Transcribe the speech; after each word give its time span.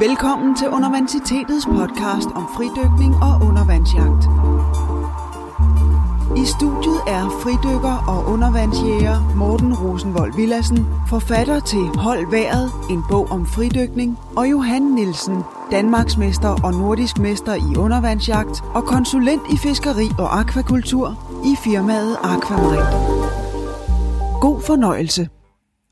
Velkommen 0.00 0.56
til 0.56 0.68
Universitetets 0.68 1.66
podcast 1.66 2.28
om 2.34 2.44
fridykning 2.56 3.14
og 3.14 3.34
undervandsjagt. 3.48 4.22
I 6.42 6.44
studiet 6.54 7.00
er 7.16 7.24
fridykker 7.42 7.96
og 8.12 8.32
undervandsjæger 8.32 9.34
Morten 9.36 9.74
Rosenvold 9.74 10.36
Villassen, 10.36 10.86
forfatter 11.08 11.60
til 11.60 11.78
Hold 11.78 12.30
Været, 12.30 12.70
en 12.90 13.02
bog 13.10 13.30
om 13.30 13.46
fridykning, 13.46 14.18
og 14.36 14.50
Johan 14.50 14.82
Nielsen, 14.82 15.38
Danmarksmester 15.70 16.52
og 16.64 16.72
nordisk 16.72 17.18
mester 17.18 17.54
i 17.54 17.76
undervandsjagt 17.76 18.56
og 18.74 18.84
konsulent 18.84 19.42
i 19.54 19.56
fiskeri 19.56 20.08
og 20.18 20.38
akvakultur 20.40 21.06
i 21.44 21.52
firmaet 21.64 22.16
Aquamarin. 22.22 22.86
God 24.40 24.60
fornøjelse. 24.66 25.28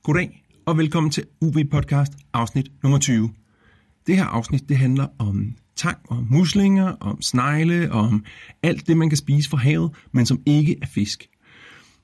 Goddag 0.02 0.44
og 0.66 0.78
velkommen 0.78 1.10
til 1.10 1.24
UB 1.40 1.56
Podcast 1.70 2.12
afsnit 2.34 2.66
nummer 2.82 2.98
20. 2.98 3.30
Det 4.06 4.16
her 4.16 4.24
afsnit 4.24 4.68
det 4.68 4.76
handler 4.76 5.06
om 5.18 5.54
tang 5.76 5.98
og 6.08 6.26
muslinger, 6.30 6.92
om 7.00 7.22
snegle 7.22 7.92
og 7.92 8.00
om 8.00 8.24
alt 8.62 8.86
det, 8.86 8.96
man 8.96 9.08
kan 9.08 9.16
spise 9.16 9.50
fra 9.50 9.56
havet, 9.56 9.90
men 10.12 10.26
som 10.26 10.40
ikke 10.46 10.76
er 10.82 10.86
fisk. 10.86 11.28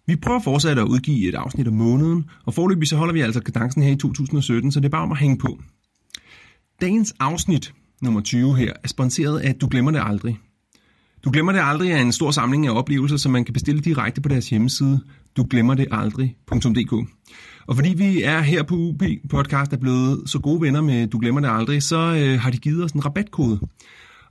Vi 0.07 0.17
prøver 0.17 0.41
fortsat 0.41 0.79
at 0.79 0.85
udgive 0.85 1.29
et 1.29 1.35
afsnit 1.35 1.69
om 1.69 1.75
måneden, 1.75 2.25
og 2.47 2.55
forløbig 2.55 2.89
så 2.89 2.97
holder 2.97 3.13
vi 3.13 3.21
altså 3.21 3.41
kadencen 3.41 3.83
her 3.83 3.93
i 3.93 3.97
2017, 3.97 4.73
så 4.73 4.81
det 4.81 4.87
er 4.87 4.91
bare 4.91 5.03
om 5.03 5.13
at 5.13 5.19
hænge 5.19 5.39
på. 5.39 5.59
Dagens 6.81 7.15
afsnit, 7.21 7.75
nummer 8.03 8.21
20 8.21 8.57
her, 8.57 8.73
er 8.85 8.89
sponsoreret 8.89 9.39
af 9.39 9.55
Du 9.55 9.69
Glemmer 9.71 9.91
Det 9.91 10.03
Aldrig. 10.05 10.39
Du 11.25 11.31
Glemmer 11.31 11.53
Det 11.53 11.61
Aldrig 11.65 11.91
er 11.91 11.99
en 11.99 12.13
stor 12.13 12.31
samling 12.31 12.67
af 12.67 12.71
oplevelser, 12.71 13.17
som 13.17 13.33
man 13.33 13.45
kan 13.45 13.53
bestille 13.53 13.81
direkte 13.81 14.21
på 14.21 14.29
deres 14.29 14.51
hjemmeside, 14.51 15.01
duglemmerdealdrig.dk. 15.37 17.09
Og 17.71 17.77
fordi 17.77 17.95
vi 17.95 18.23
er 18.23 18.41
her 18.41 18.63
på 18.63 18.75
UP 18.75 19.03
Podcast 19.29 19.73
er 19.73 19.77
blevet 19.77 20.31
så 20.31 20.39
gode 20.39 20.61
venner 20.61 20.81
med 20.81 21.07
Du 21.07 21.19
Glemmer 21.19 21.41
Det 21.41 21.49
Aldrig, 21.49 21.83
så 21.83 21.97
øh, 21.97 22.41
har 22.41 22.51
de 22.51 22.59
givet 22.59 22.85
os 22.85 22.93
en 22.93 23.05
rabatkode. 23.05 23.61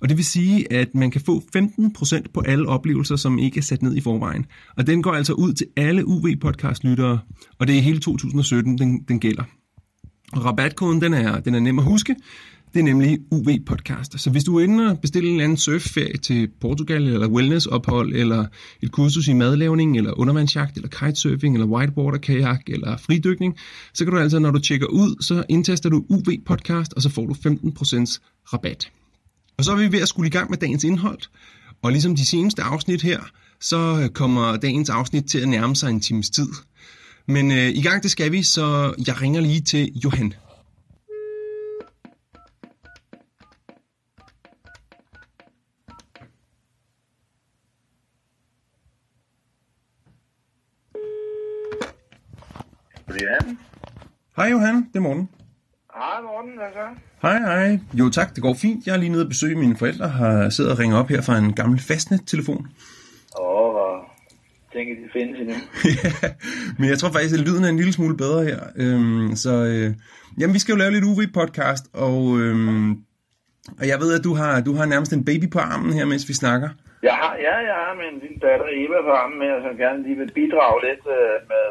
Og 0.02 0.10
det 0.10 0.18
vil 0.18 0.26
sige, 0.26 0.74
at 0.74 0.88
man 0.96 1.12
kan 1.12 1.22
få 1.22 1.44
15% 1.58 2.22
på 2.34 2.42
alle 2.42 2.68
oplevelser, 2.68 3.16
som 3.16 3.40
ikke 3.40 3.58
er 3.58 3.62
sat 3.62 3.82
ned 3.82 3.96
i 3.96 4.02
forvejen. 4.02 4.46
Og 4.78 4.88
den 4.88 5.04
går 5.04 5.12
altså 5.12 5.34
ud 5.34 5.54
til 5.54 5.68
alle 5.78 6.08
UV 6.08 6.28
podcast 6.42 6.84
lyttere, 6.84 7.20
og 7.60 7.68
det 7.68 7.78
er 7.78 7.82
hele 7.82 8.00
2017, 8.00 8.78
den, 8.78 9.04
den 9.08 9.20
gælder. 9.20 9.44
Og 10.34 10.46
rabatkoden 10.46 11.02
den 11.02 11.14
er, 11.14 11.40
den 11.40 11.56
er 11.56 11.60
nem 11.60 11.80
at 11.80 11.86
huske. 11.86 12.16
Det 12.74 12.80
er 12.80 12.84
nemlig 12.84 13.20
UV 13.32 13.48
Podcast. 13.66 14.20
Så 14.20 14.30
hvis 14.30 14.44
du 14.44 14.58
er 14.58 14.64
inde 14.64 14.92
og 14.92 15.00
bestille 15.00 15.30
en 15.30 15.36
eller 15.36 15.44
anden 15.44 15.58
surfferie 15.58 16.18
til 16.18 16.50
Portugal, 16.62 17.08
eller 17.08 17.28
wellnessophold, 17.28 18.16
eller 18.16 18.46
et 18.82 18.92
kursus 18.92 19.28
i 19.28 19.34
madlavning, 19.34 19.98
eller 19.98 20.20
undervandsjagt, 20.20 20.76
eller 20.76 20.90
kitesurfing, 20.90 21.56
eller 21.56 21.68
whitewater 21.68 22.18
kajak, 22.18 22.62
eller 22.68 22.98
fridykning, 22.98 23.56
så 23.94 24.06
kan 24.06 24.14
du 24.14 24.20
altså, 24.20 24.40
når 24.40 24.52
du 24.52 24.60
tjekker 24.60 24.88
ud, 24.88 25.24
så 25.24 25.44
indtaster 25.50 25.90
du 25.90 26.06
UV 26.10 26.26
Podcast, 26.46 26.94
og 26.94 27.02
så 27.02 27.10
får 27.10 27.26
du 27.26 27.34
15% 27.34 28.20
rabat. 28.54 28.92
Og 29.58 29.66
så 29.66 29.72
er 29.72 29.76
vi 29.76 29.92
ved 29.92 30.02
at 30.02 30.08
skulle 30.08 30.28
i 30.28 30.32
gang 30.32 30.50
med 30.50 30.58
dagens 30.58 30.84
indhold. 30.84 31.20
Og 31.82 31.92
ligesom 31.92 32.16
de 32.16 32.26
seneste 32.26 32.62
afsnit 32.62 33.02
her, 33.02 33.20
så 33.62 34.10
kommer 34.14 34.58
dagens 34.58 34.90
afsnit 34.90 35.26
til 35.26 35.40
at 35.40 35.48
nærme 35.48 35.76
sig 35.76 35.90
en 35.90 36.00
times 36.00 36.30
tid. 36.30 36.48
Men 37.28 37.52
øh, 37.52 37.70
i 37.70 37.82
gang 37.82 38.04
det 38.04 38.12
skal 38.12 38.32
vi, 38.32 38.44
så 38.44 38.94
jeg 39.08 39.22
ringer 39.22 39.42
lige 39.42 39.62
til 39.62 39.92
Johan. 40.04 40.34
Brian? 53.10 53.58
Hej 54.38 54.48
Johan, 54.52 54.76
det 54.76 54.96
er 54.96 55.00
morgen. 55.00 55.30
Hej 55.96 56.22
Morten, 56.22 56.54
hvad 56.58 56.72
så? 56.74 56.86
Hej, 57.22 57.38
hej. 57.40 57.80
Jo 57.94 58.10
tak, 58.10 58.36
det 58.36 58.42
går 58.44 58.54
fint. 58.54 58.86
Jeg 58.86 58.94
er 58.94 58.98
lige 58.98 59.10
nede 59.10 59.24
og 59.24 59.30
besøge 59.30 59.56
mine 59.56 59.78
forældre, 59.78 60.08
har 60.10 60.50
siddet 60.50 60.72
og 60.72 60.80
ringet 60.80 61.00
op 61.00 61.10
her 61.10 61.22
fra 61.22 61.38
en 61.38 61.54
gammel 61.54 61.80
fastnet-telefon. 61.80 62.68
Åh, 63.40 63.72
hvor 63.76 63.92
tænker 64.74 64.94
de 64.96 65.10
findes 65.14 65.40
endnu. 65.40 65.56
ja, 66.00 66.30
men 66.80 66.90
jeg 66.90 66.98
tror 67.00 67.12
faktisk, 67.16 67.34
at 67.36 67.46
lyden 67.48 67.64
er 67.64 67.70
en 67.70 67.82
lille 67.82 67.94
smule 67.94 68.18
bedre 68.18 68.44
her. 68.50 68.60
Øhm, 68.84 69.36
så 69.36 69.54
øh, 69.72 69.90
jamen, 70.40 70.54
vi 70.54 70.60
skal 70.60 70.74
jo 70.74 70.78
lave 70.78 70.92
lidt 70.92 71.10
UV-podcast, 71.12 71.86
og, 71.94 72.40
øhm, 72.40 72.90
og 73.80 73.86
jeg 73.92 73.98
ved, 74.04 74.10
at 74.18 74.24
du 74.24 74.34
har, 74.42 74.62
du 74.62 74.74
har 74.74 74.86
nærmest 74.86 75.14
en 75.14 75.26
baby 75.26 75.48
på 75.56 75.60
armen 75.60 75.94
her, 75.94 76.06
mens 76.06 76.30
vi 76.30 76.34
snakker. 76.34 76.70
Jeg 77.04 77.16
har, 77.22 77.34
ja, 77.48 77.56
jeg 77.70 77.78
har 77.84 77.94
min 78.04 78.16
lille 78.24 78.40
datter 78.46 78.68
Eva 78.84 78.98
på 79.08 79.14
armen 79.22 79.40
med, 79.40 79.52
som 79.66 79.78
gerne 79.84 80.04
lige 80.04 80.18
vil 80.22 80.32
bidrage 80.40 80.78
lidt 80.88 81.04
øh, 81.18 81.36
med 81.52 81.66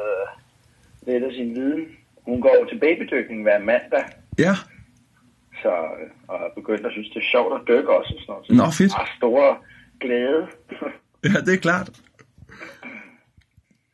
øh, 1.08 1.22
af 1.28 1.32
sin 1.32 1.54
viden. 1.54 1.84
Hun 2.28 2.40
går 2.40 2.54
jo 2.60 2.64
til 2.68 2.78
babydykning 2.78 3.42
hver 3.42 3.58
mandag, 3.58 4.04
Ja, 4.38 4.54
så, 5.62 5.68
øh, 5.68 6.10
og 6.28 6.38
har 6.38 6.50
begyndt 6.54 6.86
at 6.86 6.92
synes, 6.92 7.08
det 7.08 7.16
er 7.16 7.28
sjovt 7.34 7.52
at 7.54 7.60
dykke 7.68 7.90
også. 7.98 8.14
Og 8.14 8.20
sådan 8.22 8.56
noget. 8.56 8.74
Så 8.74 8.82
Nå, 8.82 8.84
fedt. 8.84 8.92
Har 8.92 9.10
store 9.16 9.56
glæde. 10.00 10.42
ja 11.34 11.40
det 11.46 11.54
er 11.54 11.62
klart. 11.68 11.90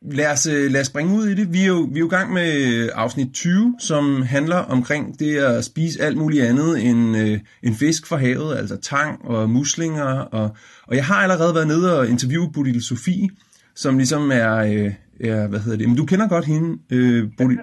Lad 0.01 0.31
os, 0.31 0.47
øh, 0.47 0.71
lad 0.71 0.81
os 0.81 0.87
springe 0.87 1.15
ud 1.15 1.27
i 1.27 1.35
det. 1.35 1.53
Vi 1.53 1.61
er, 1.61 1.67
jo, 1.67 1.87
vi 1.91 1.95
er 1.95 1.99
jo 1.99 2.05
i 2.05 2.09
gang 2.09 2.33
med 2.33 2.49
afsnit 2.95 3.33
20, 3.33 3.75
som 3.79 4.21
handler 4.21 4.57
omkring 4.57 5.19
det 5.19 5.37
at 5.37 5.65
spise 5.65 6.01
alt 6.01 6.17
muligt 6.17 6.43
andet 6.43 6.85
end, 6.89 7.17
øh, 7.17 7.39
end 7.63 7.75
fisk 7.75 8.07
fra 8.07 8.17
havet, 8.17 8.57
altså 8.57 8.77
tang 8.77 9.25
og 9.25 9.49
muslinger. 9.49 10.09
Og, 10.19 10.55
og 10.87 10.95
jeg 10.95 11.05
har 11.05 11.15
allerede 11.15 11.55
været 11.55 11.67
nede 11.67 11.99
og 11.99 12.07
interviewe 12.07 12.51
Bodil 12.51 12.83
Sofie, 12.83 13.29
som 13.75 13.97
ligesom 13.97 14.31
er, 14.31 14.55
øh, 14.55 14.93
er 15.19 15.47
hvad 15.47 15.59
hedder 15.59 15.77
det, 15.77 15.87
men 15.89 15.97
du 15.97 16.05
kender 16.05 16.27
godt 16.27 16.45
hende, 16.45 16.69
øh, 16.95 17.23
Bodil, 17.37 17.59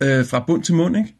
Ja, 0.00 0.06
ja. 0.06 0.18
øh, 0.18 0.24
fra 0.30 0.44
bund 0.46 0.62
til 0.64 0.74
mund, 0.74 0.96
ikke? 0.96 1.14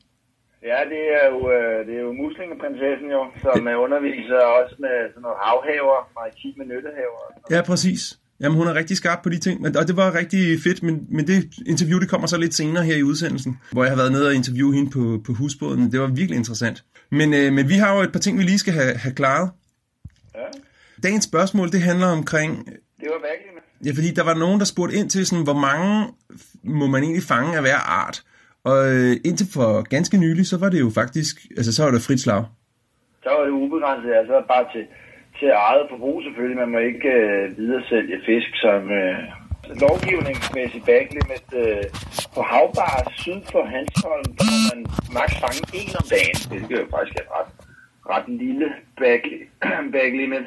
Ja, 0.70 0.78
det 0.92 1.02
er 1.20 1.24
jo, 1.32 1.38
øh, 1.56 1.86
det 1.86 1.94
er 1.98 2.02
jo 2.08 2.12
muslingeprinsessen 2.22 3.08
jo, 3.16 3.22
som 3.44 3.68
øh, 3.68 3.80
underviser 3.84 4.38
også 4.58 4.74
med 4.84 4.94
sådan 5.12 5.22
noget 5.26 5.38
havhaver, 5.46 5.98
maritime 6.18 6.64
nyttehaver. 6.72 7.20
Ja, 7.50 7.60
præcis. 7.70 8.18
Jamen, 8.40 8.58
hun 8.58 8.66
er 8.66 8.74
rigtig 8.74 8.96
skarp 8.96 9.20
på 9.22 9.28
de 9.28 9.38
ting, 9.38 9.60
men- 9.62 9.76
og 9.76 9.88
det 9.88 9.96
var 9.96 10.14
rigtig 10.20 10.42
fedt, 10.64 10.82
men, 10.82 11.06
men 11.10 11.26
det 11.26 11.38
interview, 11.66 11.98
det 12.00 12.08
kommer 12.10 12.26
så 12.26 12.38
lidt 12.38 12.54
senere 12.54 12.84
her 12.84 12.96
i 12.96 13.02
udsendelsen, 13.02 13.58
hvor 13.72 13.82
jeg 13.84 13.90
har 13.92 13.96
været 13.96 14.12
nede 14.12 14.28
og 14.28 14.34
interviewe 14.34 14.74
hende 14.74 14.90
på, 14.90 15.20
på 15.26 15.32
husbåden. 15.32 15.92
Det 15.92 16.00
var 16.00 16.06
virkelig 16.06 16.36
interessant. 16.36 16.84
Men, 17.10 17.34
øh, 17.34 17.52
men 17.52 17.68
vi 17.68 17.74
har 17.74 17.96
jo 17.96 18.00
et 18.02 18.12
par 18.12 18.18
ting, 18.20 18.38
vi 18.38 18.42
lige 18.42 18.58
skal 18.58 18.72
have, 18.74 18.94
have 18.94 19.14
klaret. 19.14 19.50
Ja, 20.34 20.40
Dagens 21.02 21.24
spørgsmål, 21.24 21.68
det 21.72 21.80
handler 21.82 22.06
omkring, 22.06 22.66
det 22.66 23.08
var 23.14 23.20
virkelig 23.30 23.50
med 23.54 23.62
ja, 23.86 23.90
fordi 23.96 24.10
der 24.18 24.24
var 24.24 24.34
nogen, 24.34 24.58
der 24.60 24.66
spurgte 24.66 24.96
ind 24.96 25.10
til, 25.10 25.26
sådan, 25.26 25.44
hvor 25.44 25.60
mange 25.68 26.08
må 26.62 26.86
man 26.86 27.02
egentlig 27.02 27.22
fange 27.22 27.56
af 27.56 27.62
hver 27.62 27.80
art. 28.02 28.22
Og 28.64 28.78
øh, 28.92 29.12
indtil 29.28 29.46
for 29.56 29.70
ganske 29.94 30.16
nylig, 30.24 30.46
så 30.46 30.56
var 30.62 30.68
det 30.68 30.80
jo 30.80 30.90
faktisk, 31.00 31.34
altså 31.56 31.72
så 31.74 31.84
var 31.84 31.90
det 31.90 32.06
frit 32.06 32.20
slag. 32.20 32.44
Så 33.22 33.28
var 33.36 33.44
det 33.44 33.50
ubegrænset, 33.50 34.12
altså 34.20 34.36
bare 34.48 34.66
til, 34.72 34.84
til 35.38 35.48
eget 35.48 35.86
forbrug 35.90 36.22
selvfølgelig. 36.22 36.58
Man 36.62 36.72
må 36.74 36.78
ikke 36.78 37.08
øh, 37.08 37.58
videresælge 37.58 38.16
fisk 38.26 38.50
som 38.64 38.80
øh, 39.00 39.18
lovgivningsmæssigt 39.84 40.84
backlimit 40.90 41.48
øh, 41.62 41.84
på 42.34 42.40
havbar 42.50 43.12
syd 43.22 43.40
for 43.52 43.62
Hansholm, 43.72 44.28
der 44.38 44.44
må 44.52 44.58
man 44.70 44.80
maks 45.16 45.36
fange 45.42 45.62
en 45.78 45.90
om 46.00 46.06
dagen, 46.16 46.38
hvilket 46.50 46.76
jo 46.82 46.86
faktisk 46.94 47.16
er 47.22 47.28
ret, 47.36 47.50
ret 48.12 48.28
lille 48.42 48.68
back, 49.00 49.22
backlimit. 49.96 50.46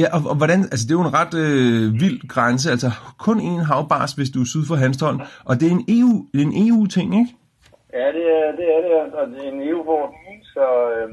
Ja, 0.00 0.06
og, 0.16 0.20
og 0.30 0.36
hvordan, 0.36 0.60
altså 0.72 0.84
det 0.86 0.92
er 0.94 1.00
jo 1.00 1.08
en 1.08 1.16
ret 1.20 1.34
øh, 1.44 1.84
vild 2.02 2.28
grænse, 2.34 2.70
altså 2.74 2.90
kun 3.26 3.38
én 3.50 3.62
havbars, 3.70 4.12
hvis 4.12 4.30
du 4.34 4.40
er 4.40 4.48
syd 4.52 4.64
for 4.68 4.76
Hanstholm, 4.84 5.20
og 5.48 5.54
det 5.60 5.66
er 5.68 5.74
en 5.78 5.84
EU, 5.96 6.14
det 6.32 6.40
er 6.42 6.48
en 6.50 6.58
EU-ting, 6.66 7.08
ikke? 7.20 7.32
Ja, 7.98 8.06
det 8.16 8.24
er 8.38 8.50
det, 8.58 8.66
er 8.76 8.80
det 8.84 8.92
og 9.20 9.26
det 9.32 9.40
er 9.46 9.52
en 9.52 9.62
EU-forordning, 9.68 10.38
så... 10.54 10.66
Øh, 10.94 11.10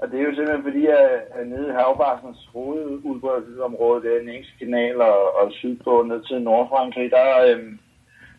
og 0.00 0.10
det 0.10 0.16
er 0.20 0.24
jo 0.24 0.34
simpelthen 0.34 0.62
fordi, 0.62 0.86
at, 0.86 1.10
at 1.38 1.46
nede 1.46 1.68
i 1.68 1.76
havbarsens 1.78 2.48
hovedudbredelsesområde, 2.52 4.02
det 4.02 4.10
er 4.12 4.18
den 4.18 4.28
engelske 4.28 4.58
kanal 4.58 5.00
og, 5.00 5.18
og 5.38 5.52
sydpå 5.52 6.02
ned 6.02 6.20
til 6.24 6.42
Nordfrankrig, 6.42 7.10
der, 7.10 7.26
øh, 7.48 7.62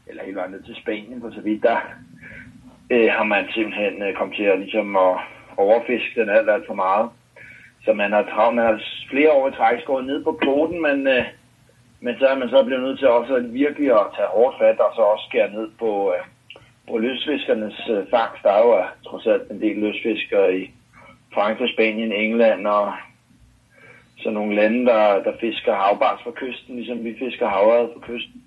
eller 0.08 0.24
helt 0.24 0.36
vejen 0.36 0.52
ned 0.52 0.64
til 0.64 0.76
Spanien 0.76 1.22
for 1.22 1.32
så 1.32 1.42
vidt, 1.42 1.64
der 1.64 1.78
øh, 2.94 3.10
har 3.18 3.24
man 3.24 3.46
simpelthen 3.54 4.04
øh, 4.04 4.16
kommet 4.18 4.36
til 4.38 4.44
at, 4.44 4.60
ligesom, 4.60 4.96
at 4.96 5.14
overfiske 5.58 6.22
den 6.22 6.30
alt, 6.30 6.50
alt 6.50 6.68
for 6.68 6.74
meget. 6.74 7.10
Så 7.86 7.94
man 7.94 8.12
har, 8.12 8.24
travlt, 8.24 8.56
man 8.56 8.66
har 8.66 8.80
flere 9.12 9.32
år 9.32 9.48
i 9.48 9.52
træk 9.52 9.82
skåret 9.82 10.06
ned 10.06 10.24
på 10.24 10.32
kvoten, 10.42 10.82
men, 10.88 11.08
øh, 11.08 11.26
men 12.06 12.14
så 12.20 12.26
er 12.28 12.38
man 12.38 12.50
så 12.50 12.64
blevet 12.64 12.84
nødt 12.84 13.00
til 13.00 13.08
også 13.08 13.34
at 13.36 13.54
virkelig 13.54 13.90
at 13.92 14.12
tage 14.16 14.34
hårdt 14.36 14.56
fat 14.60 14.80
og 14.86 14.92
så 14.96 15.02
også 15.02 15.26
skære 15.30 15.52
ned 15.58 15.68
på, 15.80 15.92
øh, 16.14 16.24
på 16.90 16.98
løsfiskernes 16.98 17.80
øh, 17.94 18.02
fangst. 18.14 18.44
Der 18.44 18.52
er 18.58 18.62
jo 18.68 18.72
øh, 18.80 18.88
trods 19.08 19.26
alt 19.34 19.46
en 19.52 19.62
del 19.62 19.78
løsfiskere 19.86 20.48
i 20.60 20.62
Frankrig, 21.34 21.70
Spanien, 21.74 22.12
England 22.12 22.68
og 22.68 22.94
så 24.24 24.30
nogle 24.30 24.56
lande, 24.56 24.86
der, 24.86 25.04
der 25.26 25.34
fisker 25.42 25.74
havbars 25.82 26.20
fra 26.24 26.32
kysten, 26.42 26.76
ligesom 26.76 27.04
vi 27.04 27.14
fisker 27.24 27.48
havret 27.56 27.90
fra 27.94 28.02
kysten. 28.10 28.42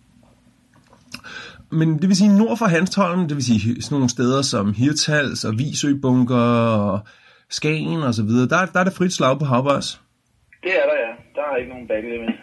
Men 1.70 1.88
det 2.00 2.08
vil 2.08 2.16
sige 2.16 2.38
nord 2.38 2.56
for 2.58 2.66
Hanstholm, 2.66 3.28
det 3.28 3.36
vil 3.36 3.44
sige 3.44 3.82
sådan 3.82 3.96
nogle 3.96 4.08
steder 4.08 4.42
som 4.42 4.74
Hirtals 4.74 5.44
og 5.44 5.52
Visøbunker 5.58 6.46
og 6.90 7.00
Skagen 7.58 8.02
og 8.08 8.14
så 8.14 8.22
videre, 8.28 8.48
der, 8.52 8.66
der 8.72 8.80
er 8.80 8.84
det 8.84 8.96
frit 8.98 9.12
slag 9.12 9.38
på 9.38 9.44
havbars. 9.44 10.00
Det 10.64 10.72
er 10.80 10.86
der, 10.90 10.98
ja. 11.06 11.12
Der 11.36 11.42
er 11.50 11.56
ikke 11.56 11.72
nogen 11.74 11.88
backlimit. 11.88 12.34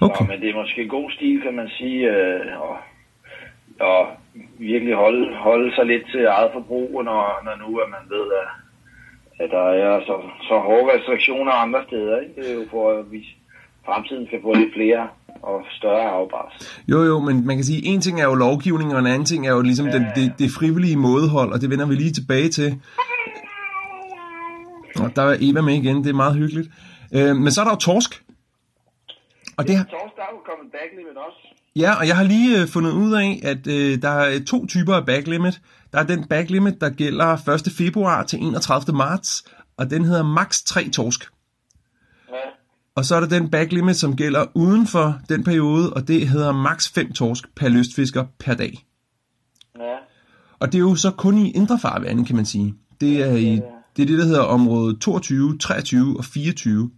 Okay. 0.00 0.24
Nå, 0.24 0.30
men 0.30 0.40
det 0.40 0.48
er 0.50 0.60
måske 0.62 0.88
god 0.88 1.10
stil, 1.10 1.42
kan 1.42 1.54
man 1.60 1.68
sige, 1.78 2.00
øh, 2.14 2.40
og, 2.66 2.76
og 3.90 4.02
virkelig 4.58 4.94
holde, 4.94 5.36
holde 5.36 5.74
sig 5.76 5.86
lidt 5.86 6.04
til 6.12 6.24
eget 6.24 6.50
forbrug, 6.52 7.04
når, 7.04 7.22
når 7.46 7.54
nu 7.62 7.68
at 7.84 7.88
man 7.96 8.04
ved, 8.14 8.26
at, 8.42 8.48
at 9.42 9.48
der 9.56 9.66
er 9.86 10.00
så, 10.08 10.16
så 10.48 10.54
hårde 10.68 10.92
restriktioner 10.94 11.52
andre 11.52 11.80
steder. 11.88 12.20
Ikke? 12.20 12.34
Det 12.36 12.50
er 12.50 12.54
jo 12.54 12.64
for, 12.70 12.84
at 12.98 13.12
vi 13.12 13.20
fremtiden 13.86 14.26
skal 14.26 14.42
få 14.42 14.54
lidt 14.54 14.74
flere 14.74 15.08
og 15.42 15.64
større 15.78 16.10
afbræs. 16.10 16.82
Jo, 16.88 17.02
jo, 17.02 17.20
men 17.20 17.46
man 17.46 17.56
kan 17.56 17.64
sige, 17.64 17.86
en 17.86 18.00
ting 18.00 18.20
er 18.20 18.24
jo 18.24 18.34
lovgivning, 18.34 18.94
og 18.94 19.00
en 19.00 19.06
anden 19.06 19.24
ting 19.24 19.46
er 19.46 19.52
jo 19.52 19.62
ligesom 19.62 19.86
ja. 19.86 19.92
den, 19.92 20.04
det, 20.16 20.32
det 20.38 20.50
frivillige 20.58 20.96
mådehold, 20.96 21.52
og 21.52 21.60
det 21.60 21.70
vender 21.70 21.86
vi 21.86 21.94
lige 21.94 22.12
tilbage 22.12 22.48
til. 22.48 22.68
Og 25.02 25.16
der 25.16 25.22
er 25.22 25.36
Eva 25.40 25.60
med 25.60 25.74
igen, 25.74 25.96
det 26.04 26.10
er 26.10 26.14
meget 26.14 26.36
hyggeligt. 26.36 26.70
Øh, 27.14 27.36
men 27.36 27.52
så 27.52 27.60
er 27.60 27.64
der 27.64 27.72
jo 27.72 27.76
torsk. 27.76 28.24
Og 29.56 29.68
det 29.68 29.76
har... 29.76 29.84
Torsk, 29.84 30.16
der 30.16 30.22
er 30.22 30.32
jo 30.32 30.40
kommet 30.50 30.72
backlimit 30.72 31.16
også. 31.16 31.52
Ja, 31.76 31.94
og 31.94 32.06
jeg 32.08 32.16
har 32.16 32.24
lige 32.24 32.60
øh, 32.60 32.68
fundet 32.68 32.92
ud 32.92 33.12
af, 33.12 33.40
at 33.42 33.66
øh, 33.66 34.02
der 34.02 34.08
er 34.08 34.44
to 34.46 34.66
typer 34.66 34.94
af 34.94 35.06
backlimit. 35.06 35.60
Der 35.92 35.98
er 35.98 36.02
den 36.02 36.24
backlimit, 36.24 36.80
der 36.80 36.90
gælder 36.90 37.48
1. 37.48 37.72
februar 37.78 38.22
til 38.22 38.42
31. 38.42 38.96
marts, 38.96 39.44
og 39.76 39.90
den 39.90 40.04
hedder 40.04 40.22
max 40.22 40.62
3 40.62 40.88
torsk. 40.88 41.24
Ja. 42.28 42.34
Og 42.94 43.04
så 43.04 43.16
er 43.16 43.20
der 43.20 43.28
den 43.28 43.50
backlimit, 43.50 43.96
som 43.96 44.16
gælder 44.16 44.46
uden 44.54 44.86
for 44.86 45.18
den 45.28 45.44
periode, 45.44 45.92
og 45.92 46.08
det 46.08 46.28
hedder 46.28 46.52
max 46.52 46.92
5 46.92 47.12
torsk 47.12 47.54
per 47.56 47.68
lystfisker 47.68 48.24
per 48.38 48.54
dag. 48.54 48.86
Ja. 49.78 49.96
Og 50.58 50.72
det 50.72 50.78
er 50.78 50.82
jo 50.82 50.94
så 50.94 51.10
kun 51.10 51.38
i 51.38 51.50
indre 51.50 51.78
farvande, 51.78 52.24
kan 52.24 52.36
man 52.36 52.46
sige. 52.46 52.74
Det 53.00 53.22
er, 53.22 53.32
i, 53.36 53.60
det 53.96 54.02
er 54.02 54.06
det, 54.06 54.18
der 54.18 54.24
hedder 54.24 54.42
område 54.42 54.96
22, 54.98 55.58
23 55.58 56.16
og 56.18 56.24
24. 56.24 56.90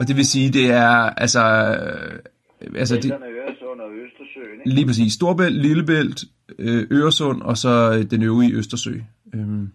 Og 0.00 0.08
det 0.08 0.16
vil 0.16 0.26
sige, 0.26 0.52
det 0.52 0.70
er 0.70 0.90
altså... 1.24 1.40
Øh, 1.40 2.18
altså 2.76 2.96
det, 2.96 3.12
Øresund 3.12 3.80
og 3.80 3.90
Østersøen, 3.92 4.60
ikke? 4.60 4.74
Lige 4.74 4.86
præcis. 4.86 5.12
Storbælt, 5.12 5.56
Lillebælt, 5.56 6.24
øh, 6.58 6.86
Øresund 6.90 7.42
og 7.42 7.56
så 7.56 7.98
øh, 7.98 8.10
den 8.10 8.22
øvrige 8.22 8.52
Østersø. 8.54 8.94
Øhm, 9.34 9.72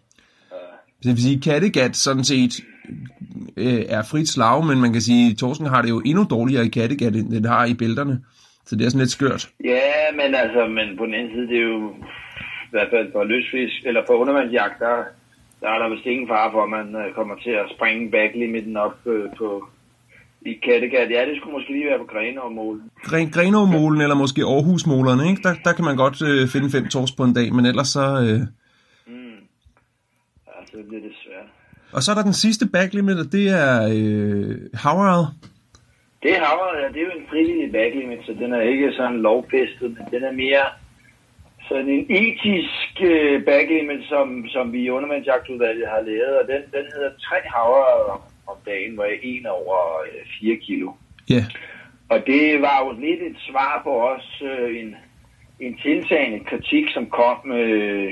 det 1.03 1.11
vil 1.11 1.21
sige, 1.21 1.41
Kattegat 1.41 1.95
sådan 1.95 2.23
set 2.23 2.53
øh, 3.57 3.83
er 3.89 4.03
frit 4.03 4.29
slag, 4.29 4.65
men 4.65 4.81
man 4.81 4.93
kan 4.93 5.01
sige, 5.01 5.31
at 5.31 5.37
Torsken 5.37 5.67
har 5.67 5.81
det 5.81 5.89
jo 5.89 6.01
endnu 6.05 6.27
dårligere 6.29 6.65
i 6.65 6.69
Kattegat, 6.69 7.15
end 7.15 7.31
den 7.31 7.45
har 7.45 7.65
i 7.65 7.73
bælterne. 7.73 8.21
Så 8.65 8.75
det 8.75 8.85
er 8.85 8.89
sådan 8.89 8.99
lidt 8.99 9.11
skørt. 9.11 9.49
Ja, 9.63 10.11
men 10.11 10.35
altså, 10.35 10.67
men 10.67 10.97
på 10.97 11.05
den 11.05 11.13
anden 11.13 11.33
side, 11.33 11.47
det 11.47 11.57
er 11.57 11.67
jo 11.67 11.89
i 12.67 12.71
hvert 12.71 12.87
fald 12.93 13.11
for 13.11 13.23
løsfisk, 13.23 13.85
eller 13.85 14.01
for 14.07 14.13
undervandsjagt, 14.13 14.79
der, 14.79 15.03
der 15.62 15.69
er 15.69 15.80
der 15.80 15.89
vist 15.89 16.06
ingen 16.06 16.27
fare 16.27 16.51
for, 16.51 16.63
at 16.63 16.69
man 16.69 16.88
kommer 17.15 17.36
til 17.36 17.50
at 17.50 17.71
springe 17.75 18.12
backlimiten 18.12 18.77
op 18.77 18.98
øh, 19.06 19.30
på, 19.38 19.68
i 20.42 20.54
Kattegat. 20.54 21.12
Ja, 21.12 21.25
det 21.25 21.38
skulle 21.38 21.57
måske 21.57 21.71
lige 21.74 21.89
være 21.89 22.00
på 22.00 22.09
Grenåmålen. 22.13 22.92
Gren, 23.04 23.30
Grenåmålen 23.30 24.01
eller 24.01 24.15
måske 24.15 24.42
Aarhusmålerne, 24.42 25.30
ikke? 25.30 25.42
Der, 25.44 25.54
der 25.65 25.74
kan 25.74 25.86
man 25.86 25.98
godt 25.98 26.18
øh, 26.30 26.48
finde 26.54 26.69
fem 26.69 26.86
tors 26.88 27.12
på 27.12 27.24
en 27.24 27.33
dag, 27.33 27.54
men 27.54 27.65
ellers 27.65 27.88
så... 27.88 28.06
Øh... 28.25 28.39
Mm. 29.13 29.39
Ja, 30.48 30.57
så 30.65 30.77
bliver 30.88 31.04
det 31.07 31.13
svært. 31.24 31.50
Og 31.95 32.01
så 32.01 32.12
er 32.12 32.15
der 32.15 32.24
den 32.24 32.42
sidste 32.45 32.65
backlimit, 32.75 33.19
og 33.24 33.31
det 33.31 33.45
er 33.65 33.71
øh, 33.95 34.56
havrad. 34.83 35.25
Det 36.24 36.31
er 36.38 36.42
havrad, 36.45 36.74
ja. 36.81 36.88
Det 36.94 37.00
er 37.01 37.06
jo 37.09 37.19
en 37.19 37.27
frivillig 37.30 37.71
backlimit, 37.71 38.19
så 38.25 38.33
den 38.42 38.54
er 38.54 38.62
ikke 38.62 38.94
sådan 38.94 39.19
lovfæstet, 39.27 39.89
men 39.98 40.04
den 40.12 40.24
er 40.24 40.31
mere 40.31 40.65
sådan 41.69 41.89
en 41.89 42.05
etisk 42.09 43.01
øh, 43.01 43.45
backlimit, 43.45 44.03
som, 44.09 44.47
som 44.47 44.73
vi 44.73 44.79
i 44.79 44.89
undervandsjagtudvalget 44.89 45.87
har 45.87 46.01
lavet, 46.01 46.39
og 46.39 46.47
den, 46.47 46.61
den 46.75 46.85
hedder 46.95 47.11
tre 47.19 47.37
havre 47.55 48.19
om 48.47 48.57
dagen, 48.65 48.93
hvor 48.95 49.03
jeg 49.03 49.19
en 49.23 49.45
over 49.45 49.77
4 50.39 50.53
øh, 50.53 50.61
kilo. 50.61 50.91
Ja. 51.29 51.33
Yeah. 51.35 51.43
Og 52.09 52.19
det 52.27 52.61
var 52.61 52.77
jo 52.85 52.99
lidt 52.99 53.21
et 53.21 53.37
svar 53.49 53.81
på 53.83 54.09
os 54.09 54.43
øh, 54.51 54.79
en, 54.81 54.95
en 55.59 55.77
tiltagende 55.77 56.45
kritik, 56.45 56.85
som 56.93 57.05
kom, 57.05 57.51
øh, 57.51 58.11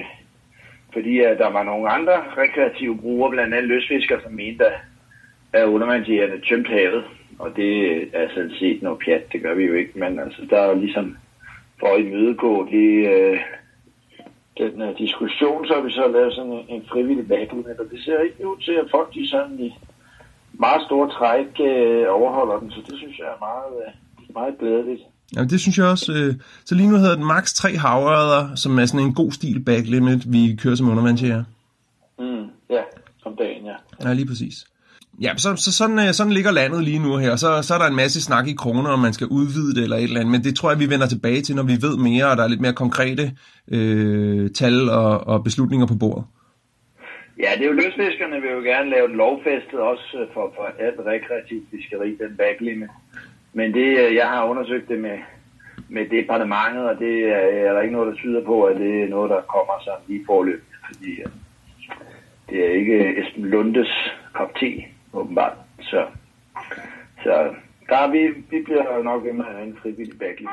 fordi 0.94 1.20
at 1.20 1.38
der 1.38 1.50
var 1.50 1.64
nogle 1.64 1.90
andre 1.90 2.18
rekreative 2.38 2.98
brugere, 2.98 3.32
blandt 3.32 3.54
andet 3.54 3.70
løsfiskere, 3.70 4.22
som 4.24 4.32
mente, 4.32 4.66
at 5.54 5.66
undervandsjægerne 5.66 6.42
tømt 6.42 6.68
havet. 6.68 7.04
Og 7.40 7.56
det 7.56 8.02
er 8.14 8.28
sådan 8.34 8.52
set 8.60 8.82
noget 8.82 9.00
pjat, 9.06 9.32
det 9.32 9.42
gør 9.42 9.54
vi 9.54 9.64
jo 9.64 9.74
ikke, 9.74 10.00
men 10.00 10.20
altså, 10.20 10.42
der 10.50 10.60
er 10.60 10.68
jo 10.70 10.80
ligesom 10.80 11.18
for 11.80 11.88
at 11.96 12.02
imødegå 12.06 12.54
det, 12.72 12.90
øh, 13.14 13.40
den 14.58 14.82
uh, 14.82 14.98
diskussion, 14.98 15.66
så 15.68 15.74
har 15.74 15.82
vi 15.82 15.92
så 15.92 16.08
lavet 16.08 16.34
sådan 16.34 16.52
en, 16.52 16.66
en 16.70 16.84
frivillig 16.92 17.26
og 17.80 17.86
det 17.92 18.00
ser 18.06 18.20
ikke 18.20 18.48
ud 18.48 18.58
til, 18.66 18.72
at 18.72 18.88
folk 18.92 19.14
de 19.14 19.30
sådan 19.30 19.60
i 19.60 19.70
meget 20.54 20.82
store 20.88 21.10
træk 21.10 21.52
øh, 21.70 22.06
overholder 22.10 22.60
den, 22.60 22.72
så 22.72 22.80
det 22.88 22.98
synes 22.98 23.18
jeg 23.20 23.28
er 23.36 23.40
meget, 23.50 23.74
øh, 23.82 23.94
meget 24.34 24.58
glædeligt. 24.60 25.02
Ja, 25.36 25.44
det 25.44 25.60
synes 25.62 25.78
jeg 25.78 25.86
også. 25.86 26.12
Øh, 26.14 26.34
så 26.66 26.76
lige 26.76 26.90
nu 26.90 26.98
hedder 26.98 27.16
den 27.16 27.26
max 27.26 27.54
3 27.54 27.78
havørder, 27.78 28.56
som 28.56 28.80
er 28.80 28.86
sådan 28.86 29.06
en 29.06 29.14
god 29.14 29.32
stil 29.32 29.64
backlimit, 29.64 30.32
vi 30.32 30.56
kører 30.62 30.76
som 30.76 30.90
undervandsjæger. 30.90 31.44
Mm, 32.20 32.46
ja, 32.70 32.84
som 33.24 33.36
dagen, 33.36 33.66
ja. 33.66 33.76
Ja, 34.04 34.14
lige 34.14 34.28
præcis. 34.28 34.66
Ja, 35.22 35.32
så, 35.38 35.56
så 35.56 35.72
sådan, 35.74 36.00
øh, 36.00 36.14
sådan 36.14 36.34
ligger 36.34 36.52
landet 36.52 36.84
lige 36.84 37.00
nu 37.00 37.18
her. 37.18 37.36
Så, 37.36 37.62
så 37.62 37.74
er 37.74 37.78
der 37.78 37.88
en 37.88 37.96
masse 37.96 38.22
snak 38.22 38.48
i 38.48 38.54
kroner, 38.54 38.90
om 38.90 39.00
man 39.00 39.14
skal 39.14 39.28
udvide 39.28 39.76
det 39.76 39.84
eller 39.84 39.98
et 39.98 40.04
eller 40.04 40.20
andet. 40.20 40.32
Men 40.32 40.44
det 40.44 40.56
tror 40.56 40.72
jeg, 40.72 40.80
vi 40.80 40.90
vender 40.90 41.08
tilbage 41.08 41.42
til, 41.42 41.56
når 41.56 41.64
vi 41.64 41.78
ved 41.82 41.98
mere, 41.98 42.26
og 42.32 42.38
der 42.38 42.44
er 42.44 42.48
lidt 42.48 42.62
mere 42.62 42.74
konkrete 42.74 43.32
øh, 43.72 44.50
tal 44.52 44.90
og, 44.90 45.28
og 45.28 45.44
beslutninger 45.44 45.88
på 45.88 45.96
bordet. 46.00 46.26
Ja, 47.44 47.50
det 47.58 47.64
er 47.64 47.72
jo 47.72 47.82
løsfiskerne 47.84 48.42
vil 48.42 48.52
jo 48.52 48.62
gerne 48.72 48.90
lave 48.90 49.08
den 49.08 49.16
lovfæstet 49.16 49.80
også 49.80 50.18
øh, 50.22 50.28
for, 50.34 50.54
for 50.56 50.66
alt 50.80 51.00
rekreativt 51.00 51.66
fiskeri, 51.72 52.10
den 52.24 52.38
backlimit. 52.38 52.90
Men 53.54 53.74
det, 53.74 53.90
øh, 54.02 54.16
jeg 54.16 54.28
har 54.28 54.44
undersøgt 54.46 54.90
det 54.90 55.00
med, 55.00 55.18
med 55.90 56.06
departementet, 56.10 56.84
og 56.92 56.96
det 57.00 57.16
er, 57.36 57.44
er 57.68 57.74
der 57.74 57.82
ikke 57.82 57.96
noget, 57.96 58.12
der 58.12 58.22
tyder 58.22 58.44
på, 58.46 58.64
at 58.64 58.76
det 58.78 59.04
er 59.04 59.10
noget, 59.10 59.30
der 59.30 59.42
kommer 59.42 59.74
sådan 59.86 60.06
lige 60.08 60.26
forløb. 60.26 60.64
Fordi 60.88 61.12
det 62.50 62.66
er 62.66 62.72
ikke 62.80 63.20
Esben 63.20 63.46
Lundes 63.46 63.94
kop 64.34 64.56
te, 64.56 64.84
åbenbart. 65.16 65.58
Så, 65.82 66.06
så 67.24 67.34
der 67.90 67.98
er 67.98 68.12
vi, 68.12 68.18
vi 68.50 68.64
bliver 68.66 69.04
nok 69.04 69.24
ved 69.24 69.34
med 69.34 69.46
at 69.46 69.56
have 69.56 69.68
en 69.68 69.78
frivillig 69.82 70.20
backlinje. 70.20 70.52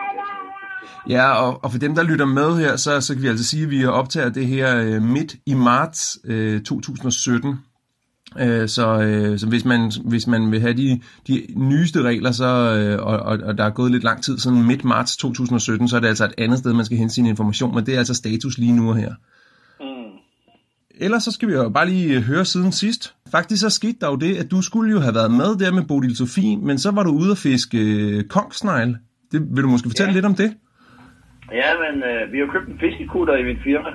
Ja, 1.09 1.33
og, 1.33 1.65
og 1.65 1.71
for 1.71 1.79
dem, 1.79 1.95
der 1.95 2.03
lytter 2.03 2.27
med 2.27 2.57
her, 2.57 2.77
så, 2.77 3.01
så 3.01 3.15
kan 3.15 3.23
vi 3.23 3.29
altså 3.29 3.45
sige, 3.45 3.65
at 3.65 3.71
vi 3.71 3.85
optager 3.85 4.29
det 4.29 4.47
her 4.47 4.81
øh, 4.81 5.03
midt 5.03 5.37
i 5.47 5.55
marts 5.55 6.19
øh, 6.25 6.63
2017. 6.63 7.55
Øh, 8.41 8.69
så, 8.69 9.03
øh, 9.03 9.39
så 9.39 9.49
hvis 9.49 9.65
man 9.65 9.93
hvis 10.05 10.27
man 10.27 10.53
vil 10.53 10.61
have 10.61 10.75
de, 10.75 11.01
de 11.27 11.47
nyeste 11.57 12.03
regler, 12.03 12.33
så, 12.33 12.45
øh, 12.45 13.07
og, 13.07 13.19
og, 13.19 13.39
og 13.45 13.59
der 13.59 13.65
er 13.65 13.71
gået 13.71 13.91
lidt 13.93 14.05
lang 14.05 14.23
tid 14.23 14.39
siden 14.39 14.67
midt 14.67 14.85
marts 14.85 15.17
2017, 15.17 15.89
så 15.89 15.97
er 15.97 16.01
det 16.01 16.09
altså 16.09 16.25
et 16.25 16.35
andet 16.39 16.59
sted, 16.59 16.73
man 16.73 16.85
skal 16.85 16.99
hente 16.99 17.15
sin 17.15 17.27
information, 17.27 17.75
men 17.75 17.87
det 17.87 17.95
er 17.95 17.99
altså 17.99 18.15
status 18.15 18.59
lige 18.59 18.77
nu 18.77 18.93
her. 18.93 19.15
Ellers 20.95 21.23
så 21.23 21.33
skal 21.33 21.49
vi 21.49 21.53
jo 21.53 21.69
bare 21.69 21.89
lige 21.89 22.17
øh, 22.17 22.23
høre 22.23 22.45
siden 22.45 22.73
sidst. 22.73 23.15
Faktisk 23.37 23.61
så 23.63 23.71
skete 23.71 23.99
der 24.01 24.09
jo 24.13 24.17
det, 24.17 24.33
at 24.43 24.51
du 24.51 24.59
skulle 24.69 24.91
jo 24.97 25.01
have 25.07 25.15
været 25.15 25.33
med 25.41 25.51
der 25.63 25.73
med 25.79 25.85
Bodil 25.89 26.17
Sofie, 26.17 26.57
men 26.69 26.77
så 26.79 26.91
var 26.97 27.03
du 27.03 27.13
ude 27.23 27.31
og 27.37 27.41
fiske 27.49 27.79
øh, 27.79 28.25
kongsnegl. 28.37 28.91
Det, 29.33 29.39
vil 29.55 29.63
du 29.65 29.71
måske 29.75 29.91
fortælle 29.93 30.13
ja. 30.13 30.17
lidt 30.17 30.31
om 30.33 30.37
det? 30.43 30.51
Ja, 31.61 31.71
men 31.83 31.95
øh, 32.11 32.33
vi 32.33 32.39
har 32.39 32.47
købt 32.55 32.69
en 32.69 32.79
fiskekutter 32.85 33.35
i 33.37 33.45
min 33.51 33.61
firma, 33.67 33.91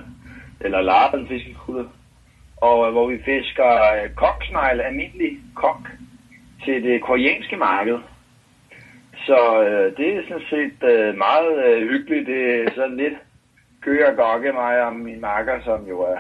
eller 0.66 0.82
lejet 0.82 1.14
en 1.22 1.28
fiskekutter, 1.28 1.86
og 2.68 2.78
øh, 2.86 2.92
hvor 2.92 3.06
vi 3.12 3.18
fisker 3.32 3.70
øh, 3.96 4.06
kongsnegl, 4.24 4.80
almindelig 4.82 5.32
kok, 5.56 5.84
til 6.64 6.84
det 6.84 7.02
koreanske 7.10 7.58
marked. 7.58 7.98
Så 9.28 9.40
øh, 9.64 9.98
det 9.98 10.08
er 10.16 10.22
sådan 10.28 10.48
set 10.54 10.80
øh, 10.94 11.18
meget 11.26 11.54
øh, 11.68 11.90
hyggeligt. 11.90 12.28
Det 12.28 12.42
er 12.64 12.70
sådan 12.76 12.98
lidt 12.98 13.18
kører 13.82 14.12
og 14.12 14.18
gokke 14.18 14.52
mig 14.54 14.84
og 14.86 14.96
min 14.96 15.22
marker, 15.22 15.58
som 15.64 15.80
jo 15.90 15.98
er 16.02 16.18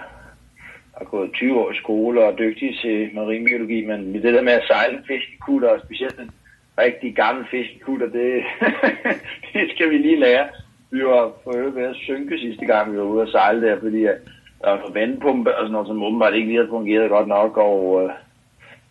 har 0.97 1.05
gået 1.05 1.31
20 1.31 1.59
år 1.59 1.71
i 1.71 1.75
skole 1.75 2.23
og 2.23 2.31
er 2.31 2.35
dygtig 2.35 2.77
til 2.81 3.09
marinbiologi, 3.13 3.85
men 3.85 4.13
det 4.13 4.33
der 4.33 4.41
med 4.41 4.53
at 4.53 4.67
sejle 4.67 4.97
en 4.97 5.03
fiskekutter, 5.07 5.69
og 5.69 5.81
specielt 5.85 6.19
en 6.19 6.31
rigtig 6.77 7.15
gammel 7.15 7.45
fiskekutter, 7.51 8.07
det, 8.07 8.43
det 9.53 9.71
skal 9.75 9.89
vi 9.89 9.97
lige 9.97 10.19
lære. 10.19 10.47
Vi 10.91 11.05
var 11.05 11.31
for 11.43 11.57
øvrigt 11.57 11.75
ved 11.75 11.83
at 11.83 11.95
synke 11.95 12.39
sidste 12.39 12.65
gang, 12.65 12.91
vi 12.91 12.97
var 12.97 13.03
ude 13.03 13.21
at 13.21 13.29
sejle 13.29 13.61
der, 13.61 13.79
fordi 13.79 13.97
øh, 13.97 14.17
der 14.61 14.69
var 14.69 14.87
en 14.87 14.93
vandpumpe 14.93 15.55
og 15.55 15.61
sådan 15.61 15.71
noget, 15.71 15.87
som 15.87 16.03
åbenbart 16.03 16.33
ikke 16.33 16.47
lige 16.47 16.57
havde 16.57 16.69
fungeret 16.69 17.09
godt 17.09 17.27
nok, 17.27 17.57
og 17.57 18.03
øh, 18.03 18.09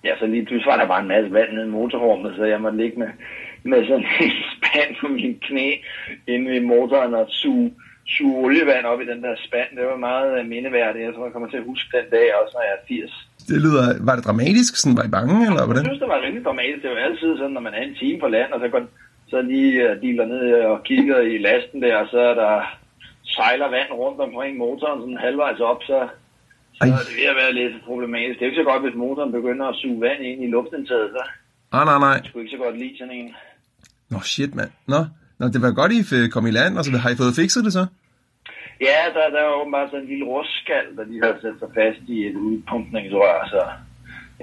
ja, 0.05 0.19
så 0.19 0.27
lige 0.27 0.45
pludselig 0.45 0.71
var 0.71 0.77
der 0.81 0.87
bare 0.87 1.03
en 1.03 1.09
masse 1.09 1.33
vand 1.33 1.53
nede 1.53 1.67
i 1.67 1.71
motorrummet, 1.71 2.35
så 2.37 2.45
jeg 2.45 2.61
måtte 2.61 2.79
ligge 2.79 2.99
med, 2.99 3.09
med 3.63 3.87
sådan 3.87 4.07
en 4.21 4.31
spand 4.57 4.97
på 5.01 5.09
min 5.09 5.39
knæ 5.43 5.73
inde 6.27 6.57
i 6.57 6.61
motoren 6.61 7.15
og 7.15 7.27
suge 7.29 7.73
suge 8.15 8.37
olievand 8.45 8.85
op 8.93 9.01
i 9.01 9.07
den 9.13 9.21
der 9.27 9.35
spand. 9.47 9.69
Det 9.77 9.85
var 9.93 9.97
meget 10.11 10.31
øh, 10.39 10.45
mindeværdigt. 10.55 11.05
Jeg 11.07 11.15
tror, 11.15 11.25
jeg 11.27 11.33
kommer 11.33 11.51
til 11.51 11.61
at 11.63 11.69
huske 11.71 11.89
den 11.97 12.07
dag 12.17 12.27
også, 12.41 12.53
når 12.57 12.65
jeg 12.69 12.75
er 12.79 12.87
80. 12.89 13.29
Det 13.51 13.59
lyder, 13.65 13.85
var 14.09 14.15
det 14.17 14.25
dramatisk? 14.29 14.73
Sådan, 14.77 14.97
var 14.99 15.07
I 15.09 15.13
bange, 15.17 15.37
eller 15.49 15.65
hvordan? 15.67 15.83
Jeg 15.85 15.91
synes, 15.91 16.03
det 16.05 16.13
var 16.15 16.21
rimelig 16.27 16.45
dramatisk. 16.49 16.83
Det 16.83 16.91
var 16.91 17.03
altid 17.09 17.31
sådan, 17.37 17.57
når 17.57 17.65
man 17.67 17.75
er 17.79 17.83
en 17.89 17.97
time 18.03 18.19
på 18.21 18.29
land, 18.37 18.51
og 18.55 18.61
så 18.63 18.69
går 18.75 18.83
så 19.33 19.39
lige 19.53 19.73
uh, 19.87 19.93
dealer 20.03 20.27
ned 20.33 20.43
og 20.73 20.77
kigger 20.91 21.19
i 21.33 21.39
lasten 21.49 21.83
der, 21.83 21.97
og 22.03 22.07
så 22.13 22.21
er 22.31 22.35
der 22.43 22.53
sejler 23.37 23.69
vand 23.77 23.91
rundt 24.03 24.21
omkring 24.27 24.53
motoren 24.63 25.01
sådan 25.03 25.25
halvvejs 25.27 25.61
op, 25.61 25.81
så, 25.83 25.99
så 26.77 26.83
er 26.85 27.05
det 27.09 27.17
ved 27.21 27.29
at 27.33 27.37
være 27.43 27.53
lidt 27.61 27.75
problematisk. 27.89 28.39
Det 28.39 28.45
er 28.45 28.51
ikke 28.51 28.63
så 28.63 28.71
godt, 28.71 28.83
hvis 28.85 29.01
motoren 29.03 29.33
begynder 29.33 29.67
at 29.67 29.77
suge 29.83 30.01
vand 30.01 30.21
ind 30.31 30.41
i 30.45 30.49
luftindtaget, 30.57 31.09
så. 31.17 31.23
Ah, 31.73 31.85
nej, 31.91 31.99
nej. 31.99 32.09
Jeg 32.09 32.27
skulle 32.27 32.45
ikke 32.45 32.57
så 32.57 32.63
godt 32.65 32.79
lide 32.79 32.99
sådan 32.99 33.15
en. 33.21 33.29
Nå, 34.11 34.19
shit, 34.21 34.55
mand. 34.55 34.71
Nå, 34.87 35.01
Nå, 35.39 35.49
det 35.49 35.63
var 35.63 35.73
godt, 35.81 35.93
I 35.93 36.29
kom 36.29 36.47
i 36.47 36.51
land, 36.51 36.79
og 36.79 36.85
så 36.85 36.91
har 37.05 37.11
I 37.11 37.17
fået 37.17 37.35
fikset 37.41 37.65
det 37.65 37.73
så? 37.73 37.87
Ja, 38.81 39.01
der, 39.17 39.25
der 39.37 39.43
var 39.49 39.61
åbenbart 39.61 39.91
sådan 39.91 40.05
en 40.05 40.09
lille 40.13 40.25
rustskald, 40.25 40.97
der 40.97 41.05
lige 41.05 41.23
havde 41.25 41.39
sat 41.43 41.57
sig 41.59 41.69
fast 41.75 42.03
i 42.09 42.27
et 42.29 42.37
udpumpningsrør, 42.37 43.49
så 43.55 43.63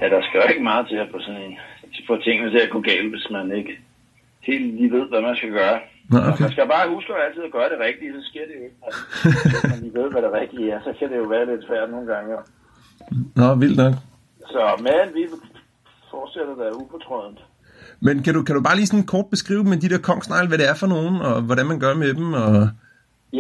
Ja, 0.02 0.06
der 0.10 0.22
skal 0.22 0.38
jo 0.42 0.48
ikke 0.54 0.64
meget 0.72 0.88
til 0.88 0.96
at 1.04 1.08
få 1.12 1.20
sådan 1.20 1.42
en, 1.42 1.58
få 2.08 2.16
tingene 2.26 2.52
til 2.52 2.60
at 2.66 2.70
gå 2.76 2.80
galt, 2.82 3.10
hvis 3.14 3.28
man 3.32 3.46
ikke 3.60 3.74
helt 4.50 4.76
lige 4.80 4.92
ved, 4.92 5.06
hvad 5.10 5.22
man 5.22 5.36
skal 5.36 5.52
gøre. 5.52 5.80
Nå, 6.10 6.18
Og 6.18 6.28
okay. 6.28 6.42
Man 6.44 6.52
skal 6.52 6.68
bare 6.68 6.90
huske 6.96 7.14
at 7.14 7.22
altid 7.26 7.44
at 7.44 7.52
gøre 7.58 7.70
det 7.74 7.80
rigtige, 7.88 8.14
så 8.18 8.22
sker 8.30 8.46
det 8.50 8.56
jo 8.60 8.64
ikke. 8.68 8.80
Altså, 8.86 9.02
Hvis 9.52 9.64
man 9.72 9.80
lige 9.86 9.94
ved, 10.00 10.08
hvad 10.12 10.22
det 10.22 10.32
rigtige 10.42 10.72
er, 10.72 10.80
så 10.88 10.92
kan 11.00 11.10
det 11.12 11.18
jo 11.18 11.28
være 11.36 11.46
lidt 11.52 11.66
svært 11.68 11.90
nogle 11.92 12.08
gange. 12.14 12.30
jo. 12.36 12.40
Nå, 13.40 13.56
vildt 13.56 13.78
nok. 13.84 13.94
Så, 14.54 14.64
men 14.88 15.06
vi 15.18 15.24
fortsætter 16.12 16.56
da 16.62 16.66
ufortrødent. 16.82 17.40
Men 18.06 18.16
kan 18.24 18.34
du, 18.34 18.42
kan 18.44 18.56
du 18.56 18.62
bare 18.68 18.78
lige 18.78 18.92
sådan 18.92 19.12
kort 19.14 19.30
beskrive 19.36 19.64
med 19.64 19.78
de 19.84 19.90
der 19.94 20.08
kongsnegle, 20.10 20.48
hvad 20.50 20.60
det 20.62 20.70
er 20.70 20.78
for 20.82 20.90
nogen, 20.96 21.16
og 21.28 21.36
hvordan 21.48 21.68
man 21.72 21.80
gør 21.80 21.94
med 22.04 22.12
dem? 22.20 22.34
Og... 22.44 22.54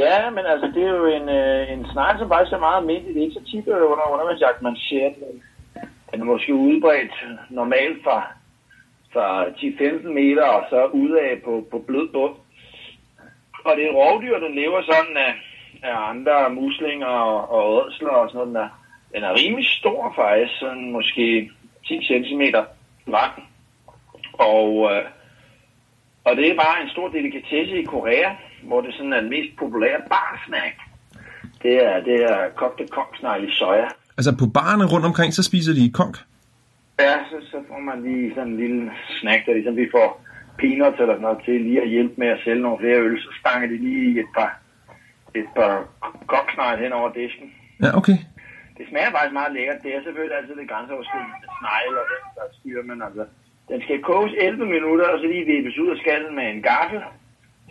Ja, 0.03 0.29
men 0.35 0.45
altså, 0.53 0.67
det 0.75 0.83
er 0.83 0.93
jo 1.01 1.05
en, 1.17 1.27
øh, 1.29 1.71
en 1.73 1.81
snegl, 1.91 2.19
som 2.19 2.29
faktisk 2.29 2.53
er 2.53 2.65
meget 2.67 2.81
almindelig. 2.81 3.11
Det 3.13 3.19
er 3.21 3.27
ikke 3.27 3.39
så 3.39 3.45
tit 3.51 3.67
øh, 3.67 3.91
under 3.93 4.05
undervandsjagt, 4.13 4.61
man 4.61 4.77
ser 4.87 5.07
den. 5.15 5.31
Den 6.09 6.21
er 6.21 6.31
måske 6.33 6.53
udbredt 6.53 7.15
normalt 7.49 8.03
fra, 8.03 8.17
fra 9.13 9.27
10-15 9.45 10.09
meter 10.19 10.45
og 10.57 10.63
så 10.69 10.85
udad 10.85 11.41
på, 11.45 11.53
på 11.71 11.77
blød 11.87 12.07
bund. 12.13 12.35
Og 13.65 13.71
det 13.75 13.83
er 13.83 13.89
et 13.89 13.99
rovdyr, 14.01 14.39
den 14.39 14.55
lever 14.55 14.81
sådan 14.91 15.17
af, 15.27 15.33
af 15.89 16.09
andre 16.11 16.49
muslinger 16.49 17.13
og, 17.31 17.51
og 17.55 17.63
ådsler 17.77 18.15
og 18.21 18.29
sådan 18.29 18.37
noget. 18.37 18.47
Den 18.47 18.55
er, 18.63 18.69
den 19.13 19.23
er 19.23 19.37
rimelig 19.39 19.67
stor 19.79 20.13
faktisk, 20.15 20.59
sådan 20.59 20.91
måske 20.91 21.51
10 21.87 22.07
cm 22.07 22.41
lang. 23.07 23.33
Og, 24.33 24.91
øh, 24.91 25.03
og 26.23 26.35
det 26.35 26.51
er 26.51 26.55
bare 26.55 26.81
en 26.83 26.89
stor 26.89 27.09
delikatesse 27.09 27.77
i 27.81 27.83
Korea, 27.83 28.29
hvor 28.63 28.81
det 28.81 28.93
sådan 28.93 29.13
er 29.13 29.21
den 29.21 29.29
mest 29.29 29.57
populære 29.57 30.01
barsnack. 30.09 30.75
Det 31.63 31.85
er, 31.85 32.03
det 32.03 32.23
er 32.23 32.49
kogte 32.55 32.87
kongsnegle 32.87 33.47
i 33.47 33.51
soja. 33.51 33.87
Altså 34.17 34.31
på 34.39 34.45
barerne 34.53 34.85
rundt 34.93 35.05
omkring, 35.05 35.33
så 35.33 35.43
spiser 35.43 35.73
de 35.73 35.91
konk. 35.91 36.17
Ja, 36.99 37.15
så, 37.29 37.37
så 37.51 37.57
får 37.67 37.79
man 37.79 38.03
lige 38.03 38.33
sådan 38.35 38.49
en 38.51 38.57
lille 38.57 38.91
snack, 39.19 39.45
der 39.45 39.53
ligesom 39.53 39.75
vi 39.75 39.87
får 39.95 40.09
peanuts 40.59 40.99
eller 40.99 41.15
sådan 41.15 41.27
noget 41.27 41.43
til 41.45 41.61
lige 41.61 41.81
at 41.81 41.89
hjælpe 41.89 42.15
med 42.17 42.27
at 42.27 42.39
sælge 42.43 42.61
nogle 42.61 42.79
flere 42.79 42.99
øl. 43.05 43.19
Så 43.21 43.29
stanger 43.39 43.67
de 43.67 43.77
lige 43.77 44.19
et 44.19 44.31
par, 44.37 44.51
et 45.35 45.49
par 45.55 45.73
koksnegle 46.33 46.83
hen 46.83 46.93
over 46.99 47.09
disken. 47.21 47.47
Ja, 47.83 47.89
okay. 47.99 48.17
Det 48.77 48.85
smager 48.89 49.11
faktisk 49.15 49.37
meget 49.39 49.53
lækkert. 49.57 49.83
Det 49.83 49.91
er 49.95 50.01
selvfølgelig 50.03 50.37
altid 50.37 50.55
lidt 50.55 50.71
grænseoverskridende 50.71 51.49
snegle 51.59 51.97
og 52.01 52.07
den 52.11 52.21
der 52.37 52.47
styr, 52.57 52.79
men 52.89 52.97
altså, 53.07 53.23
den 53.69 53.81
skal 53.81 54.01
koges 54.01 54.33
11 54.37 54.65
minutter, 54.65 55.05
og 55.07 55.19
så 55.19 55.27
lige 55.27 55.45
vippes 55.45 55.77
ud 55.77 55.89
af 55.89 55.97
skallen 55.97 56.35
med 56.35 56.45
en 56.49 56.61
gaffel. 56.61 57.01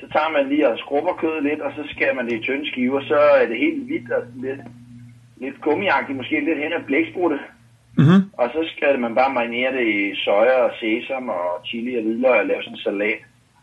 Så 0.01 0.07
tager 0.13 0.31
man 0.37 0.49
lige 0.49 0.69
og 0.69 0.79
skrubber 0.79 1.15
kødet 1.23 1.43
lidt, 1.43 1.61
og 1.61 1.73
så 1.77 1.83
skærer 1.93 2.15
man 2.15 2.27
det 2.27 2.37
i 2.37 2.43
tynde 2.43 2.71
skiver, 2.71 3.01
så 3.01 3.19
er 3.41 3.47
det 3.47 3.59
helt 3.59 3.83
hvidt 3.87 4.11
og 4.11 4.23
lidt, 4.45 4.61
lidt 5.37 5.61
gummiagtigt, 5.61 6.17
måske 6.17 6.41
lidt 6.41 6.59
hen 6.59 6.73
af 6.73 6.85
blæksprutte. 6.87 7.39
Mm-hmm. 7.99 8.23
Og 8.33 8.47
så 8.55 8.61
skal 8.77 9.01
man 9.01 9.15
bare 9.15 9.35
marinere 9.35 9.73
det 9.73 9.87
i 9.87 10.17
soja 10.25 10.57
og 10.67 10.71
sesam 10.81 11.29
og 11.29 11.51
chili 11.67 11.97
og 11.97 12.03
hvidløg 12.03 12.41
og 12.41 12.47
lave 12.47 12.63
sådan 12.63 12.79
en 12.79 12.85
salat. 12.85 13.21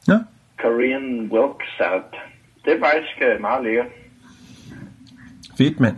Ja. 0.07 0.17
Korean 0.61 1.29
Wilk 1.31 1.59
Salad. 1.77 2.11
Det 2.65 2.73
er 2.73 2.79
faktisk 2.79 3.17
øh, 3.21 3.41
meget 3.41 3.63
lækkert. 3.63 3.87
Fedt, 5.57 5.79
mand. 5.79 5.95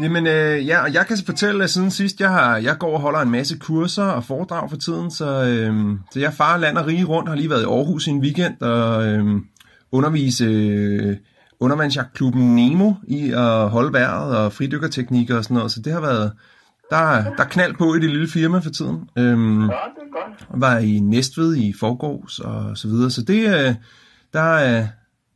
Jamen, 0.00 0.26
øh, 0.26 0.66
ja, 0.66 0.82
og 0.82 0.94
jeg 0.94 1.06
kan 1.06 1.16
så 1.16 1.24
fortælle, 1.26 1.64
at 1.64 1.70
siden 1.70 1.90
sidst, 1.90 2.20
jeg, 2.20 2.28
har, 2.30 2.56
jeg 2.56 2.78
går 2.78 2.94
og 2.94 3.00
holder 3.00 3.20
en 3.20 3.30
masse 3.30 3.58
kurser 3.58 4.04
og 4.04 4.24
foredrag 4.24 4.70
for 4.70 4.76
tiden, 4.76 5.10
så, 5.10 5.44
øh, 5.44 5.96
så 6.12 6.20
jeg 6.20 6.32
farer 6.32 6.58
land 6.58 6.78
og 6.78 6.86
rige 6.86 7.04
rundt, 7.04 7.28
har 7.28 7.36
lige 7.36 7.50
været 7.50 7.62
i 7.62 7.64
Aarhus 7.64 8.06
i 8.06 8.10
en 8.10 8.20
weekend 8.20 8.60
og 8.60 9.06
øh, 9.06 9.24
undervise 9.92 10.44
øh, 10.44 11.16
undervandsjagtklubben 11.60 12.56
Nemo 12.56 12.92
i 13.08 13.30
at 13.30 13.68
holde 13.70 13.92
vejret 13.92 14.36
og 14.36 14.52
fridykkerteknikker 14.52 15.36
og 15.36 15.44
sådan 15.44 15.54
noget, 15.54 15.72
så 15.72 15.80
det 15.82 15.92
har 15.92 16.00
været, 16.00 16.32
der, 16.90 16.96
er- 16.96 17.34
der 17.36 17.44
er 17.44 17.48
knald 17.48 17.74
på 17.74 17.94
i 17.94 18.00
det 18.00 18.10
lille 18.10 18.28
firma 18.28 18.58
for 18.58 18.70
tiden. 18.70 19.08
Øhm, 19.18 19.60
Ja, 19.60 19.66
det 19.66 19.70
er 19.72 20.28
godt. 20.28 20.46
og 20.48 20.60
var 20.60 20.78
i 20.78 20.98
Næstved 21.00 21.56
i 21.56 21.72
forgårs 21.80 22.38
og 22.38 22.76
så 22.78 22.88
videre. 22.88 23.10
Så 23.10 23.22
det, 23.22 23.46
øh, 23.68 23.74
der, 24.32 24.40
er- 24.56 24.86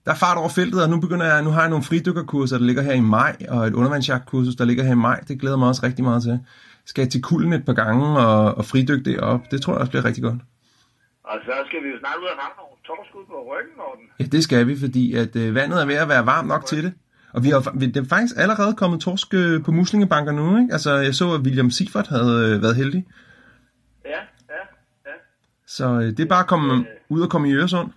der 0.06 0.12
er 0.12 0.16
fart 0.16 0.38
over 0.38 0.48
feltet, 0.48 0.82
og 0.82 0.90
nu 0.90 1.00
begynder 1.00 1.26
jeg, 1.26 1.42
nu 1.42 1.50
har 1.50 1.60
jeg 1.60 1.70
nogle 1.70 1.84
fridykkerkurser, 1.84 2.58
der 2.58 2.64
ligger 2.64 2.82
her 2.82 2.92
i 2.92 3.00
maj, 3.00 3.36
og 3.48 3.66
et 3.66 3.74
undervandsjagtkursus, 3.74 4.54
der 4.56 4.64
ligger 4.64 4.84
her 4.84 4.92
i 4.92 5.02
maj. 5.08 5.20
Det 5.28 5.40
glæder 5.40 5.56
mig 5.56 5.68
også 5.68 5.82
rigtig 5.86 6.04
meget 6.04 6.22
til. 6.22 6.40
Skal 6.84 7.02
jeg 7.02 7.10
til 7.10 7.22
kulden 7.22 7.52
et 7.52 7.64
par 7.64 7.72
gange 7.72 8.18
og, 8.18 8.54
og 8.58 8.64
fridykke 8.64 9.04
det 9.04 9.20
op. 9.20 9.40
Det 9.50 9.62
tror 9.62 9.72
jeg 9.72 9.80
også 9.80 9.90
bliver 9.90 10.04
rigtig 10.04 10.22
godt. 10.22 10.40
Og 11.24 11.38
så 11.44 11.52
skal 11.66 11.82
vi 11.84 11.88
jo 11.88 11.98
snart 11.98 12.16
ud 12.22 12.24
og 12.24 12.36
have 12.42 12.52
nogle 12.56 12.76
torskud 12.86 13.24
på 13.26 13.36
ryggen, 13.52 13.74
Morten. 13.76 14.04
Ja, 14.20 14.24
det 14.24 14.42
skal 14.44 14.66
vi, 14.66 14.78
fordi 14.78 15.14
at 15.14 15.36
øh, 15.36 15.54
vandet 15.54 15.82
er 15.82 15.86
ved 15.86 15.94
at 15.94 16.08
være 16.08 16.26
varmt 16.26 16.48
nok 16.48 16.66
til 16.66 16.84
det. 16.84 16.92
Og 17.32 17.44
vi 17.44 17.48
har, 17.48 17.60
fa- 17.60 17.78
det 17.78 17.96
er 17.96 18.04
faktisk 18.08 18.34
allerede 18.36 18.74
kommet 18.74 19.00
torsk 19.00 19.34
øh, 19.34 19.64
på 19.64 19.72
muslingebanker 19.72 20.32
nu, 20.32 20.58
ikke? 20.58 20.72
Altså, 20.72 20.90
jeg 20.94 21.14
så, 21.14 21.34
at 21.34 21.40
William 21.40 21.70
Sifert 21.70 22.06
havde 22.06 22.54
øh, 22.54 22.62
været 22.62 22.76
heldig. 22.76 23.06
Ja, 24.04 24.10
ja, 24.10 24.62
ja. 25.06 25.12
Så 25.66 25.86
øh, 25.86 26.04
det 26.04 26.20
er 26.20 26.26
bare 26.26 26.40
at 26.40 26.46
komme 26.46 26.86
ud 27.08 27.20
og 27.20 27.30
komme 27.30 27.48
i 27.48 27.52
Øresund. 27.52 27.90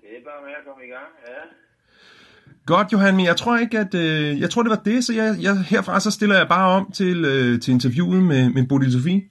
Det 0.00 0.08
er 0.18 0.24
bare 0.30 0.42
med 0.46 0.52
at 0.60 0.64
komme 0.66 0.84
i 0.84 0.90
gang, 0.96 1.10
ja. 1.28 1.40
Godt, 2.72 2.92
Johan, 2.92 3.16
men 3.16 3.24
jeg 3.30 3.36
tror 3.36 3.56
ikke, 3.64 3.78
at... 3.78 3.94
Øh, 3.94 4.40
jeg 4.40 4.50
tror, 4.50 4.62
det 4.62 4.70
var 4.70 4.82
det, 4.90 5.04
så 5.04 5.12
jeg, 5.20 5.28
jeg, 5.46 5.54
herfra 5.72 6.00
så 6.00 6.10
stiller 6.10 6.36
jeg 6.36 6.48
bare 6.48 6.68
om 6.76 6.92
til, 6.92 7.24
øh, 7.24 7.60
til 7.62 7.70
interviewet 7.76 8.22
med, 8.22 8.42
med 8.56 8.68
Bodil 8.68 8.92
Sofie. 8.92 9.22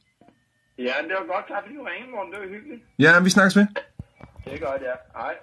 Ja, 0.78 0.96
det 1.08 1.14
var 1.20 1.26
godt. 1.34 1.46
Tak 1.52 1.62
fordi 1.64 1.76
du 1.76 1.84
ringede, 1.84 2.12
Morten. 2.12 2.32
Det 2.34 2.40
var 2.42 2.48
hyggeligt. 2.56 2.82
Ja, 3.00 3.12
vi 3.24 3.30
snakkes 3.30 3.56
ved. 3.60 3.68
Det 4.46 4.54
er 4.54 4.62
godt, 4.68 4.82
ja. 4.90 4.96
Hej. 5.20 5.34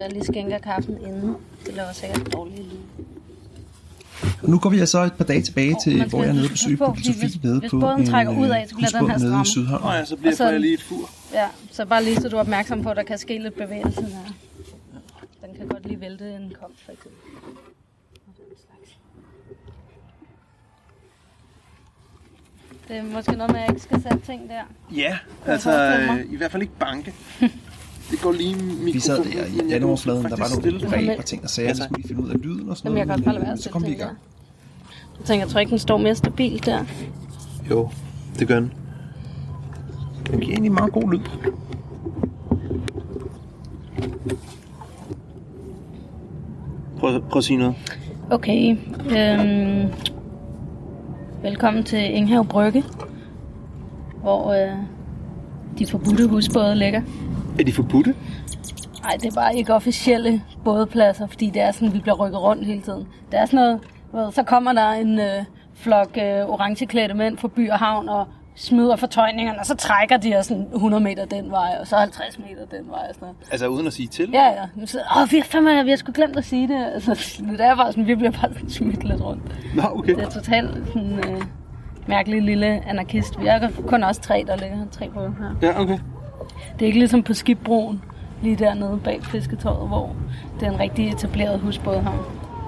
Jeg 0.00 0.12
lige 0.12 0.24
skænker 0.24 0.58
kaffen 0.58 0.96
inden. 1.08 1.36
Det 1.66 1.74
laver 1.74 1.92
sikkert 1.92 2.32
dårlige 2.32 2.62
lyd. 2.62 3.17
Nu 4.42 4.58
går 4.58 4.70
vi 4.70 4.78
altså 4.78 4.98
et 5.04 5.12
par 5.12 5.24
dage 5.24 5.42
tilbage 5.42 5.76
til, 5.84 5.92
Man 5.98 6.08
skal 6.08 6.10
hvor 6.10 6.22
jeg 6.22 6.28
er 6.28 6.32
nede 6.32 6.48
på, 6.48 6.86
Bodil 6.86 7.02
fordi 7.02 7.02
Sofie 7.12 7.28
hvis- 7.28 7.42
nede 7.42 7.60
hvis 7.60 7.70
på 7.70 7.78
båden 7.80 8.00
en 8.00 8.06
trækker 8.06 8.32
øh, 8.32 8.38
ud 8.40 8.48
af, 8.48 8.66
så 8.68 8.74
bliver 8.76 8.88
den 8.90 9.00
husbåd 9.00 9.10
her 9.10 9.18
nede 9.18 9.26
i 9.26 9.30
stramme. 9.30 9.46
Sydhavn. 9.46 9.82
Nå 9.82 9.90
ja, 9.92 10.04
så 10.04 10.16
bliver 10.16 10.34
så- 10.34 10.48
jeg 10.50 10.60
lige 10.60 10.74
et 10.74 10.82
fur. 10.82 11.10
Ja, 11.32 11.46
så 11.72 11.84
bare 11.86 12.04
lige 12.04 12.16
så 12.20 12.28
du 12.28 12.36
er 12.36 12.40
opmærksom 12.40 12.82
på, 12.82 12.90
at 12.90 12.96
der 12.96 13.02
kan 13.02 13.18
ske 13.18 13.38
lidt 13.38 13.54
bevægelse 13.54 14.00
der. 14.00 14.08
Den 15.46 15.56
kan 15.58 15.68
godt 15.68 15.86
lige 15.86 16.00
vælte 16.00 16.24
en 16.34 16.52
kom, 16.60 16.70
for 16.84 16.92
eksempel. 16.92 17.20
Den. 22.88 22.88
Det 22.88 22.96
er 22.96 23.02
måske 23.02 23.32
noget 23.32 23.52
med, 23.52 23.60
at 23.60 23.66
jeg 23.66 23.74
ikke 23.74 23.82
skal 23.82 24.02
sætte 24.02 24.18
ting 24.26 24.48
der. 24.48 24.62
Ja, 24.96 25.18
altså 25.46 25.96
øh, 26.00 26.32
i 26.32 26.36
hvert 26.36 26.50
fald 26.52 26.62
ikke 26.62 26.78
banke. 26.78 27.14
Det 28.10 28.20
går 28.22 28.32
lige 28.32 28.54
mikrofonen. 28.54 28.94
Vi 28.94 29.00
sad 29.00 29.16
der 29.24 29.24
i 29.24 29.36
jeg 29.36 29.80
kan 29.80 29.88
der 29.88 30.36
var 30.36 30.62
nogle 30.70 31.06
greb 31.06 31.18
og 31.18 31.24
ting 31.24 31.44
og 31.44 31.50
sager, 31.50 31.74
tak. 31.74 31.84
skulle 31.84 32.02
vi 32.02 32.08
finde 32.08 32.22
ud 32.22 32.28
af 32.30 32.42
lyden 32.42 32.68
og 32.68 32.76
sådan 32.76 32.88
Jamen, 32.96 32.98
jeg 32.98 33.06
kan 33.06 33.08
noget. 33.08 33.18
også 33.18 33.24
bare 33.24 33.34
lade 33.34 33.40
men, 33.40 33.46
være 33.46 33.52
øh, 33.52 33.58
at 33.58 33.62
så 33.62 33.70
kom 33.70 33.86
vi 33.86 33.90
i 33.90 33.94
gang. 33.94 34.18
Jeg 35.18 35.26
tænker, 35.26 35.44
jeg 35.44 35.50
tror 35.52 35.60
ikke, 35.60 35.70
den 35.70 35.78
står 35.78 35.98
mere 35.98 36.14
stabilt 36.14 36.66
der. 36.66 36.84
Jo, 37.70 37.88
det 38.38 38.48
gør 38.48 38.60
den. 38.60 38.72
Den 40.30 40.40
giver 40.40 40.52
egentlig 40.52 40.72
meget 40.72 40.92
god 40.92 41.12
lyd. 41.12 41.20
Prøv, 46.98 47.20
prøv 47.20 47.38
at 47.38 47.44
sige 47.44 47.56
noget. 47.56 47.74
Okay. 48.30 48.76
Øhm, 49.10 49.92
velkommen 51.42 51.84
til 51.84 52.14
Inghave 52.14 52.44
Brygge, 52.44 52.84
hvor 54.22 54.52
øh, 54.52 54.76
de 55.78 55.86
forbudte 55.86 56.26
husbåde 56.26 56.74
ligger. 56.76 57.02
Er 57.58 57.64
de 57.64 57.72
forbudte? 57.72 58.14
Nej, 59.02 59.16
det 59.20 59.24
er 59.24 59.34
bare 59.34 59.56
ikke 59.56 59.74
officielle 59.74 60.42
bådepladser, 60.64 61.26
fordi 61.26 61.50
det 61.50 61.62
er 61.62 61.72
sådan, 61.72 61.92
vi 61.94 61.98
bliver 61.98 62.16
rykket 62.16 62.42
rundt 62.42 62.66
hele 62.66 62.82
tiden. 62.82 63.06
Det 63.30 63.40
er 63.40 63.46
sådan 63.46 63.56
noget, 63.56 63.80
ved, 64.12 64.32
så 64.32 64.42
kommer 64.42 64.72
der 64.72 64.90
en 64.90 65.20
øh, 65.20 65.44
flok 65.74 66.08
øh, 66.16 66.48
orangeklædte 66.48 67.14
mænd 67.14 67.38
fra 67.38 67.48
by 67.48 67.70
og 67.70 67.78
havn 67.78 68.08
og 68.08 68.26
smider 68.54 68.96
fortøjningerne, 68.96 69.58
og 69.58 69.66
så 69.66 69.74
trækker 69.76 70.16
de 70.16 70.36
os 70.36 70.46
sådan 70.46 70.66
100 70.74 71.02
meter 71.02 71.24
den 71.24 71.50
vej, 71.50 71.76
og 71.80 71.86
så 71.86 71.96
50 71.96 72.38
meter 72.38 72.78
den 72.78 72.90
vej. 72.90 73.06
Og 73.08 73.14
sådan 73.14 73.20
noget. 73.20 73.36
Altså 73.50 73.66
uden 73.66 73.86
at 73.86 73.92
sige 73.92 74.08
til? 74.08 74.30
Ja, 74.32 74.46
ja. 74.46 74.86
Så, 74.86 74.98
Åh, 74.98 75.32
vi 75.32 75.36
har, 75.36 75.44
fandme, 75.44 75.84
vi 75.84 75.90
har 75.90 75.96
sgu 75.96 76.12
glemt 76.12 76.36
at 76.36 76.44
sige 76.44 76.68
det. 76.68 76.86
Altså, 76.94 77.10
det 77.58 77.60
er 77.60 77.76
bare 77.76 77.92
sådan, 77.92 78.06
vi 78.06 78.14
bliver 78.14 78.30
bare 78.30 78.54
sådan 78.54 78.70
smidt 78.70 79.04
lidt 79.04 79.22
rundt. 79.22 79.42
Nå, 79.74 79.82
okay. 79.92 80.14
Det 80.14 80.24
er 80.24 80.30
totalt 80.30 80.86
sådan 80.86 81.18
øh, 81.28 81.42
mærkelig 82.06 82.42
lille 82.42 82.66
anarkist. 82.66 83.40
Vi 83.40 83.46
er 83.46 83.68
kun 83.86 84.04
også 84.04 84.20
tre, 84.20 84.44
der 84.46 84.56
ligger 84.56 84.76
tre 84.90 85.10
på 85.14 85.20
her. 85.20 85.56
Ja, 85.62 85.80
okay. 85.80 85.98
Det 86.78 86.82
er 86.82 86.86
ikke 86.86 86.98
ligesom 86.98 87.22
på 87.22 87.34
skibbroen, 87.34 88.02
lige 88.42 88.56
dernede 88.56 89.00
bag 89.04 89.24
fisketøjet, 89.24 89.88
hvor 89.88 90.16
det 90.60 90.68
er 90.68 90.72
en 90.72 90.80
rigtig 90.80 91.08
etableret 91.08 91.60
husbådhavn. 91.60 92.18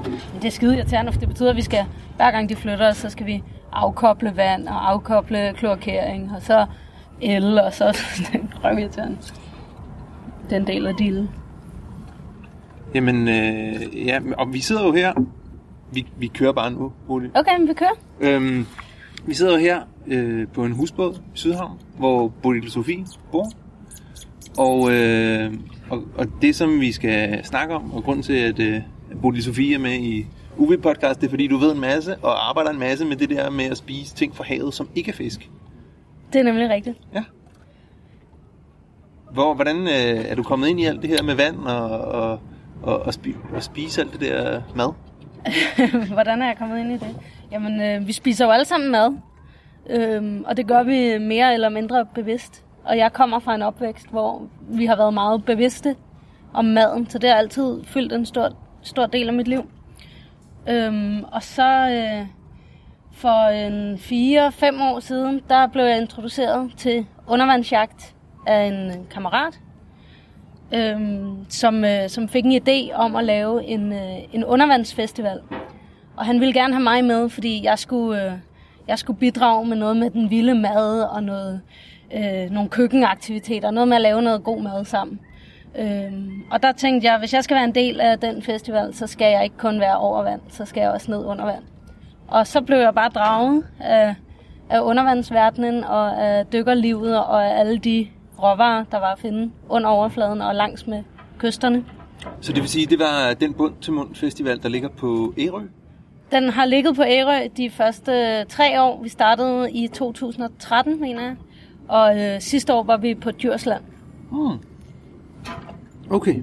Men 0.04 0.42
det 0.42 0.44
er 0.44 0.50
skide 0.50 0.76
irriterende, 0.76 1.12
for 1.12 1.20
det 1.20 1.28
betyder, 1.28 1.50
at 1.50 1.56
vi 1.56 1.62
skal, 1.62 1.84
hver 2.16 2.30
gang 2.30 2.48
de 2.48 2.56
flytter 2.56 2.88
os, 2.88 2.96
så 2.96 3.10
skal 3.10 3.26
vi 3.26 3.42
afkoble 3.72 4.36
vand 4.36 4.68
og 4.68 4.90
afkoble 4.90 5.52
kloakering, 5.56 6.30
og 6.36 6.42
så 6.42 6.66
el, 7.20 7.58
og 7.60 7.72
så 7.72 7.84
er 8.32 8.38
røvirriterende. 8.64 9.16
Den 10.50 10.66
del 10.66 10.86
af 10.86 10.94
dealen. 10.94 11.30
Jamen, 12.94 13.28
øh, 13.28 14.06
ja, 14.06 14.20
og 14.38 14.52
vi 14.52 14.60
sidder 14.60 14.86
jo 14.86 14.92
her. 14.92 15.12
Vi, 15.92 16.06
vi 16.16 16.26
kører 16.26 16.52
bare 16.52 16.70
nu, 16.70 16.92
Bodil. 17.06 17.30
Okay, 17.34 17.58
men 17.58 17.68
vi 17.68 17.74
kører. 17.74 17.94
Øhm, 18.20 18.66
vi 19.26 19.34
sidder 19.34 19.52
jo 19.52 19.58
her 19.58 19.80
øh, 20.06 20.48
på 20.48 20.64
en 20.64 20.72
husbåd 20.72 21.14
i 21.14 21.18
Sydhavn, 21.34 21.78
hvor 21.98 22.28
Bodil 22.28 22.70
Sofie 22.70 23.06
bor. 23.32 23.52
Og, 24.60 24.92
øh, 24.92 25.52
og, 25.90 26.02
og 26.18 26.26
det, 26.42 26.56
som 26.56 26.80
vi 26.80 26.92
skal 26.92 27.44
snakke 27.44 27.74
om, 27.74 27.92
og 27.92 28.04
grunden 28.04 28.22
til, 28.22 28.32
at 28.32 28.58
øh, 28.58 28.80
Bodil 29.22 29.42
Sofie 29.42 29.74
er 29.74 29.78
med 29.78 29.92
i 29.92 30.26
UV-podcast, 30.56 31.20
det 31.20 31.24
er, 31.24 31.28
fordi 31.28 31.46
du 31.46 31.56
ved 31.56 31.72
en 31.72 31.80
masse, 31.80 32.16
og 32.16 32.48
arbejder 32.48 32.70
en 32.70 32.78
masse 32.78 33.04
med 33.04 33.16
det 33.16 33.30
der 33.30 33.50
med 33.50 33.64
at 33.64 33.76
spise 33.76 34.14
ting 34.14 34.36
fra 34.36 34.44
havet, 34.44 34.74
som 34.74 34.88
ikke 34.94 35.08
er 35.10 35.14
fisk. 35.14 35.50
Det 36.32 36.38
er 36.38 36.42
nemlig 36.42 36.70
rigtigt. 36.70 36.98
Ja. 37.14 37.24
Hvor, 39.32 39.54
hvordan 39.54 39.76
øh, 39.76 40.24
er 40.30 40.34
du 40.34 40.42
kommet 40.42 40.68
ind 40.68 40.80
i 40.80 40.84
alt 40.84 41.02
det 41.02 41.10
her 41.10 41.22
med 41.22 41.34
vand 41.34 41.56
og, 41.56 42.00
og, 42.00 42.40
og, 42.82 43.02
og, 43.02 43.14
spi, 43.14 43.34
og 43.54 43.62
spise 43.62 44.00
alt 44.00 44.12
det 44.12 44.20
der 44.20 44.62
mad? 44.76 44.92
Hvordan 46.14 46.42
er 46.42 46.46
jeg 46.46 46.56
kommet 46.58 46.80
ind 46.80 46.92
i 46.92 46.96
det? 46.96 47.16
Jamen, 47.52 47.80
øh, 47.80 48.06
vi 48.06 48.12
spiser 48.12 48.44
jo 48.44 48.50
alle 48.50 48.64
sammen 48.64 48.90
mad. 48.90 49.16
Øhm, 49.90 50.44
og 50.46 50.56
det 50.56 50.66
gør 50.66 50.82
vi 50.82 51.18
mere 51.18 51.54
eller 51.54 51.68
mindre 51.68 52.06
bevidst. 52.14 52.64
Og 52.84 52.98
jeg 52.98 53.12
kommer 53.12 53.38
fra 53.38 53.54
en 53.54 53.62
opvækst, 53.62 54.10
hvor 54.10 54.42
vi 54.60 54.86
har 54.86 54.96
været 54.96 55.14
meget 55.14 55.44
bevidste 55.44 55.96
om 56.54 56.64
maden. 56.64 57.10
Så 57.10 57.18
det 57.18 57.30
har 57.30 57.36
altid 57.36 57.84
fyldt 57.84 58.12
en 58.12 58.26
stor, 58.26 58.50
stor 58.82 59.06
del 59.06 59.28
af 59.28 59.34
mit 59.34 59.48
liv. 59.48 59.70
Øhm, 60.68 61.24
og 61.32 61.42
så 61.42 61.88
øh, 61.90 62.26
for 63.12 63.48
en 63.48 63.94
4-5 63.94 64.82
år 64.82 65.00
siden, 65.00 65.40
der 65.48 65.66
blev 65.66 65.84
jeg 65.84 66.00
introduceret 66.00 66.72
til 66.76 67.06
undervandsjagt 67.26 68.14
af 68.46 68.64
en 68.64 69.06
kammerat, 69.10 69.60
øhm, 70.74 71.46
som, 71.48 71.84
øh, 71.84 72.08
som 72.08 72.28
fik 72.28 72.44
en 72.44 72.62
idé 72.62 72.94
om 72.94 73.16
at 73.16 73.24
lave 73.24 73.64
en, 73.64 73.92
øh, 73.92 74.18
en 74.32 74.44
undervandsfestival. 74.44 75.40
Og 76.16 76.26
han 76.26 76.40
ville 76.40 76.54
gerne 76.54 76.74
have 76.74 76.82
mig 76.82 77.04
med, 77.04 77.28
fordi 77.28 77.64
jeg 77.64 77.78
skulle, 77.78 78.24
øh, 78.24 78.32
jeg 78.88 78.98
skulle 78.98 79.18
bidrage 79.18 79.66
med 79.66 79.76
noget 79.76 79.96
med 79.96 80.10
den 80.10 80.30
vilde 80.30 80.54
mad 80.54 81.02
og 81.02 81.22
noget, 81.22 81.60
øh, 82.14 82.50
nogle 82.50 82.70
køkkenaktiviteter, 82.70 83.70
noget 83.70 83.88
med 83.88 83.96
at 83.96 84.02
lave 84.02 84.22
noget 84.22 84.44
god 84.44 84.62
mad 84.62 84.84
sammen. 84.84 85.20
Øhm, 85.78 86.42
og 86.50 86.62
der 86.62 86.72
tænkte 86.72 87.08
jeg, 87.08 87.18
hvis 87.18 87.34
jeg 87.34 87.44
skal 87.44 87.54
være 87.54 87.64
en 87.64 87.74
del 87.74 88.00
af 88.00 88.18
den 88.18 88.42
festival, 88.42 88.94
så 88.94 89.06
skal 89.06 89.32
jeg 89.32 89.44
ikke 89.44 89.56
kun 89.56 89.80
være 89.80 89.98
over 89.98 90.22
vand, 90.22 90.40
så 90.48 90.64
skal 90.64 90.80
jeg 90.80 90.90
også 90.90 91.10
ned 91.10 91.24
under 91.24 91.44
vand. 91.44 91.62
Og 92.28 92.46
så 92.46 92.60
blev 92.60 92.78
jeg 92.78 92.94
bare 92.94 93.08
draget 93.08 93.64
af, 93.80 94.14
af 94.70 94.80
undervandsverdenen 94.80 95.84
og 95.84 96.22
af 96.22 96.46
dykkerlivet 96.46 97.18
og 97.18 97.46
af 97.46 97.60
alle 97.60 97.78
de 97.78 98.06
råvarer, 98.42 98.84
der 98.84 98.98
var 98.98 99.12
at 99.12 99.18
finde 99.18 99.50
under 99.68 99.88
overfladen 99.88 100.40
og 100.40 100.54
langs 100.54 100.86
med 100.86 101.02
kysterne. 101.38 101.84
Så 102.40 102.52
det 102.52 102.62
vil 102.62 102.68
sige, 102.68 102.86
det 102.86 102.98
var 102.98 103.34
den 103.40 103.54
bund 103.54 103.74
til 103.80 103.92
mund 103.92 104.14
festival, 104.14 104.62
der 104.62 104.68
ligger 104.68 104.88
på 104.88 105.34
Ærø? 105.38 105.62
Den 106.32 106.48
har 106.48 106.64
ligget 106.64 106.96
på 106.96 107.02
Ærø 107.02 107.48
de 107.56 107.70
første 107.70 108.44
tre 108.44 108.82
år. 108.82 109.02
Vi 109.02 109.08
startede 109.08 109.72
i 109.72 109.88
2013, 109.88 111.00
mener 111.00 111.22
jeg. 111.22 111.36
Og 111.90 112.18
øh, 112.18 112.40
sidste 112.40 112.74
år 112.74 112.82
var 112.82 112.96
vi 112.96 113.14
på 113.14 113.30
Djursland. 113.30 113.82
Hmm. 114.30 114.58
Okay. 116.10 116.36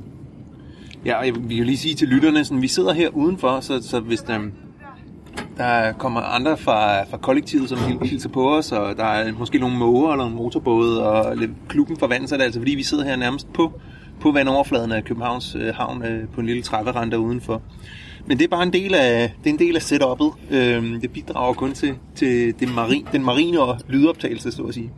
Ja, 1.06 1.20
og 1.20 1.26
jeg 1.26 1.36
vil 1.36 1.66
lige 1.66 1.78
sige 1.78 1.96
til 1.96 2.08
lytterne, 2.08 2.46
sådan, 2.46 2.62
vi 2.62 2.68
sidder 2.68 2.94
her 2.94 3.10
udenfor, 3.10 3.60
så, 3.60 3.84
så 3.84 4.00
hvis 4.00 4.22
der, 4.22 4.40
der 5.58 5.92
kommer 5.92 6.22
andre 6.22 6.58
fra, 6.58 7.04
fra 7.04 7.18
kollektivet, 7.18 7.70
som 7.70 7.78
hilser 8.04 8.30
på 8.30 8.56
os, 8.56 8.72
og 8.72 8.98
der 8.98 9.04
er 9.04 9.34
måske 9.34 9.60
nogle 9.60 9.78
måger 9.78 10.12
eller 10.12 10.26
en 10.26 10.36
motorbåde, 10.36 11.10
og 11.10 11.38
lidt 11.38 11.52
klubben 11.70 11.98
for 11.98 12.10
sig, 12.18 12.30
så 12.30 12.36
er 12.36 12.38
det 12.38 12.46
altså 12.46 12.60
fordi, 12.60 12.76
vi 12.76 12.84
sidder 12.84 13.04
her 13.04 13.16
nærmest 13.16 13.54
på, 13.54 13.80
på 14.20 14.32
vandoverfladen 14.32 14.92
af 14.92 15.04
Københavns 15.04 15.56
øh, 15.56 15.76
havn 15.76 16.06
øh, 16.06 16.28
på 16.28 16.42
en 16.42 16.48
lille 16.48 16.62
trapperand 16.62 17.12
der 17.12 17.18
udenfor. 17.18 17.62
Men 18.26 18.38
det 18.38 18.44
er 18.44 18.50
bare 18.50 18.64
en 18.64 18.74
del 18.74 18.96
af, 18.96 19.34
det 19.44 19.50
er 19.50 19.54
en 19.54 19.60
del 19.60 19.76
af 19.76 19.82
setup'et. 19.82 20.56
Øhm, 20.56 21.02
det 21.02 21.12
bidrager 21.12 21.54
kun 21.54 21.74
til, 21.74 21.96
til 22.16 22.60
det 22.60 22.76
marin, 22.76 23.08
den 23.12 23.24
marine 23.24 23.60
og 23.60 23.80
lydoptagelse, 23.88 24.52
så 24.52 24.64
at 24.64 24.74
sige. 24.74 24.92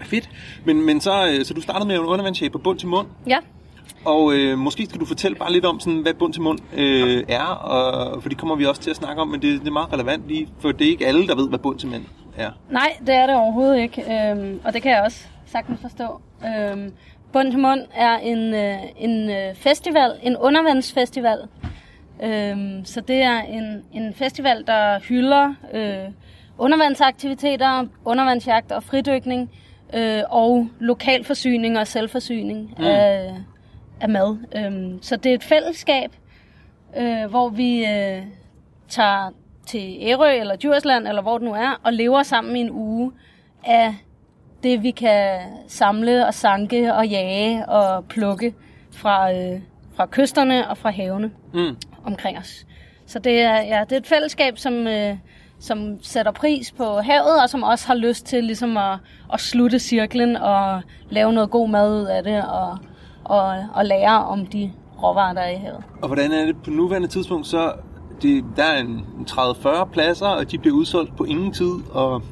Fedt. 0.00 0.30
Men, 0.64 0.86
men 0.86 1.00
så, 1.00 1.26
øh, 1.26 1.44
så 1.44 1.54
du 1.54 1.60
startede 1.60 1.88
med 1.88 1.94
en 1.96 2.00
undervandsjæge 2.04 2.50
på 2.50 2.58
bund 2.58 2.78
til 2.78 2.88
mund. 2.88 3.08
Ja, 3.26 3.38
Og 4.04 4.34
øh, 4.34 4.58
måske 4.58 4.86
skal 4.86 5.00
du 5.00 5.04
fortælle 5.04 5.36
bare 5.36 5.52
lidt 5.52 5.64
om, 5.64 5.80
sådan, 5.80 5.98
hvad 5.98 6.14
bund 6.14 6.32
til 6.32 6.42
mund 6.42 6.58
øh, 6.76 7.24
er, 7.28 7.44
og, 7.44 8.22
for 8.22 8.28
det 8.28 8.38
kommer 8.38 8.56
vi 8.56 8.66
også 8.66 8.80
til 8.80 8.90
at 8.90 8.96
snakke 8.96 9.22
om, 9.22 9.28
men 9.28 9.42
det, 9.42 9.60
det 9.60 9.68
er 9.68 9.72
meget 9.72 9.92
relevant 9.92 10.28
lige, 10.28 10.48
for 10.60 10.72
det 10.72 10.86
er 10.86 10.90
ikke 10.90 11.06
alle, 11.06 11.26
der 11.26 11.36
ved, 11.36 11.48
hvad 11.48 11.58
bund 11.58 11.78
til 11.78 11.88
mund 11.88 12.04
er. 12.36 12.50
nej, 12.70 12.96
det 13.06 13.14
er 13.14 13.26
det 13.26 13.34
overhovedet 13.36 13.78
ikke. 13.80 14.02
Øhm, 14.30 14.60
og 14.64 14.72
det 14.72 14.82
kan 14.82 14.92
jeg 14.92 15.02
også 15.02 15.24
sagtens 15.46 15.80
forstå. 15.80 16.20
Øhm, 16.46 16.92
Bund 17.32 17.50
til 17.50 17.60
Mund 17.60 17.80
er 17.94 18.16
en, 18.18 18.54
øh, 18.54 18.78
en 18.98 19.30
øh, 19.30 19.54
festival, 19.54 20.12
en 20.22 20.36
undervandsfestival. 20.36 21.38
Øhm, 22.22 22.84
så 22.84 23.00
det 23.00 23.22
er 23.22 23.38
en, 23.40 23.82
en 23.92 24.14
festival, 24.14 24.64
der 24.66 25.00
hylder 25.08 25.54
øh, 25.74 26.12
undervandsaktiviteter, 26.58 27.84
undervandsjagt 28.04 28.72
og 28.72 28.82
fridykning, 28.82 29.50
øh, 29.94 30.22
og 30.30 30.68
lokalforsyning 30.80 31.78
og 31.78 31.86
selvforsyning 31.86 32.74
mm. 32.78 32.84
af, 32.84 33.34
af 34.00 34.08
mad. 34.08 34.36
Øhm, 34.56 35.02
så 35.02 35.16
det 35.16 35.30
er 35.30 35.34
et 35.34 35.44
fællesskab, 35.44 36.10
øh, 36.96 37.24
hvor 37.30 37.48
vi 37.48 37.86
øh, 37.86 38.22
tager 38.88 39.30
til 39.66 39.98
Ærø 40.00 40.30
eller 40.40 40.56
Djursland, 40.56 41.08
eller 41.08 41.22
hvor 41.22 41.38
det 41.38 41.44
nu 41.44 41.52
er, 41.54 41.80
og 41.84 41.92
lever 41.92 42.22
sammen 42.22 42.56
i 42.56 42.60
en 42.60 42.70
uge 42.70 43.12
af 43.64 43.94
det, 44.62 44.82
vi 44.82 44.90
kan 44.90 45.40
samle 45.66 46.26
og 46.26 46.34
sanke 46.34 46.94
og 46.94 47.06
jage 47.08 47.68
og 47.68 48.04
plukke 48.04 48.54
fra, 48.92 49.32
øh, 49.32 49.60
fra 49.96 50.06
kysterne 50.06 50.70
og 50.70 50.78
fra 50.78 50.90
havene 50.90 51.30
Mm. 51.52 51.76
omkring 52.04 52.38
os. 52.38 52.66
Så 53.06 53.18
det 53.18 53.40
er, 53.40 53.56
ja, 53.62 53.84
det 53.84 53.92
er 53.92 53.96
et 53.96 54.06
fællesskab, 54.06 54.58
som, 54.58 54.86
øh, 54.86 55.16
som 55.60 55.98
sætter 56.02 56.32
pris 56.32 56.72
på 56.72 56.84
havet, 56.84 57.42
og 57.42 57.50
som 57.50 57.62
også 57.62 57.86
har 57.86 57.94
lyst 57.94 58.26
til 58.26 58.44
ligesom 58.44 58.76
at, 58.76 58.98
at 59.32 59.40
slutte 59.40 59.78
cirklen 59.78 60.36
og 60.36 60.82
lave 61.10 61.32
noget 61.32 61.50
god 61.50 61.68
mad 61.68 62.00
ud 62.00 62.06
af 62.06 62.22
det, 62.22 62.44
og, 62.44 62.78
og, 63.24 63.64
og 63.74 63.84
lære 63.84 64.24
om 64.24 64.46
de 64.46 64.72
råvarer, 65.02 65.32
der 65.32 65.40
er 65.40 65.50
i 65.50 65.56
havet. 65.56 65.84
Og 66.02 66.08
hvordan 66.08 66.32
er 66.32 66.46
det 66.46 66.56
på 66.64 66.70
nuværende 66.70 67.08
tidspunkt, 67.08 67.46
så 67.46 67.72
det, 68.22 68.44
der 68.56 68.64
er 68.64 68.80
en 68.80 69.06
30-40 69.30 69.84
pladser, 69.84 70.26
og 70.26 70.50
de 70.50 70.58
bliver 70.58 70.76
udsolgt 70.76 71.16
på 71.16 71.24
ingen 71.24 71.52
tid, 71.52 71.72
og 71.90 72.22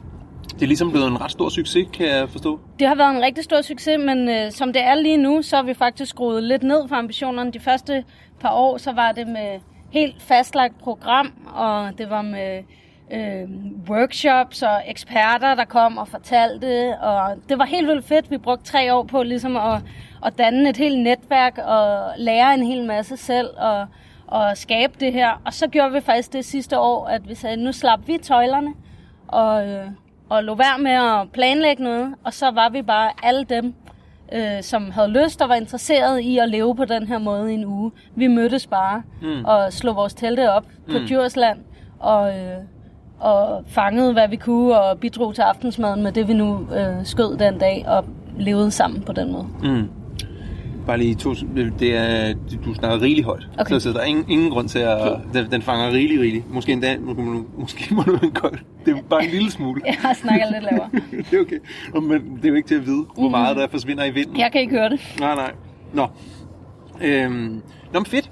det 0.54 0.62
er 0.62 0.66
ligesom 0.66 0.90
blevet 0.90 1.08
en 1.08 1.20
ret 1.20 1.30
stor 1.30 1.48
succes, 1.48 1.88
kan 1.92 2.06
jeg 2.06 2.28
forstå. 2.30 2.60
Det 2.78 2.88
har 2.88 2.94
været 2.94 3.16
en 3.16 3.22
rigtig 3.22 3.44
stor 3.44 3.60
succes, 3.60 3.98
men 3.98 4.28
øh, 4.28 4.52
som 4.52 4.72
det 4.72 4.82
er 4.82 4.94
lige 4.94 5.16
nu, 5.16 5.42
så 5.42 5.56
har 5.56 5.62
vi 5.62 5.74
faktisk 5.74 6.10
skruet 6.10 6.42
lidt 6.42 6.62
ned 6.62 6.88
for 6.88 6.96
ambitionerne. 6.96 7.52
De 7.52 7.60
første 7.60 8.04
par 8.40 8.52
år, 8.52 8.76
så 8.76 8.92
var 8.92 9.12
det 9.12 9.28
med 9.28 9.60
helt 9.90 10.22
fastlagt 10.22 10.78
program, 10.78 11.32
og 11.54 11.98
det 11.98 12.10
var 12.10 12.22
med 12.22 12.62
øh, 13.12 13.48
workshops 13.88 14.62
og 14.62 14.82
eksperter, 14.86 15.54
der 15.54 15.64
kom 15.64 15.98
og 15.98 16.08
fortalte, 16.08 16.94
og 17.00 17.36
det 17.48 17.58
var 17.58 17.64
helt 17.64 17.88
vildt 17.88 18.04
fedt. 18.04 18.30
Vi 18.30 18.38
brugte 18.38 18.64
tre 18.64 18.94
år 18.94 19.02
på 19.02 19.22
ligesom 19.22 19.56
at, 19.56 19.82
at 20.26 20.38
danne 20.38 20.68
et 20.70 20.76
helt 20.76 20.98
netværk 20.98 21.58
og 21.58 22.12
lære 22.16 22.54
en 22.54 22.62
hel 22.66 22.84
masse 22.86 23.16
selv 23.16 23.48
og, 23.56 23.86
og 24.26 24.56
skabe 24.56 24.92
det 25.00 25.12
her. 25.12 25.42
Og 25.44 25.54
så 25.54 25.66
gjorde 25.68 25.92
vi 25.92 26.00
faktisk 26.00 26.32
det 26.32 26.44
sidste 26.44 26.78
år, 26.78 27.06
at 27.06 27.28
vi 27.28 27.34
sagde, 27.34 27.56
nu 27.56 27.72
slap 27.72 28.00
vi 28.06 28.18
tøjlerne 28.22 28.74
og, 29.28 29.68
øh, 29.68 29.86
og 30.28 30.44
lå 30.44 30.54
være 30.54 30.78
med 30.78 30.90
at 31.20 31.32
planlægge 31.32 31.82
noget, 31.82 32.14
og 32.24 32.34
så 32.34 32.50
var 32.50 32.68
vi 32.68 32.82
bare 32.82 33.10
alle 33.22 33.44
dem, 33.44 33.74
øh, 34.32 34.62
som 34.62 34.90
havde 34.90 35.08
lyst 35.08 35.42
og 35.42 35.48
var 35.48 35.54
interesseret 35.54 36.20
i 36.20 36.38
at 36.38 36.48
leve 36.48 36.76
på 36.76 36.84
den 36.84 37.06
her 37.06 37.18
måde 37.18 37.50
i 37.52 37.54
en 37.54 37.64
uge. 37.64 37.92
Vi 38.14 38.26
mødtes 38.26 38.66
bare 38.66 39.02
mm. 39.22 39.44
og 39.44 39.72
slog 39.72 39.96
vores 39.96 40.14
telte 40.14 40.52
op 40.52 40.64
på 40.64 40.98
Mm. 40.98 41.06
Djursland 41.06 41.58
og, 41.98 42.38
øh, 42.38 42.56
og 43.20 43.64
fangede, 43.68 44.12
hvad 44.12 44.28
vi 44.28 44.36
kunne, 44.36 44.80
og 44.80 44.98
bidrog 44.98 45.34
til 45.34 45.42
aftensmaden 45.42 46.02
med 46.02 46.12
det, 46.12 46.28
vi 46.28 46.32
nu 46.32 46.68
øh, 46.76 47.04
skød 47.04 47.36
den 47.36 47.58
dag, 47.58 47.84
og 47.88 48.04
levede 48.38 48.70
sammen 48.70 49.02
på 49.02 49.12
den 49.12 49.32
måde. 49.32 49.46
Mm. 49.62 49.88
Bare 50.86 50.98
lige 50.98 51.14
to, 51.14 51.34
det 51.78 51.96
er, 51.96 52.34
du 52.64 52.74
snakker 52.74 53.02
rigeligt 53.02 53.26
højt. 53.26 53.48
Okay. 53.58 53.74
Så, 53.74 53.80
så 53.80 53.92
der 53.92 54.00
er 54.00 54.04
ingen, 54.04 54.24
ingen 54.28 54.50
grund 54.50 54.68
til 54.68 54.78
at... 54.78 55.00
Okay. 55.00 55.22
Den, 55.34 55.50
den 55.50 55.62
fanger 55.62 55.90
rigeligt, 55.92 56.20
rigeligt. 56.20 56.50
Måske 56.50 56.72
endda, 56.72 56.96
måske, 56.98 57.22
måske 57.58 57.94
må 57.94 58.02
du 58.02 58.30
godt. 58.34 58.62
Det 58.84 58.96
er 58.96 59.02
bare 59.10 59.24
en 59.24 59.30
lille 59.30 59.50
smule. 59.50 59.80
Jeg 59.86 60.16
snakker 60.16 60.46
lidt 60.52 60.64
lavere. 60.64 60.90
det 61.30 61.36
er 61.36 61.40
okay. 61.40 61.58
Men 62.02 62.36
det 62.36 62.44
er 62.44 62.48
jo 62.48 62.54
ikke 62.54 62.68
til 62.68 62.74
at 62.74 62.86
vide, 62.86 63.04
hvor 63.18 63.28
meget 63.28 63.56
der 63.56 63.68
forsvinder 63.68 64.04
i 64.04 64.10
vinden. 64.10 64.38
Jeg 64.38 64.52
kan 64.52 64.60
ikke 64.60 64.74
høre 64.74 64.88
det. 64.88 65.00
Nej, 65.20 65.34
nej. 65.34 65.52
Nå. 65.92 66.06
Øhm, 67.00 67.62
nå, 67.92 67.98
men 67.98 68.06
fedt. 68.06 68.30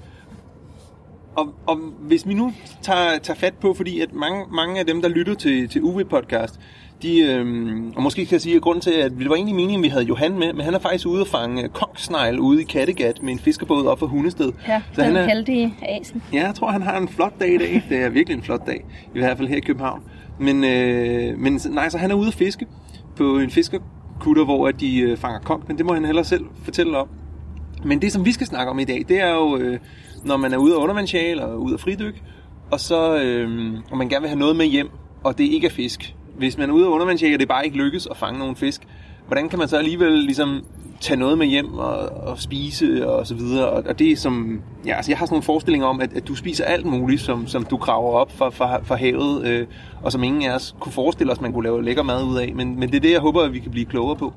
Og, 1.35 1.53
og 1.67 1.77
hvis 1.99 2.27
vi 2.27 2.33
nu 2.33 2.53
tager, 2.81 3.17
tager 3.23 3.37
fat 3.37 3.53
på, 3.53 3.73
fordi 3.73 3.99
at 4.01 4.13
mange, 4.13 4.45
mange 4.51 4.79
af 4.79 4.85
dem, 4.85 5.01
der 5.01 5.09
lytter 5.09 5.33
til, 5.33 5.69
til 5.69 5.81
UV-podcast, 5.81 6.59
de, 7.01 7.19
øhm, 7.19 7.93
og 7.95 8.03
måske 8.03 8.25
kan 8.25 8.33
jeg 8.33 8.41
sige, 8.41 8.55
at 8.55 8.61
grunden 8.61 8.81
til, 8.81 8.91
at 8.91 9.11
det 9.11 9.29
var 9.29 9.35
egentlig 9.35 9.55
meningen, 9.55 9.79
at 9.79 9.83
vi 9.83 9.89
havde 9.89 10.03
Johan 10.03 10.39
med, 10.39 10.53
men 10.53 10.65
han 10.65 10.73
er 10.73 10.79
faktisk 10.79 11.07
ude 11.07 11.21
at 11.21 11.27
fange 11.27 11.69
kongsnegl 11.69 12.39
ude 12.39 12.61
i 12.61 12.63
Kattegat 12.63 13.23
med 13.23 13.33
en 13.33 13.39
fiskerbåd 13.39 13.85
op 13.85 13.99
for 13.99 14.07
Hundested. 14.07 14.51
Ja, 14.67 14.81
Så 14.93 15.03
han 15.03 15.15
er, 15.15 15.25
heldige 15.27 15.75
asen. 15.81 16.23
Ja, 16.33 16.45
jeg 16.45 16.55
tror, 16.55 16.71
han 16.71 16.81
har 16.81 16.97
en 16.97 17.07
flot 17.07 17.39
dag 17.39 17.53
i 17.53 17.57
dag. 17.57 17.83
Det 17.89 17.97
er 17.97 18.09
virkelig 18.09 18.37
en 18.37 18.43
flot 18.43 18.67
dag. 18.67 18.85
I 19.15 19.19
hvert 19.19 19.37
fald 19.37 19.47
her 19.47 19.55
i 19.55 19.59
København. 19.59 20.01
Men, 20.39 20.63
øh, 20.63 21.39
men 21.39 21.61
nej, 21.69 21.89
så 21.89 21.97
han 21.97 22.11
er 22.11 22.15
ude 22.15 22.27
at 22.27 22.33
fiske 22.33 22.65
på 23.15 23.39
en 23.39 23.49
fiskerkutter, 23.49 24.43
hvor 24.45 24.71
de 24.71 24.99
øh, 24.99 25.17
fanger 25.17 25.39
kong. 25.39 25.63
Men 25.67 25.77
det 25.77 25.85
må 25.85 25.93
han 25.93 26.05
hellere 26.05 26.25
selv 26.25 26.45
fortælle 26.63 26.97
om. 26.97 27.07
Men 27.85 28.01
det, 28.01 28.11
som 28.11 28.25
vi 28.25 28.31
skal 28.31 28.47
snakke 28.47 28.69
om 28.71 28.79
i 28.79 28.83
dag, 28.83 29.05
det 29.07 29.21
er 29.21 29.33
jo, 29.33 29.57
øh, 29.57 29.79
når 30.25 30.37
man 30.37 30.53
er 30.53 30.57
ude 30.57 30.73
af 30.73 30.77
undervandsjæl 30.77 31.31
eller 31.31 31.55
ude 31.55 31.73
af 31.73 31.79
fridyk, 31.79 32.23
og 32.71 32.79
så 32.79 33.17
øh, 33.17 33.73
og 33.91 33.97
man 33.97 34.09
gerne 34.09 34.21
vil 34.21 34.29
have 34.29 34.39
noget 34.39 34.55
med 34.55 34.65
hjem, 34.65 34.89
og 35.23 35.37
det 35.37 35.43
ikke 35.43 35.67
er 35.67 35.71
fisk. 35.71 36.15
Hvis 36.37 36.57
man 36.57 36.69
er 36.69 36.73
ude 36.73 36.85
af 36.85 36.89
undervandsjæl, 36.89 37.33
og 37.33 37.39
det 37.39 37.47
bare 37.47 37.65
ikke 37.65 37.77
lykkes 37.77 38.07
at 38.11 38.17
fange 38.17 38.39
nogen 38.39 38.55
fisk, 38.55 38.81
hvordan 39.27 39.49
kan 39.49 39.59
man 39.59 39.67
så 39.67 39.77
alligevel 39.77 40.11
ligesom 40.11 40.65
tage 41.01 41.19
noget 41.19 41.37
med 41.37 41.47
hjem 41.47 41.73
og, 41.73 41.97
og 41.97 42.39
spise 42.39 43.09
og 43.09 43.27
så 43.27 43.35
videre. 43.35 43.69
Og, 43.69 43.83
og 43.87 43.99
det 43.99 44.11
er 44.11 44.15
som, 44.15 44.61
ja, 44.85 44.95
altså 44.95 45.11
jeg 45.11 45.17
har 45.17 45.25
sådan 45.25 45.33
nogle 45.33 45.43
forestillinger 45.43 45.87
om, 45.87 46.01
at, 46.01 46.13
at 46.13 46.27
du 46.27 46.35
spiser 46.35 46.65
alt 46.65 46.85
muligt, 46.85 47.21
som, 47.21 47.47
som 47.47 47.65
du 47.65 47.77
graver 47.77 48.11
op 48.11 48.31
fra, 48.31 48.49
fra, 48.49 48.83
fra 48.83 48.95
havet, 48.95 49.47
øh, 49.47 49.67
og 50.03 50.11
som 50.11 50.23
ingen 50.23 50.43
af 50.43 50.55
os 50.55 50.75
kunne 50.79 50.91
forestille 50.91 51.31
os, 51.31 51.41
man 51.41 51.53
kunne 51.53 51.63
lave 51.63 51.83
lækker 51.83 52.03
mad 52.03 52.23
ud 52.23 52.37
af. 52.37 52.53
Men, 52.55 52.79
men 52.79 52.89
det 52.89 52.95
er 52.95 53.01
det, 53.01 53.11
jeg 53.11 53.19
håber, 53.19 53.41
at 53.41 53.53
vi 53.53 53.59
kan 53.59 53.71
blive 53.71 53.85
klogere 53.85 54.15
på. 54.15 54.33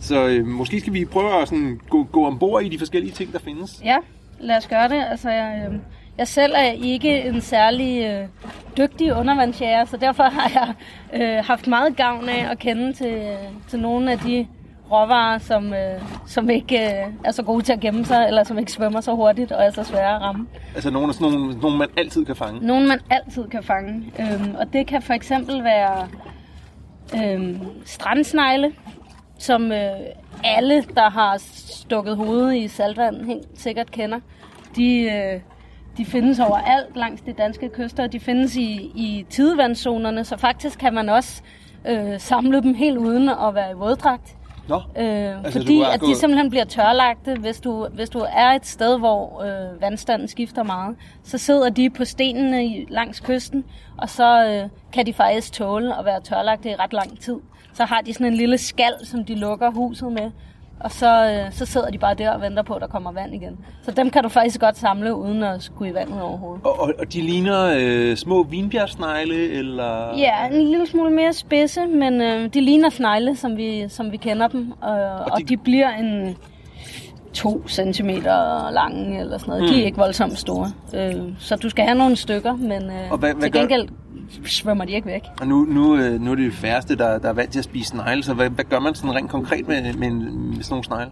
Så 0.00 0.26
øh, 0.26 0.46
måske 0.46 0.80
skal 0.80 0.92
vi 0.92 1.04
prøve 1.04 1.42
at 1.42 1.48
sådan, 1.48 1.80
gå, 1.90 2.04
gå 2.04 2.26
ombord 2.26 2.62
i 2.62 2.68
de 2.68 2.78
forskellige 2.78 3.12
ting, 3.12 3.32
der 3.32 3.38
findes. 3.38 3.80
Ja, 3.84 3.96
lad 4.44 4.56
os 4.56 4.66
gøre 4.68 4.88
det. 4.88 5.04
Altså, 5.10 5.30
jeg, 5.30 5.66
øh, 5.68 5.74
jeg 6.18 6.28
selv 6.28 6.52
er 6.56 6.70
ikke 6.70 7.22
en 7.22 7.40
særlig 7.40 8.04
øh, 8.04 8.28
dygtig 8.76 9.14
undervandsjæger, 9.14 9.84
så 9.84 9.96
derfor 9.96 10.22
har 10.22 10.50
jeg 10.54 10.74
øh, 11.22 11.44
haft 11.44 11.66
meget 11.66 11.96
gavn 11.96 12.28
af 12.28 12.50
at 12.50 12.58
kende 12.58 12.92
til, 12.92 13.36
til 13.68 13.78
nogle 13.78 14.12
af 14.12 14.18
de 14.18 14.46
råvarer, 14.92 15.38
som, 15.38 15.74
øh, 15.74 16.00
som 16.26 16.50
ikke 16.50 16.76
øh, 16.76 17.12
er 17.24 17.30
så 17.30 17.42
gode 17.42 17.62
til 17.62 17.72
at 17.72 17.80
gemme 17.80 18.04
sig, 18.04 18.26
eller 18.26 18.44
som 18.44 18.58
ikke 18.58 18.72
svømmer 18.72 19.00
så 19.00 19.14
hurtigt 19.14 19.52
og 19.52 19.64
er 19.64 19.70
så 19.70 19.84
svære 19.84 20.14
at 20.14 20.20
ramme. 20.22 20.46
Altså 20.74 20.90
nogle, 20.90 21.12
sådan 21.12 21.32
nogle, 21.32 21.58
nogle 21.60 21.78
man 21.78 21.88
altid 21.96 22.24
kan 22.24 22.36
fange? 22.36 22.66
Nogle, 22.66 22.88
man 22.88 23.00
altid 23.10 23.48
kan 23.48 23.62
fange. 23.62 24.12
Øhm, 24.18 24.54
og 24.54 24.72
det 24.72 24.86
kan 24.86 25.02
for 25.02 25.14
eksempel 25.14 25.64
være 25.64 26.08
øhm, 27.16 27.60
strandsnegle, 27.84 28.72
som 29.38 29.72
øh, 29.72 29.90
alle, 30.44 30.84
der 30.94 31.10
har 31.10 31.36
stukket 31.38 32.16
hovedet 32.16 32.56
i 32.56 32.68
saltvand, 32.68 33.24
helt 33.26 33.48
sikkert 33.54 33.90
kender. 33.90 34.20
De, 34.76 35.00
øh, 35.00 35.40
de 35.96 36.04
findes 36.04 36.40
overalt 36.40 36.96
langs 36.96 37.22
de 37.22 37.32
danske 37.32 37.68
kyster, 37.68 38.06
de 38.06 38.20
findes 38.20 38.56
i, 38.56 38.92
i 38.94 39.26
tidevandszonerne, 39.30 40.24
så 40.24 40.36
faktisk 40.36 40.78
kan 40.78 40.94
man 40.94 41.08
også 41.08 41.42
øh, 41.88 42.20
samle 42.20 42.62
dem 42.62 42.74
helt 42.74 42.98
uden 42.98 43.28
at 43.28 43.54
være 43.54 43.70
i 43.70 43.74
våddragt. 43.74 44.36
Nå, 44.68 44.76
øh, 44.76 45.44
altså, 45.44 45.52
fordi 45.52 45.82
at 45.82 46.00
gået... 46.00 46.10
de 46.10 46.16
simpelthen 46.16 46.50
bliver 46.50 46.64
tørlagte, 46.64 47.34
hvis 47.34 47.60
du, 47.60 47.86
hvis 47.86 48.10
du 48.10 48.18
er 48.32 48.48
et 48.48 48.66
sted, 48.66 48.98
hvor 48.98 49.42
øh, 49.42 49.80
vandstanden 49.80 50.28
skifter 50.28 50.62
meget. 50.62 50.96
Så 51.24 51.38
sidder 51.38 51.70
de 51.70 51.90
på 51.90 52.04
stenene 52.04 52.66
i, 52.66 52.86
langs 52.88 53.20
kysten, 53.20 53.64
og 53.96 54.10
så 54.10 54.46
øh, 54.46 54.68
kan 54.92 55.06
de 55.06 55.12
faktisk 55.12 55.52
tåle 55.52 55.98
at 55.98 56.04
være 56.04 56.20
tørlagte 56.20 56.70
i 56.70 56.74
ret 56.74 56.92
lang 56.92 57.20
tid. 57.20 57.36
Så 57.74 57.84
har 57.84 58.00
de 58.00 58.12
sådan 58.12 58.26
en 58.26 58.34
lille 58.34 58.58
skal, 58.58 58.92
som 59.04 59.24
de 59.24 59.34
lukker 59.34 59.70
huset 59.70 60.12
med, 60.12 60.30
og 60.80 60.90
så, 60.90 61.30
øh, 61.30 61.52
så 61.52 61.66
sidder 61.66 61.90
de 61.90 61.98
bare 61.98 62.14
der 62.14 62.30
og 62.30 62.40
venter 62.40 62.62
på, 62.62 62.74
at 62.74 62.80
der 62.80 62.86
kommer 62.86 63.12
vand 63.12 63.34
igen. 63.34 63.58
Så 63.82 63.90
dem 63.90 64.10
kan 64.10 64.22
du 64.22 64.28
faktisk 64.28 64.60
godt 64.60 64.78
samle, 64.78 65.14
uden 65.14 65.42
at 65.42 65.62
skulle 65.62 65.90
i 65.90 65.94
vandet 65.94 66.22
overhovedet. 66.22 66.64
Og, 66.64 66.80
og, 66.80 66.92
og 66.98 67.12
de 67.12 67.20
ligner 67.20 67.74
øh, 67.76 68.16
små 68.16 68.42
vinbjergsnegle, 68.42 69.48
eller? 69.48 70.18
Ja, 70.18 70.46
en 70.46 70.62
lille 70.62 70.86
smule 70.86 71.10
mere 71.10 71.32
spidse, 71.32 71.86
men 71.86 72.20
øh, 72.20 72.54
de 72.54 72.60
ligner 72.60 72.90
snegle, 72.90 73.36
som 73.36 73.56
vi, 73.56 73.88
som 73.88 74.12
vi 74.12 74.16
kender 74.16 74.48
dem. 74.48 74.72
Og, 74.80 74.92
og, 74.92 75.26
de... 75.26 75.32
og 75.32 75.48
de 75.48 75.56
bliver 75.56 75.90
en 75.90 76.36
2 77.32 77.68
cm 77.68 78.10
lange, 78.70 79.20
eller 79.20 79.38
sådan 79.38 79.50
noget. 79.50 79.62
Mm. 79.62 79.68
De 79.68 79.74
er 79.74 79.78
hmm. 79.78 79.86
ikke 79.86 79.98
voldsomt 79.98 80.38
store. 80.38 80.70
Øh, 80.94 81.14
så 81.38 81.56
du 81.56 81.70
skal 81.70 81.84
have 81.84 81.98
nogle 81.98 82.16
stykker, 82.16 82.56
men 82.56 82.82
øh, 82.82 83.10
og 83.10 83.18
hvad, 83.18 83.34
hvad 83.34 83.42
til 83.42 83.52
gengæld 83.52 83.88
gør 83.88 84.03
svømmer 84.44 84.84
de 84.84 84.92
ikke 84.92 85.06
væk. 85.06 85.22
Og 85.40 85.46
nu, 85.46 85.64
nu, 85.64 85.96
øh, 85.96 86.20
nu 86.20 86.30
er 86.30 86.34
det 86.34 86.46
jo 86.46 86.52
færreste, 86.52 86.96
der, 86.96 87.18
der 87.18 87.28
er 87.28 87.32
vant 87.32 87.52
til 87.52 87.58
at 87.58 87.64
spise 87.64 87.88
snegle, 87.88 88.22
så 88.22 88.34
hvad, 88.34 88.50
hvad 88.50 88.64
gør 88.64 88.78
man 88.78 88.94
sådan 88.94 89.14
rent 89.14 89.30
konkret 89.30 89.68
med, 89.68 89.82
med, 89.82 90.10
med 90.10 90.62
sådan 90.62 90.64
nogle 90.70 90.84
snegle? 90.84 91.10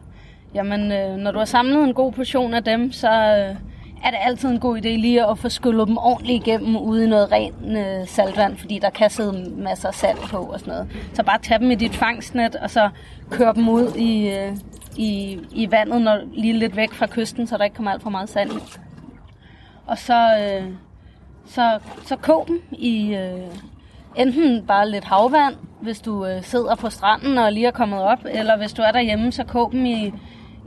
Jamen, 0.55 0.93
øh, 0.93 1.17
når 1.17 1.31
du 1.31 1.39
har 1.39 1.45
samlet 1.45 1.85
en 1.85 1.95
god 1.95 2.13
portion 2.13 2.55
af 2.55 2.65
dem, 2.65 2.93
så 2.93 3.09
øh, 3.09 3.57
er 4.05 4.11
det 4.11 4.19
altid 4.23 4.49
en 4.49 4.61
god 4.61 4.79
idé 4.79 4.89
lige 4.89 5.27
at 5.27 5.39
få 5.39 5.49
skyllet 5.49 5.89
dem 5.89 5.97
ordentligt 5.97 6.47
igennem 6.47 6.77
ude 6.77 7.05
i 7.05 7.09
noget 7.09 7.33
rent 7.33 7.55
øh, 7.79 8.09
saltvand, 8.09 8.57
fordi 8.57 8.79
der 8.79 8.91
kan 8.91 9.11
sidde 9.11 9.51
masser 9.57 9.89
af 9.89 9.95
salt 9.95 10.21
på 10.21 10.37
og 10.37 10.61
sådan 10.61 10.73
noget. 10.73 10.89
Så 11.15 11.23
bare 11.23 11.39
tag 11.39 11.61
dem 11.61 11.71
i 11.71 11.75
dit 11.75 11.95
fangstnet, 11.95 12.57
og 12.57 12.71
så 12.71 12.89
kør 13.31 13.53
dem 13.53 13.69
ud 13.69 13.95
i, 13.97 14.29
øh, 14.29 14.57
i, 14.97 15.41
i 15.53 15.71
vandet 15.71 16.03
når, 16.03 16.19
lige 16.33 16.53
lidt 16.53 16.77
væk 16.77 16.93
fra 16.93 17.07
kysten, 17.07 17.47
så 17.47 17.57
der 17.57 17.65
ikke 17.65 17.77
kommer 17.77 17.91
alt 17.91 18.03
for 18.03 18.11
meget 18.11 18.29
sand 18.29 18.53
i. 18.53 18.59
Og 19.87 19.99
så, 19.99 20.37
øh, 20.39 20.65
så, 21.47 21.79
så 22.05 22.17
kog 22.17 22.45
dem 22.49 22.63
i 22.73 23.15
øh, 23.15 23.57
enten 24.17 24.67
bare 24.67 24.91
lidt 24.91 25.05
havvand, 25.05 25.55
hvis 25.81 26.01
du 26.01 26.27
øh, 26.27 26.43
sidder 26.43 26.75
på 26.75 26.91
stranden 26.91 27.39
og 27.39 27.53
lige 27.53 27.67
er 27.67 27.71
kommet 27.71 28.03
op, 28.03 28.19
eller 28.31 28.57
hvis 28.57 28.73
du 28.73 28.83
er 28.83 28.93
derhjemme, 28.93 29.33
så 29.33 29.45
kog 29.45 29.73
dem 29.73 29.87
i, 29.87 30.13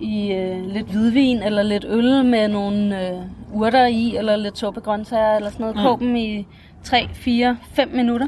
i 0.02 0.32
øh, 0.32 0.66
lidt 0.66 0.88
hvidvin 0.88 1.44
eller 1.44 1.64
lidt 1.64 1.86
øl 1.88 2.26
med 2.26 2.48
nogle 2.48 3.08
øh, 3.08 3.22
urter 3.54 3.86
i, 3.86 4.16
eller 4.18 4.36
lidt 4.36 4.58
suppegrøntsager 4.58 5.36
eller 5.36 5.50
sådan 5.50 5.64
noget. 5.64 5.76
Mm. 5.76 5.82
Kog 5.82 6.00
dem 6.00 6.16
i 6.16 6.48
3, 6.84 7.10
4, 7.14 7.58
5 7.74 7.90
minutter 7.90 8.28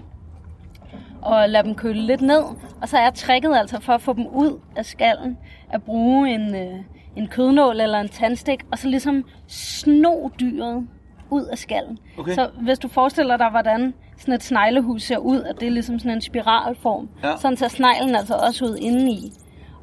og 1.21 1.49
lad 1.49 1.63
dem 1.63 1.75
køle 1.75 2.01
lidt 2.01 2.21
ned. 2.21 2.43
Og 2.81 2.89
så 2.89 2.97
er 2.97 3.10
tricket 3.10 3.57
altså 3.57 3.81
for 3.81 3.93
at 3.93 4.01
få 4.01 4.13
dem 4.13 4.27
ud 4.27 4.60
af 4.75 4.86
skallen, 4.86 5.38
at 5.69 5.83
bruge 5.83 6.29
en, 6.29 6.55
øh, 6.55 6.79
en 7.15 7.27
kødnål 7.27 7.81
eller 7.81 7.99
en 7.99 8.10
tandstik, 8.10 8.60
og 8.71 8.77
så 8.77 8.88
ligesom 8.88 9.25
sno 9.47 10.29
dyret 10.39 10.88
ud 11.30 11.44
af 11.44 11.58
skallen. 11.58 12.00
Okay. 12.18 12.34
Så 12.34 12.50
hvis 12.62 12.80
du 12.80 12.88
forestiller 12.88 13.38
dig, 13.38 13.50
hvordan 13.50 13.94
sådan 14.18 14.34
et 14.34 14.44
sneglehus 14.44 15.04
ser 15.04 15.18
ud, 15.18 15.42
at 15.42 15.60
det 15.60 15.68
er 15.68 15.72
ligesom 15.72 16.00
sådan 16.00 16.12
en 16.12 16.22
spiralform, 16.22 17.10
ja. 17.24 17.38
sådan 17.38 17.58
ser 17.58 17.68
sneglen 17.68 18.16
altså 18.16 18.36
også 18.36 18.66
ud 18.66 18.78
indeni. 18.82 19.32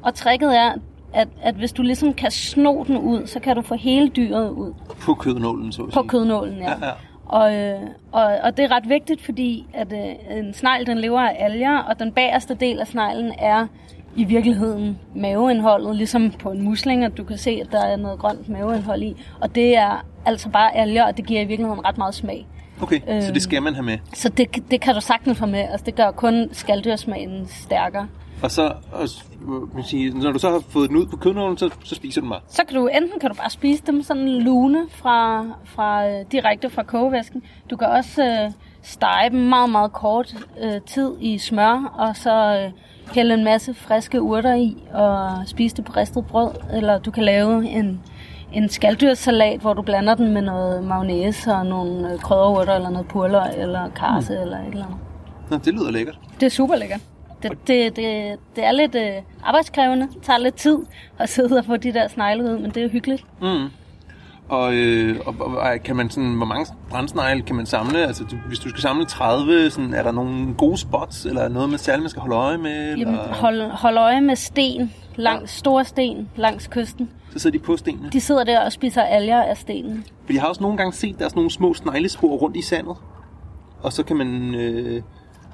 Og 0.01 0.13
tricket 0.13 0.57
er, 0.57 0.73
at, 1.13 1.27
at 1.41 1.55
hvis 1.55 1.71
du 1.71 1.81
ligesom 1.81 2.13
kan 2.13 2.31
sno 2.31 2.83
den 2.83 2.97
ud, 2.97 3.27
så 3.27 3.39
kan 3.39 3.55
du 3.55 3.61
få 3.61 3.75
hele 3.75 4.09
dyret 4.09 4.49
ud. 4.49 4.73
På 5.01 5.13
kødnålen, 5.13 5.71
så 5.71 5.83
at 5.83 5.93
sige. 5.93 6.03
På 6.03 6.07
kødnålen, 6.07 6.57
ja. 6.57 6.69
ja, 6.69 6.85
ja. 6.87 6.91
Og, 7.25 7.55
øh, 7.55 7.81
og, 8.11 8.23
og 8.43 8.57
det 8.57 8.65
er 8.65 8.71
ret 8.71 8.89
vigtigt, 8.89 9.21
fordi 9.21 9.67
at 9.73 9.93
øh, 9.93 10.37
en 10.37 10.53
snegl 10.53 10.85
den 10.85 10.97
lever 10.97 11.21
af 11.21 11.35
alger, 11.39 11.77
og 11.77 11.99
den 11.99 12.11
bagerste 12.11 12.55
del 12.55 12.79
af 12.79 12.87
sneglen 12.87 13.33
er 13.39 13.67
i 14.15 14.23
virkeligheden 14.23 14.99
maveindholdet, 15.15 15.95
ligesom 15.95 16.31
på 16.31 16.51
en 16.51 16.61
musling, 16.61 17.03
at 17.03 17.17
du 17.17 17.23
kan 17.23 17.37
se, 17.37 17.61
at 17.65 17.71
der 17.71 17.85
er 17.85 17.95
noget 17.95 18.19
grønt 18.19 18.49
maveindhold 18.49 19.03
i. 19.03 19.15
Og 19.41 19.55
det 19.55 19.77
er 19.77 20.05
altså 20.25 20.49
bare 20.49 20.75
alger, 20.75 21.05
og 21.05 21.17
det 21.17 21.25
giver 21.25 21.41
i 21.41 21.45
virkeligheden 21.45 21.85
ret 21.85 21.97
meget 21.97 22.15
smag. 22.15 22.47
Okay, 22.81 22.99
øhm, 23.09 23.21
så 23.21 23.31
det 23.31 23.41
skal 23.41 23.63
man 23.63 23.73
have 23.73 23.85
med? 23.85 23.97
Så 24.13 24.29
det, 24.29 24.71
det 24.71 24.81
kan 24.81 24.95
du 24.95 25.01
sagtens 25.01 25.37
få 25.37 25.45
med. 25.45 25.59
Altså, 25.59 25.83
det 25.85 25.95
gør 25.95 26.11
kun 26.11 26.49
skaldyrsmagen 26.51 27.47
stærkere. 27.47 28.07
Og 28.43 28.51
så, 28.51 28.73
og, 28.91 29.07
man 29.73 29.83
sige, 29.83 30.19
når 30.19 30.31
du 30.31 30.39
så 30.39 30.49
har 30.49 30.59
fået 30.69 30.89
den 30.89 30.97
ud 30.97 31.05
på 31.05 31.17
kødnålen, 31.17 31.57
så, 31.57 31.69
så 31.83 31.95
spiser 31.95 32.21
du 32.21 32.25
dem 32.25 32.29
bare? 32.29 32.41
Så 32.47 32.63
kan 32.67 32.77
du 32.77 32.87
enten 32.87 33.19
kan 33.19 33.29
du 33.29 33.35
bare 33.35 33.49
spise 33.49 33.83
dem 33.87 34.01
sådan 34.01 34.29
lune 34.29 34.85
fra, 34.89 35.45
fra, 35.65 36.07
øh, 36.07 36.25
direkte 36.31 36.69
fra 36.69 36.83
kogevæsken. 36.83 37.43
Du 37.69 37.75
kan 37.75 37.87
også 37.87 38.23
øh, 38.23 38.51
stege 38.81 39.29
dem 39.29 39.39
meget, 39.39 39.69
meget 39.69 39.93
kort 39.93 40.35
øh, 40.61 40.81
tid 40.81 41.11
i 41.19 41.37
smør, 41.37 41.93
og 41.97 42.15
så 42.15 42.63
øh, 42.65 42.71
hælde 43.13 43.33
en 43.33 43.43
masse 43.43 43.73
friske 43.73 44.21
urter 44.21 44.53
i, 44.55 44.77
og 44.93 45.31
spise 45.45 45.75
det 45.75 45.85
på 45.85 45.93
ristet 45.97 46.25
brød. 46.25 46.51
Eller 46.73 46.97
du 46.97 47.11
kan 47.11 47.23
lave 47.23 47.65
en, 47.69 48.01
en 48.53 48.69
skaldyrsalat, 48.69 49.59
hvor 49.59 49.73
du 49.73 49.81
blander 49.81 50.15
den 50.15 50.33
med 50.33 50.41
noget 50.41 50.83
mayonnaise 50.83 51.53
og 51.53 51.65
nogle 51.65 52.13
øh, 52.13 52.19
krydderurter, 52.19 52.75
eller 52.75 52.89
noget 52.89 53.07
purler, 53.07 53.43
eller 53.43 53.89
karse, 53.89 54.33
mm. 54.33 54.41
eller 54.41 54.57
et 54.57 54.67
eller 54.71 54.85
andet. 54.85 54.99
Nå, 55.49 55.57
det 55.57 55.73
lyder 55.73 55.91
lækkert. 55.91 56.19
Det 56.39 56.45
er 56.45 56.49
super 56.49 56.75
lækkert. 56.75 57.01
Det, 57.43 57.51
det, 57.67 57.95
det, 57.95 58.35
det 58.55 58.63
er 58.63 58.71
lidt 58.71 58.95
øh, 58.95 59.11
arbejdskrævende, 59.43 60.07
tager 60.23 60.39
lidt 60.39 60.55
tid 60.55 60.77
at 61.19 61.29
sidde 61.29 61.57
og 61.57 61.65
få 61.65 61.77
de 61.77 61.93
der 61.93 62.07
snegle 62.07 62.43
ud, 62.43 62.59
men 62.59 62.71
det 62.71 62.83
er 62.83 62.89
hyggeligt. 62.89 63.25
Mm. 63.41 63.69
Og, 64.49 64.75
øh, 64.75 65.19
og, 65.25 65.35
og 65.39 65.79
kan 65.83 65.95
man 65.95 66.09
sådan, 66.09 66.33
hvor 66.33 66.45
mange 66.45 66.65
brændsnegle 66.89 67.41
kan 67.41 67.55
man 67.55 67.65
samle? 67.65 68.07
Altså, 68.07 68.23
du, 68.23 68.35
hvis 68.47 68.59
du 68.59 68.69
skal 68.69 68.81
samle 68.81 69.05
30, 69.05 69.69
sådan, 69.69 69.93
er 69.93 70.03
der 70.03 70.11
nogle 70.11 70.53
gode 70.53 70.77
spots, 70.77 71.25
eller 71.25 71.47
noget 71.47 71.69
med 71.69 71.77
særligt, 71.77 72.03
man 72.03 72.09
skal 72.09 72.21
holde 72.21 72.35
øje 72.35 72.57
med? 72.57 72.91
Eller? 72.91 72.97
Jamen, 72.97 73.19
hold, 73.19 73.61
hold 73.71 73.97
øje 73.97 74.21
med 74.21 74.35
sten, 74.35 74.93
langs, 75.15 75.41
ja. 75.41 75.59
store 75.59 75.85
sten 75.85 76.29
langs 76.35 76.67
kysten. 76.67 77.09
Så 77.33 77.39
sidder 77.39 77.57
de 77.57 77.63
på 77.63 77.77
stenene? 77.77 78.09
De 78.09 78.21
sidder 78.21 78.43
der 78.43 78.65
og 78.65 78.71
spiser 78.71 79.01
alger 79.01 79.43
af 79.43 79.57
stenen. 79.57 80.05
For 80.25 80.33
jeg 80.33 80.41
har 80.41 80.49
også 80.49 80.61
nogle 80.61 80.77
gange 80.77 80.93
set, 80.93 81.19
der 81.19 81.25
er 81.25 81.29
sådan 81.29 81.39
nogle 81.39 81.51
små 81.51 81.73
sneglespor 81.73 82.37
rundt 82.37 82.57
i 82.57 82.61
sandet. 82.61 82.95
Og 83.81 83.93
så 83.93 84.03
kan 84.03 84.15
man... 84.15 84.55
Øh, 84.55 85.01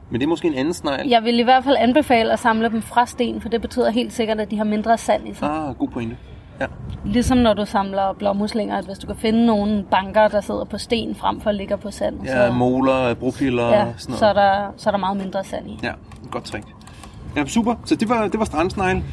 men 0.10 0.22
det 0.22 0.26
er 0.26 0.30
måske 0.30 0.48
en 0.48 0.54
anden 0.54 0.74
snegl. 0.74 1.08
Jeg 1.08 1.24
vil 1.24 1.40
i 1.40 1.44
hvert 1.44 1.64
fald 1.64 1.76
anbefale 1.80 2.34
at 2.34 2.40
samle 2.40 2.70
dem 2.70 2.82
fra 2.82 3.06
sten, 3.06 3.42
for 3.42 3.50
det 3.50 3.62
betyder 3.62 3.90
helt 3.90 4.14
sikkert, 4.14 4.40
at 4.40 4.52
de 4.52 4.58
har 4.58 4.64
mindre 4.64 4.98
sand 4.98 5.28
i 5.28 5.34
sig. 5.34 5.50
Ah, 5.50 5.76
god 5.76 5.88
pointe. 5.88 6.18
Ja. 6.62 6.68
Ligesom 7.06 7.38
når 7.38 7.54
du 7.54 7.66
samler 7.66 8.14
blåmuslinger, 8.14 8.78
at 8.78 8.86
hvis 8.86 8.98
du 8.98 9.08
kan 9.08 9.16
finde 9.16 9.46
nogle 9.46 9.84
banker, 9.92 10.28
der 10.28 10.42
sidder 10.42 10.64
på 10.64 10.78
sten 10.78 11.16
frem 11.16 11.42
for 11.42 11.50
at 11.50 11.56
ligge 11.56 11.78
på 11.78 11.92
sand. 11.92 12.24
Ja, 12.26 12.48
så, 12.48 12.54
moler, 12.54 13.14
brofiller 13.14 13.68
ja, 13.68 13.86
og 13.86 13.94
sådan 13.98 14.12
noget. 14.12 14.20
Så 14.20 14.26
er, 14.26 14.34
der, 14.34 14.72
så 14.78 14.90
er 14.90 14.92
der 14.92 15.00
meget 15.00 15.18
mindre 15.18 15.44
sand 15.44 15.70
i. 15.70 15.80
Ja, 15.84 15.92
godt 16.32 16.44
trick. 16.44 16.66
Ja, 17.36 17.46
super. 17.46 17.76
Så 17.86 17.96
det 17.96 18.10
var, 18.10 18.28
det 18.28 18.40
var 18.40 18.46
strandsnegle. 18.46 19.04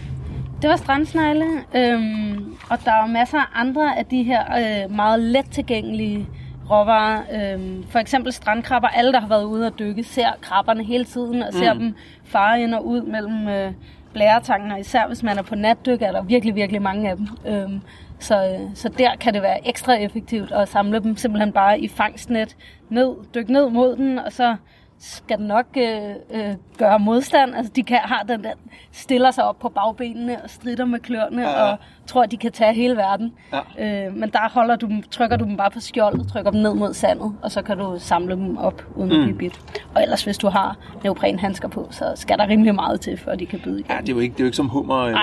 Det 0.62 0.70
var 0.70 0.76
strandsnegle, 0.76 1.44
øhm, 1.74 2.54
og 2.70 2.78
der 2.84 2.92
er 2.92 3.06
masser 3.06 3.38
af 3.38 3.46
andre 3.54 3.98
af 3.98 4.06
de 4.06 4.22
her 4.22 4.42
øh, 4.58 4.90
meget 4.96 5.20
let 5.20 5.50
tilgængelige 5.50 6.26
råvarer. 6.70 7.22
Øhm, 7.32 7.84
for 7.90 7.98
eksempel 7.98 8.32
strandkrabber. 8.32 8.88
Alle, 8.88 9.12
der 9.12 9.20
har 9.20 9.28
været 9.28 9.44
ude 9.44 9.66
og 9.66 9.78
dykke, 9.78 10.04
ser 10.04 10.28
krabberne 10.40 10.84
hele 10.84 11.04
tiden 11.04 11.42
og 11.42 11.52
ser 11.52 11.72
mm. 11.72 11.78
dem 11.78 11.94
fare 12.24 12.62
ind 12.62 12.74
og 12.74 12.86
ud 12.86 13.02
mellem 13.02 13.48
øh, 13.48 13.72
blæretangen. 14.12 14.72
Og 14.72 14.80
især 14.80 15.06
hvis 15.06 15.22
man 15.22 15.38
er 15.38 15.42
på 15.42 15.54
natdyk, 15.54 16.02
er 16.02 16.12
der 16.12 16.22
virkelig, 16.22 16.54
virkelig 16.54 16.82
mange 16.82 17.10
af 17.10 17.16
dem. 17.16 17.28
Øhm, 17.46 17.80
så, 18.18 18.44
øh, 18.44 18.60
så 18.74 18.88
der 18.88 19.16
kan 19.16 19.34
det 19.34 19.42
være 19.42 19.68
ekstra 19.68 19.94
effektivt 19.94 20.52
at 20.52 20.68
samle 20.68 21.00
dem 21.00 21.16
simpelthen 21.16 21.52
bare 21.52 21.80
i 21.80 21.88
fangstnet 21.88 22.56
ned, 22.88 23.14
dykke 23.34 23.52
ned 23.52 23.70
mod 23.70 23.96
den, 23.96 24.18
og 24.18 24.32
så 24.32 24.56
skal 25.00 25.40
nok 25.40 25.66
øh, 25.76 26.10
øh, 26.30 26.54
gøre 26.78 26.98
modstand. 26.98 27.54
Altså, 27.54 27.72
de 27.76 27.82
kan, 27.82 27.98
har 27.98 28.22
den 28.28 28.44
der, 28.44 28.52
stiller 28.92 29.30
sig 29.30 29.44
op 29.44 29.58
på 29.58 29.68
bagbenene 29.68 30.42
og 30.42 30.50
strider 30.50 30.84
med 30.84 30.98
kløerne 31.00 31.42
Ja, 31.42 31.50
ja, 31.50 31.64
ja. 31.66 31.72
og 31.72 31.78
tror, 32.06 32.22
at 32.22 32.30
de 32.30 32.36
kan 32.36 32.52
tage 32.52 32.74
hele 32.74 32.96
verden. 32.96 33.32
Ja. 33.78 34.06
Øh, 34.06 34.16
men 34.16 34.30
der 34.30 34.48
holder 34.52 34.76
du 34.76 34.88
trykker 35.10 35.36
du 35.36 35.44
dem 35.44 35.56
bare 35.56 35.70
på 35.70 35.80
skjoldet, 35.80 36.28
trykker 36.32 36.50
dem 36.50 36.60
ned 36.60 36.74
mod 36.74 36.94
sandet, 36.94 37.36
og 37.42 37.50
så 37.50 37.62
kan 37.62 37.78
du 37.78 37.96
samle 37.98 38.34
dem 38.36 38.56
op 38.58 38.82
uden 38.96 39.12
at 39.12 39.18
Mm. 39.18 39.24
blive 39.24 39.38
bidt. 39.38 39.82
Og 39.94 40.02
ellers, 40.02 40.24
hvis 40.24 40.38
du 40.38 40.48
har 40.48 40.76
neoprenhandsker 41.04 41.68
på, 41.68 41.88
så 41.90 42.12
skal 42.14 42.38
der 42.38 42.48
rimelig 42.48 42.74
meget 42.74 43.00
til, 43.00 43.16
før 43.18 43.34
de 43.34 43.46
kan 43.46 43.60
bide 43.60 43.74
Ja, 43.76 43.80
igennem. 43.84 44.04
det 44.04 44.12
er 44.12 44.16
jo 44.16 44.20
ikke, 44.20 44.32
det 44.32 44.40
er 44.40 44.44
jo 44.44 44.46
ikke 44.46 44.56
som 44.56 44.68
hummer 44.68 45.06
eller 45.06 45.20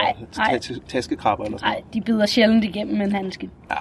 taskekrabber 0.87 1.45
eller 1.45 1.57
sådan 1.57 1.71
Nej, 1.71 1.81
de 1.93 2.01
bider 2.01 2.25
sjældent 2.25 2.63
igennem 2.63 2.97
med 2.97 3.05
en 3.05 3.11
handske. 3.11 3.49
Ja. 3.71 3.75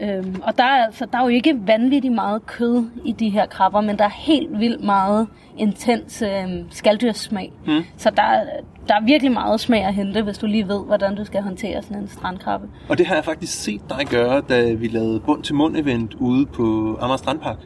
Øhm, 0.00 0.42
og 0.46 0.58
der 0.58 0.64
er, 0.64 0.84
altså, 0.86 1.06
der 1.12 1.18
er 1.18 1.22
jo 1.22 1.28
ikke 1.28 1.60
vanvittigt 1.66 2.14
meget 2.14 2.46
kød 2.46 2.84
i 3.04 3.12
de 3.12 3.30
her 3.30 3.46
krabber, 3.46 3.80
men 3.80 3.98
der 3.98 4.04
er 4.04 4.08
helt 4.16 4.58
vildt 4.60 4.84
meget 4.84 5.28
intens 5.56 6.22
øhm, 6.22 6.66
skaldyrssmag. 6.70 7.52
Mm. 7.66 7.82
Så 7.96 8.10
der, 8.10 8.22
er- 8.22 8.44
der 8.88 8.94
er 8.94 9.00
virkelig 9.04 9.32
meget 9.32 9.60
smag 9.60 9.84
at 9.84 9.94
hente, 9.94 10.22
hvis 10.22 10.38
du 10.38 10.46
lige 10.46 10.68
ved, 10.68 10.84
hvordan 10.86 11.16
du 11.16 11.24
skal 11.24 11.42
håndtere 11.42 11.82
sådan 11.82 12.02
en 12.02 12.08
strandkrabbe. 12.08 12.68
Og 12.88 12.98
det 12.98 13.06
har 13.06 13.14
jeg 13.14 13.24
faktisk 13.24 13.62
set 13.62 13.80
dig 13.88 14.06
gøre, 14.10 14.40
da 14.48 14.72
vi 14.72 14.88
lavede 14.88 15.20
bund 15.20 15.42
til 15.42 15.54
mund 15.54 15.76
event 15.76 16.14
ude 16.14 16.46
på 16.46 16.98
Amager 17.00 17.16
Strandpark. 17.16 17.58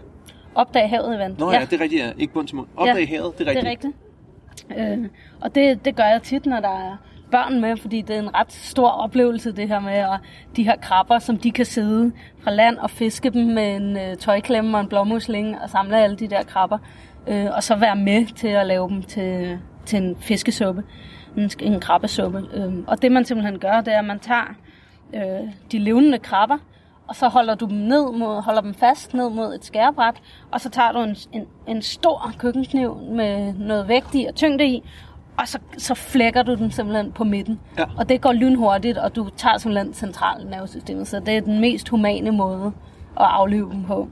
Opdag 0.54 0.88
havet 0.90 1.14
event. 1.16 1.38
Nå 1.38 1.52
ja, 1.52 1.60
det 1.70 1.72
er 1.72 1.82
rigtigt, 1.82 2.02
ja. 2.04 2.10
Ikke 2.18 2.32
bund 2.32 2.46
til 2.46 2.56
mund. 2.56 2.66
Opdag 2.76 2.96
Ja, 2.98 3.06
havet, 3.06 3.38
det 3.38 3.48
er 3.48 3.50
rigtigt. 3.50 3.94
Det 4.68 4.76
er 4.76 4.90
rigtigt. 4.90 5.02
Øh, 5.04 5.08
og 5.40 5.54
det, 5.54 5.84
det 5.84 5.96
gør 5.96 6.04
jeg 6.04 6.22
tit, 6.22 6.46
når 6.46 6.60
der 6.60 6.68
er 6.68 6.96
børn 7.30 7.60
med, 7.60 7.76
fordi 7.76 8.02
det 8.02 8.16
er 8.16 8.20
en 8.20 8.34
ret 8.34 8.52
stor 8.52 8.88
oplevelse, 8.88 9.52
det 9.52 9.68
her 9.68 9.80
med 9.80 9.92
at 9.92 10.20
de 10.56 10.62
her 10.62 10.76
krabber, 10.76 11.18
som 11.18 11.38
de 11.38 11.50
kan 11.50 11.64
sidde 11.64 12.12
fra 12.42 12.50
land 12.50 12.76
og 12.76 12.90
fiske 12.90 13.30
dem 13.30 13.46
med 13.46 13.76
en 13.76 13.96
øh, 13.96 14.16
tøjklemme 14.16 14.76
og 14.76 14.80
en 14.80 14.88
blåmusling 14.88 15.60
og 15.60 15.70
samle 15.70 16.02
alle 16.02 16.16
de 16.16 16.28
der 16.28 16.42
krabber. 16.42 16.78
Øh, 17.26 17.46
og 17.56 17.62
så 17.62 17.76
være 17.76 17.96
med 17.96 18.26
til 18.26 18.48
at 18.48 18.66
lave 18.66 18.88
dem 18.88 19.02
til, 19.02 19.58
til 19.86 20.02
en 20.02 20.16
fiskesuppe, 20.20 20.84
en, 21.36 21.50
en 21.60 21.80
krabbesuppe. 21.80 22.44
Øh, 22.54 22.72
og 22.86 23.02
det 23.02 23.12
man 23.12 23.24
simpelthen 23.24 23.58
gør, 23.58 23.80
det 23.80 23.94
er, 23.94 23.98
at 23.98 24.04
man 24.04 24.18
tager 24.18 24.54
øh, 25.14 25.52
de 25.72 25.78
levende 25.78 26.18
krabber, 26.18 26.58
og 27.08 27.16
så 27.16 27.28
holder 27.28 27.54
du 27.54 27.66
dem 27.66 27.76
ned 27.76 28.12
mod, 28.12 28.42
holder 28.42 28.60
dem 28.60 28.74
fast 28.74 29.14
ned 29.14 29.30
mod 29.30 29.54
et 29.54 29.64
skærebræt, 29.64 30.14
og 30.50 30.60
så 30.60 30.70
tager 30.70 30.92
du 30.92 31.02
en, 31.02 31.16
en, 31.32 31.46
en 31.66 31.82
stor 31.82 32.32
køkkenkniv 32.38 33.00
med 33.10 33.54
noget 33.54 33.88
vægt 33.88 34.14
i 34.14 34.26
og 34.28 34.34
tyngde 34.34 34.66
i, 34.66 34.82
og 35.38 35.48
så, 35.48 35.58
så 35.78 35.94
flækker 35.94 36.42
du 36.42 36.54
den 36.54 36.70
simpelthen 36.70 37.12
på 37.12 37.24
midten. 37.24 37.60
Ja. 37.78 37.84
Og 37.96 38.08
det 38.08 38.20
går 38.20 38.32
lynhurtigt, 38.32 38.98
og 38.98 39.16
du 39.16 39.28
tager 39.36 39.58
simpelthen 39.58 39.94
centralnervesystemet, 39.94 41.08
så 41.08 41.20
det 41.20 41.36
er 41.36 41.40
den 41.40 41.60
mest 41.60 41.88
humane 41.88 42.30
måde 42.30 42.72
at 43.20 43.26
aflive 43.26 43.70
dem 43.70 43.84
på. 43.84 44.08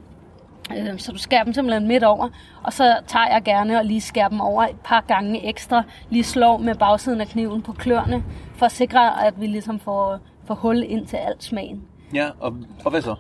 Øh, 0.76 0.98
Så 0.98 1.12
du 1.12 1.18
skærer 1.18 1.44
dem 1.44 1.52
simpelthen 1.52 1.88
midt 1.88 2.04
over, 2.04 2.28
og 2.62 2.72
så 2.72 2.96
tager 3.06 3.26
jeg 3.32 3.42
gerne 3.42 3.78
og 3.78 3.84
lige 3.84 4.00
skærer 4.00 4.28
dem 4.28 4.40
over 4.40 4.62
et 4.62 4.80
par 4.84 5.04
gange 5.08 5.46
ekstra, 5.48 5.82
lige 6.10 6.24
slår 6.24 6.56
med 6.56 6.74
bagsiden 6.74 7.20
af 7.20 7.26
kniven 7.26 7.62
på 7.62 7.72
kløerne, 7.72 8.24
for 8.56 8.66
at 8.66 8.72
sikre, 8.72 9.26
at 9.26 9.40
vi 9.40 9.46
ligesom 9.46 9.78
får, 9.78 10.18
får 10.44 10.54
hul 10.54 10.84
ind 10.88 11.06
til 11.06 11.16
alt 11.16 11.44
smagen. 11.44 11.82
Ja, 12.14 12.28
og, 12.40 12.56
og 12.84 12.90
hvad 12.90 13.02
så? 13.02 13.14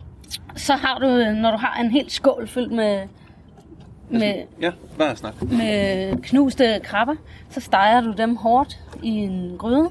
Så 0.56 0.72
har 0.72 0.98
du, 0.98 1.06
når 1.40 1.50
du 1.50 1.56
har 1.56 1.80
en 1.80 1.90
helt 1.90 2.12
skål 2.12 2.48
fyldt 2.48 2.72
med, 2.72 3.02
med, 4.08 4.34
Ja, 4.60 4.70
hvad 4.96 5.06
er 5.06 5.14
snak? 5.14 5.42
med 5.42 6.22
knuste 6.22 6.80
krabber, 6.84 7.14
så 7.50 7.60
steger 7.60 8.00
du 8.00 8.12
dem 8.12 8.36
hårdt 8.36 8.80
i 9.02 9.08
en 9.08 9.54
gryde, 9.58 9.90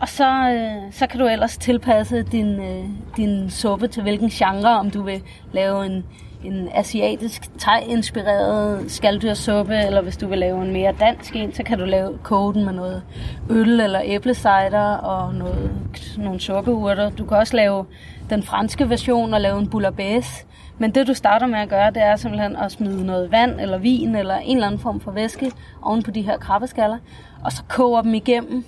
og 0.00 0.08
så, 0.08 0.50
øh, 0.50 0.92
så 0.92 1.06
kan 1.06 1.20
du 1.20 1.26
ellers 1.26 1.56
tilpasse 1.56 2.22
din, 2.22 2.60
øh, 2.60 2.84
din 3.16 3.50
suppe 3.50 3.88
til 3.88 4.02
hvilken 4.02 4.28
genre, 4.30 4.78
om 4.78 4.90
du 4.90 5.02
vil 5.02 5.22
lave 5.52 5.86
en, 5.86 6.04
en 6.44 6.68
asiatisk 6.74 7.42
thai-inspireret 7.58 8.90
skaldyrsuppe, 8.90 9.74
eller 9.74 10.02
hvis 10.02 10.16
du 10.16 10.26
vil 10.28 10.38
lave 10.38 10.62
en 10.64 10.72
mere 10.72 10.94
dansk 11.00 11.36
en, 11.36 11.54
så 11.54 11.62
kan 11.62 11.78
du 11.78 11.84
lave 11.84 12.18
koge 12.22 12.54
den 12.54 12.64
med 12.64 12.72
noget 12.72 13.02
øl 13.50 13.80
eller 13.80 14.00
æblecider 14.04 14.96
og 14.96 15.34
noget, 15.34 15.70
nogle 16.18 16.40
suppeurter. 16.40 17.10
Du 17.10 17.24
kan 17.24 17.36
også 17.36 17.56
lave 17.56 17.84
den 18.30 18.42
franske 18.42 18.90
version 18.90 19.34
og 19.34 19.40
lave 19.40 19.58
en 19.58 19.70
bouillabaisse. 19.70 20.44
Men 20.78 20.90
det 20.90 21.06
du 21.06 21.14
starter 21.14 21.46
med 21.46 21.58
at 21.58 21.68
gøre, 21.68 21.90
det 21.90 22.02
er 22.02 22.16
simpelthen 22.16 22.56
at 22.56 22.72
smide 22.72 23.06
noget 23.06 23.30
vand 23.32 23.60
eller 23.60 23.78
vin 23.78 24.14
eller 24.14 24.36
en 24.36 24.56
eller 24.56 24.66
anden 24.66 24.80
form 24.80 25.00
for 25.00 25.10
væske 25.10 25.52
oven 25.82 26.02
på 26.02 26.10
de 26.10 26.22
her 26.22 26.38
krabbeskaller, 26.38 26.98
og 27.44 27.52
så 27.52 27.62
koger 27.68 28.02
dem 28.02 28.14
igennem 28.14 28.64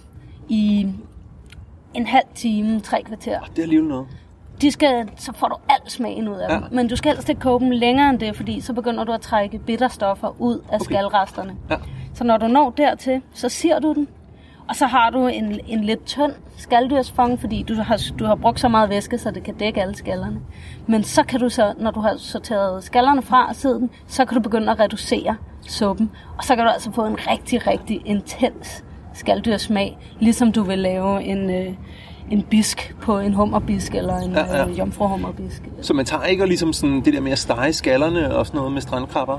i 0.48 0.86
en 1.94 2.06
halv 2.06 2.26
time, 2.34 2.80
tre 2.80 3.02
kvarter. 3.02 3.40
Det 3.40 3.58
er 3.58 3.62
alligevel 3.62 3.88
noget. 3.88 4.06
De 4.60 4.70
skal, 4.70 5.08
så 5.16 5.32
får 5.32 5.48
du 5.48 5.54
al 5.68 5.90
smagen 5.90 6.28
ud 6.28 6.36
af 6.36 6.48
Ja. 6.48 6.54
dem. 6.54 6.62
Men 6.72 6.88
du 6.88 6.96
skal 6.96 7.12
helst 7.12 7.28
ikke 7.28 7.40
koge 7.40 7.60
dem 7.60 7.70
længere 7.70 8.10
end 8.10 8.18
det, 8.18 8.36
fordi 8.36 8.60
så 8.60 8.72
begynder 8.72 9.04
du 9.04 9.12
at 9.12 9.20
trække 9.20 9.58
bitterstoffer 9.58 10.40
ud 10.40 10.58
af 10.58 10.74
Okay. 10.74 10.84
skalresterne. 10.84 11.54
Ja. 11.70 11.76
Så 12.14 12.24
når 12.24 12.36
du 12.36 12.46
når 12.48 12.70
dertil, 12.70 13.22
så 13.32 13.48
ser 13.48 13.78
du 13.78 13.92
den, 13.94 14.08
og 14.68 14.76
så 14.76 14.86
har 14.86 15.10
du 15.10 15.26
en, 15.26 15.60
en 15.66 15.84
lidt 15.84 16.06
tynd 16.06 16.32
skalddyrsfang, 16.56 17.40
fordi 17.40 17.62
du 17.62 17.74
har, 17.74 18.00
du 18.18 18.24
har 18.24 18.34
brugt 18.34 18.60
så 18.60 18.68
meget 18.68 18.90
væske, 18.90 19.18
så 19.18 19.30
det 19.30 19.42
kan 19.42 19.54
dække 19.54 19.82
alle 19.82 19.96
skallerne. 19.96 20.40
Men 20.86 21.04
så 21.04 21.22
kan 21.22 21.40
du 21.40 21.48
så, 21.48 21.74
når 21.78 21.90
du 21.90 22.00
har 22.00 22.14
sorteret 22.18 22.84
skallerne 22.84 23.22
fra 23.22 23.48
og 23.48 23.56
siddet 23.56 23.80
den, 23.80 23.90
så 24.06 24.24
kan 24.24 24.34
du 24.34 24.42
begynde 24.42 24.72
at 24.72 24.80
reducere 24.80 25.36
suppen. 25.66 26.10
Og 26.38 26.44
så 26.44 26.56
kan 26.56 26.64
du 26.64 26.70
altså 26.70 26.92
få 26.92 27.06
en 27.06 27.16
rigtig, 27.30 27.66
rigtig 27.66 28.02
intens 28.04 28.84
skalddyrsmag, 29.14 29.98
ligesom 30.20 30.52
du 30.52 30.62
vil 30.62 30.78
lave 30.78 31.22
en, 31.22 31.50
øh, 31.50 31.74
en 32.30 32.42
bisk 32.42 32.96
på 33.02 33.18
en 33.18 33.34
hummerbisk 33.34 33.94
eller 33.94 34.16
en 34.16 34.32
ja. 34.32 34.56
ja. 34.56 34.68
Øh, 34.68 34.78
jomfruhummerbisk. 34.78 35.62
Så 35.82 35.94
man 35.94 36.04
tager 36.04 36.24
ikke 36.24 36.42
og 36.42 36.48
ligesom 36.48 36.72
sådan 36.72 37.00
det 37.04 37.14
der 37.14 37.20
med 37.20 37.32
at 37.32 37.38
stege 37.38 37.72
skallerne 37.72 38.34
og 38.34 38.46
sådan 38.46 38.58
noget 38.58 38.72
med 38.72 38.80
strandkrabber? 38.80 39.38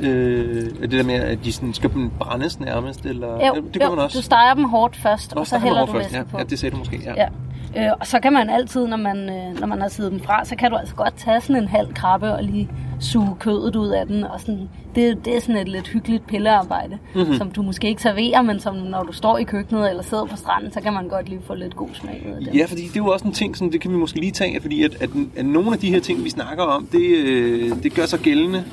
Øh, 0.00 0.64
det 0.80 0.90
der 0.90 1.02
med, 1.04 1.14
at 1.14 1.38
de 1.44 1.52
sådan, 1.52 1.74
skal 1.74 1.90
brændes 2.18 2.60
nærmest? 2.60 3.06
Eller? 3.06 3.46
Jo, 3.46 3.54
det 3.74 3.80
gør 3.80 3.84
jo, 3.88 3.94
man 3.94 4.04
også. 4.04 4.18
du 4.18 4.22
steger 4.22 4.54
dem 4.54 4.64
hårdt 4.64 4.96
først, 4.96 5.34
Nå, 5.34 5.40
og 5.40 5.46
så 5.46 5.58
hælder 5.58 5.86
du 5.86 5.92
først. 5.92 6.12
ja, 6.12 6.22
på. 6.22 6.38
Ja, 6.38 6.44
det 6.44 6.58
sagde 6.58 6.72
du 6.72 6.78
måske. 6.78 7.00
Ja. 7.04 7.14
Ja. 7.16 7.28
Øh, 7.76 7.92
og 8.00 8.06
så 8.06 8.20
kan 8.20 8.32
man 8.32 8.50
altid, 8.50 8.86
når 8.86 8.96
man, 8.96 9.16
øh, 9.30 9.60
når 9.60 9.66
man 9.66 9.80
har 9.80 9.88
siddet 9.88 10.12
dem 10.12 10.20
fra, 10.20 10.44
så 10.44 10.56
kan 10.56 10.70
du 10.70 10.76
altså 10.76 10.94
godt 10.94 11.14
tage 11.16 11.40
sådan 11.40 11.62
en 11.62 11.68
halv 11.68 11.94
krabbe 11.94 12.32
og 12.34 12.44
lige 12.44 12.68
suge 13.00 13.36
kødet 13.40 13.76
ud 13.76 13.88
af 13.88 14.06
den. 14.06 14.24
Og 14.24 14.40
sådan, 14.40 14.68
det, 14.94 15.24
det 15.24 15.36
er 15.36 15.40
sådan 15.40 15.56
et 15.56 15.68
lidt 15.68 15.88
hyggeligt 15.88 16.26
pillearbejde, 16.26 16.98
Mhm. 17.14 17.20
mm-hmm. 17.22 17.36
som 17.38 17.50
du 17.50 17.62
måske 17.62 17.88
ikke 17.88 18.02
serverer, 18.02 18.42
men 18.42 18.60
som 18.60 18.74
når 18.76 19.02
du 19.02 19.12
står 19.12 19.38
i 19.38 19.44
køkkenet 19.44 19.90
eller 19.90 20.02
sidder 20.02 20.24
på 20.24 20.36
stranden, 20.36 20.72
så 20.72 20.80
kan 20.80 20.92
man 20.92 21.08
godt 21.08 21.28
lige 21.28 21.40
få 21.46 21.54
lidt 21.54 21.76
god 21.76 21.88
smag 21.92 22.26
ud 22.28 22.32
af 22.36 22.40
det. 22.44 22.54
Ja, 22.60 22.64
fordi 22.68 22.82
det 22.82 22.90
er 22.96 23.04
jo 23.04 23.06
også 23.06 23.26
en 23.26 23.32
ting, 23.32 23.56
som 23.56 23.70
det 23.70 23.80
kan 23.80 23.90
vi 23.90 23.96
måske 23.96 24.20
lige 24.20 24.32
tage, 24.32 24.60
fordi 24.60 24.82
at, 24.82 25.02
at, 25.02 25.10
at 25.36 25.46
nogle 25.46 25.72
af 25.72 25.78
de 25.78 25.90
her 25.90 26.00
ting, 26.00 26.24
vi 26.24 26.30
snakker 26.30 26.64
om, 26.64 26.86
det, 26.92 27.16
øh, 27.16 27.82
det 27.82 27.94
gør 27.94 28.06
sig 28.06 28.18
gældende. 28.18 28.64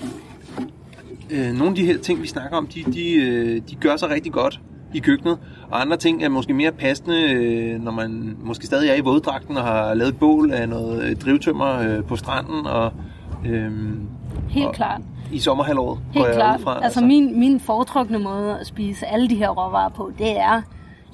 Øh, 1.32 1.48
nogle 1.54 1.68
af 1.70 1.76
de 1.76 1.86
her 1.86 1.98
ting, 1.98 2.22
vi 2.22 2.28
snakker 2.28 2.58
om, 2.58 2.68
de, 2.68 2.84
de, 2.84 3.14
øh, 3.14 3.62
de 3.70 3.76
gør 3.76 3.96
sig 3.96 4.10
rigtig 4.10 4.32
godt 4.32 4.60
i 4.94 5.00
køkkenet, 5.00 5.38
og 5.72 5.82
andre 5.82 5.98
ting 5.98 6.24
er 6.24 6.30
måske 6.30 6.54
mere 6.54 6.72
passende, 6.72 7.22
øh, 7.34 7.84
når 7.84 7.92
man 7.92 8.38
måske 8.44 8.66
stadig 8.66 8.90
er 8.90 8.96
i 8.96 9.00
våddragten 9.02 9.58
og 9.58 9.64
har 9.64 9.94
lavet 9.94 10.10
et 10.12 10.20
bål 10.20 10.52
af 10.52 10.70
noget 10.70 11.04
øh, 11.04 11.16
drivtømmer 11.16 11.80
øh, 11.80 12.04
på 12.04 12.16
stranden, 12.16 12.66
og 12.68 12.92
øh, 13.46 13.72
Helt 14.50 14.68
og- 14.68 14.74
klart. 14.74 15.02
i 15.32 15.40
sommerhalvåret, 15.40 16.00
går 16.14 16.20
Helt 16.20 16.26
jeg 16.28 16.36
klart. 16.36 16.60
ud 16.60 16.64
fra. 16.64 16.84
Altså 16.84 17.02
min, 17.06 17.40
min 17.40 17.60
foretrukne 17.60 18.20
måde 18.20 18.58
at 18.60 18.68
spise 18.68 19.06
alle 19.06 19.30
de 19.30 19.36
her 19.36 19.50
råvarer 19.50 19.90
på, 19.90 20.12
det 20.18 20.40
er 20.40 20.62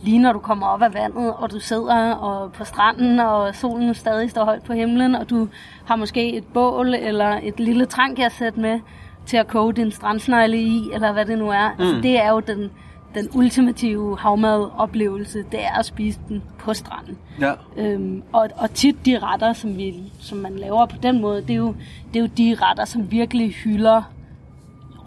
lige 0.03 0.19
når 0.19 0.33
du 0.33 0.39
kommer 0.39 0.67
op 0.67 0.81
af 0.81 0.93
vandet, 0.93 1.33
og 1.37 1.51
du 1.51 1.59
sidder 1.59 2.11
og 2.13 2.51
på 2.51 2.63
stranden, 2.63 3.19
og 3.19 3.55
solen 3.55 3.93
stadig 3.93 4.29
står 4.29 4.45
højt 4.45 4.63
på 4.63 4.73
himlen, 4.73 5.15
og 5.15 5.29
du 5.29 5.47
har 5.85 5.95
måske 5.95 6.33
et 6.37 6.43
bål 6.53 6.93
eller 6.93 7.39
et 7.43 7.59
lille 7.59 7.85
trankassæt 7.85 8.57
med 8.57 8.79
til 9.25 9.37
at 9.37 9.47
koge 9.47 9.73
din 9.73 9.91
strandsnegle 9.91 10.61
i, 10.61 10.89
eller 10.93 11.13
hvad 11.13 11.25
det 11.25 11.37
nu 11.37 11.49
er. 11.49 11.69
Mm. 11.77 11.83
Altså, 11.83 12.01
det 12.01 12.21
er 12.21 12.29
jo 12.29 12.39
den, 12.39 12.71
den 13.15 13.27
ultimative 13.33 14.17
havmadoplevelse, 14.17 15.43
det 15.51 15.63
er 15.65 15.79
at 15.79 15.85
spise 15.85 16.19
den 16.29 16.43
på 16.59 16.73
stranden. 16.73 17.17
Ja. 17.39 17.53
Øhm, 17.77 18.23
og, 18.33 18.49
og 18.57 18.73
tit 18.73 19.05
de 19.05 19.19
retter, 19.19 19.53
som, 19.53 19.77
vi, 19.77 19.95
som 20.19 20.37
man 20.37 20.55
laver 20.55 20.85
på 20.85 20.95
den 21.03 21.21
måde, 21.21 21.41
det 21.41 21.49
er, 21.49 21.55
jo, 21.55 21.75
det 22.13 22.19
er 22.19 22.23
jo 22.23 22.29
de 22.37 22.55
retter, 22.61 22.85
som 22.85 23.11
virkelig 23.11 23.51
hylder 23.51 24.01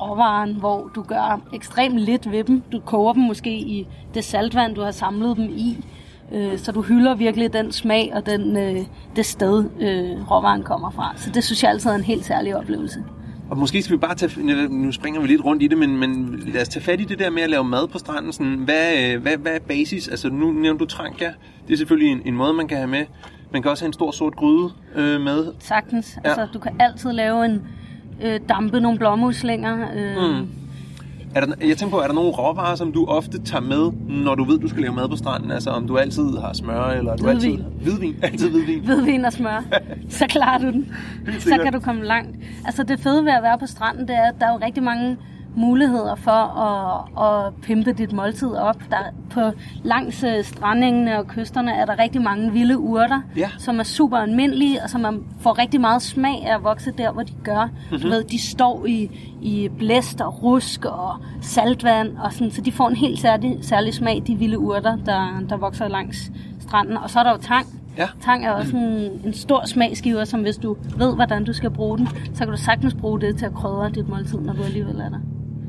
råvaren, 0.00 0.54
hvor 0.54 0.90
du 0.94 1.02
gør 1.02 1.40
ekstremt 1.52 1.98
lidt 1.98 2.30
ved 2.30 2.44
dem. 2.44 2.62
Du 2.72 2.80
koger 2.80 3.12
dem 3.12 3.22
måske 3.22 3.50
i 3.50 3.86
det 4.14 4.24
saltvand, 4.24 4.74
du 4.74 4.82
har 4.82 4.90
samlet 4.90 5.36
dem 5.36 5.44
i. 5.44 5.84
Øh, 6.32 6.58
så 6.58 6.72
du 6.72 6.82
hylder 6.82 7.14
virkelig 7.14 7.52
den 7.52 7.72
smag 7.72 8.12
og 8.14 8.26
den, 8.26 8.56
øh, 8.56 8.86
det 9.16 9.26
sted, 9.26 9.64
øh, 9.80 10.30
råvaren 10.30 10.62
kommer 10.62 10.90
fra. 10.90 11.12
Så 11.16 11.30
det 11.30 11.44
synes 11.44 11.62
jeg 11.62 11.70
altid 11.70 11.90
er 11.90 11.94
en 11.94 12.04
helt 12.04 12.24
særlig 12.24 12.56
oplevelse. 12.56 13.04
Og 13.54 13.60
måske 13.60 13.82
skal 13.82 13.96
vi 13.96 14.00
bare 14.00 14.14
tage, 14.14 14.68
nu 14.68 14.92
springer 14.92 15.20
vi 15.20 15.26
lidt 15.26 15.44
rundt 15.44 15.62
i 15.62 15.66
det, 15.66 15.78
men, 15.78 15.96
men 15.96 16.42
lad 16.46 16.62
os 16.62 16.68
tage 16.68 16.82
fat 16.84 17.00
i 17.00 17.04
det 17.04 17.18
der 17.18 17.30
med 17.30 17.42
at 17.42 17.50
lave 17.50 17.64
mad 17.64 17.88
på 17.88 17.98
stranden. 17.98 18.32
Sådan, 18.32 18.54
hvad, 18.54 19.12
øh, 19.14 19.22
hvad, 19.22 19.36
hvad 19.36 19.52
er 19.52 19.58
basis? 19.58 20.08
Altså 20.08 20.28
nu 20.30 20.52
nævnte 20.52 20.84
du 20.84 20.88
tranka. 20.88 21.30
Det 21.66 21.72
er 21.72 21.76
selvfølgelig 21.76 22.12
en, 22.12 22.22
en 22.24 22.34
måde, 22.36 22.52
man 22.54 22.68
kan 22.68 22.76
have 22.76 22.88
med. 22.88 23.04
Man 23.52 23.62
kan 23.62 23.70
også 23.70 23.84
have 23.84 23.86
en 23.88 23.92
stor 23.92 24.10
sort 24.10 24.36
gryde 24.36 24.70
øh, 24.94 25.20
med. 25.20 25.52
Sagtens. 25.58 26.18
Ja. 26.24 26.30
Ja. 26.30 26.40
Altså, 26.40 26.54
du 26.54 26.58
kan 26.58 26.72
altid 26.80 27.12
lave 27.12 27.44
en 27.44 27.62
øh, 28.22 28.40
dampe 28.48 28.80
nogle 28.80 28.98
blåmuslinger. 28.98 29.88
Øh, 29.96 30.38
Mm. 30.40 30.46
Er 31.34 31.40
der, 31.40 31.54
jeg 31.66 31.78
tænker 31.78 31.96
på, 31.96 32.02
er 32.02 32.06
der 32.06 32.14
nogle 32.14 32.30
råvarer, 32.30 32.74
som 32.74 32.92
du 32.92 33.04
ofte 33.06 33.42
tager 33.42 33.62
med, 33.62 33.92
når 34.24 34.34
du 34.34 34.44
ved, 34.44 34.58
du 34.58 34.68
skal 34.68 34.82
lave 34.82 34.94
mad 34.94 35.08
på 35.08 35.16
stranden? 35.16 35.50
Altså 35.50 35.70
om 35.70 35.86
du 35.86 35.98
altid 35.98 36.36
har 36.38 36.52
smør, 36.52 36.84
eller 36.86 37.16
du 37.16 37.24
Hvidvin. 37.24 37.50
altid... 37.50 37.64
Hvidvin. 37.82 38.16
Altid 38.22 38.50
hvidvin. 38.50 38.80
hvidvin 38.86 39.24
og 39.24 39.32
smør, 39.32 39.64
så 40.18 40.26
klarer 40.26 40.58
du 40.58 40.66
den. 40.66 40.92
Så 41.38 41.58
kan 41.62 41.72
du 41.72 41.80
komme 41.80 42.04
langt. 42.04 42.36
Altså 42.66 42.82
det 42.82 43.00
fede 43.00 43.24
ved 43.24 43.32
at 43.32 43.42
være 43.42 43.58
på 43.58 43.66
stranden, 43.66 44.08
det 44.08 44.16
er, 44.16 44.22
at 44.28 44.34
der 44.40 44.46
er 44.46 44.52
jo 44.52 44.58
rigtig 44.66 44.82
mange 44.82 45.16
muligheder 45.56 46.14
for 46.14 46.30
at, 46.30 47.46
at 47.46 47.54
pimpe 47.62 47.92
dit 47.92 48.12
måltid 48.12 48.48
op. 48.52 48.76
Der, 48.90 48.96
på 49.30 49.40
langs 49.82 50.24
øh, 50.24 50.44
strandingene 50.44 51.18
og 51.18 51.26
kysterne 51.26 51.72
er 51.72 51.84
der 51.84 51.98
rigtig 51.98 52.22
mange 52.22 52.52
vilde 52.52 52.78
urter, 52.78 53.20
Ja. 53.36 53.50
som 53.58 53.78
er 53.78 53.82
super 53.82 54.16
almindelige, 54.16 54.82
og 54.82 54.90
som 54.90 55.00
man 55.00 55.22
får 55.40 55.58
rigtig 55.58 55.80
meget 55.80 56.02
smag 56.02 56.46
af 56.46 56.54
at 56.54 56.64
vokse 56.64 56.90
der, 56.98 57.12
hvor 57.12 57.22
de 57.22 57.32
gør. 57.44 57.64
Mm-hmm. 57.64 58.00
Du 58.02 58.08
ved, 58.08 58.24
de 58.24 58.38
står 58.50 58.86
i, 58.86 59.10
i 59.42 59.68
blæst 59.78 60.20
og 60.20 60.42
rusk 60.42 60.84
og 60.84 61.16
saltvand, 61.40 62.16
og 62.18 62.32
sådan, 62.32 62.50
så 62.50 62.60
de 62.60 62.72
får 62.72 62.88
en 62.88 62.96
helt 62.96 63.20
særlig, 63.20 63.58
særlig 63.62 63.94
smag, 63.94 64.22
de 64.26 64.34
vilde 64.36 64.58
urter, 64.58 64.96
der, 64.96 65.40
der 65.48 65.56
vokser 65.56 65.88
langs 65.88 66.32
stranden. 66.60 66.96
Og 66.96 67.10
så 67.10 67.18
er 67.18 67.22
der 67.22 67.30
jo 67.30 67.38
tang. 67.38 67.66
Ja. 67.98 68.08
Tang 68.22 68.46
er 68.46 68.50
også 68.50 68.76
en, 68.76 69.20
en 69.24 69.32
stor 69.34 69.66
smagsgiver, 69.66 70.24
som 70.24 70.40
hvis 70.40 70.56
du 70.56 70.76
ved, 70.96 71.14
hvordan 71.14 71.44
du 71.44 71.52
skal 71.52 71.70
bruge 71.70 71.98
den, 71.98 72.08
så 72.34 72.38
kan 72.44 72.48
du 72.48 72.56
sagtens 72.56 72.94
bruge 72.94 73.20
det 73.20 73.36
til 73.36 73.46
at 73.46 73.54
krydre 73.54 73.90
dit 73.90 74.08
måltid, 74.08 74.38
når 74.38 74.52
du 74.52 74.62
alligevel 74.62 75.00
er 75.00 75.08
der. 75.08 75.18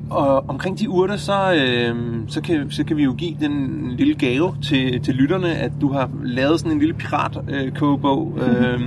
Og 0.10 0.46
omkring 0.50 0.80
de 0.80 0.90
urter, 0.90 1.16
så, 1.18 1.54
øh, 1.54 1.96
så, 2.28 2.42
kan, 2.42 2.72
så 2.72 2.84
kan 2.84 2.98
vi 2.98 3.04
jo 3.04 3.14
give 3.14 3.38
den 3.40 3.92
lille 3.98 4.16
gave 4.16 4.56
til, 4.64 5.02
til 5.02 5.16
lytterne, 5.16 5.56
at 5.56 5.72
du 5.82 5.92
har 5.92 6.10
lavet 6.24 6.60
sådan 6.60 6.72
en 6.72 6.80
lille 6.80 6.94
pirat-kogebog, 6.94 8.34
øh, 8.48 8.80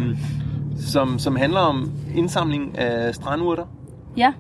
som, 0.78 1.18
som 1.18 1.37
handler 1.37 1.61
om 1.61 1.90
indsamling 2.14 2.78
af 2.78 3.14
strandurter. 3.14 3.64
Ja, 4.16 4.33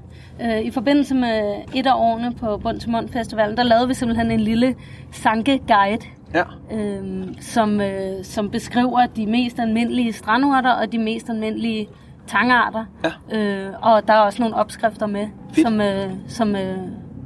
øh, 0.42 0.60
i 0.60 0.70
forbindelse 0.70 1.14
med 1.14 1.54
et 1.74 1.86
af 1.86 1.94
årene 1.96 2.34
på 2.34 2.56
Bund 2.62 2.80
til 2.80 2.90
Mund 2.90 3.08
Festivalen, 3.08 3.56
der 3.56 3.62
lavede 3.62 3.88
vi 3.88 3.94
simpelthen 3.94 4.30
en 4.30 4.40
lille 4.40 4.74
sanke-guide, 5.12 6.06
Ja. 6.34 6.42
øh, 6.76 7.24
som, 7.40 7.80
øh, 7.80 8.24
som 8.24 8.50
beskriver 8.50 9.06
de 9.06 9.26
mest 9.26 9.58
almindelige 9.58 10.12
strandurter 10.12 10.70
og 10.70 10.92
de 10.92 10.98
mest 10.98 11.30
almindelige 11.30 11.88
tangarter. 12.28 12.84
Ja. 13.04 13.10
Øh, 13.38 13.72
og 13.82 14.02
der 14.08 14.14
er 14.14 14.18
også 14.18 14.42
nogle 14.42 14.56
opskrifter 14.56 15.06
med, 15.06 15.26
Fedt. 15.52 15.66
som, 15.66 15.80
øh, 15.80 16.10
som 16.28 16.56
øh, 16.56 16.76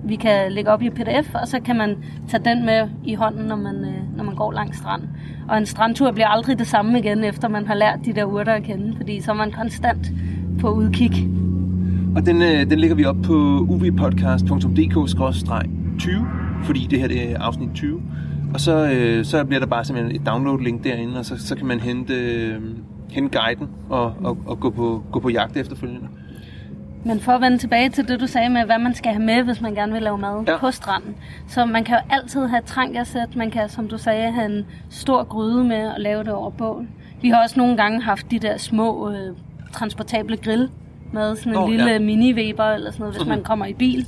vi 0.05 0.17
kan 0.17 0.53
lægge 0.53 0.71
op 0.71 0.83
i 0.83 0.91
pdf, 0.91 1.35
og 1.35 1.49
så 1.49 1.61
kan 1.65 1.77
man 1.77 1.97
tage 2.29 2.45
den 2.45 2.67
med 2.67 2.89
i 3.05 3.15
hånden, 3.15 3.45
når 3.45 3.57
man, 3.57 3.75
øh, 3.75 4.17
når 4.17 4.25
man 4.25 4.35
går 4.35 4.53
langs 4.53 4.79
stranden. 4.79 5.09
Og 5.49 5.59
en 5.59 5.67
strandtur 5.67 6.13
bliver 6.13 6.29
aldrig 6.29 6.59
det 6.59 6.67
samme 6.67 6.99
igen, 6.99 7.25
efter 7.25 7.49
man 7.49 7.67
har 7.67 7.75
lært 7.75 7.99
de 8.05 8.13
der 8.13 8.25
urter 8.25 8.53
at 8.53 8.63
kende, 8.63 8.97
fordi 8.97 9.21
så 9.21 9.31
er 9.31 9.35
man 9.37 9.53
konstant 9.53 10.07
på 10.61 10.71
udkig. 10.71 11.29
Og 12.17 12.27
den, 12.27 12.43
øh, 12.43 12.71
den 12.71 12.79
lægger 12.79 12.97
vi 12.97 13.05
op 13.05 13.17
på 13.25 13.67
uvpodcast.dk-20, 13.69 16.11
fordi 16.65 16.87
det 16.91 17.01
her 17.01 17.09
det 17.09 17.33
er 17.33 17.41
afsnit 17.41 17.69
20. 17.75 18.03
Og 18.55 18.61
så, 18.61 18.91
øh, 18.93 19.25
så 19.25 19.45
bliver 19.45 19.61
der 19.61 19.67
bare 19.67 19.85
simpelthen 19.85 20.21
et 20.21 20.27
download-link 20.27 20.85
derinde, 20.85 21.19
og 21.19 21.25
så, 21.25 21.47
så 21.47 21.57
kan 21.57 21.67
man 21.67 21.81
hente, 21.81 22.15
øh, 22.15 22.61
hente 23.13 23.39
guiden 23.39 23.69
og, 23.91 24.15
og, 24.25 24.39
og 24.47 24.61
gå, 24.61 24.71
på, 24.71 25.03
gå 25.13 25.21
på 25.21 25.29
jagt 25.29 25.57
efterfølgende. 25.57 26.09
Men 27.05 27.21
for 27.21 27.33
at 27.33 27.41
vende 27.41 27.59
tilbage 27.59 27.89
til 27.91 28.09
det, 28.09 28.21
du 28.21 28.27
sagde 28.27 28.49
med, 28.49 28.65
hvad 28.65 28.79
man 28.79 28.95
skal 28.95 29.13
have 29.13 29.23
med, 29.25 29.43
hvis 29.43 29.61
man 29.61 29.75
gerne 29.75 29.93
vil 29.93 30.03
lave 30.03 30.19
mad 30.19 30.45
Ja. 30.47 30.59
på 30.59 30.71
stranden. 30.71 31.15
Så 31.49 31.65
man 31.65 31.85
kan 31.85 31.97
jo 31.97 32.15
altid 32.15 32.47
have 32.47 32.63
trankersæt. 32.67 33.37
Man 33.37 33.51
kan, 33.51 33.69
som 33.69 33.89
du 33.89 33.99
sagde, 33.99 34.33
have 34.33 34.47
en 34.59 34.67
stor 34.91 35.25
gryde 35.25 35.65
med 35.65 35.87
og 35.89 36.01
lave 36.01 36.25
det 36.25 36.33
over 36.33 36.51
bål. 36.51 36.87
Vi 37.23 37.29
har 37.29 37.43
også 37.43 37.59
nogle 37.59 37.77
gange 37.77 38.03
haft 38.03 38.31
de 38.31 38.39
der 38.39 38.57
små 38.57 39.11
øh, 39.11 39.37
transportable 39.73 40.37
grill 40.37 40.69
med 41.13 41.37
sådan 41.37 41.53
en 41.53 41.59
oh, 41.59 41.71
lille 41.71 41.91
ja. 41.91 41.99
mini-weber 41.99 42.65
eller 42.75 42.91
sådan 42.91 43.01
noget, 43.03 43.17
hvis 43.17 43.27
man 43.29 43.43
kommer 43.43 43.67
i 43.67 43.73
bil. 43.75 44.07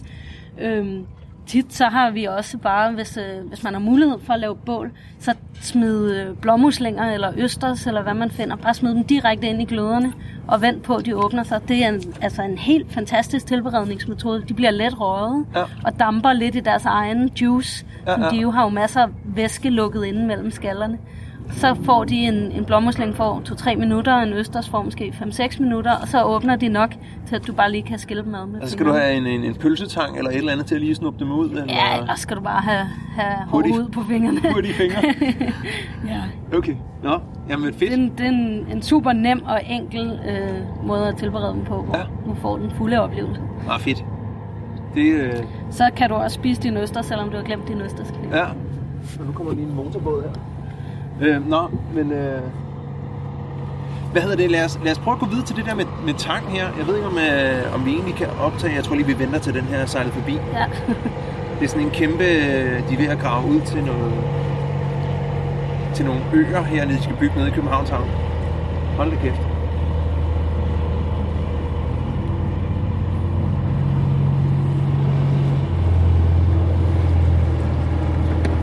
Øhm, 0.61 1.07
tit 1.47 1.75
så 1.75 1.85
har 1.85 2.11
vi 2.11 2.25
også 2.25 2.59
bare, 2.59 2.93
hvis, 2.93 3.17
øh, 3.17 3.49
hvis 3.49 3.63
man 3.63 3.73
har 3.73 3.81
mulighed 3.81 4.19
for 4.27 4.33
at 4.33 4.41
lave 4.41 4.57
bål, 4.57 4.91
så 5.21 5.35
smid 5.61 6.11
øh, 6.13 6.37
blåmuslinger 6.37 7.11
eller 7.13 7.33
østers, 7.37 7.87
eller 7.87 8.03
hvad 8.03 8.15
man 8.15 8.31
finder, 8.31 8.57
bare 8.57 8.75
smid 8.75 8.95
dem 8.95 9.05
direkte 9.05 9.47
ind 9.47 9.63
i 9.63 9.65
gløderne, 9.65 10.13
og 10.49 10.63
vent 10.63 10.83
på, 10.83 10.95
at 10.95 11.07
de 11.07 11.17
åbner 11.17 11.43
sig. 11.43 11.69
Det 11.69 11.85
er 11.85 11.89
en, 11.89 12.03
altså 12.21 12.43
en 12.43 12.59
helt 12.59 12.93
fantastisk 12.93 13.47
tilberedningsmetode. 13.47 14.45
De 14.49 14.55
bliver 14.55 14.71
let 14.71 15.01
røget, 15.01 15.47
Ja. 15.55 15.63
og 15.85 15.99
damper 15.99 16.33
lidt 16.33 16.55
i 16.57 16.61
deres 16.61 16.85
egen 16.85 17.29
juice. 17.29 17.87
Ja, 18.07 18.21
Ja. 18.25 18.29
De 18.31 18.37
jo 18.37 18.51
har 18.51 18.63
jo 18.63 18.69
masser 18.69 19.01
af 19.01 19.09
væske 19.25 19.71
lukket 19.71 20.05
inde 20.05 20.27
mellem 20.27 20.51
skallerne. 20.51 20.99
Så 21.51 21.75
får 21.75 22.05
de 22.05 22.15
en, 22.17 22.35
en 22.35 22.65
blåmusling 22.65 23.17
for 23.17 23.43
2-3 23.49 23.77
minutter, 23.77 24.17
en 24.17 24.33
østers 24.33 24.69
får 24.69 24.83
måske 24.83 25.15
5-6 25.21 25.63
minutter, 25.63 25.93
og 26.03 26.09
så 26.09 26.23
åbner 26.23 26.57
de 26.57 26.69
nok 26.69 26.95
til, 27.27 27.37
at 27.37 27.47
du 27.47 27.53
bare 27.53 27.71
lige 27.73 27.83
kan 27.83 27.99
skille 27.99 28.23
dem 28.25 28.35
ad 28.35 28.47
med 28.47 28.61
Altså 28.61 28.73
skal 28.73 28.87
du 28.87 28.93
have 28.93 29.15
en, 29.15 29.27
en, 29.27 29.45
en 29.45 29.55
pølsetang 29.55 30.19
eller 30.19 30.31
et 30.31 30.37
eller 30.37 30.53
andet 30.53 30.67
til 30.67 30.75
at 30.75 30.81
lige 30.81 30.95
snuppe 30.95 31.25
dem 31.25 31.33
ud? 31.33 31.51
Eller 31.51 31.65
Ja, 31.69 31.99
ellers 32.01 32.21
skal 32.21 32.37
du 32.37 32.43
bare 32.43 32.61
have, 32.61 32.87
have 33.17 33.35
hår 33.37 33.59
Hurtigt. 33.59 33.77
ud 33.77 33.89
på 33.89 34.01
fingrene. 34.09 34.41
hurtige 34.55 34.75
fingre? 34.75 35.03
ja. 36.13 36.57
Okay. 36.59 36.75
Nå, 37.03 37.19
jamen 37.49 37.67
Det 37.67 37.75
fedt. 37.75 37.91
er, 37.93 37.97
en, 37.97 38.13
det 38.19 38.27
er 38.27 38.31
en, 38.31 38.67
en 38.73 38.83
super 38.83 39.13
nem 39.13 39.43
og 39.45 39.61
enkel 39.71 40.21
øh, 40.29 40.87
måde 40.87 41.09
at 41.09 41.17
tilberede 41.17 41.53
dem 41.55 41.65
på, 41.65 41.83
hvor 41.83 41.97
Ja. 41.97 42.03
du 42.31 42.35
får 42.35 42.57
den 42.57 42.71
fulde 42.71 43.01
oplevelse. 43.01 43.41
Ah, 43.71 43.81
fedt. 43.81 44.05
Det, 44.95 45.13
øh, 45.13 45.33
Så 45.71 45.91
kan 45.97 46.09
du 46.11 46.15
også 46.15 46.35
spise 46.35 46.63
dine 46.63 46.81
øster, 46.83 47.03
selvom 47.03 47.31
du 47.31 47.37
har 47.37 47.45
glemt 47.45 47.69
dine 47.69 47.85
østers. 47.85 48.15
ja. 48.33 48.45
Og 49.21 49.27
nu 49.27 49.33
kommer 49.33 49.53
lige 49.55 49.67
en 49.67 49.75
motorbåd 49.75 50.23
her. 50.23 50.31
Øh, 51.21 51.49
nå, 51.49 51.69
men... 51.95 52.13
Øh, 52.13 52.41
hvad 54.13 54.23
hedder 54.23 54.37
det? 54.37 54.51
Lad 54.51 54.65
os, 54.65 54.79
lad 54.85 54.93
os 54.93 54.99
prøve 54.99 55.15
at 55.15 55.21
gå 55.21 55.27
videre 55.27 55.45
til 55.47 55.57
det 55.57 55.65
der 55.67 55.75
med, 55.75 55.85
med 56.07 56.15
tang 56.15 56.47
her. 56.51 56.69
Jeg 56.79 56.87
ved 56.87 56.95
ikke, 56.97 57.07
om, 57.09 57.19
øh, 57.19 57.75
om 57.75 57.85
vi 57.87 57.91
egentlig 57.93 58.15
kan 58.15 58.27
optage. 58.41 58.75
Jeg 58.75 58.85
tror 58.85 58.95
lige, 58.95 59.07
vi 59.07 59.19
venter 59.19 59.39
til 59.39 59.55
den 59.55 59.63
her 59.63 59.87
sejler 59.87 60.13
forbi. 60.13 60.33
Ja. 60.33 60.65
Det 61.59 61.65
er 61.65 61.69
sådan 61.69 61.83
en 61.87 61.91
kæmpe... 61.91 62.25
øh, 62.25 62.89
De 62.89 62.95
er 62.95 62.99
ved 62.99 63.09
at 63.09 63.19
grave 63.19 63.47
ud 63.49 63.61
til 63.61 63.85
noget... 63.85 64.13
Til 65.95 66.05
nogle 66.05 66.21
øer 66.33 66.63
hernede, 66.63 66.99
de 66.99 67.03
skal 67.03 67.17
bygge 67.17 67.37
nede 67.37 67.49
i 67.49 67.51
Københavns 67.51 67.91
Havn. 67.91 68.09
Hold 68.97 69.11
da 69.11 69.17
kæft. 69.17 69.41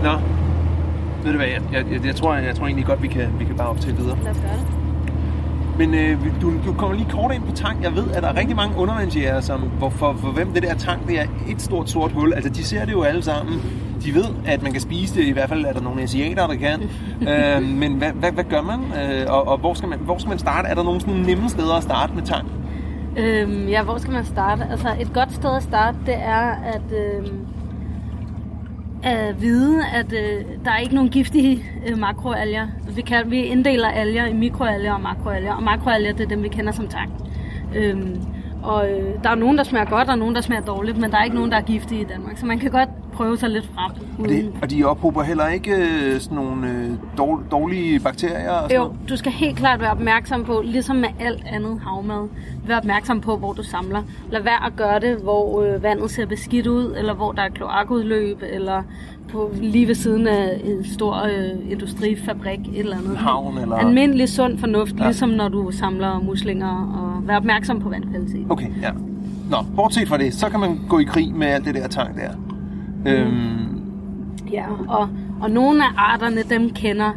Nå, 0.03 0.13
ved 1.23 1.31
du 1.31 1.38
hvad, 1.38 1.47
jeg, 1.47 1.62
jeg, 1.73 1.86
jeg, 1.91 2.05
jeg, 2.05 2.15
tror, 2.15 2.36
jeg, 2.36 2.45
jeg 2.45 2.55
tror 2.55 2.65
egentlig 2.65 2.86
godt, 2.86 3.03
vi 3.03 3.07
kan, 3.07 3.27
vi 3.39 3.45
kan 3.45 3.55
bare 3.55 3.67
optage 3.67 3.95
videre. 3.95 4.17
Lad 4.23 4.31
os 4.31 4.38
gøre 4.38 4.51
det. 4.51 4.81
Men 5.77 5.93
øh, 5.93 6.41
du, 6.41 6.53
du 6.65 6.73
kommer 6.73 6.97
lige 6.97 7.10
kort 7.10 7.34
ind 7.34 7.43
på 7.43 7.55
tang. 7.55 7.84
Jeg 7.84 7.95
ved, 7.95 8.12
at 8.13 8.23
der 8.23 8.29
er 8.29 8.36
rigtig 8.36 8.55
mange 8.55 8.77
undervandsjæger, 8.77 9.41
som, 9.41 9.60
hvor, 9.60 9.89
for, 9.89 10.13
for 10.13 10.27
hvem 10.27 10.53
det 10.53 10.63
der 10.63 10.75
tang, 10.75 11.07
det 11.07 11.19
er 11.19 11.25
et 11.49 11.62
stort 11.62 11.89
sort 11.89 12.12
hul. 12.12 12.34
Altså, 12.34 12.49
de 12.49 12.63
ser 12.63 12.86
det 12.86 12.91
jo 12.91 13.01
alle 13.01 13.23
sammen. 13.23 13.62
De 14.03 14.15
ved, 14.15 14.25
at 14.45 14.63
man 14.63 14.71
kan 14.71 14.81
spise 14.81 15.15
det. 15.15 15.27
I 15.27 15.31
hvert 15.31 15.49
fald 15.49 15.65
er 15.65 15.73
der 15.73 15.81
nogle 15.81 16.01
asiater, 16.01 16.47
der 16.47 16.55
kan. 16.55 16.81
øh, 17.29 17.63
men 17.63 17.93
hvad, 17.93 18.12
hvad, 18.12 18.31
hvad 18.31 18.43
gør 18.43 18.62
man? 18.62 18.79
Øh, 18.79 19.25
og 19.34 19.47
og 19.47 19.57
hvor, 19.57 19.73
skal 19.73 19.89
man, 19.89 19.99
hvor 19.99 20.17
skal 20.17 20.29
man 20.29 20.39
starte? 20.39 20.67
Er 20.67 20.75
der 20.75 20.84
nogle 20.84 21.01
sådan 21.01 21.15
nemme 21.15 21.49
steder 21.49 21.73
at 21.73 21.84
starte 21.84 22.13
med 22.13 22.23
tang? 22.23 22.47
Øhm, 23.17 23.67
ja, 23.67 23.84
hvor 23.84 23.97
skal 23.97 24.13
man 24.13 24.25
starte? 24.25 24.67
Altså, 24.71 24.88
et 24.99 25.13
godt 25.13 25.34
sted 25.34 25.55
at 25.55 25.63
starte, 25.63 25.97
det 26.05 26.15
er 26.15 26.55
at, 26.73 26.81
øhm, 26.91 27.47
at 29.03 29.41
vide, 29.41 29.85
at 29.93 30.13
øh, 30.13 30.45
der 30.65 30.71
er 30.71 30.77
ikke 30.77 30.95
nogen 30.95 31.09
giftige 31.09 31.65
øh, 31.87 31.97
makroalger. 31.97 32.67
Vi, 32.95 33.01
kan, 33.01 33.31
vi 33.31 33.43
inddeler 33.43 33.87
alger 33.87 34.25
i 34.25 34.33
mikroalger 34.33 34.93
og 34.93 35.01
makroalger, 35.01 35.53
og 35.53 35.63
makroalger, 35.63 36.13
det 36.13 36.23
er 36.23 36.27
dem, 36.27 36.43
vi 36.43 36.47
kender 36.47 36.71
som 36.71 36.87
tang. 36.87 37.11
Øhm, 37.75 38.21
og 38.63 38.89
øh, 38.89 39.23
der 39.23 39.29
er 39.29 39.35
nogen, 39.35 39.57
der 39.57 39.63
smager 39.63 39.85
godt, 39.85 40.09
og 40.09 40.17
nogen, 40.17 40.35
der 40.35 40.41
smager 40.41 40.61
dårligt, 40.61 40.97
men 40.97 41.11
der 41.11 41.17
er 41.17 41.23
ikke 41.23 41.35
nogen, 41.35 41.51
der 41.51 41.57
er 41.57 41.61
giftige 41.61 42.01
i 42.01 42.03
Danmark. 42.03 42.37
Så 42.37 42.45
man 42.45 42.59
kan 42.59 42.71
godt 42.71 42.89
prøve 43.13 43.38
sig 43.38 43.50
lidt 43.50 43.69
frem. 43.76 43.91
Og, 44.19 44.30
det, 44.30 44.52
og 44.62 44.69
de 44.71 44.84
ophober 44.84 45.24
heller 45.24 45.47
ikke 45.47 45.71
øh, 45.76 46.19
sådan 46.19 46.36
nogle 46.36 46.67
øh, 46.69 46.89
dårl- 47.19 47.50
dårlige 47.52 48.00
bakterier? 48.00 48.52
Og 48.52 48.62
sådan 48.69 48.78
Jo, 48.78 48.84
noget? 48.84 49.10
du 49.10 49.17
skal 49.17 49.32
helt 49.32 49.58
klart 49.58 49.80
være 49.80 49.91
opmærksom 49.91 50.43
på, 50.43 50.62
ligesom 50.65 50.95
med 50.95 51.10
alt 51.19 51.43
andet 51.45 51.80
havmad, 51.88 52.28
vær 52.67 52.78
opmærksom 52.78 53.21
på, 53.21 53.38
hvor 53.38 53.54
du 53.54 53.63
samler. 53.63 54.02
Lad 54.32 54.41
være 54.43 54.65
at 54.65 54.76
gøre 54.76 55.00
det, 55.00 55.17
hvor 55.17 55.62
øh, 55.63 55.84
vandet 55.84 56.12
ser 56.12 56.26
beskidt 56.26 56.67
ud, 56.67 56.95
eller 56.97 57.13
hvor 57.13 57.32
der 57.32 57.41
er 57.41 57.50
kloakudløb, 57.50 58.43
eller 58.50 58.84
på, 59.32 59.52
lige 59.62 59.88
ved 59.88 59.95
siden 59.95 60.28
af 60.28 60.62
en 60.63 60.86
stor 60.86 61.24
øh, 61.26 61.71
industrifabrik, 61.71 62.60
et 62.60 62.80
eller 62.80 62.97
andet. 62.97 63.17
havn, 63.17 63.58
eller- 63.58 63.76
Almindelig 63.76 64.30
sund 64.30 64.58
fornuft, 64.58 64.93
Ja. 64.97 65.02
ja. 65.04 65.06
ligesom 65.10 65.30
når 65.30 65.47
du 65.50 65.71
samler 65.71 66.19
muslinger, 66.19 66.69
og 67.00 67.28
vær 67.28 67.38
opmærksom 67.38 67.80
på 67.80 67.89
vandkvalitet. 67.89 68.45
Okay, 68.49 68.68
ja. 68.82 68.91
Nå, 69.49 69.57
bortset 69.76 70.07
fra 70.07 70.18
det, 70.18 70.34
så 70.34 70.49
kan 70.49 70.59
man 70.59 70.80
gå 70.89 70.99
i 70.99 71.03
krig 71.03 71.36
med 71.36 71.47
alt 71.47 71.66
det 71.66 71.76
der 71.76 71.88
tang 71.88 72.16
der. 72.18 72.30
Øhm, 73.06 73.78
Ja, 74.52 74.64
og, 74.88 75.10
og 75.41 75.52
nogle 75.52 75.84
af 75.84 75.89
arterne, 75.97 76.41
dem 76.49 76.70
kender 76.70 77.12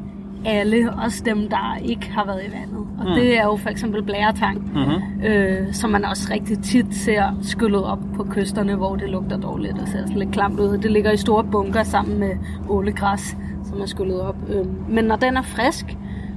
alle, 0.47 0.93
også 1.05 1.23
dem, 1.25 1.49
der 1.49 1.77
ikke 1.85 2.11
har 2.13 2.25
været 2.27 2.41
i 2.49 2.53
vandet. 2.53 2.79
Og 2.99 3.05
mm. 3.09 3.15
det 3.15 3.39
er 3.39 3.45
jo 3.45 3.57
for 3.57 3.69
eksempel 3.71 4.03
blæretang, 4.03 4.59
Mhm. 4.75 5.25
øh, 5.27 5.73
som 5.73 5.91
man 5.91 6.05
også 6.05 6.29
rigtig 6.33 6.59
tit 6.59 6.95
ser 6.95 7.39
skyllet 7.43 7.85
op 7.85 7.99
på 8.17 8.27
kysterne, 8.31 8.75
hvor 8.75 8.97
det 8.97 9.09
lugter 9.11 9.37
dårligt 9.37 9.79
og 9.79 9.89
ser 9.89 9.99
sådan 10.07 10.17
lidt 10.19 10.31
klamt 10.33 10.61
ud. 10.61 10.79
Det 10.79 10.91
ligger 10.93 11.11
i 11.13 11.17
store 11.17 11.45
bunker 11.45 11.83
sammen 11.83 12.19
med 12.19 12.31
ålegræs, 12.69 13.37
som 13.65 13.81
er 13.81 13.87
skyllet 13.87 14.21
op. 14.21 14.37
Øh, 14.49 14.67
men 14.91 15.05
når 15.05 15.17
den 15.17 15.37
er 15.37 15.43
frisk, 15.43 15.97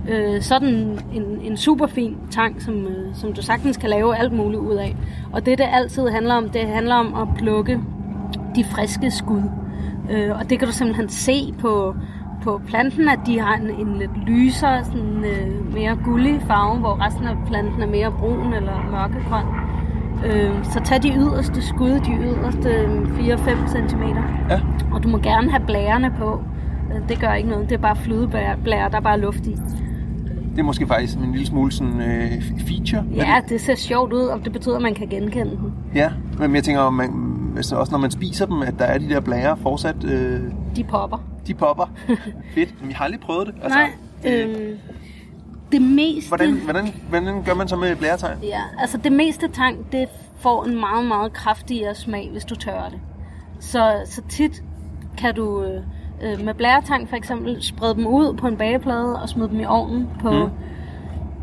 øh, 0.10 0.42
så 0.42 0.60
den 0.60 1.00
en, 1.14 1.24
en 1.44 1.58
super 1.58 1.88
fin 1.88 2.18
tang, 2.32 2.62
som, 2.62 2.74
øh, 2.76 3.16
som 3.16 3.34
du 3.34 3.42
sagtens 3.42 3.78
kan 3.78 3.90
lave 3.90 4.16
alt 4.18 4.34
muligt 4.34 4.62
ud 4.62 4.76
af. 4.76 4.96
Og 5.32 5.46
det, 5.46 5.58
det 5.58 5.66
altid 5.72 6.08
handler 6.08 6.34
om, 6.36 6.50
det 6.50 6.62
handler 6.62 6.96
om 6.96 7.14
at 7.22 7.28
plukke 7.38 7.80
de 8.58 8.64
friske 8.64 9.12
skud. 9.12 9.44
Øh, 10.12 10.30
og 10.40 10.50
det 10.50 10.60
kan 10.60 10.68
du 10.68 10.74
simpelthen 10.74 11.10
se 11.10 11.54
på, 11.62 11.96
på 12.44 12.62
planten, 12.68 13.10
at 13.10 13.20
de 13.26 13.40
har 13.40 13.56
en, 13.56 13.70
en 13.88 13.98
lidt 13.98 14.18
lysere, 14.28 14.84
sådan, 14.86 15.24
øh, 15.26 15.74
mere 15.74 15.96
gullig 16.04 16.42
farve, 16.48 16.80
hvor 16.80 17.06
resten 17.06 17.26
af 17.26 17.36
planten 17.48 17.82
er 17.82 17.88
mere 17.88 18.12
brun 18.12 18.54
eller 18.54 18.74
mørkegrøn. 18.92 19.46
Øh, 20.26 20.64
så 20.64 20.82
tag 20.84 21.04
de 21.04 21.10
yderste 21.18 21.62
skud, 21.62 21.90
de 21.90 22.12
yderste 22.12 22.70
øh, 22.70 23.02
4-5 23.36 23.90
cm. 23.90 24.02
Ja. 24.50 24.60
Og 24.92 25.04
du 25.04 25.08
må 25.08 25.18
gerne 25.18 25.52
have 25.52 25.64
blærerne 25.66 26.14
på. 26.20 26.42
Øh, 26.96 27.10
Det 27.10 27.20
gør 27.20 27.34
ikke 27.34 27.50
noget. 27.50 27.70
Det 27.70 27.76
er 27.76 27.82
bare 27.82 27.96
flydeblære, 27.96 28.90
der 28.92 28.98
er 28.98 29.02
bare 29.02 29.20
luft 29.20 29.48
i. 29.48 29.56
Det 30.52 30.60
er 30.64 30.66
måske 30.66 30.88
faktisk 30.88 31.18
en 31.18 31.32
lille 31.32 31.48
smule 31.48 31.72
sådan 31.72 32.02
øh, 32.02 32.32
feature. 32.68 33.04
Ja, 33.16 33.36
det. 33.42 33.50
det 33.50 33.62
ser 33.62 33.76
sjovt 33.76 34.14
ud, 34.14 34.22
og 34.26 34.40
det 34.44 34.52
betyder, 34.54 34.76
at 34.76 34.82
man 34.82 34.94
kan 34.94 35.08
genkende 35.08 35.52
den. 35.52 35.74
ja. 35.96 36.10
Men 36.40 36.56
jeg 36.56 36.64
tænker, 36.64 36.82
om 36.82 36.94
man, 36.94 37.10
altså 37.58 37.76
også 37.76 37.92
når 37.92 38.00
man 38.00 38.12
spiser 38.12 38.46
dem, 38.46 38.62
at 38.62 38.74
der 38.80 38.86
er 38.86 38.98
de 38.98 39.10
der 39.10 39.20
blære 39.20 39.58
fortsat, 39.58 40.04
øh, 40.04 40.42
De 40.76 40.84
popper. 40.84 41.18
de 41.48 41.54
popper. 41.54 41.86
Fedt. 42.56 42.82
Men 42.82 42.90
jeg 42.90 42.98
har 42.98 43.06
aldrig 43.06 43.22
prøvet 43.22 43.48
det. 43.48 43.56
Altså, 43.64 43.80
Nej, 43.80 43.92
øhm, 44.26 44.78
det 45.72 45.82
meste... 45.82 46.28
Hvordan, 46.30 46.54
hvordan, 46.54 46.94
hvordan 47.10 47.44
gør 47.44 47.54
man 47.54 47.68
så 47.68 47.76
med 47.76 47.96
blæretegn? 47.96 48.38
Ja, 48.44 48.62
altså 48.80 48.98
det 48.98 49.12
meste 49.12 49.48
tang, 49.48 49.92
det 49.92 50.08
får 50.40 50.64
en 50.66 50.80
meget, 50.80 51.06
meget 51.06 51.34
kraftigere 51.34 51.96
smag, 51.96 52.30
hvis 52.32 52.46
du 52.46 52.56
tørrer 52.56 52.90
det. 52.90 53.00
Så, 53.60 53.96
så 54.06 54.22
tit 54.30 54.64
kan 55.18 55.36
du 55.36 55.64
øh, 55.64 55.82
øh, 56.24 56.46
med 56.46 56.54
blæretang 56.54 57.10
for 57.10 57.16
eksempel 57.16 57.64
sprede 57.64 57.96
dem 57.96 58.08
ud 58.08 58.34
på 58.34 58.48
en 58.48 58.58
bageplade 58.58 59.22
og 59.22 59.30
smide 59.30 59.50
dem 59.50 59.60
i 59.60 59.66
ovnen 59.66 60.08
på 60.22 60.32
Mm. 60.32 60.38
mm. 60.38 60.50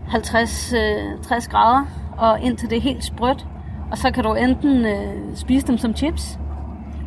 50 0.09 0.73
øh, 0.73 1.23
60 1.23 1.49
grader, 1.49 1.85
og 2.19 2.41
indtil 2.41 2.71
det 2.71 2.79
er 2.79 2.83
helt 2.83 3.05
sprødt. 3.05 3.47
Og 3.95 3.99
så 3.99 4.11
kan 4.11 4.25
du 4.25 4.35
enten 4.35 4.87
øh, 4.87 5.37
spise 5.37 5.67
dem 5.67 5.79
som 5.79 5.97
chips, 5.97 6.39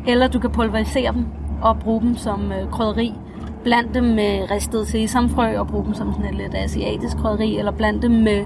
eller 0.06 0.28
du 0.28 0.38
kan 0.38 0.50
pulverisere 0.50 1.12
dem 1.12 1.26
og 1.62 1.78
bruge 1.78 2.00
dem 2.00 2.16
som 2.16 2.52
øh, 2.52 2.70
krydderi. 2.70 3.14
Bland 3.64 3.88
dem 3.94 4.04
med 4.04 4.50
ristet 4.50 4.86
sesamfrø 4.88 5.58
og 5.58 5.66
bruge 5.68 5.84
dem 5.84 5.94
som 5.94 6.12
sådan 6.12 6.26
et 6.28 6.34
lidt 6.34 6.54
asiatisk 6.54 7.16
krydderi, 7.16 7.58
eller 7.58 7.72
bland 7.72 8.00
dem 8.00 8.10
med, 8.10 8.44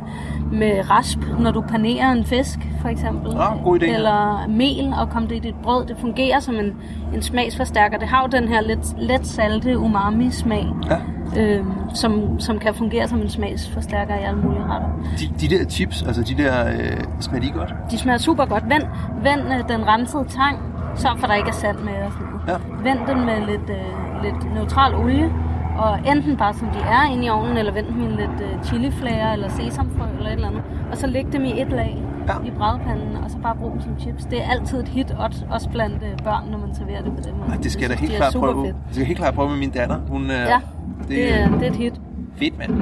med 0.52 0.90
rasp, 0.90 1.18
når 1.40 1.50
du 1.50 1.60
panerer 1.60 2.12
en 2.12 2.24
fisk, 2.24 2.58
for 2.80 2.88
eksempel. 2.88 3.32
Ah, 3.36 3.62
god 3.64 3.82
idé. 3.82 3.84
Eller 3.94 4.46
mel 4.48 4.94
og 5.00 5.08
kom 5.10 5.26
det 5.26 5.36
i 5.36 5.38
dit 5.38 5.54
brød. 5.62 5.86
Det 5.86 5.96
fungerer 6.00 6.40
som 6.40 6.54
en, 6.54 6.74
en 7.14 7.22
smagsforstærker. 7.22 7.98
Det 7.98 8.08
har 8.08 8.22
jo 8.22 8.40
den 8.40 8.48
her 8.48 8.60
lidt, 8.60 8.98
let 8.98 9.26
salte 9.26 9.78
umami-smag, 9.78 10.66
Ja. 10.90 11.40
øh, 11.42 11.64
som, 11.94 12.40
som 12.40 12.58
kan 12.58 12.74
fungere 12.74 13.08
som 13.08 13.20
en 13.20 13.28
smagsforstærker 13.30 14.14
i 14.14 14.22
alle 14.22 14.40
mulige 14.40 14.62
retter. 14.64 14.88
De, 15.18 15.46
de 15.48 15.58
der 15.58 15.64
chips, 15.64 16.02
altså 16.02 16.22
de 16.22 16.42
der, 16.42 16.68
øh, 16.68 17.04
smager 17.20 17.40
de 17.42 17.50
godt? 17.50 17.74
De 17.90 17.98
smager 17.98 18.18
super 18.18 18.44
godt. 18.44 18.64
Vend, 18.64 18.82
vend 19.22 19.40
øh, 19.40 19.68
den 19.76 19.86
rensede 19.88 20.24
tang, 20.28 20.58
sørg 20.94 21.18
for, 21.18 21.24
at 21.26 21.30
der 21.30 21.36
ikke 21.36 21.48
er 21.48 21.52
sand 21.52 21.78
med 21.78 21.92
og 22.06 22.12
sådan 22.12 22.26
noget. 22.26 22.42
Ja. 22.48 22.90
Vend 22.90 22.98
den 23.08 23.24
med 23.26 23.46
lidt, 23.46 23.70
øh, 23.70 24.22
lidt 24.22 24.54
neutral 24.54 24.94
olie, 24.94 25.32
og 25.78 25.98
enten 26.06 26.36
bare 26.36 26.54
som 26.54 26.68
de 26.68 26.78
er 26.78 27.12
inde 27.12 27.24
i 27.26 27.28
ovnen, 27.28 27.56
eller 27.56 27.72
vend 27.72 27.86
dem 27.86 28.02
i 28.02 28.06
lidt 28.06 28.40
øh, 28.42 28.64
chiliflager, 28.64 29.32
eller 29.32 29.48
sesamfrø, 29.48 30.04
eller 30.16 30.26
et 30.30 30.32
eller 30.32 30.48
andet. 30.48 30.62
Og 30.90 30.96
så 30.96 31.06
læg 31.06 31.26
dem 31.32 31.44
i 31.44 31.60
et 31.60 31.68
lag 31.70 32.02
Ja. 32.28 32.32
i 32.46 32.50
brædepanden, 32.50 33.16
og 33.24 33.30
så 33.30 33.38
bare 33.38 33.56
brug 33.56 33.72
dem 33.72 33.80
som 33.80 33.98
chips. 34.00 34.24
Det 34.24 34.42
er 34.44 34.50
altid 34.50 34.80
et 34.80 34.88
hit, 34.88 35.16
også- 35.50 35.68
blandt 35.72 35.94
øh, 36.02 36.24
børn, 36.24 36.50
når 36.50 36.58
man 36.58 36.74
serverer 36.74 37.02
det 37.02 37.12
på 37.16 37.22
den 37.22 37.32
måde. 37.38 37.50
Ej, 37.50 37.56
det 37.56 37.72
skal 37.72 37.80
jeg 37.82 37.90
da 37.90 37.94
helt 37.94 38.12
klart 38.12 38.34
prøve. 38.38 38.64
fedt. 38.66 38.76
Det 38.86 38.94
skal 38.94 39.06
helt 39.06 39.18
klart 39.18 39.34
prøve 39.34 39.48
med 39.48 39.58
min 39.58 39.70
datter. 39.70 39.96
Hun, 40.08 40.22
øh, 40.22 40.30
Ja, 40.30 40.60
det, 41.08 41.40
er, 41.40 41.48
det 41.50 41.62
er 41.62 41.70
et 41.70 41.76
hit. 41.76 42.00
fedt, 42.36 42.58
mand. 42.58 42.72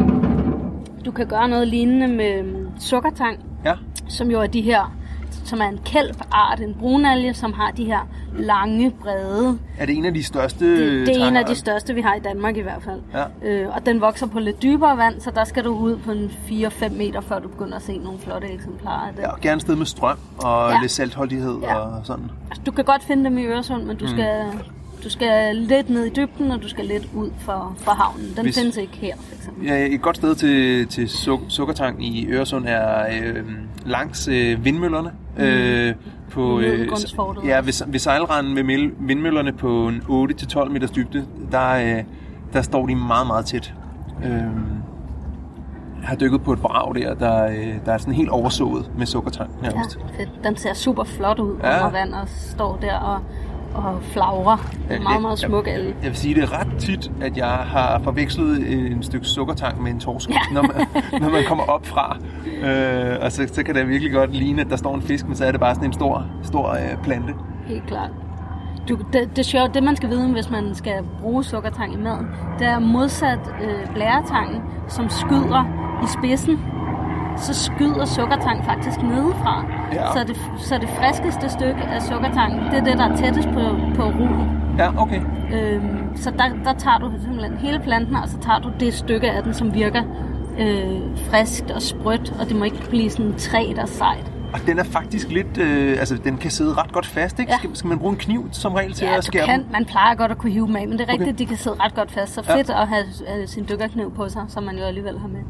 Du 1.05 1.11
kan 1.11 1.27
gøre 1.27 1.49
noget 1.49 1.69
lignende 1.69 2.09
med 2.09 2.39
øhm, 2.39 2.67
sukkertang, 2.79 3.39
Ja. 3.65 3.73
som 4.09 4.31
jo 4.31 4.41
er 4.41 4.47
de 4.47 4.61
her, 4.61 4.95
som 5.51 5.61
er 5.61 5.65
en 5.69 5.81
kælpart, 5.85 6.61
en 6.61 6.75
brunalge, 6.79 7.35
som 7.35 7.53
har 7.53 7.71
de 7.71 7.85
her 7.85 8.09
lange, 8.39 8.91
brede. 8.91 9.59
Er 9.79 9.87
det 9.87 9.97
en 9.97 10.05
af 10.05 10.15
de 10.15 10.23
største 10.25 10.99
Det, 11.01 11.07
det 11.07 11.23
er 11.23 11.29
en 11.29 11.37
af 11.37 11.45
de 11.47 11.55
største, 11.55 11.95
vi 11.95 12.01
har 12.01 12.15
i 12.15 12.21
Danmark 12.21 12.57
i 12.57 12.61
hvert 12.61 12.83
fald. 12.83 13.01
Ja. 13.15 13.49
Øh, 13.49 13.75
og 13.77 13.87
den 13.87 14.01
vokser 14.01 14.27
på 14.27 14.39
lidt 14.39 14.63
dybere 14.63 14.97
vand, 14.97 15.21
så 15.21 15.31
der 15.31 15.45
skal 15.45 15.65
du 15.65 15.71
ud 15.79 15.97
på 15.97 16.13
en 16.13 16.31
4-5 16.49 16.89
meter, 16.99 17.21
før 17.21 17.39
du 17.39 17.49
begynder 17.49 17.77
at 17.77 17.83
se 17.83 17.99
nogle 17.99 18.19
flotte 18.19 18.49
eksemplarer 18.49 19.07
af 19.09 19.15
det. 19.15 19.23
Ja, 19.23 19.29
og 19.33 19.41
gerne 19.41 19.57
et 19.57 19.63
sted 19.63 19.77
med 19.77 19.87
strøm 19.87 20.19
og 20.39 20.71
Ja. 20.71 20.79
lidt 20.81 20.93
saltholdighed 20.93 21.59
Ja. 21.63 21.75
og 21.79 22.01
sådan. 22.07 22.31
Altså, 22.51 22.63
du 22.67 22.71
kan 22.71 22.85
godt 22.85 23.03
finde 23.05 23.25
dem 23.25 23.39
i 23.39 23.45
Øresund, 23.45 23.83
men 23.85 23.97
du, 23.97 24.05
Mm. 24.05 24.11
skal, 24.11 24.45
du 25.05 25.11
skal 25.11 25.57
lidt 25.57 25.91
ned 25.91 26.05
i 26.05 26.11
dybden, 26.11 26.51
og 26.51 26.63
du 26.63 26.69
skal 26.69 26.85
lidt 26.85 27.09
ud 27.15 27.31
for, 27.39 27.75
for 27.77 27.91
havnen. 27.91 28.27
Den 28.37 28.45
Hvis- 28.45 28.59
findes 28.59 28.77
ikke 28.77 28.97
her, 28.97 29.15
for 29.17 29.35
eksempel. 29.35 29.67
Ja, 29.67 29.87
et 29.87 30.03
godt 30.03 30.17
sted 30.17 30.35
til, 30.35 30.87
til 30.87 31.05
suk- 31.07 31.49
sukkertang 31.49 32.05
i 32.07 32.27
Øresund 32.27 32.65
er 32.69 33.07
øh, 33.23 33.45
langs 33.87 34.29
øh, 34.29 34.65
vindmøllerne. 34.65 35.11
Mm. 35.37 35.43
Øh, 35.43 35.95
på, 36.31 36.61
øh, 36.61 36.89
ja, 37.45 37.57
ved, 37.61 37.87
ved 37.91 37.99
sejlranden 37.99 38.57
ved 38.57 38.63
mil- 38.63 38.93
vindmøllerne 38.99 39.53
på 39.53 39.89
en 39.89 40.03
8-12 40.09 40.69
meters 40.69 40.91
dybde, 40.91 41.27
der, 41.53 41.71
øh, 41.99 42.05
der 42.53 42.63
står 42.63 42.87
de 42.87 42.95
meget, 42.95 43.27
meget 43.27 43.45
tæt. 43.47 43.75
Øh, 44.25 44.31
jeg 46.01 46.09
har 46.09 46.17
dykket 46.17 46.43
på 46.43 46.53
et 46.53 46.59
brag 46.61 46.95
der, 46.95 47.15
der, 47.15 47.45
øh, 47.47 47.75
der 47.87 47.93
er 47.93 47.99
sådan 47.99 48.15
helt 48.15 48.29
oversået 48.31 48.91
med 48.99 49.07
sukkertang 49.07 49.51
Ja, 49.63 49.69
nærmest. 49.69 49.99
fedt. 50.17 50.31
Den 50.45 50.57
ser 50.57 50.75
super 50.75 51.05
flot 51.05 51.39
ud 51.39 51.57
Ja. 51.63 51.77
under 51.87 51.91
vand 51.99 52.15
og 52.15 52.29
står 52.29 52.77
der 52.83 52.95
og, 52.95 53.21
og 53.75 53.99
flagrer. 54.03 54.71
Er 54.91 54.97
en 54.97 55.03
meget, 55.03 55.23
meget 55.23 55.39
smuk 55.39 55.67
alge. 55.69 55.95
Jeg 56.03 56.09
vil 56.11 56.17
sige, 56.17 56.35
det 56.35 56.43
er 56.43 56.61
ret 56.61 56.69
tit, 56.79 57.11
at 57.21 57.37
jeg 57.37 57.47
har 57.47 58.01
forvekslet 58.05 58.73
en 58.93 59.03
stykke 59.03 59.27
sukkertang 59.27 59.83
med 59.83 59.91
en 59.91 60.01
torsk, 60.01 60.31
Ja. 60.31 60.35
når, 60.53 60.63
man, 60.63 60.87
når 61.23 61.31
man 61.31 61.45
kommer 61.49 61.65
op 61.65 61.87
fra. 61.87 62.17
Øh, 62.65 63.17
og 63.25 63.33
så, 63.33 63.49
så 63.53 63.63
kan 63.63 63.75
det 63.75 63.89
virkelig 63.89 64.13
godt 64.13 64.37
ligne, 64.37 64.61
at 64.61 64.71
der 64.71 64.77
står 64.77 64.95
en 64.95 65.03
fisk, 65.03 65.27
men 65.27 65.37
så 65.37 65.45
er 65.45 65.51
det 65.51 65.61
bare 65.61 65.75
sådan 65.75 65.89
en 65.89 65.93
stor, 65.93 66.25
stor 66.43 66.71
øh, 66.71 67.03
plante. 67.03 67.35
Helt 67.67 67.87
klart. 67.87 68.11
Du, 68.89 68.99
det, 69.13 69.37
det, 69.37 69.47
sjove, 69.47 69.69
det 69.75 69.83
man 69.83 69.97
skal 69.97 70.09
vide, 70.09 70.29
hvis 70.33 70.51
man 70.51 70.75
skal 70.75 70.93
bruge 71.21 71.45
sukkertang 71.45 71.95
i 71.95 71.97
maden, 71.97 72.27
det 72.59 72.67
er 72.67 72.79
modsat 72.79 73.39
øh, 73.63 73.95
blæretangen, 73.95 74.63
som 74.89 75.09
skyder 75.09 75.65
i 76.03 76.07
spidsen, 76.19 76.59
så 77.37 77.55
skyder 77.55 78.05
sukkertang 78.05 78.65
faktisk 78.65 79.03
nedefra. 79.03 79.65
Ja. 79.93 80.13
Så, 80.13 80.25
det, 80.27 80.37
så 80.59 80.79
det 80.79 80.89
friskeste 80.89 81.49
stykke 81.49 81.83
af 81.83 82.03
sukkertangen, 82.03 82.61
det 82.71 82.75
er 82.79 82.85
det, 82.85 82.99
der 82.99 83.09
er 83.11 83.17
tættest 83.17 83.49
på, 83.49 83.61
på 83.97 84.03
roden. 84.03 84.51
Ja, 84.79 85.03
okay. 85.03 85.21
Øhm, 85.53 86.17
så 86.17 86.31
der, 86.31 86.45
der 86.65 86.73
tager 86.73 86.99
du 86.99 87.11
simpelthen 87.23 87.57
hele 87.59 87.79
planten, 87.81 88.17
og 88.17 88.29
så 88.29 88.39
tager 88.39 88.59
du 88.59 88.71
det 88.81 88.95
stykke 88.95 89.31
af 89.31 89.43
den, 89.43 89.55
som 89.55 89.75
virker 89.75 90.03
øh, 90.59 91.01
friskt 91.31 91.71
og 91.71 91.83
sprødt, 91.83 92.35
og 92.41 92.49
det 92.49 92.57
må 92.57 92.65
ikke 92.65 92.89
blive 92.91 93.11
sådan 93.11 93.27
et 93.27 93.37
træ, 93.37 93.73
der 93.77 93.83
er 93.83 93.87
sejt. 93.87 94.33
Og 94.55 94.61
den 94.67 94.79
er 94.79 94.85
faktisk 94.85 95.29
lidt, 95.31 95.59
øh, 95.59 95.91
altså 95.99 96.17
den 96.25 96.37
kan 96.37 96.51
sidde 96.51 96.75
ret 96.75 96.93
godt 96.93 97.07
fast, 97.07 97.39
ikke? 97.39 97.53
Ja. 97.53 97.59
Skal, 97.59 97.77
skal 97.77 97.89
man 97.89 97.99
bruge 97.99 98.13
en 98.13 98.19
kniv 98.19 98.49
som 98.53 98.75
regel 98.75 98.93
til 98.93 99.05
Ja, 99.07 99.17
at 99.17 99.25
skære 99.25 99.47
kan, 99.47 99.59
dem? 99.61 99.69
man 99.73 99.85
plejer 99.85 100.15
godt 100.15 100.31
at 100.31 100.39
kunne 100.39 100.53
hive 100.53 100.67
dem 100.67 100.77
af, 100.77 100.89
men 100.89 100.99
det 100.99 101.09
er 101.09 101.13
rigtigt, 101.13 101.29
Okay. 101.31 101.39
de 101.39 101.47
kan 101.47 101.57
sidde 101.57 101.77
ret 101.81 101.95
godt 101.95 102.11
fast. 102.11 102.35
Så 102.35 102.43
Ja. 102.49 102.57
fedt 102.57 102.71
at 102.71 102.89
have 102.89 103.05
øh, 103.41 103.49
sin 103.49 103.67
dykkerkniv 103.71 104.13
på 104.15 104.29
sig, 104.29 104.43
som 104.49 104.63
man 104.63 104.77
jo 104.79 104.85
alligevel 104.85 105.19
har 105.19 105.29
med. 105.29 105.41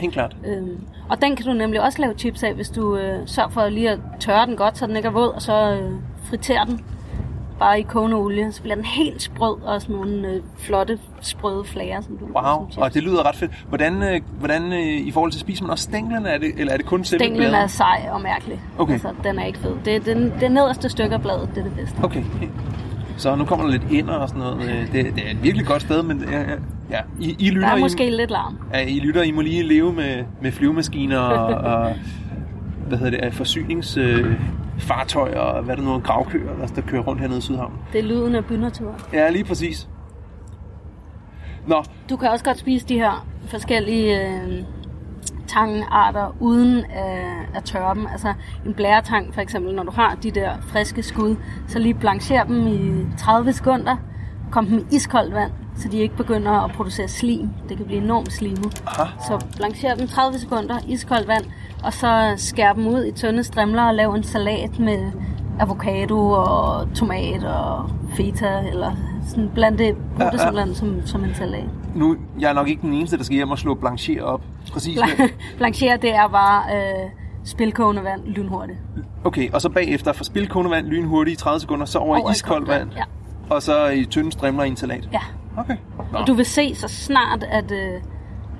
Helt 0.00 0.12
klart. 0.12 0.36
Øhm, 0.46 0.80
og 1.08 1.22
den 1.22 1.36
kan 1.36 1.46
du 1.46 1.52
nemlig 1.52 1.80
også 1.82 2.00
lave 2.02 2.14
chips 2.18 2.42
af, 2.42 2.54
hvis 2.54 2.68
du 2.70 2.96
øh, 2.96 3.18
sørger 3.26 3.50
for 3.50 3.68
lige 3.68 3.90
at 3.90 3.98
tørre 4.20 4.46
den 4.46 4.56
godt, 4.56 4.78
så 4.78 4.86
den 4.86 4.96
ikke 4.96 5.06
er 5.06 5.12
våd, 5.12 5.28
og 5.28 5.42
så 5.42 5.70
øh, 5.70 5.92
friterer 6.24 6.64
den 6.64 6.80
bare 7.58 7.80
i 7.80 7.82
kogende 7.82 8.16
olie. 8.16 8.52
Så 8.52 8.62
bliver 8.62 8.74
den 8.74 8.84
helt 8.84 9.22
sprød 9.22 9.62
og 9.62 9.82
sådan 9.82 9.96
nogle 9.96 10.28
øh, 10.28 10.42
flotte, 10.58 10.98
sprøde 11.20 11.64
flager, 11.64 12.00
som 12.00 12.16
du 12.18 12.24
Wow, 12.24 12.68
og 12.76 12.94
det 12.94 13.02
lyder 13.02 13.28
ret 13.28 13.36
fedt. 13.36 13.64
Hvordan, 13.68 14.02
øh, 14.02 14.20
hvordan 14.38 14.72
øh, 14.72 14.78
i 15.06 15.10
forhold 15.10 15.32
til 15.32 15.40
spiser 15.40 15.64
man 15.64 15.70
også 15.70 15.84
stænglerne, 15.84 16.28
er 16.28 16.38
det, 16.38 16.52
eller 16.58 16.72
er 16.72 16.76
det 16.76 16.86
kun 16.86 17.04
selve 17.04 17.18
Stænglen 17.24 17.48
bladet? 17.50 17.62
er 17.62 17.66
sej 17.66 18.08
og 18.12 18.20
mærkelig. 18.20 18.60
Okay. 18.78 18.92
Altså, 18.92 19.08
den 19.24 19.38
er 19.38 19.44
ikke 19.44 19.58
fed. 19.58 19.74
Det 19.84 19.96
er 19.96 20.00
den, 20.00 20.32
det 20.40 20.52
nederste 20.52 20.88
stykke 20.88 21.14
af 21.14 21.22
bladet, 21.22 21.48
det 21.54 21.58
er 21.60 21.64
det 21.64 21.74
bedste. 21.76 21.96
Okay. 22.04 22.22
Så 23.16 23.34
nu 23.36 23.44
kommer 23.44 23.64
der 23.64 23.72
lidt 23.72 23.90
ind 23.90 24.10
og 24.10 24.28
sådan 24.28 24.42
noget. 24.42 24.62
Øh, 24.62 24.92
Det, 24.92 24.92
det 24.92 25.26
er 25.26 25.30
et 25.30 25.42
virkelig 25.42 25.66
godt 25.66 25.82
sted, 25.82 26.02
men 26.02 26.24
ja, 26.30 26.40
ja, 26.40 26.54
ja. 26.90 27.00
I, 27.20 27.36
I 27.38 27.50
lytter, 27.50 27.68
Der 27.68 27.74
er 27.74 27.78
I, 27.78 27.80
måske 27.80 28.10
lidt 28.16 28.30
larm. 28.30 28.58
ja, 28.74 28.86
I 28.86 28.98
lytter, 29.00 29.22
I 29.22 29.30
må 29.30 29.40
lige 29.40 29.62
leve 29.62 29.92
med, 29.92 30.24
med 30.42 30.52
flyvemaskiner 30.52 31.18
og, 31.18 31.46
og 31.74 31.94
hvad 32.88 32.98
hedder 32.98 33.20
det, 33.20 33.34
forsyningsfartøjer 33.34 35.46
øh, 35.48 35.54
og 35.56 35.62
hvad 35.62 35.74
er 35.74 35.76
det 35.76 35.84
nu, 35.88 35.98
gravkøer, 35.98 36.56
der, 36.56 36.66
der 36.66 36.82
kører 36.82 37.02
rundt 37.02 37.20
hernede 37.20 37.38
i 37.38 37.42
Sydhavn. 37.42 37.72
Det 37.92 37.98
er 37.98 38.02
lyden 38.04 38.34
af 38.34 38.44
bynatur. 38.44 38.94
Ja, 39.12 39.30
lige 39.30 39.44
præcis. 39.44 39.88
Nå, 41.66 41.82
Du 42.10 42.16
kan 42.16 42.28
også 42.30 42.44
godt 42.44 42.58
spise 42.58 42.86
de 42.86 42.94
her 42.94 43.26
forskellige 43.46 44.28
øh, 44.28 44.62
tangarter 45.48 46.36
uden 46.40 46.84
at, 46.90 47.24
at 47.54 47.64
tørre 47.64 47.94
dem. 47.94 48.06
Altså 48.12 48.34
en 48.66 48.74
blæretang 48.74 49.34
for 49.34 49.40
eksempel, 49.40 49.74
når 49.74 49.82
du 49.82 49.90
har 49.90 50.14
de 50.22 50.30
der 50.30 50.52
friske 50.60 51.02
skud, 51.02 51.36
så 51.68 51.78
lige 51.78 51.94
blancher 51.94 52.44
dem 52.44 52.66
i 52.66 53.06
30 53.18 53.52
sekunder, 53.52 53.96
kom 54.50 54.66
dem 54.66 54.78
i 54.78 54.84
iskoldt 54.96 55.34
vand, 55.34 55.50
så 55.82 55.88
de 55.88 55.96
ikke 55.98 56.16
begynder 56.16 56.50
at 56.64 56.70
producere 56.72 57.08
slim. 57.08 57.48
Det 57.68 57.76
kan 57.76 57.86
blive 57.86 58.02
enormt 58.02 58.32
slimet. 58.32 58.82
aha, 58.86 59.04
Så 59.26 59.46
blancher 59.56 59.94
dem 59.94 60.08
30 60.08 60.38
sekunder, 60.38 60.78
iskoldt 60.88 61.28
vand, 61.28 61.44
og 61.84 61.92
så 61.92 62.34
skær 62.36 62.72
dem 62.72 62.86
ud 62.86 63.04
i 63.04 63.12
tynde 63.12 63.44
strimler 63.44 63.82
og 63.82 63.94
lav 63.94 64.12
en 64.14 64.22
salat 64.22 64.78
med 64.78 65.12
avocado 65.60 66.30
og 66.30 66.88
tomat 66.94 67.44
og 67.44 67.90
feta, 68.16 68.58
eller 68.72 68.92
sådan 69.28 69.50
bland 69.54 69.78
det, 69.78 69.96
brug 69.96 70.04
Ja, 70.18 70.24
det 70.26 70.32
ja. 70.32 70.38
simpelthen 70.38 70.74
som, 70.74 71.06
som 71.06 71.24
en 71.24 71.34
salat. 71.34 71.64
nu 71.94 72.16
jeg 72.40 72.50
er 72.50 72.54
nok 72.54 72.68
ikke 72.68 72.82
den 72.82 72.92
eneste, 72.92 73.16
der 73.16 73.24
skal 73.24 73.34
hjem 73.36 73.50
og 73.50 73.58
slå 73.58 73.74
blanchier 73.74 74.22
op. 74.24 74.42
Præcis. 74.72 74.98
hvad- 75.00 75.28
Blanchere, 75.58 75.96
det 75.96 76.14
er 76.14 76.28
bare 76.28 76.62
øh, 76.76 77.10
spilkogende 77.44 78.04
vand 78.04 78.24
lynhurtigt. 78.26 78.78
Okay, 79.24 79.50
og 79.52 79.60
så 79.60 79.68
bagefter 79.68 80.12
fra 80.12 80.24
spilkogende 80.24 80.70
vand 80.70 80.86
lynhurtigt 80.86 81.40
i 81.40 81.42
30 81.42 81.60
sekunder, 81.60 81.86
så 81.86 81.98
over, 81.98 82.16
Over 82.18 82.28
i 82.28 82.32
i 82.32 82.34
iskoldt 82.34 82.66
koldt 82.68 82.80
vand, 82.80 82.90
vand, 82.94 83.08
og 83.50 83.62
så 83.62 83.86
i 83.88 84.04
tynde 84.04 84.32
strimler 84.32 84.64
i 84.64 84.68
en 84.68 84.76
salat. 84.76 85.08
Ja. 85.12 85.20
Okay. 85.56 85.76
Nå. 86.12 86.18
Og 86.18 86.26
du 86.26 86.34
vil 86.34 86.44
se 86.44 86.74
så 86.74 86.88
snart, 86.88 87.42
at, 87.42 87.72
øh, 87.72 88.00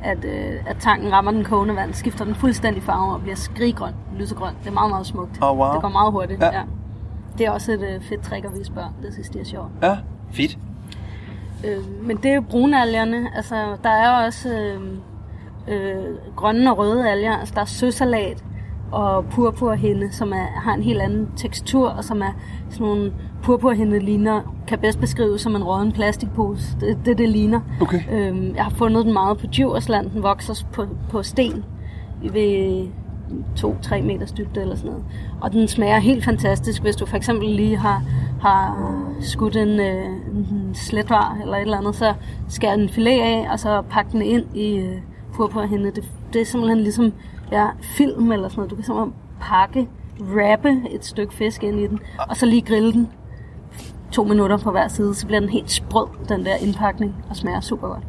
at, 0.03 0.25
øh, 0.25 0.53
at 0.67 0.77
tanken 0.81 1.13
rammer 1.13 1.31
den 1.31 1.45
kogende 1.45 1.77
vand, 1.77 1.95
skifter 1.95 2.25
den 2.25 2.35
fuldstændig 2.35 2.83
farve 2.83 3.15
og 3.15 3.21
bliver 3.21 3.37
skriggrøn, 3.37 3.95
lysegrøn. 4.17 4.55
Det 4.63 4.69
er 4.69 4.75
meget, 4.75 4.91
meget 4.91 5.07
smukt. 5.07 5.39
Oh, 5.43 5.59
wow. 5.59 5.73
Det 5.73 5.83
går 5.83 5.89
meget 5.89 6.13
hurtigt. 6.13 6.41
Ja. 6.43 6.55
Ja. 6.55 6.63
Det 7.39 7.47
er 7.47 7.51
også 7.51 7.73
et 7.73 7.83
øh, 7.83 8.01
fedt 8.01 8.23
trick 8.23 8.45
at 8.45 8.59
vise 8.59 8.73
børn. 8.73 8.93
Det 9.03 9.13
synes 9.13 9.29
de 9.29 9.41
er 9.41 9.45
sjovt. 9.45 9.71
Ja, 9.83 9.97
fedt. 10.33 10.59
Øh, 11.67 12.03
men 12.03 12.17
det 12.17 12.31
er 12.31 12.35
jo 12.35 12.41
brunalgerne. 12.41 13.37
Altså, 13.37 13.77
der 13.83 13.91
er 13.91 14.27
også 14.27 14.49
øh, 14.49 14.81
øh, 15.69 16.17
grønne 16.37 16.71
og 16.73 16.79
røde 16.79 17.11
alger. 17.11 17.37
Altså, 17.37 17.55
der 17.55 17.61
er 17.61 17.65
søsalat 17.65 18.45
og 18.93 19.25
purpurhinde, 19.25 20.13
som 20.13 20.33
er, 20.33 20.47
har 20.63 20.75
en 20.75 20.83
helt 20.83 21.01
anden 21.01 21.29
tekstur, 21.37 21.89
og 21.89 22.05
som 22.05 22.23
er 22.23 22.33
sådan 22.71 22.87
nogle 22.87 23.13
purpurhinde 23.43 23.99
ligner, 23.99 24.55
kan 24.69 24.79
bedst 24.79 25.01
beskrives 25.01 25.41
som 25.41 25.57
en 25.57 25.65
rådden 25.65 25.93
plastikpose. 25.93 26.77
Det 26.81 26.99
det, 27.05 27.19
det 27.19 27.29
ligner. 27.29 27.61
Okay. 27.81 28.01
Øh, 28.13 28.55
jeg 28.55 28.65
har 28.65 28.71
fundet 28.71 29.05
den 29.05 29.13
meget 29.13 29.39
på 29.39 29.47
Djursland. 29.47 30.11
Den 30.11 30.23
vokser 30.23 30.65
på, 30.73 30.87
på 31.11 31.23
sten 31.23 31.65
ved 32.33 32.87
2-3 33.59 34.03
meters 34.03 34.33
dybde 34.33 34.61
eller 34.61 34.77
sådan 34.77 34.91
noget. 34.91 35.05
Og 35.41 35.53
den 35.53 35.69
smager 35.69 35.99
helt 35.99 36.25
fantastisk, 36.25 36.83
hvis 36.83 36.97
du 36.97 37.07
for 37.07 37.17
eksempel 37.17 37.49
lige 37.49 37.77
har, 37.77 38.03
har 38.41 38.93
skudt 39.21 39.57
en, 39.57 39.81
øh, 39.81 40.07
en 40.37 40.71
sletvar 40.75 41.39
eller 41.43 41.57
et 41.57 41.61
eller 41.63 41.79
andet, 41.79 41.95
så 41.95 42.15
skær 42.49 42.73
en 42.73 42.89
filet 42.89 43.21
af, 43.21 43.49
og 43.53 43.59
så 43.59 43.83
pak 43.91 44.13
den 44.13 44.23
ind 44.23 44.57
i 44.57 44.77
øh, 44.77 44.97
purpurhinde. 45.35 45.91
Det, 45.91 46.05
det 46.33 46.41
er 46.41 46.45
simpelthen 46.45 46.81
ligesom 46.81 47.13
ja, 47.53 47.67
film 47.81 48.33
eller 48.33 48.49
sådan 48.49 48.59
noget. 48.59 48.71
Du 48.71 48.75
kan 48.75 48.85
simpelthen 48.85 49.15
pakke, 49.41 49.89
wrappe 50.21 50.83
et 50.91 51.05
stykke 51.05 51.35
fisk 51.35 51.63
ind 51.63 51.81
i 51.81 51.87
den, 51.87 51.99
og 52.29 52.37
så 52.37 52.47
lige 52.47 52.63
grille 52.63 52.93
den 52.93 53.09
to 54.13 54.25
minutter 54.25 54.57
på 54.57 54.71
hver 54.71 54.89
side, 54.89 55.15
så 55.15 55.27
bliver 55.27 55.41
den 55.41 55.49
helt 55.49 55.71
sprød, 55.71 56.07
den 56.29 56.45
der 56.45 56.55
indpakning, 56.55 57.15
og 57.31 57.37
smager 57.37 57.61
super 57.61 57.89
godt. 57.89 58.05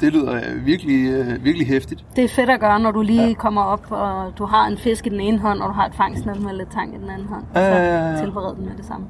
Det 0.00 0.12
lyder 0.12 0.34
øh, 0.34 0.66
virkelig, 0.66 1.10
øh, 1.10 1.44
virkelig 1.44 1.66
hæftigt. 1.66 2.04
Det 2.16 2.24
er 2.24 2.28
fedt 2.28 2.50
at 2.50 2.60
gøre, 2.60 2.80
når 2.80 2.90
du 2.90 3.02
lige 3.02 3.28
ja. 3.28 3.34
kommer 3.34 3.62
op, 3.62 3.86
og 3.90 4.32
du 4.38 4.44
har 4.44 4.66
en 4.66 4.78
fisk 4.78 5.06
i 5.06 5.08
den 5.08 5.20
ene 5.20 5.38
hånd, 5.38 5.60
og 5.60 5.68
du 5.68 5.72
har 5.72 5.86
et 5.86 5.94
fangstnet 5.94 6.42
med 6.42 6.52
lidt 6.52 6.72
tang 6.72 6.94
i 6.94 6.98
den 6.98 7.10
anden 7.10 7.28
hånd. 7.28 7.44
Ja, 7.54 7.60
ja, 7.60 8.08
ja. 8.08 8.16
Så 8.16 8.22
tilbered 8.22 8.56
den 8.56 8.64
med 8.64 8.76
det 8.76 8.84
samme. 8.84 9.06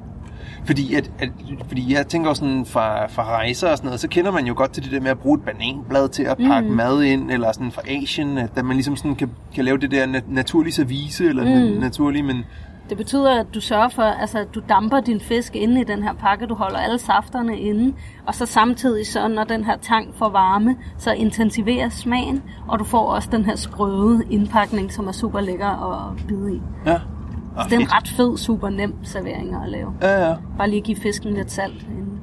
Fordi, 0.65 0.93
at, 0.95 1.11
at, 1.19 1.29
fordi 1.67 1.93
jeg 1.93 2.07
tænker 2.07 2.29
også 2.29 2.39
sådan 2.39 2.65
fra, 2.65 3.07
fra 3.07 3.23
rejser 3.23 3.69
og 3.71 3.77
sådan 3.77 3.87
noget, 3.87 3.99
så 3.99 4.07
kender 4.07 4.31
man 4.31 4.45
jo 4.45 4.53
godt 4.57 4.71
til 4.71 4.83
det 4.83 4.91
der 4.91 4.99
med 4.99 5.11
at 5.11 5.19
bruge 5.19 5.37
et 5.37 5.43
bananblad 5.45 6.09
til 6.09 6.23
at 6.23 6.37
pakke 6.37 6.69
mm. 6.69 6.75
mad 6.75 7.03
ind, 7.03 7.31
eller 7.31 7.51
sådan 7.51 7.71
fra 7.71 7.81
Asien, 7.87 8.37
at 8.37 8.65
man 8.65 8.75
ligesom 8.75 8.95
sådan 8.95 9.15
kan, 9.15 9.29
kan 9.55 9.65
lave 9.65 9.77
det 9.77 9.91
der 9.91 10.05
nat- 10.05 10.31
naturlige 10.31 10.73
service, 10.73 11.25
eller 11.25 11.43
mm. 11.73 11.79
naturlige, 11.79 12.23
men 12.23 12.45
Det 12.89 12.97
betyder, 12.97 13.39
at 13.39 13.45
du 13.53 13.61
sørger 13.61 13.89
for, 13.89 14.01
altså, 14.01 14.39
at 14.39 14.47
du 14.55 14.61
damper 14.69 14.99
din 14.99 15.21
fisk 15.21 15.55
inde 15.55 15.81
i 15.81 15.83
den 15.83 16.03
her 16.03 16.13
pakke, 16.13 16.45
du 16.45 16.55
holder 16.55 16.77
alle 16.77 16.99
safterne 16.99 17.59
inde, 17.59 17.93
og 18.27 18.35
så 18.35 18.45
samtidig 18.45 19.07
så, 19.07 19.27
når 19.27 19.43
den 19.43 19.63
her 19.63 19.77
tang 19.77 20.15
får 20.15 20.29
varme, 20.29 20.75
så 20.97 21.11
intensiverer 21.11 21.89
smagen, 21.89 22.43
og 22.67 22.79
du 22.79 22.83
får 22.83 23.05
også 23.07 23.29
den 23.31 23.45
her 23.45 23.55
sprøde 23.55 24.23
indpakning, 24.29 24.93
som 24.93 25.07
er 25.07 25.11
super 25.11 25.41
lækker 25.41 25.67
at 26.09 26.27
bide 26.27 26.55
i. 26.55 26.61
ja. 26.85 26.99
Så 27.63 27.69
det 27.69 27.75
er 27.75 27.79
en 27.79 27.93
ret 27.93 28.07
fed, 28.07 28.37
super 28.37 28.69
nem 28.69 28.93
servering 29.03 29.55
at 29.55 29.69
lave. 29.69 29.93
Ja, 30.01 30.27
ja. 30.27 30.35
Bare 30.57 30.69
lige 30.69 30.81
give 30.81 30.97
fisken 30.97 31.33
lidt 31.33 31.51
salt 31.51 31.81
inden. 31.81 32.19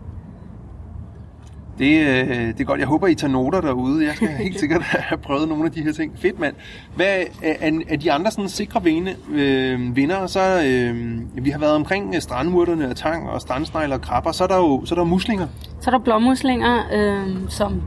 Det, 1.79 2.01
øh, 2.01 2.29
det 2.29 2.61
er 2.61 2.65
godt. 2.65 2.81
Jeg 2.81 2.89
håber, 2.89 3.07
I 3.07 3.15
tager 3.15 3.33
noter 3.33 3.61
derude. 3.61 4.07
Jeg 4.07 4.15
skal 4.17 4.29
helt 4.29 4.61
sikkert 4.61 4.83
have 5.09 5.19
prøvet 5.19 5.49
nogle 5.49 5.65
af 5.65 5.73
de 5.73 5.83
her 5.83 5.93
ting. 5.93 6.13
Fedt, 6.19 6.41
mand. 6.41 6.55
Hvad 6.97 7.07
er, 7.43 7.53
er, 7.61 7.81
er 7.89 7.97
de 7.97 8.13
andre 8.13 8.31
sådan 8.31 8.49
sikre 8.49 8.83
vinde, 8.83 9.15
øh, 9.33 9.97
vinder? 9.97 10.27
Så 10.27 10.41
øh, 10.67 11.21
vi 11.45 11.51
har 11.51 11.59
været 11.59 11.75
omkring 11.75 12.15
øh, 12.15 12.21
strandmurterne 12.21 12.89
og 12.89 12.97
tang 12.97 13.31
og 13.31 13.41
strandsnegler 13.41 13.97
og 13.97 14.03
krabber. 14.03 14.33
Så 14.33 14.45
er 14.45 14.49
der 14.49 14.57
jo 14.57 14.83
så 14.85 14.95
er 14.95 14.99
der 14.99 15.05
muslinger. 15.05 15.47
Så 15.81 15.91
er 15.91 15.95
der 15.95 16.05
blåmuslinger, 16.05 16.83
øh, 16.93 17.37
som 17.49 17.83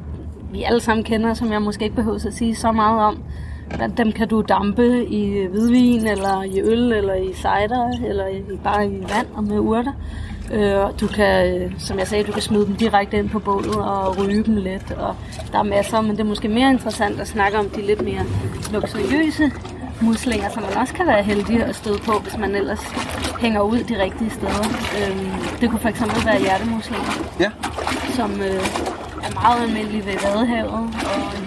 vi 0.51 0.63
alle 0.63 0.79
sammen 0.79 1.03
kender, 1.03 1.33
som 1.33 1.51
jeg 1.51 1.61
måske 1.61 1.83
ikke 1.83 1.95
behøver 1.95 2.27
at 2.27 2.33
sige 2.33 2.55
så 2.55 2.71
meget 2.71 3.01
om. 3.01 3.23
Dem 3.97 4.11
kan 4.11 4.27
du 4.27 4.41
dampe 4.41 5.05
i 5.07 5.47
hvidvin, 5.47 6.07
eller 6.07 6.43
i 6.43 6.61
øl, 6.61 6.91
eller 6.93 7.13
i 7.13 7.33
cider, 7.33 7.91
eller 8.07 8.27
i, 8.27 8.41
bare 8.63 8.87
i 8.87 8.99
vand 8.99 9.27
og 9.33 9.43
med 9.43 9.59
urter. 9.59 9.93
Øh, 10.53 10.75
og 10.85 10.99
du 11.01 11.07
kan, 11.07 11.61
øh, 11.61 11.71
som 11.79 11.99
jeg 11.99 12.07
sagde, 12.07 12.23
du 12.23 12.31
kan 12.31 12.41
smide 12.41 12.65
dem 12.65 12.75
direkte 12.75 13.17
ind 13.17 13.29
på 13.29 13.39
bålet 13.39 13.75
og 13.75 14.17
ryge 14.19 14.43
dem 14.43 14.55
lidt. 14.55 14.91
Og 14.91 15.15
der 15.51 15.59
er 15.59 15.63
masser, 15.63 16.01
men 16.01 16.11
det 16.11 16.19
er 16.19 16.23
måske 16.23 16.47
mere 16.47 16.69
interessant 16.71 17.19
at 17.19 17.27
snakke 17.27 17.57
om 17.59 17.69
de 17.69 17.81
lidt 17.81 18.01
mere 18.01 18.21
luksuriøse 18.73 19.51
muslinger, 20.01 20.49
som 20.49 20.63
man 20.63 20.77
også 20.77 20.93
kan 20.93 21.07
være 21.07 21.23
heldig 21.23 21.63
at 21.63 21.75
støde 21.75 21.97
på, 22.05 22.11
hvis 22.19 22.37
man 22.37 22.55
ellers 22.55 22.83
hænger 23.39 23.61
ud 23.61 23.77
de 23.79 24.03
rigtige 24.03 24.29
steder. 24.29 24.63
Øh, 24.97 25.17
det 25.61 25.69
kunne 25.69 25.79
for 25.79 25.89
eksempel 25.89 26.25
være 26.25 26.39
hjertemuslinger 26.39 27.11
Ja. 27.39 27.51
som 28.15 28.31
øh, 28.31 28.63
er 29.27 29.33
meget 29.41 29.61
almindelig 29.67 30.05
ved 30.05 30.13
Vadehavet, 30.23 30.71
og 30.71 30.89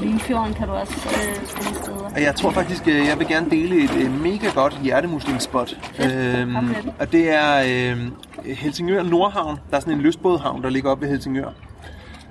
i 0.01 0.05
Limfjorden 0.07 0.55
kan 0.55 0.67
du 0.67 0.73
også 0.73 1.09
øh, 1.09 1.47
finde 1.47 1.79
steder. 1.83 2.00
Og 2.15 2.23
jeg 2.23 2.35
tror 2.35 2.51
faktisk, 2.51 2.89
øh, 2.89 2.95
jeg 2.95 3.19
vil 3.19 3.29
gerne 3.29 3.51
dele 3.51 3.85
et 3.85 3.97
øh, 4.05 4.23
mega 4.23 4.49
godt 4.55 4.81
hjertemusling-spot. 4.83 5.79
Øhm, 6.05 6.57
og 6.99 7.13
det 7.13 7.35
er 7.35 7.63
øh, 7.93 8.11
Helsingør 8.55 9.03
Nordhavn. 9.03 9.59
Der 9.71 9.77
er 9.77 9.81
sådan 9.81 9.95
en 9.95 10.01
lystbådhavn, 10.01 10.63
der 10.63 10.71
ligger 10.71 10.91
oppe 10.91 11.03
ved 11.03 11.11
Helsingør. 11.11 11.49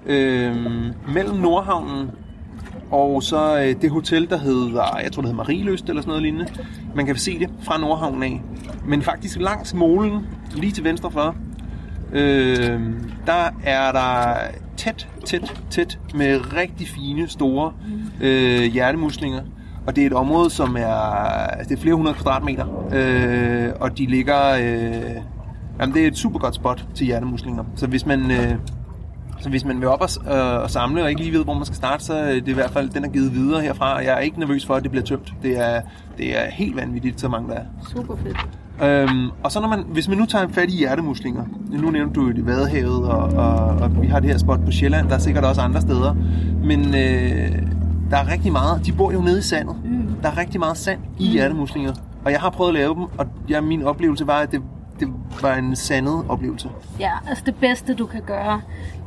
Øhm, 0.06 0.94
mellem 1.08 1.36
Nordhavnen 1.36 2.12
og 2.92 3.24
så 3.24 3.60
øh, 3.60 3.82
det 3.82 3.90
hotel, 3.90 4.30
der 4.30 4.38
hedder, 4.38 5.00
jeg 5.04 5.12
tror 5.12 5.22
det 5.22 5.32
hedder 5.32 5.44
Marieløst 5.44 5.90
eller 5.90 6.02
sådan 6.02 6.10
noget 6.10 6.24
lignende. 6.24 6.48
Man 6.96 7.06
kan 7.06 7.16
se 7.16 7.40
det 7.40 7.50
fra 7.64 7.78
Nordhavnen 7.78 8.24
af. 8.24 8.42
Men 8.86 9.02
faktisk 9.02 9.40
langs 9.40 9.74
molen, 9.74 10.28
lige 10.56 10.72
til 10.72 10.84
venstre 10.84 11.12
for, 11.12 11.36
øh, 12.12 12.82
der 13.26 13.50
er 13.64 13.92
der 13.92 14.36
tæt, 14.78 15.08
tæt, 15.26 15.62
tæt 15.70 16.00
med 16.14 16.54
rigtig 16.54 16.88
fine, 16.88 17.28
store 17.28 17.74
øh, 18.22 18.64
hjertemuslinger. 18.64 19.42
Og 19.90 19.96
det 19.96 20.02
er 20.02 20.08
et 20.08 20.14
område, 20.14 20.50
som 20.50 20.76
er, 20.76 20.94
altså 21.58 21.70
det 21.70 21.78
er 21.78 21.82
flere 21.82 21.96
hundrede 21.96 22.16
kvadratmeter. 22.16 22.66
Øh, 22.94 23.70
og 23.80 23.98
de 23.98 24.06
ligger, 24.06 24.52
øh, 24.52 25.16
jamen 25.80 25.96
det 25.96 26.04
er 26.04 26.08
et 26.08 26.18
super 26.18 26.40
godt 26.40 26.56
spot 26.56 26.86
til 26.96 27.06
hjertemuslinger. 27.06 27.64
Så 27.76 27.88
hvis 27.88 28.06
man, 28.06 28.32
øh, 28.32 28.56
så 29.40 29.50
hvis 29.50 29.66
man 29.66 29.80
vil 29.80 29.88
op 29.88 30.02
og, 30.02 30.10
øh, 30.36 30.64
og 30.64 30.70
samle 30.70 31.04
og 31.04 31.10
ikke 31.10 31.22
lige 31.22 31.34
ved, 31.34 31.44
hvor 31.44 31.54
man 31.54 31.66
skal 31.66 31.76
starte, 31.76 32.04
så 32.04 32.14
er 32.14 32.34
det 32.34 32.48
i 32.48 32.54
hvert 32.54 32.72
fald, 32.72 32.90
den 32.90 33.06
er 33.06 33.10
givet 33.10 33.34
videre 33.34 33.62
herfra. 33.62 33.98
Jeg 33.98 34.14
er 34.14 34.20
ikke 34.20 34.40
nervøs 34.40 34.66
for, 34.66 34.74
at 34.74 34.84
det 34.84 34.92
bliver 34.92 35.06
tømt. 35.06 35.34
Det 35.44 35.60
er, 35.60 35.82
det 36.18 36.40
er 36.40 36.52
helt 36.52 36.76
vanvittigt, 36.76 37.22
så 37.22 37.28
mange 37.28 37.50
der 37.50 37.56
er. 37.56 37.66
Super 37.96 38.16
fedt. 38.16 38.48
Øhm, 38.84 39.30
og 39.44 39.52
så 39.52 39.62
når 39.62 39.68
man, 39.68 39.84
hvis 39.94 40.08
man 40.08 40.18
nu 40.18 40.26
tager 40.26 40.48
fat 40.48 40.70
i 40.70 40.78
hjertemuslinger, 40.78 41.44
nu 41.70 41.90
nævnte 41.90 42.14
du 42.14 42.28
jo 42.28 42.32
det 42.32 42.46
Vadehavet, 42.46 43.10
og, 43.10 43.24
og, 43.30 43.56
og 43.56 44.02
vi 44.02 44.08
har 44.08 44.20
det 44.20 44.30
her 44.30 44.38
spot 44.38 44.60
på 44.66 44.72
Sjælland, 44.72 45.10
der 45.10 45.16
er 45.16 45.20
sikkert 45.20 45.46
også 45.46 45.62
andre 45.62 45.82
steder, 45.82 46.16
men 46.64 46.96
øh, 46.96 47.79
der 48.12 48.18
er 48.18 48.32
rigtig 48.32 48.52
meget, 48.52 48.86
de 48.86 48.92
bor 48.92 49.12
jo 49.12 49.22
nede 49.22 49.40
i 49.40 49.42
sandet, 49.42 49.76
mm. 49.84 50.16
der 50.22 50.30
er 50.30 50.38
rigtig 50.38 50.60
meget 50.60 50.78
sand 50.78 51.00
i 51.20 51.28
hjertemuslinger, 51.28 51.94
og 52.26 52.32
jeg 52.32 52.40
har 52.40 52.50
prøvet 52.50 52.70
at 52.70 52.74
lave 52.74 52.96
dem, 52.96 53.04
og 53.04 53.28
ja, 53.50 53.62
min 53.62 53.84
oplevelse 53.84 54.28
var, 54.28 54.40
at 54.40 54.52
det, 54.52 54.62
det 55.00 55.08
var 55.42 55.56
en 55.56 55.76
sandet 55.76 56.26
oplevelse. 56.30 56.70
Ja, 57.00 57.12
altså 57.28 57.44
det 57.46 57.56
bedste 57.56 57.94
du 57.94 58.06
kan 58.06 58.22
gøre, 58.22 58.62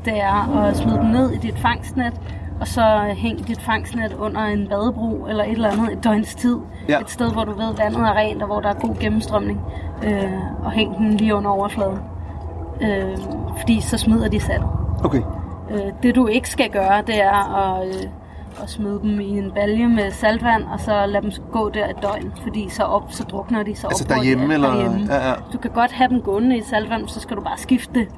det 0.05 0.21
er 0.21 0.59
at 0.59 0.77
smide 0.77 0.97
dem 0.97 1.07
ned 1.07 1.31
i 1.31 1.39
dit 1.39 1.59
fangstnet, 1.59 2.21
og 2.61 2.69
så 2.69 3.15
hæng 3.17 3.49
dit 3.49 3.61
fangstnet 3.61 4.13
under 4.13 4.41
en 4.41 4.69
badebro 4.69 5.27
eller 5.27 5.45
et 5.45 5.53
eller 5.53 5.71
andet 5.71 5.93
et 5.93 6.05
døgns 6.05 6.35
tid. 6.35 6.57
Ja. 6.89 6.99
Et 6.99 7.11
sted, 7.11 7.33
hvor 7.33 7.45
du 7.45 7.53
ved, 7.53 7.77
vandet 7.77 8.01
er 8.01 8.15
rent, 8.15 8.43
og 8.43 8.47
hvor 8.47 8.61
der 8.61 8.69
er 8.69 8.75
god 8.75 8.97
gennemstrømning. 9.01 9.61
Øh, 10.05 10.33
og 10.65 10.71
hæng 10.71 10.97
den 10.97 11.17
lige 11.17 11.35
under 11.35 11.51
overfladen. 11.51 11.99
Øh, 12.81 13.19
fordi 13.61 13.81
så 13.81 13.99
smider 13.99 14.29
de 14.29 14.41
sand. 14.41 14.63
Okay. 15.05 15.23
Øh, 15.71 15.93
det 16.03 16.15
du 16.15 16.27
ikke 16.27 16.49
skal 16.49 16.71
gøre, 16.71 17.03
det 17.07 17.23
er 17.23 17.57
at, 17.57 17.89
øh, 17.89 17.95
at 18.63 18.71
smide 18.71 19.01
dem 19.03 19.21
i 19.21 19.29
en 19.39 19.51
balje 19.55 19.87
med 19.89 20.11
saltvand, 20.11 20.65
og 20.65 20.81
så 20.81 21.07
lade 21.07 21.23
dem 21.23 21.33
gå 21.53 21.71
der 21.71 21.89
et 21.89 21.97
døgn, 22.03 22.33
fordi 22.43 22.69
så, 22.69 22.83
op, 22.83 23.03
så 23.13 23.25
drukner 23.25 23.63
de 23.63 23.77
så 23.77 23.87
Altså 23.87 24.05
de 24.05 24.09
derhjemme, 24.09 24.45
er 24.45 24.55
eller- 24.55 24.69
derhjemme. 24.71 25.07
ja, 25.15 25.29
ja. 25.29 25.35
Du 25.53 25.59
kan 25.59 25.71
godt 25.71 25.93
have 25.93 26.09
dem 26.09 26.21
gående 26.21 26.57
i 26.57 26.63
saltvand, 26.63 27.09
så 27.09 27.21
skal 27.21 27.37
du 27.37 27.43
bare 27.43 27.59
skifte 27.59 27.95
det 27.95 28.09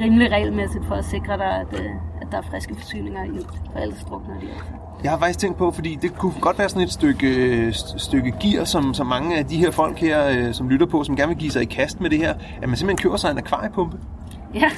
rimelig 0.00 0.32
regelmæssigt 0.32 0.86
for 0.86 0.94
at 0.94 1.04
sikre 1.04 1.36
dig, 1.36 1.46
at, 1.60 1.80
øh, 1.80 1.86
at 2.22 2.26
der 2.32 2.38
er 2.38 2.42
friske 2.50 2.74
forsyninger 2.74 3.24
i 3.24 3.28
for 3.72 3.78
ellers 3.78 4.04
drukner 4.10 4.34
de 4.40 4.46
altså. 4.46 4.64
Jeg 5.02 5.10
har 5.10 5.18
faktisk 5.18 5.38
tænkt 5.38 5.58
på, 5.58 5.70
fordi 5.70 5.98
det 6.02 6.14
kunne 6.18 6.32
godt 6.40 6.58
være 6.58 6.68
sådan 6.68 6.82
et 6.82 6.92
stykke, 6.92 7.26
øh, 7.36 7.68
st- 7.68 7.98
stykke 7.98 8.32
gear, 8.40 8.64
som, 8.64 8.94
som 8.94 9.06
mange 9.06 9.36
af 9.38 9.46
de 9.46 9.56
her 9.56 9.70
folk 9.70 9.98
her, 9.98 10.28
øh, 10.28 10.54
som 10.54 10.68
lytter 10.68 10.86
på, 10.86 11.04
som 11.04 11.16
gerne 11.16 11.28
vil 11.28 11.38
give 11.38 11.50
sig 11.50 11.62
i 11.62 11.64
kast 11.64 12.00
med 12.00 12.10
det 12.10 12.18
her, 12.18 12.34
at 12.62 12.68
man 12.68 12.76
simpelthen 12.76 12.96
køber 12.96 13.16
sig 13.16 13.30
en 13.30 13.38
akvariepumpe, 13.38 13.96
Ja, 14.54 14.70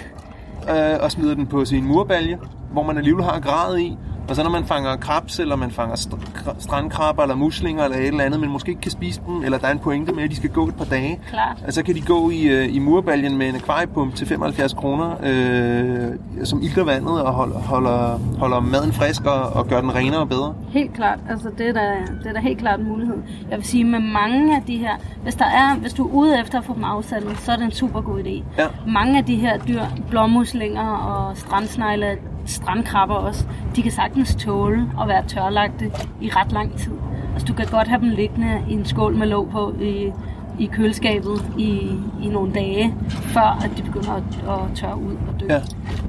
øh, 0.95 0.99
og 1.03 1.11
smider 1.11 1.35
den 1.35 1.47
på 1.47 1.65
sin 1.65 1.85
murbalje, 1.87 2.39
hvor 2.73 2.83
man 2.83 2.97
alligevel 2.99 3.25
har 3.25 3.41
grad 3.41 3.79
i. 3.79 3.99
Og 4.29 4.37
så 4.37 4.43
når 4.43 4.51
man 4.51 4.65
fanger 4.65 4.97
krabs, 4.97 5.39
eller 5.39 5.57
man 5.57 5.71
fanger 5.71 5.97
st- 5.97 6.39
kra- 6.39 6.55
strandkrabber, 6.59 7.23
eller 7.23 7.37
muslinger, 7.37 7.85
eller 7.85 7.97
et 7.97 8.07
eller 8.07 8.25
andet, 8.25 8.41
men 8.41 8.51
måske 8.51 8.69
ikke 8.71 8.81
kan 8.81 8.91
spise 8.91 9.21
dem, 9.27 9.45
eller 9.45 9.59
der 9.59 9.67
er 9.67 9.73
en 9.73 9.79
pointe 9.79 10.13
med, 10.13 10.23
at 10.25 10.31
de 10.31 10.37
skal 10.37 10.51
gå 10.51 10.69
et 10.69 10.75
par 10.77 10.85
dage, 10.85 11.21
klart. 11.29 11.63
og 11.67 11.73
så 11.73 11.83
kan 11.83 11.95
de 11.95 12.01
gå 12.01 12.31
i, 12.31 12.43
øh, 12.43 12.75
i 12.75 12.79
murbaljen 12.79 13.37
med 13.39 13.49
en 13.49 13.55
akvariepumpe 13.55 14.17
til 14.17 14.27
75 14.27 14.75
kroner, 14.75 15.11
øh, 15.23 16.45
som 16.47 16.63
ilter 16.63 16.85
vandet 16.85 17.23
og 17.23 17.33
holder, 17.33 17.59
holder, 17.59 18.19
holder 18.39 18.61
maden 18.61 18.93
frisk 18.93 19.25
og, 19.25 19.43
og 19.43 19.67
gør 19.67 19.81
den 19.81 19.95
renere 19.95 20.21
og 20.21 20.29
bedre. 20.29 20.55
Helt 20.69 20.95
klart. 20.95 21.19
Altså, 21.31 21.51
det 21.59 21.69
er, 21.69 21.73
da, 21.73 21.81
det 22.23 22.27
er 22.29 22.33
da 22.33 22.41
helt 22.41 22.59
klart 22.59 22.81
en 22.81 22.89
mulighed. 22.89 23.17
Jeg 23.51 23.59
vil 23.59 23.67
sige, 23.67 23.85
med 23.85 23.99
mange 24.01 24.57
af 24.57 24.63
de 24.67 24.77
her, 24.77 24.93
hvis, 25.23 25.35
der 25.35 25.45
er, 25.45 25.75
hvis 25.77 25.93
du 25.93 26.09
er 26.09 26.13
ude 26.13 26.41
efter 26.41 26.59
at 26.59 26.65
få 26.65 26.75
dem 26.75 26.85
afsandet, 26.85 27.39
så 27.39 27.53
er 27.53 27.57
det 27.57 27.65
en 27.65 27.73
super 27.73 28.01
god 28.01 28.21
idé. 28.21 28.43
Ja. 28.59 28.67
Mange 28.87 29.19
af 29.19 29.25
de 29.25 29.37
her 29.37 29.59
dyr, 29.59 29.83
blåmuslinger 30.11 30.89
og 30.91 31.37
strandsnegle, 31.37 32.07
strandkrabber 32.47 33.15
også, 33.15 33.47
de 33.77 33.83
kan 33.83 33.93
sagtens 33.93 34.35
tåle 34.35 34.91
at 35.01 35.09
være 35.09 35.25
tørlagte 35.29 35.91
i 36.21 36.29
ret 36.29 36.53
lang 36.53 36.77
tid. 36.77 36.93
Altså, 37.33 37.47
du 37.47 37.53
kan 37.53 37.67
godt 37.71 37.89
have 37.89 38.01
dem 38.01 38.09
liggende 38.09 38.63
i 38.69 38.73
en 38.73 38.85
skål 38.85 39.17
med 39.17 39.27
låg 39.27 39.49
på 39.51 39.75
i, 39.81 40.13
i 40.59 40.67
køleskabet 40.67 41.53
i, 41.59 41.91
i 42.23 42.29
nogle 42.29 42.53
dage, 42.53 42.95
før 43.09 43.59
at 43.65 43.71
de 43.77 43.83
begynder 43.83 44.13
at, 44.13 44.23
at 44.49 44.77
tørre 44.77 44.97
ud 44.97 45.13
og 45.13 45.41
dø. 45.41 45.47
Ja. 45.51 45.59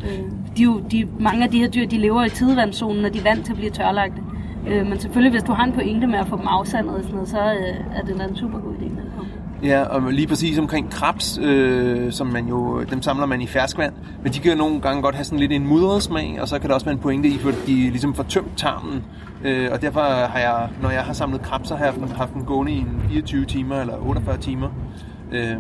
Øh, 0.04 0.32
de, 0.58 0.64
jo- 0.64 0.80
de, 0.92 1.08
mange 1.20 1.44
af 1.44 1.50
de 1.52 1.60
her 1.60 1.68
dyr, 1.68 1.88
de 1.88 1.98
lever 1.98 2.24
i 2.24 2.30
tidevandszonen, 2.30 3.06
og 3.06 3.14
de 3.14 3.20
er 3.20 3.24
vant 3.24 3.46
til 3.46 3.52
at 3.52 3.58
blive 3.58 3.72
tørlagte. 3.72 4.22
Øh, 4.68 4.88
men 4.88 5.00
selvfølgelig, 5.00 5.32
hvis 5.32 5.44
du 5.44 5.54
har 5.54 5.64
en 5.64 5.72
pointe 5.72 6.08
med 6.08 6.20
at 6.20 6.28
få 6.28 6.38
dem 6.38 6.48
afsandet 6.48 6.96
og 6.96 7.02
sådan 7.02 7.16
noget, 7.16 7.30
så 7.30 7.38
øh, 7.40 7.98
er 7.98 8.02
det 8.02 8.30
en 8.30 8.36
super 8.36 8.60
god 8.60 8.74
idé. 8.74 9.05
Det. 9.62 9.68
Ja, 9.68 9.84
og 9.84 10.02
lige 10.12 10.28
præcis 10.28 10.58
omkring 10.60 10.90
krabs, 10.92 11.38
øh, 11.42 12.12
som 12.12 12.28
man 12.28 12.48
jo, 12.48 12.84
dem 12.84 13.02
samler 13.02 13.26
man 13.26 13.42
i 13.42 13.48
ferskvand, 13.48 13.94
men 14.24 14.34
de 14.34 14.40
kan 14.40 14.52
jo 14.52 14.58
nogle 14.58 14.82
gange 14.82 15.02
godt 15.02 15.16
have 15.16 15.26
sådan 15.26 15.40
lidt 15.40 15.52
en 15.52 15.68
mudret 15.68 16.04
smag, 16.04 16.38
og 16.42 16.48
så 16.48 16.60
kan 16.60 16.70
der 16.70 16.74
også 16.74 16.86
være 16.86 16.94
en 16.94 17.00
pointe 17.02 17.30
i, 17.30 17.40
at 17.48 17.56
de 17.68 17.74
ligesom 17.90 18.14
får 18.14 18.24
tømt 18.24 18.58
tarmen. 18.58 19.04
Øh, 19.44 19.70
og 19.72 19.82
derfor 19.82 20.02
har 20.02 20.40
jeg, 20.40 20.70
når 20.82 20.90
jeg 20.90 21.02
har 21.02 21.14
samlet 21.14 21.42
krabs, 21.42 21.68
så 21.68 21.76
har 21.76 21.86
jeg 21.86 21.94
haft 22.00 22.14
haft 22.14 22.34
den 22.34 22.44
gående 22.44 22.72
i 22.72 22.78
en 22.78 23.02
24 23.10 23.46
timer 23.46 23.82
eller 23.82 23.96
48 24.08 24.38
timer, 24.38 24.68
øh, 25.32 25.56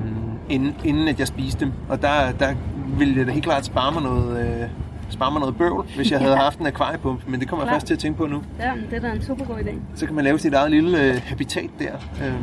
inden, 0.49 0.75
inden 0.83 1.07
at 1.07 1.19
jeg 1.19 1.27
spiste 1.27 1.65
dem. 1.65 1.71
Og 1.89 2.01
der, 2.01 2.31
der 2.39 2.53
ville 2.97 3.17
jeg 3.17 3.27
da 3.27 3.31
helt 3.31 3.45
klart 3.45 3.65
spare 3.65 3.91
mig 3.91 4.03
noget, 4.03 4.39
øh, 4.61 4.67
spare 5.09 5.31
mig 5.31 5.39
noget 5.39 5.57
bøvl, 5.57 5.85
hvis 5.95 6.11
jeg 6.11 6.19
havde 6.25 6.33
Ja. 6.33 6.39
haft 6.39 6.59
en 6.59 6.65
akvariepump, 6.67 7.21
men 7.27 7.39
det 7.39 7.47
kommer 7.49 7.63
jeg 7.65 7.69
Klart. 7.69 7.75
først 7.75 7.87
til 7.87 7.93
at 7.93 7.99
tænke 7.99 8.17
på 8.17 8.27
nu. 8.27 8.41
Ja, 8.59 8.75
men 8.75 8.83
det 8.89 8.97
er 9.03 9.09
da 9.09 9.15
en 9.15 9.21
super 9.23 9.45
god 9.45 9.55
idé. 9.55 9.71
Så 9.95 10.05
kan 10.05 10.15
man 10.15 10.23
lave 10.23 10.39
sit 10.39 10.53
eget 10.53 10.71
lille 10.71 11.03
øh, 11.03 11.21
habitat 11.25 11.69
der. 11.79 11.91
Øhm. 12.27 12.35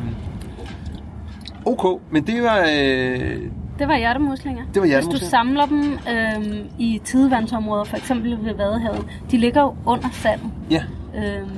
Okay, 1.66 2.00
men 2.10 2.26
det 2.26 2.42
var... 2.42 2.58
Øh, 2.58 3.40
Det 3.78 3.88
var 3.88 3.96
hjertemuslinger. 3.96 4.62
Det 4.66 4.74
var 4.76 4.80
Hvis 4.80 4.90
hjertemuslinger. 4.90 5.26
du 5.26 5.30
samler 5.30 5.66
dem 5.66 5.98
øhm, 6.12 6.66
i 6.78 7.00
tidevandsområder, 7.04 7.84
for 7.84 7.96
eksempel 7.96 8.38
ved 8.44 8.54
Vadehavet, 8.54 9.06
de 9.30 9.38
ligger 9.38 9.62
jo 9.62 9.74
under 9.86 10.08
sandet. 10.12 10.50
ja, 10.70 10.82
Øhm, 11.16 11.50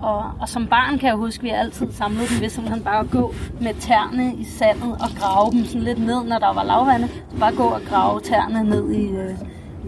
og, 0.00 0.24
og 0.40 0.48
som 0.48 0.66
barn 0.66 0.98
kan 0.98 1.08
jeg 1.08 1.16
huske, 1.16 1.40
at 1.40 1.44
vi 1.44 1.48
altid 1.50 1.92
samlede 1.92 2.26
dem 2.34 2.40
ved 2.40 2.48
simpelthen 2.48 2.82
bare 2.84 2.98
at 3.00 3.10
gå 3.10 3.34
med 3.60 3.74
tærne 3.80 4.34
i 4.34 4.44
sandet 4.44 4.92
og 4.92 5.08
grave 5.20 5.50
dem 5.52 5.64
sådan 5.64 5.82
lidt 5.82 5.98
ned, 6.06 6.24
når 6.24 6.38
der 6.38 6.54
var 6.54 6.64
lavvande. 6.64 7.08
Så 7.08 7.36
bare 7.40 7.52
gå 7.54 7.62
og 7.62 7.80
grave 7.88 8.20
tærne 8.20 8.64
ned 8.64 8.90
i, 8.92 9.04
øh, 9.06 9.30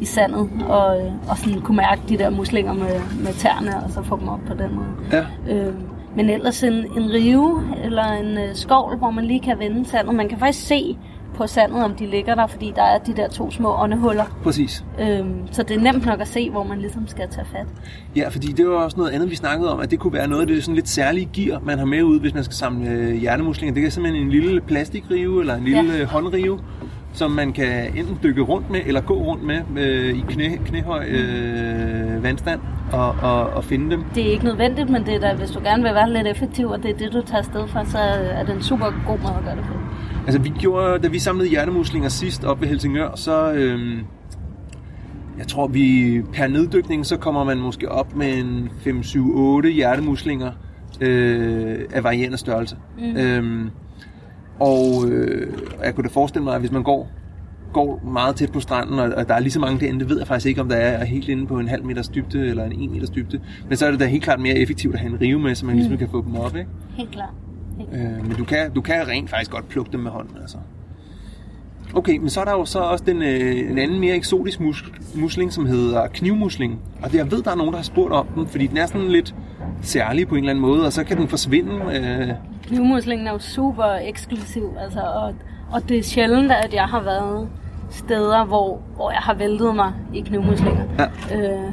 i 0.00 0.04
sandet 0.04 0.50
og, 0.68 1.00
øh, 1.00 1.12
og 1.28 1.38
sådan 1.38 1.60
kunne 1.60 1.76
mærke 1.76 2.00
de 2.08 2.18
der 2.18 2.30
muslinger 2.30 2.72
med, 2.72 3.00
med 3.24 3.32
tærne 3.32 3.76
og 3.84 3.90
så 3.90 4.02
få 4.02 4.16
dem 4.20 4.28
op 4.28 4.40
på 4.46 4.54
den 4.54 4.74
måde. 4.74 4.86
ja. 5.12 5.54
Øh, 5.54 5.74
men 6.16 6.30
ellers 6.30 6.62
en, 6.62 6.72
en 6.72 7.10
rive 7.12 7.62
eller 7.84 8.04
en 8.04 8.38
øh, 8.38 8.54
skovl, 8.54 8.96
hvor 8.96 9.10
man 9.10 9.24
lige 9.24 9.40
kan 9.40 9.58
vende 9.58 9.88
sandet. 9.88 10.14
Man 10.14 10.28
kan 10.28 10.38
faktisk 10.38 10.66
se 10.66 10.96
på 11.34 11.46
sandet, 11.46 11.84
om 11.84 11.94
de 11.94 12.06
ligger 12.06 12.34
der, 12.34 12.46
fordi 12.46 12.72
der 12.76 12.82
er 12.82 12.98
de 12.98 13.12
der 13.16 13.28
to 13.28 13.50
små 13.50 13.74
åndehuller. 13.82 14.24
Præcis. 14.42 14.84
Øh, 15.00 15.20
så 15.52 15.62
det 15.62 15.76
er 15.76 15.80
nemt 15.80 16.06
nok 16.06 16.20
at 16.20 16.28
se, 16.28 16.50
hvor 16.50 16.62
man 16.64 16.78
ligesom 16.78 17.08
skal 17.08 17.28
tage 17.28 17.46
fat. 17.52 17.66
Ja, 18.16 18.28
fordi 18.28 18.46
det 18.46 18.66
var 18.68 18.74
også 18.74 18.96
noget 18.96 19.10
andet, 19.10 19.30
vi 19.30 19.36
snakkede 19.36 19.72
om, 19.72 19.80
at 19.80 19.90
det 19.90 19.98
kunne 19.98 20.12
være 20.12 20.28
noget 20.28 20.40
af 20.42 20.46
det 20.46 20.64
sådan 20.64 20.74
lidt 20.74 20.88
særlige 20.88 21.28
gear, 21.32 21.60
man 21.64 21.78
har 21.78 21.86
med 21.86 22.02
ud, 22.02 22.20
hvis 22.20 22.34
man 22.34 22.44
skal 22.44 22.54
samle 22.54 22.90
øh, 22.90 23.14
hjertemuslinger. 23.14 23.74
Det 23.74 23.86
er 23.86 23.90
simpelthen 23.90 24.22
en 24.22 24.30
lille 24.30 24.60
plastikrive 24.60 25.40
eller 25.40 25.54
en 25.54 25.64
lille 25.64 25.92
Ja. 25.92 25.98
ja. 25.98 26.04
håndrive, 26.04 26.60
som 27.14 27.30
man 27.30 27.52
kan 27.52 27.96
enten 27.96 28.18
dykke 28.22 28.42
rundt 28.42 28.70
med, 28.70 28.80
eller 28.86 29.00
gå 29.00 29.14
rundt 29.14 29.42
med 29.42 29.62
øh, 29.78 30.16
i 30.16 30.24
knæ, 30.28 30.56
knæhøj 30.66 31.06
øh, 31.08 32.22
vandstand 32.22 32.60
og, 32.92 33.08
og, 33.22 33.46
og 33.46 33.64
finde 33.64 33.90
dem. 33.90 34.04
Det 34.14 34.26
er 34.26 34.32
ikke 34.32 34.44
nødvendigt, 34.44 34.90
men 34.90 35.06
det 35.06 35.14
er 35.14 35.20
da, 35.20 35.34
hvis 35.34 35.50
du 35.50 35.60
gerne 35.60 35.82
vil 35.82 35.94
være 35.94 36.12
lidt 36.12 36.26
effektiv, 36.26 36.66
og 36.66 36.82
det 36.82 36.90
er 36.90 36.96
det, 36.96 37.12
du 37.12 37.22
tager 37.22 37.38
afsted 37.38 37.68
for, 37.68 37.84
så 37.84 37.98
er 37.98 38.44
det 38.44 38.54
en 38.54 38.62
super 38.62 38.86
god 39.06 39.18
måde 39.18 39.34
at 39.38 39.44
gøre 39.44 39.56
det 39.56 39.64
på. 39.64 39.74
Altså 40.26 40.40
vi 40.40 40.52
gjorde, 40.58 40.98
da 40.98 41.08
vi 41.08 41.18
samlede 41.18 41.48
hjertemuslinger 41.48 42.08
sidst 42.08 42.44
op 42.44 42.60
ved 42.60 42.68
Helsingør, 42.68 43.10
så 43.14 43.52
øhm, 43.52 43.98
jeg 45.38 45.46
tror 45.46 45.66
vi 45.66 46.20
per 46.32 46.46
neddykning, 46.46 47.06
så 47.06 47.16
kommer 47.16 47.44
man 47.44 47.58
måske 47.58 47.90
op 47.90 48.16
med 48.16 48.38
en 48.38 48.70
5-7-8 48.86 49.68
hjertemuslinger 49.68 50.52
øh, 51.00 51.78
af 51.92 52.04
varierende 52.04 52.38
størrelse. 52.38 52.76
Mm. 52.98 53.16
Øhm, 53.16 53.70
og 54.60 55.08
øh, 55.08 55.52
jeg 55.84 55.94
kunne 55.94 56.04
da 56.04 56.12
forestille 56.12 56.44
mig, 56.44 56.54
at 56.54 56.60
hvis 56.60 56.72
man 56.72 56.82
går 56.82 57.08
går 57.72 58.00
meget 58.04 58.36
tæt 58.36 58.52
på 58.52 58.60
stranden, 58.60 58.98
og, 58.98 59.12
og 59.16 59.28
der 59.28 59.34
er 59.34 59.40
lige 59.40 59.52
så 59.52 59.60
mange 59.60 59.80
derinde, 59.80 60.00
det 60.00 60.08
ved 60.08 60.18
jeg 60.18 60.26
faktisk 60.26 60.46
ikke, 60.46 60.60
om 60.60 60.68
der 60.68 60.76
er 60.76 61.04
helt 61.04 61.28
inde 61.28 61.46
på 61.46 61.58
en 61.58 61.68
halv 61.68 61.84
meters 61.84 62.08
dybde, 62.08 62.46
eller 62.46 62.64
en 62.64 62.82
1 62.82 62.90
meters 62.90 63.10
dybde. 63.10 63.40
Men 63.68 63.76
så 63.76 63.86
er 63.86 63.90
det 63.90 64.00
da 64.00 64.06
helt 64.06 64.24
klart 64.24 64.40
mere 64.40 64.54
effektivt 64.54 64.94
at 64.94 65.00
have 65.00 65.12
en 65.12 65.20
rive 65.20 65.38
med, 65.38 65.54
så 65.54 65.66
man 65.66 65.76
ligesom 65.76 65.98
kan 65.98 66.08
få 66.08 66.24
dem 66.24 66.36
op, 66.36 66.56
ikke? 66.56 66.70
Helt 66.96 67.10
klart. 67.10 67.34
Øh, 67.92 68.28
men 68.28 68.36
du 68.38 68.44
kan, 68.44 68.70
du 68.72 68.80
kan 68.80 69.08
rent 69.08 69.30
faktisk 69.30 69.50
godt 69.50 69.68
plukke 69.68 69.92
dem 69.92 70.00
med 70.00 70.10
hånden, 70.10 70.36
altså. 70.40 70.58
Okay, 71.94 72.16
men 72.16 72.30
så 72.30 72.40
er 72.40 72.44
der 72.44 72.52
jo 72.52 72.64
så 72.64 72.78
også 72.78 73.04
den, 73.04 73.22
øh, 73.22 73.70
en 73.70 73.78
anden 73.78 74.00
mere 74.00 74.16
eksotisk 74.16 74.60
mus, 74.60 74.84
musling, 75.14 75.52
som 75.52 75.66
hedder 75.66 76.06
knivmusling. 76.06 76.80
Og 77.02 77.12
det, 77.12 77.18
jeg 77.18 77.30
ved, 77.30 77.42
der 77.42 77.50
er 77.50 77.54
nogen, 77.56 77.72
der 77.72 77.78
har 77.78 77.84
spurgt 77.84 78.12
om 78.12 78.26
den, 78.34 78.46
fordi 78.46 78.66
den 78.66 78.76
er 78.76 78.86
sådan 78.86 79.08
lidt 79.08 79.34
særlig 79.82 80.28
på 80.28 80.34
en 80.34 80.38
eller 80.38 80.50
anden 80.50 80.62
måde, 80.62 80.86
og 80.86 80.92
så 80.92 81.04
kan 81.04 81.16
den 81.16 81.28
forsvinde. 81.28 81.72
Øh, 81.72 82.28
Knivmuslingen 82.66 83.26
er 83.26 83.32
jo 83.32 83.38
super 83.38 83.98
eksklusiv, 84.02 84.76
altså, 84.80 85.00
og, 85.00 85.34
og 85.72 85.88
det 85.88 85.98
er 85.98 86.02
sjældent, 86.02 86.52
at 86.52 86.74
jeg 86.74 86.84
har 86.84 87.00
været 87.00 87.48
steder, 87.90 88.44
hvor, 88.44 88.80
hvor 88.96 89.10
jeg 89.10 89.20
har 89.20 89.34
væltet 89.34 89.74
mig 89.74 89.92
i 90.14 90.20
knivmuslinger. 90.20 90.84
Ja. 90.98 91.36
Øh, 91.36 91.72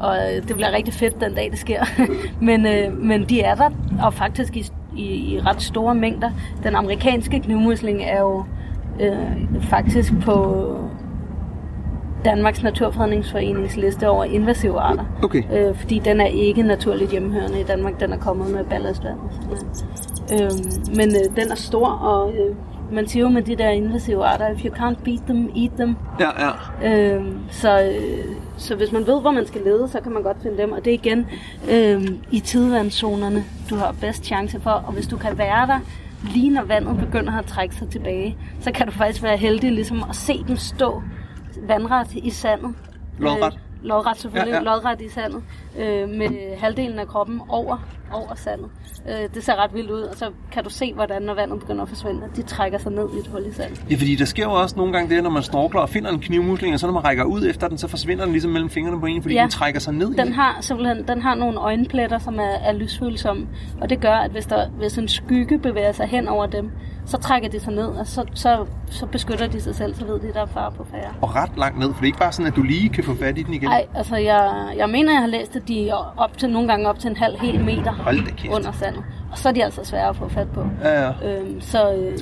og 0.00 0.18
det 0.48 0.56
bliver 0.56 0.72
rigtig 0.72 0.94
fedt 0.94 1.20
den 1.20 1.34
dag, 1.34 1.50
det 1.50 1.58
sker. 1.58 1.84
men, 2.48 2.66
øh, 2.66 2.98
men 2.98 3.24
de 3.24 3.40
er 3.40 3.54
der, 3.54 3.70
og 4.02 4.14
faktisk 4.14 4.56
i, 4.56 4.70
i, 4.96 5.04
i 5.04 5.40
ret 5.40 5.62
store 5.62 5.94
mængder. 5.94 6.30
Den 6.62 6.74
amerikanske 6.74 7.40
knivmusling 7.40 8.02
er 8.02 8.20
jo 8.20 8.44
øh, 9.00 9.62
faktisk 9.62 10.12
på 10.20 10.66
Danmarks 12.24 12.62
Naturfredningsforenings 12.62 13.76
liste 13.76 14.08
over 14.08 14.24
invasive 14.24 14.80
arter. 14.80 15.04
Okay. 15.22 15.42
Øh, 15.52 15.76
fordi 15.76 15.98
den 15.98 16.20
er 16.20 16.26
ikke 16.26 16.62
naturligt 16.62 17.10
hjemmehørende 17.10 17.60
i 17.60 17.64
Danmark. 17.64 18.00
Den 18.00 18.12
er 18.12 18.18
kommet 18.18 18.50
med 18.50 18.64
ballastvand. 18.64 19.18
og 19.18 19.30
sådan 19.32 19.48
noget. 19.48 19.84
Øh, 20.32 20.96
men 20.96 21.08
øh, 21.08 21.36
den 21.36 21.50
er 21.50 21.54
stor, 21.54 21.86
og 21.88 22.32
øh, 22.32 22.56
man 22.92 23.06
siger 23.08 23.22
jo 23.22 23.28
med 23.28 23.42
de 23.42 23.56
der 23.56 23.68
invasive 23.68 24.24
arter, 24.24 24.48
if 24.48 24.64
you 24.64 24.74
can't 24.74 25.04
beat 25.04 25.20
them, 25.26 25.50
eat 25.56 25.70
them. 25.78 25.96
ja, 26.20 26.30
ja. 26.82 27.16
Øh, 27.16 27.24
så, 27.50 27.82
øh, 27.82 28.24
så 28.56 28.76
hvis 28.76 28.92
man 28.92 29.06
ved, 29.06 29.20
hvor 29.20 29.30
man 29.30 29.46
skal 29.46 29.60
lede, 29.64 29.88
så 29.88 30.00
kan 30.00 30.12
man 30.12 30.22
godt 30.22 30.36
finde 30.42 30.58
dem. 30.58 30.72
Og 30.72 30.84
det 30.84 30.90
er 30.90 30.94
igen 30.94 31.26
øh, 31.70 32.08
i 32.30 32.40
tidevandszonerne, 32.40 33.44
du 33.70 33.74
har 33.76 33.94
bedst 34.00 34.24
chance 34.24 34.60
for. 34.60 34.70
Og 34.70 34.92
hvis 34.92 35.06
du 35.06 35.16
kan 35.16 35.38
være 35.38 35.66
der, 35.66 35.78
lige 36.34 36.50
når 36.50 36.62
vandet 36.62 36.98
begynder 36.98 37.38
at 37.38 37.44
trække 37.46 37.74
sig 37.74 37.88
tilbage, 37.88 38.36
så 38.60 38.72
kan 38.72 38.86
du 38.86 38.92
faktisk 38.92 39.22
være 39.22 39.36
heldig 39.36 39.72
ligesom 39.72 40.04
at 40.10 40.16
se 40.16 40.44
dem 40.48 40.56
stå 40.56 41.02
vandret 41.62 42.14
i 42.14 42.30
sandet. 42.30 42.74
Lodret. 43.18 43.52
Øh, 43.54 43.58
lodret 43.82 44.16
selvfølgelig, 44.16 44.52
Ja, 44.52 44.58
ja, 44.58 44.64
lodret 44.64 45.00
i 45.00 45.08
sandet, 45.08 45.42
øh, 45.78 46.08
med 46.08 46.56
halvdelen 46.58 46.98
af 46.98 47.06
kroppen 47.06 47.40
over, 47.48 47.86
over 48.12 48.34
sandet. 48.34 48.70
Øh, 49.08 49.34
det 49.34 49.44
ser 49.44 49.56
ret 49.64 49.74
vildt 49.74 49.90
ud, 49.90 50.00
og 50.00 50.16
så 50.16 50.30
kan 50.52 50.64
du 50.64 50.70
se, 50.70 50.94
hvordan 50.94 51.22
når 51.22 51.34
vandet 51.34 51.60
begynder 51.60 51.82
at 51.82 51.88
forsvinde, 51.88 52.22
de 52.36 52.42
trækker 52.42 52.78
sig 52.78 52.92
ned 52.92 53.08
i 53.16 53.18
et 53.18 53.26
hul 53.26 53.46
i 53.46 53.52
sandet. 53.52 53.84
Ja, 53.90 53.94
fordi 53.94 54.14
der 54.14 54.24
sker 54.24 54.44
jo 54.44 54.52
også 54.52 54.76
nogle 54.76 54.92
gange 54.92 55.14
det, 55.14 55.22
når 55.22 55.30
man 55.30 55.42
snorkler 55.42 55.80
og 55.80 55.88
finder 55.88 56.10
en 56.10 56.20
knivmusling, 56.20 56.74
og 56.74 56.80
så 56.80 56.86
når 56.86 56.94
man 56.94 57.04
rækker 57.04 57.24
ud 57.24 57.46
efter 57.46 57.68
den, 57.68 57.78
så 57.78 57.88
forsvinder 57.88 58.24
den 58.24 58.32
ligesom 58.32 58.50
mellem 58.50 58.70
fingrene 58.70 59.00
på 59.00 59.06
en, 59.06 59.22
fordi 59.22 59.34
ja. 59.34 59.42
Den 59.42 59.50
trækker 59.50 59.80
sig 59.80 59.94
ned 59.94 60.12
i 60.12 60.16
Den 60.16 60.32
har 60.32 60.58
simpelthen 60.60 61.08
den 61.08 61.22
har 61.22 61.34
nogle 61.34 61.58
øjenpletter, 61.58 62.18
som 62.18 62.38
er, 62.38 62.42
er 62.42 62.72
lysfølsomme, 62.72 63.46
og 63.80 63.90
det 63.90 64.00
gør, 64.00 64.14
at 64.14 64.30
hvis, 64.30 64.46
der, 64.46 64.68
hvis 64.68 64.98
en 64.98 65.08
skygge 65.08 65.58
bevæger 65.58 65.92
sig 65.92 66.06
hen 66.06 66.28
over 66.28 66.46
dem, 66.46 66.70
så 67.06 67.18
trækker 67.18 67.48
de 67.48 67.60
sig 67.60 67.72
ned, 67.72 67.86
og 67.86 68.06
så, 68.06 68.24
så, 68.34 68.66
så 68.90 69.06
beskytter 69.06 69.46
de 69.46 69.60
sig 69.60 69.74
selv, 69.74 69.94
så 69.94 70.04
ved 70.04 70.20
de, 70.20 70.32
der 70.32 70.40
er 70.40 70.46
far 70.46 70.70
på 70.70 70.86
færre. 70.90 71.14
Og 71.20 71.36
ret 71.36 71.50
langt 71.56 71.78
ned, 71.78 71.88
for 71.88 71.94
det 71.94 72.02
er 72.02 72.06
ikke 72.06 72.18
bare 72.18 72.32
sådan, 72.32 72.46
at 72.46 72.56
du 72.56 72.62
lige 72.62 72.88
kan 72.88 73.04
få 73.04 73.14
fat 73.14 73.38
i 73.38 73.42
den 73.42 73.54
igen. 73.54 73.68
Nej, 73.68 73.86
altså 73.94 74.16
jeg, 74.16 74.72
jeg 74.76 74.88
mener, 74.88 75.12
jeg 75.12 75.20
har 75.20 75.28
læst, 75.28 75.56
at 75.56 75.61
de 75.68 75.88
er 75.88 76.14
op 76.16 76.38
til, 76.38 76.50
nogle 76.50 76.68
gange 76.68 76.88
op 76.88 76.98
til 76.98 77.10
en 77.10 77.16
halv 77.16 77.38
hel 77.40 77.64
meter 77.64 78.12
under 78.50 78.72
sandet. 78.72 79.04
Og 79.32 79.38
så 79.38 79.48
er 79.48 79.52
de 79.52 79.64
altså 79.64 79.84
svære 79.84 80.08
at 80.08 80.16
få 80.16 80.28
fat 80.28 80.48
på. 80.50 80.66
Ja, 80.82 81.02
ja. 81.02 81.12
Øhm, 81.24 81.60
så, 81.60 81.92
øh, 81.92 82.18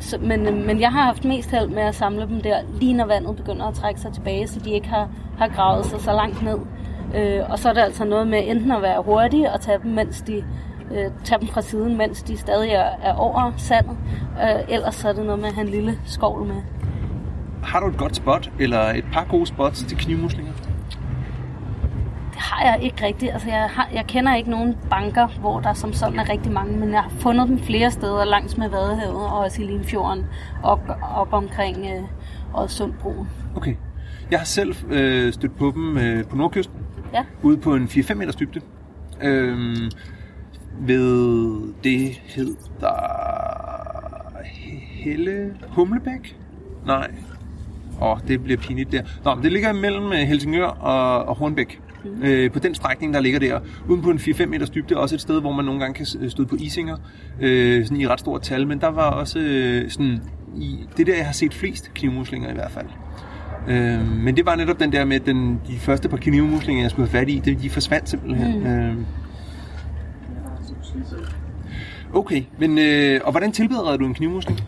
så, 0.00 0.18
men, 0.20 0.46
øh, 0.46 0.66
men 0.66 0.80
jeg 0.80 0.92
har 0.92 1.02
haft 1.02 1.24
mest 1.24 1.50
held 1.50 1.68
med 1.68 1.82
at 1.82 1.94
samle 1.94 2.20
dem 2.20 2.40
der, 2.40 2.56
lige 2.80 2.94
når 2.94 3.06
vandet 3.06 3.36
begynder 3.36 3.66
at 3.66 3.74
trække 3.74 4.00
sig 4.00 4.12
tilbage, 4.12 4.46
så 4.46 4.60
de 4.60 4.70
ikke 4.70 4.88
har, 4.88 5.08
har 5.38 5.48
gravet 5.48 5.86
sig 5.86 6.00
så 6.00 6.12
langt 6.12 6.42
ned. 6.42 6.58
Øh, 7.14 7.50
og 7.50 7.58
så 7.58 7.68
er 7.68 7.72
det 7.72 7.80
altså 7.80 8.04
noget 8.04 8.26
med 8.26 8.42
enten 8.46 8.72
at 8.72 8.82
være 8.82 9.02
hurtig 9.02 9.52
og 9.52 9.60
tage 9.60 9.78
dem, 9.82 9.90
mens 9.90 10.22
de, 10.22 10.44
øh, 10.90 11.10
tage 11.24 11.40
dem 11.40 11.48
fra 11.48 11.60
siden, 11.60 11.96
mens 11.96 12.22
de 12.22 12.36
stadig 12.36 12.70
er, 12.70 12.90
er 13.02 13.14
over 13.14 13.52
sandet. 13.56 13.96
Øh, 14.42 14.74
ellers 14.74 14.94
så 14.94 15.08
er 15.08 15.12
det 15.12 15.24
noget 15.24 15.38
med 15.38 15.48
at 15.48 15.54
have 15.54 15.66
en 15.66 15.72
lille 15.72 15.98
skovl 16.04 16.46
med. 16.46 16.56
Har 17.62 17.80
du 17.80 17.86
et 17.86 17.96
godt 17.96 18.16
spot, 18.16 18.50
eller 18.60 18.80
et 18.80 19.04
par 19.12 19.24
gode 19.30 19.46
spots 19.46 19.84
til 19.84 19.98
knivmuslinger? 19.98 20.52
Det 22.36 22.44
har 22.44 22.64
jeg 22.64 22.82
ikke 22.82 23.06
rigtigt. 23.06 23.32
Altså, 23.32 23.48
jeg, 23.48 23.68
har, 23.70 23.88
jeg 23.94 24.04
kender 24.06 24.34
ikke 24.34 24.50
nogen 24.50 24.76
banker, 24.90 25.26
hvor 25.26 25.60
der 25.60 25.72
som 25.72 25.92
sådan 25.92 26.18
er 26.18 26.28
rigtig 26.28 26.52
mange, 26.52 26.78
men 26.78 26.92
jeg 26.92 27.02
har 27.02 27.10
fundet 27.10 27.48
dem 27.48 27.58
flere 27.58 27.90
steder 27.90 28.24
langs 28.24 28.58
med 28.58 28.68
Vadehavet 28.68 29.26
og 29.26 29.38
også 29.38 29.62
i 29.62 29.64
Limfjorden 29.64 30.24
op, 30.62 30.80
op 31.14 31.32
omkring 31.32 31.76
øh, 31.76 32.02
Odsundbroen. 32.54 33.28
Okay. 33.56 33.74
Jeg 34.30 34.38
har 34.38 34.44
selv 34.44 34.74
øh, 34.90 35.32
stødt 35.32 35.58
på 35.58 35.72
dem 35.74 35.98
øh, 35.98 36.24
på 36.24 36.36
nordkysten, 36.36 36.76
Ja, 37.14 37.24
ude 37.42 37.56
på 37.56 37.74
en 37.74 37.84
4-5 37.84 38.14
meters 38.14 38.36
dybde. 38.36 38.60
Øhm, 39.22 39.90
ved 40.80 41.72
det 41.84 42.20
hedder 42.24 42.96
Helle 45.04 45.54
Humlebæk? 45.68 46.36
Nej. 46.86 47.10
Åh, 48.02 48.18
det 48.28 48.44
bliver 48.44 48.58
pinligt 48.58 48.92
der. 48.92 49.02
Nå, 49.24 49.34
men 49.34 49.44
det 49.44 49.52
ligger 49.52 49.72
mellem 49.72 50.12
øh, 50.12 50.18
Helsingør 50.18 50.66
og, 50.66 51.24
og 51.24 51.36
Hornbæk. 51.36 51.80
Mm. 52.16 52.22
Øh, 52.22 52.50
på 52.50 52.58
den 52.58 52.74
strækning, 52.74 53.14
der 53.14 53.20
ligger 53.20 53.38
der, 53.38 53.60
uden 53.88 54.02
på 54.02 54.10
en 54.10 54.18
4-5 54.18 54.46
meters 54.46 54.70
dybde, 54.70 54.96
også 54.96 55.14
et 55.14 55.20
sted, 55.20 55.40
hvor 55.40 55.52
man 55.52 55.64
nogle 55.64 55.80
gange 55.80 55.94
kan 55.94 56.06
s- 56.06 56.16
støde 56.28 56.48
på 56.48 56.56
isinger, 56.60 56.96
øh, 57.40 57.84
sådan 57.84 58.00
i 58.00 58.06
ret 58.06 58.20
stort 58.20 58.42
tal, 58.42 58.66
men 58.66 58.80
der 58.80 58.88
var 58.88 59.10
også 59.10 59.38
øh, 59.38 59.90
sådan, 59.90 60.20
i, 60.56 60.78
det 60.96 61.00
er 61.00 61.12
der, 61.12 61.16
jeg 61.18 61.26
har 61.26 61.32
set 61.32 61.54
flest 61.54 61.94
knivmuslinger 61.94 62.50
i 62.50 62.54
hvert 62.54 62.70
fald. 62.70 62.86
Øh, 63.68 64.06
men 64.12 64.36
det 64.36 64.46
var 64.46 64.56
netop 64.56 64.80
den 64.80 64.92
der 64.92 65.04
med, 65.04 65.20
den, 65.20 65.60
de 65.68 65.78
første 65.78 66.08
par 66.08 66.16
knivmuslinger, 66.16 66.82
jeg 66.84 66.90
skulle 66.90 67.08
have 67.10 67.20
fat 67.20 67.28
i, 67.28 67.38
det, 67.44 67.62
de 67.62 67.70
forsvandt 67.70 68.08
simpelthen. 68.08 68.60
Mm. 68.60 68.66
Øh, 68.66 68.94
okay, 72.14 72.42
men 72.58 72.78
øh, 72.78 73.20
og 73.24 73.30
hvordan 73.30 73.52
tilbereder 73.52 73.96
du 73.96 74.04
en 74.06 74.14
knivmusling? 74.14 74.60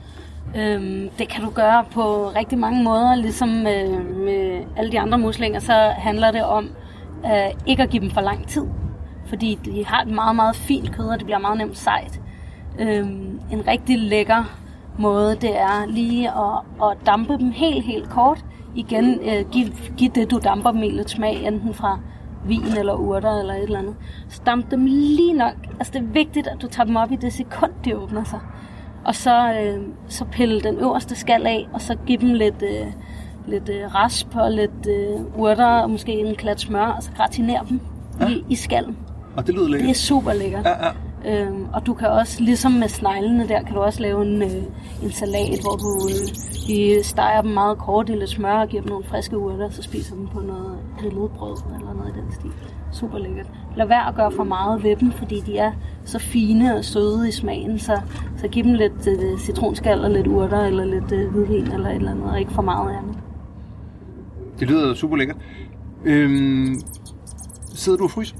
Øhm, 0.56 1.08
det 1.18 1.28
kan 1.28 1.42
du 1.44 1.50
gøre 1.50 1.84
på 1.92 2.28
rigtig 2.36 2.58
mange 2.58 2.84
måder, 2.84 3.14
ligesom 3.14 3.48
med, 3.48 3.88
med 4.00 4.60
alle 4.76 4.92
de 4.92 5.00
andre 5.00 5.18
muslinger, 5.18 5.60
så 5.60 5.72
handler 5.98 6.30
det 6.30 6.44
om 6.44 6.68
øh, 7.24 7.60
ikke 7.66 7.82
at 7.82 7.90
give 7.90 8.02
dem 8.02 8.10
for 8.10 8.20
lang 8.20 8.46
tid. 8.46 8.66
Fordi 9.26 9.58
de 9.64 9.84
har 9.86 10.02
et 10.02 10.08
meget, 10.08 10.36
meget 10.36 10.56
fint 10.56 10.92
kød, 10.92 11.06
og 11.06 11.18
det 11.18 11.24
bliver 11.24 11.38
meget 11.38 11.58
nemt 11.58 11.78
sejt. 11.78 12.20
Øhm, 12.78 13.40
en 13.52 13.66
rigtig 13.66 13.98
lækker 13.98 14.44
måde, 14.98 15.34
det 15.34 15.60
er 15.60 15.86
lige 15.86 16.28
at, 16.28 16.88
at 16.90 17.06
dampe 17.06 17.38
dem 17.38 17.50
helt, 17.50 17.84
helt 17.84 18.10
kort. 18.10 18.44
Igen, 18.74 19.20
øh, 19.22 19.50
giv, 19.50 19.66
giv 19.96 20.10
det, 20.10 20.30
du 20.30 20.38
damper 20.44 20.70
dem 20.70 20.82
i 20.82 20.90
lidt 20.90 21.10
smag, 21.10 21.46
enten 21.46 21.74
fra 21.74 21.98
vin 22.44 22.78
eller 22.78 22.94
urter 22.94 23.40
eller 23.40 23.54
et 23.54 23.62
eller 23.62 23.78
andet. 23.78 23.96
Så 24.28 24.42
damp 24.46 24.70
dem 24.70 24.84
lige 24.84 25.32
nok. 25.32 25.54
Altså 25.78 25.92
det 25.92 26.02
er 26.02 26.12
vigtigt, 26.12 26.46
at 26.46 26.62
du 26.62 26.66
tager 26.66 26.86
dem 26.86 26.96
op 26.96 27.12
i 27.12 27.16
det 27.16 27.32
sekund, 27.32 27.72
de 27.84 27.96
åbner 27.96 28.24
sig. 28.24 28.40
Og 29.04 29.14
så, 29.14 29.52
øh, 29.52 29.82
så 30.08 30.24
pille 30.24 30.60
den 30.60 30.78
øverste 30.78 31.16
skal 31.16 31.46
af, 31.46 31.68
og 31.72 31.80
så 31.80 31.96
give 32.06 32.18
dem 32.18 32.34
lidt, 32.34 32.62
øh, 32.62 32.86
lidt 33.48 33.68
øh, 33.68 33.94
rasp 33.94 34.36
og 34.36 34.50
lidt 34.52 34.86
øh, 34.88 35.40
urter, 35.40 35.66
og 35.66 35.90
måske 35.90 36.12
en 36.12 36.34
klat 36.34 36.60
smør, 36.60 36.86
og 36.86 37.02
så 37.02 37.10
gratinere 37.16 37.60
dem 37.68 37.80
ja. 38.20 38.28
i, 38.28 38.44
i 38.48 38.54
skallen. 38.54 38.96
Og 39.36 39.46
det 39.46 39.54
lyder 39.54 39.66
Det 39.66 39.74
er 39.74 39.78
lækkert. 39.78 39.96
super 39.96 40.32
lækkert. 40.32 40.64
Ja, 40.64 40.86
ja. 40.86 40.90
Øhm, 41.26 41.66
og 41.72 41.86
du 41.86 41.94
kan 41.94 42.08
også, 42.08 42.42
ligesom 42.42 42.72
med 42.72 42.88
sneglene 42.88 43.48
der, 43.48 43.62
kan 43.62 43.74
du 43.74 43.80
også 43.80 44.02
lave 44.02 44.22
en, 44.26 44.42
øh, 44.42 44.62
en 45.02 45.10
salat, 45.10 45.60
hvor 45.62 45.76
du 45.76 46.08
øh, 46.08 46.28
de 46.66 47.04
steger 47.04 47.40
dem 47.42 47.50
meget 47.50 47.78
kort 47.78 48.08
i 48.08 48.12
lidt 48.12 48.30
smør 48.30 48.60
og 48.60 48.68
giver 48.68 48.82
dem 48.82 48.90
nogle 48.90 49.04
friske 49.04 49.38
urter, 49.38 49.70
så 49.70 49.82
spiser 49.82 50.14
dem 50.14 50.26
på 50.26 50.40
noget 50.40 50.78
grillet 51.00 51.30
brød 51.30 51.56
eller 51.78 51.94
noget 51.94 52.16
i 52.16 52.20
den 52.20 52.32
stil. 52.32 52.50
Super 52.92 53.18
lækkert. 53.18 53.46
Lad 53.76 53.86
være 53.86 54.08
at 54.08 54.14
gøre 54.14 54.32
for 54.32 54.44
meget 54.44 54.82
ved 54.84 54.96
dem, 54.96 55.12
fordi 55.12 55.40
de 55.40 55.58
er 55.58 55.72
så 56.04 56.18
fine 56.18 56.76
og 56.76 56.84
søde 56.84 57.28
i 57.28 57.32
smagen, 57.32 57.78
så, 57.78 58.00
så 58.36 58.48
giv 58.48 58.64
dem 58.64 58.74
lidt 58.74 59.06
øh, 59.06 59.38
citronskal 59.38 60.04
og 60.04 60.10
lidt 60.10 60.26
urter 60.26 60.60
eller 60.60 60.84
lidt 60.84 61.12
øh, 61.12 61.30
hvidvin 61.30 61.72
eller 61.72 61.88
et 61.88 61.96
eller 61.96 62.10
andet, 62.10 62.30
og 62.30 62.40
ikke 62.40 62.52
for 62.52 62.62
meget 62.62 62.96
andet. 62.96 63.16
Det 64.60 64.68
lyder 64.68 64.94
super 64.94 65.16
lækkert. 65.16 65.36
Øhm, 66.04 66.80
sidder 67.74 67.98
du 67.98 68.04
og 68.04 68.10
fryser? 68.10 68.36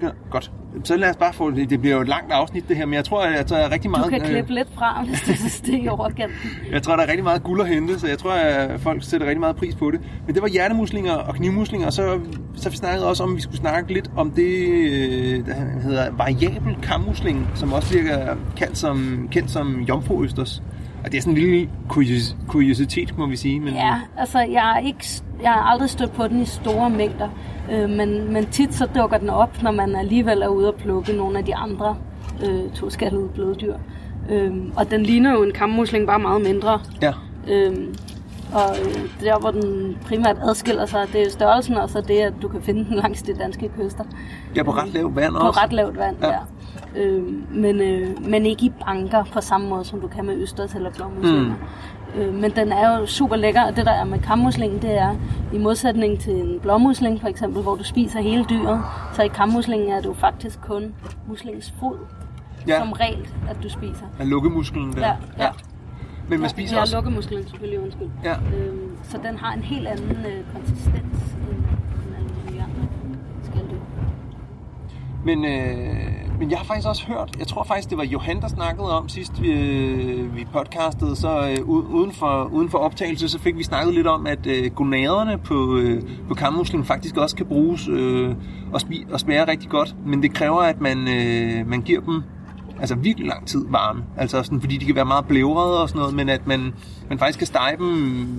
Nej. 0.00 0.12
Godt. 0.30 0.52
Så 0.84 0.96
lad 0.96 1.10
os 1.10 1.16
bare 1.16 1.32
få 1.32 1.50
det. 1.50 1.70
Det 1.70 1.80
bliver 1.80 1.96
jo 1.96 2.02
et 2.02 2.08
langt 2.08 2.32
afsnit, 2.32 2.68
det 2.68 2.76
her, 2.76 2.86
men 2.86 2.94
jeg 2.94 3.04
tror, 3.04 3.22
at 3.22 3.48
der 3.48 3.56
er 3.56 3.70
rigtig 3.72 3.90
meget... 3.90 4.04
Du 4.04 4.10
kan 4.10 4.20
øh, 4.22 4.28
klippe 4.28 4.54
lidt 4.54 4.68
fra, 4.74 5.04
hvis 5.04 5.20
du 5.20 5.34
synes, 5.34 5.60
det 5.60 5.74
er 5.74 5.82
i 5.82 5.88
overkanten. 5.88 6.50
Jeg 6.72 6.82
tror, 6.82 6.96
der 6.96 7.02
er 7.02 7.08
rigtig 7.08 7.24
meget 7.24 7.42
guld 7.42 7.60
at 7.60 7.68
hente, 7.68 7.98
så 7.98 8.06
jeg 8.06 8.18
tror, 8.18 8.32
at 8.32 8.80
folk 8.80 9.04
sætter 9.04 9.26
rigtig 9.26 9.40
meget 9.40 9.56
pris 9.56 9.74
på 9.74 9.90
det. 9.90 10.00
Men 10.26 10.34
det 10.34 10.42
var 10.42 10.48
hjertemuslinger 10.48 11.12
og 11.12 11.34
knivmuslinger, 11.34 11.86
og 11.86 11.92
så, 11.92 12.20
så 12.54 12.70
vi 12.70 12.76
snakkede 12.76 13.08
også 13.08 13.22
om, 13.22 13.30
at 13.30 13.36
vi 13.36 13.40
skulle 13.40 13.56
snakke 13.56 13.92
lidt 13.92 14.10
om 14.16 14.30
det, 14.30 14.68
øh, 14.68 15.46
der 15.46 15.54
hedder 15.82 16.10
variabel 16.12 16.76
kammusling, 16.82 17.48
som 17.54 17.72
også 17.72 17.88
bliver 17.88 18.36
kendt 18.56 18.78
som, 18.78 19.28
kendt 19.30 19.50
som 19.50 19.80
jomfruøsters. 19.80 20.62
Og 21.04 21.12
det 21.12 21.18
er 21.18 21.22
sådan 21.22 21.32
en 21.32 21.38
lille 21.38 21.68
kurios- 21.92 22.36
kuriositet, 22.48 23.18
må 23.18 23.26
vi 23.26 23.36
sige. 23.36 23.60
Men, 23.60 23.74
Ja, 23.74 23.94
altså 24.16 24.38
jeg, 24.38 24.72
er 24.76 24.78
ikke, 24.86 25.04
jeg 25.42 25.50
har 25.50 25.60
aldrig 25.62 25.90
stødt 25.90 26.12
på 26.12 26.28
den 26.28 26.40
i 26.40 26.44
store 26.44 26.90
mængder, 26.90 27.28
øh, 27.72 27.90
men, 27.90 28.32
men 28.32 28.46
tit 28.46 28.74
så 28.74 28.86
dukker 28.86 29.18
den 29.18 29.30
op, 29.30 29.62
når 29.62 29.70
man 29.70 29.94
alligevel 29.96 30.42
er 30.42 30.48
ude 30.48 30.68
og 30.68 30.74
plukke 30.74 31.12
nogle 31.12 31.38
af 31.38 31.44
de 31.44 31.54
andre 31.54 31.96
øh, 32.44 32.70
toskallede 32.74 33.28
bløddyr. 33.34 33.74
Øh, 34.30 34.52
og 34.76 34.90
den 34.90 35.02
ligner 35.02 35.32
jo 35.32 35.42
en 35.42 35.52
kammusling, 35.52 36.06
bare 36.06 36.18
meget 36.18 36.42
mindre. 36.42 36.80
ja. 37.02 37.12
Øh, 37.48 37.76
og 38.54 38.76
øh, 38.84 38.94
der, 39.20 39.38
hvor 39.40 39.50
den 39.50 39.96
primært 40.06 40.36
adskiller 40.42 40.86
sig, 40.86 41.06
det 41.12 41.22
er 41.26 41.30
størrelsen, 41.30 41.74
og 41.76 41.90
så 41.90 42.00
det, 42.00 42.18
at 42.18 42.32
du 42.42 42.48
kan 42.48 42.62
finde 42.62 42.84
den 42.84 42.94
langs 42.96 43.22
de 43.22 43.34
danske 43.34 43.70
kyster. 43.80 44.04
ja, 44.56 44.62
på 44.62 44.70
ret 44.70 44.88
lavt 44.94 45.16
vand 45.16 45.32
På 45.32 45.38
også. 45.38 45.60
ret 45.60 45.72
lavt 45.72 45.98
vand, 45.98 46.16
Ja. 46.22 46.28
ja. 46.28 46.38
Øh, 46.96 47.22
men, 47.50 47.80
øh, 47.80 48.28
men 48.28 48.46
ikke 48.46 48.66
i 48.66 48.72
banker 48.86 49.24
på 49.24 49.40
samme 49.40 49.68
måde, 49.68 49.84
som 49.84 50.00
du 50.00 50.08
kan 50.08 50.24
med 50.26 50.36
østers 50.36 50.74
eller 50.74 50.90
blåmuslinger. 50.90 51.54
Mm. 52.14 52.20
Øh, 52.20 52.34
men 52.34 52.50
den 52.50 52.72
er 52.72 52.98
jo 52.98 53.06
super 53.06 53.36
lækker, 53.36 53.62
og 53.62 53.76
det 53.76 53.86
der 53.86 53.92
er 53.92 54.04
med 54.04 54.18
kammuslingen, 54.18 54.82
det 54.82 54.98
er, 54.98 55.16
i 55.52 55.58
modsætning 55.58 56.20
til 56.20 56.32
en 56.34 56.60
blåmusling 56.60 57.20
for 57.20 57.28
eksempel, 57.28 57.62
hvor 57.62 57.74
du 57.76 57.84
spiser 57.84 58.20
hele 58.20 58.44
dyret, 58.50 58.80
så 59.12 59.22
i 59.22 59.28
kammuslingen 59.28 59.88
er 59.88 59.96
det 59.96 60.06
jo 60.06 60.12
faktisk 60.14 60.60
kun 60.60 60.94
muslingens 61.28 61.74
fod, 61.80 61.96
Ja. 62.66 62.72
ja. 62.74 62.78
som 62.78 62.92
regel, 62.92 63.28
at 63.50 63.56
du 63.62 63.68
spiser. 63.68 64.06
Af 64.18 64.30
lukkemusklen 64.30 64.92
der. 64.92 65.00
Ja, 65.00 65.14
ja. 65.38 65.48
Men 66.28 66.40
man 66.40 66.50
spiser 66.50 66.76
ja, 66.76 66.80
også... 66.80 66.96
lukkemusklen 66.96 67.42
selvfølgelig, 67.42 67.80
undskyld. 67.80 68.08
Ja. 68.24 68.32
Øhm, 68.32 68.90
så 69.02 69.18
den 69.24 69.38
har 69.38 69.52
en 69.54 69.62
helt 69.62 69.88
anden 69.88 70.16
øh, 70.26 70.44
konsistens 70.54 71.36
end, 71.50 71.58
end 71.58 72.16
alle 72.16 72.28
mulige 72.44 72.62
andre 72.62 72.88
skalddyr. 73.42 73.76
Men, 75.24 75.44
øh, 75.44 76.21
men 76.42 76.50
jeg 76.50 76.58
har 76.58 76.64
faktisk 76.64 76.88
også 76.88 77.06
hørt, 77.06 77.36
jeg 77.38 77.46
tror 77.46 77.64
faktisk, 77.64 77.90
det 77.90 77.98
var 77.98 78.04
Johan, 78.04 78.40
der 78.40 78.48
snakkede 78.48 78.98
om 78.98 79.08
sidst, 79.08 79.42
vi, 79.42 79.50
øh, 79.52 80.36
vi 80.36 80.46
podcastede, 80.52 81.16
så 81.16 81.48
øh, 81.48 81.68
uden, 81.68 82.12
for, 82.12 82.44
uden 82.44 82.70
for 82.70 82.78
optagelse, 82.78 83.28
så 83.28 83.38
fik 83.38 83.56
vi 83.56 83.62
snakket 83.62 83.94
lidt 83.94 84.06
om, 84.06 84.26
at 84.26 84.46
øh, 84.46 84.70
gonaderne 84.70 85.38
på, 85.38 85.76
øh, 85.76 86.02
på 86.28 86.34
kammusling 86.34 86.86
faktisk 86.86 87.16
også 87.16 87.36
kan 87.36 87.46
bruges 87.46 87.88
øh, 87.88 88.34
og, 88.72 88.80
spi- 88.80 89.12
og 89.12 89.20
smager 89.20 89.48
rigtig 89.48 89.70
godt, 89.70 89.94
men 90.06 90.22
det 90.22 90.34
kræver, 90.34 90.60
at 90.60 90.80
man, 90.80 91.08
øh, 91.08 91.68
man 91.68 91.82
giver 91.82 92.00
dem 92.00 92.22
altså 92.80 92.94
virkelig 92.94 93.28
lang 93.28 93.46
tid 93.46 93.64
varme, 93.68 94.04
altså 94.16 94.42
sådan, 94.42 94.60
fordi 94.60 94.76
de 94.76 94.84
kan 94.84 94.94
være 94.94 95.04
meget 95.04 95.24
blævrede 95.24 95.82
og 95.82 95.88
sådan 95.88 95.98
noget, 95.98 96.14
men 96.14 96.28
at 96.28 96.46
man, 96.46 96.74
man 97.08 97.18
faktisk 97.18 97.38
kan 97.38 97.46
stege 97.46 97.76
dem 97.76 97.86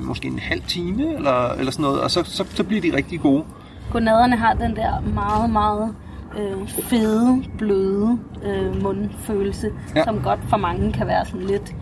måske 0.01 0.27
en 0.27 0.39
halv 0.39 0.61
time 0.67 1.15
eller, 1.15 1.49
eller 1.49 1.71
sådan 1.71 1.83
noget, 1.83 2.01
og 2.01 2.11
så, 2.11 2.23
så, 2.23 2.45
så 2.49 2.63
bliver 2.63 2.81
de 2.81 2.95
rigtig 2.95 3.21
gode. 3.21 3.43
Gonaderne 3.91 4.37
har 4.37 4.53
den 4.53 4.75
der 4.75 4.99
meget, 5.13 5.49
meget 5.49 5.95
øh, 6.39 6.67
fede, 6.67 7.43
bløde 7.57 8.19
øh, 8.43 8.83
mundfølelse, 8.83 9.71
Ja. 9.95 10.03
som 10.03 10.19
godt 10.23 10.39
for 10.49 10.57
mange 10.57 10.91
kan 10.93 11.07
være 11.07 11.25
sådan 11.25 11.41
lidt 11.47 11.75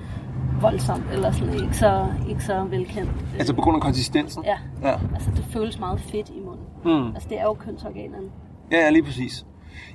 voldsomt, 0.61 1.03
eller 1.13 1.31
sådan 1.31 1.53
ikke 1.53 1.77
så, 1.77 2.05
ikke 2.29 2.43
så 2.43 2.63
velkendt. 2.69 3.11
Altså 3.39 3.53
på 3.53 3.61
grund 3.61 3.75
af 3.75 3.81
konsistensen. 3.81 4.43
Ja, 4.43 4.57
Ja, 4.89 4.95
altså 5.13 5.31
det 5.35 5.45
føles 5.49 5.79
meget 5.79 5.99
fedt 5.99 6.29
i 6.29 6.39
munden. 6.45 7.01
Mm. 7.03 7.07
Altså 7.15 7.29
det 7.29 7.39
er 7.39 7.43
jo 7.43 7.53
kønsorganerne. 7.53 8.27
ja, 8.71 8.77
ja 8.77 8.89
lige 8.89 9.03
præcis. 9.03 9.45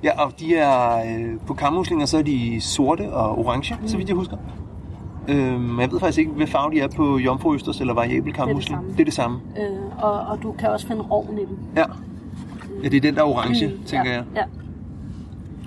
Ja, 0.03 0.23
og 0.25 0.39
de 0.39 0.55
er 0.55 0.95
øh, 0.97 1.39
på 1.47 1.53
kammuslinger, 1.53 2.05
så 2.05 2.17
er 2.17 2.21
de 2.21 2.61
sorte 2.61 3.13
og 3.13 3.37
orange, 3.39 3.75
mm. 3.81 3.87
så 3.87 3.97
vidt 3.97 4.09
jeg 4.09 4.15
husker. 4.17 4.37
Øhm, 5.29 5.79
jeg 5.79 5.91
ved 5.91 5.99
faktisk 5.99 6.19
ikke, 6.19 6.31
hvad 6.31 6.47
farve 6.47 6.71
de 6.73 6.79
er 6.79 6.87
på 6.87 7.17
jomfruøsters 7.17 7.81
eller 7.81 7.93
variabel 7.93 8.33
kammusling. 8.33 8.77
samme. 8.77 8.91
Det 8.91 8.99
er 8.99 9.05
det 9.05 9.13
samme. 9.13 9.39
Øh, 9.59 10.03
og, 10.03 10.11
og 10.21 10.43
du 10.43 10.51
kan 10.51 10.69
også 10.69 10.87
finde 10.87 11.01
rovn 11.01 11.37
i 11.37 11.45
dem. 11.45 11.57
Ja. 11.75 11.83
Ja, 12.83 12.89
det 12.89 12.97
er 12.97 13.01
den, 13.01 13.15
der 13.15 13.21
er 13.21 13.25
orange, 13.25 13.67
Mm, 13.67 13.83
tænker 13.85 14.09
ja, 14.11 14.15
jeg. 14.15 14.23
Ja. 14.35 14.43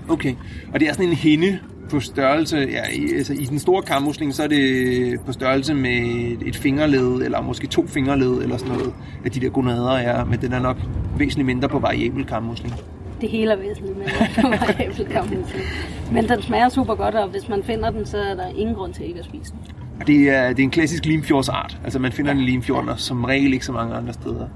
Okay. 0.08 0.34
Og 0.74 0.80
det 0.80 0.88
er 0.88 0.92
sådan 0.92 1.08
en 1.08 1.14
hinde 1.14 1.58
på 1.90 2.00
størrelse, 2.00 2.56
ja, 2.56 2.82
i, 2.92 3.16
altså 3.16 3.32
i 3.32 3.44
den 3.44 3.58
store 3.58 3.82
kammusling, 3.82 4.34
så 4.34 4.42
er 4.42 4.46
det 4.48 5.20
på 5.26 5.32
størrelse 5.32 5.74
med 5.74 6.00
et 6.46 6.56
fingerled, 6.56 7.22
eller 7.22 7.40
måske 7.42 7.66
to 7.66 7.86
fingerled, 7.86 8.42
eller 8.42 8.56
sådan 8.56 8.72
noget, 8.74 8.92
af 9.24 9.30
de 9.30 9.40
der 9.40 9.48
gonader 9.48 9.90
er, 9.90 10.24
men 10.24 10.40
den 10.40 10.52
er 10.52 10.60
nok 10.60 10.76
væsentligt 11.18 11.46
mindre 11.46 11.68
på 11.68 11.78
variabel 11.78 12.24
kammusling. 12.26 12.74
Det 13.20 13.28
hele 13.28 13.52
er 13.52 13.56
væsentligt 13.56 13.98
med 13.98 14.06
variabel 14.58 15.06
kammusling. 15.06 15.64
Men 16.12 16.28
den 16.28 16.42
smager 16.42 16.68
super 16.68 16.94
godt, 16.94 17.14
og 17.14 17.28
hvis 17.28 17.48
man 17.48 17.62
finder 17.62 17.90
den, 17.90 18.06
så 18.06 18.16
er 18.18 18.34
der 18.34 18.46
ingen 18.48 18.74
grund 18.74 18.94
til 18.94 19.06
ikke 19.08 19.18
at 19.18 19.24
spise 19.24 19.52
den. 19.52 19.60
Det 20.06 20.30
er, 20.30 20.48
det 20.48 20.58
er 20.58 20.62
en 20.62 20.70
klassisk 20.70 21.06
limfjordsart. 21.06 21.78
Altså 21.84 21.98
man 21.98 22.12
finder 22.12 22.32
den 22.32 22.42
i 22.42 22.46
Limfjorden, 22.46 22.88
og 22.88 23.00
som 23.00 23.24
regel 23.24 23.52
ikke 23.52 23.66
så 23.66 23.72
mange 23.72 23.94
andre 23.94 24.12
steder. 24.12 24.46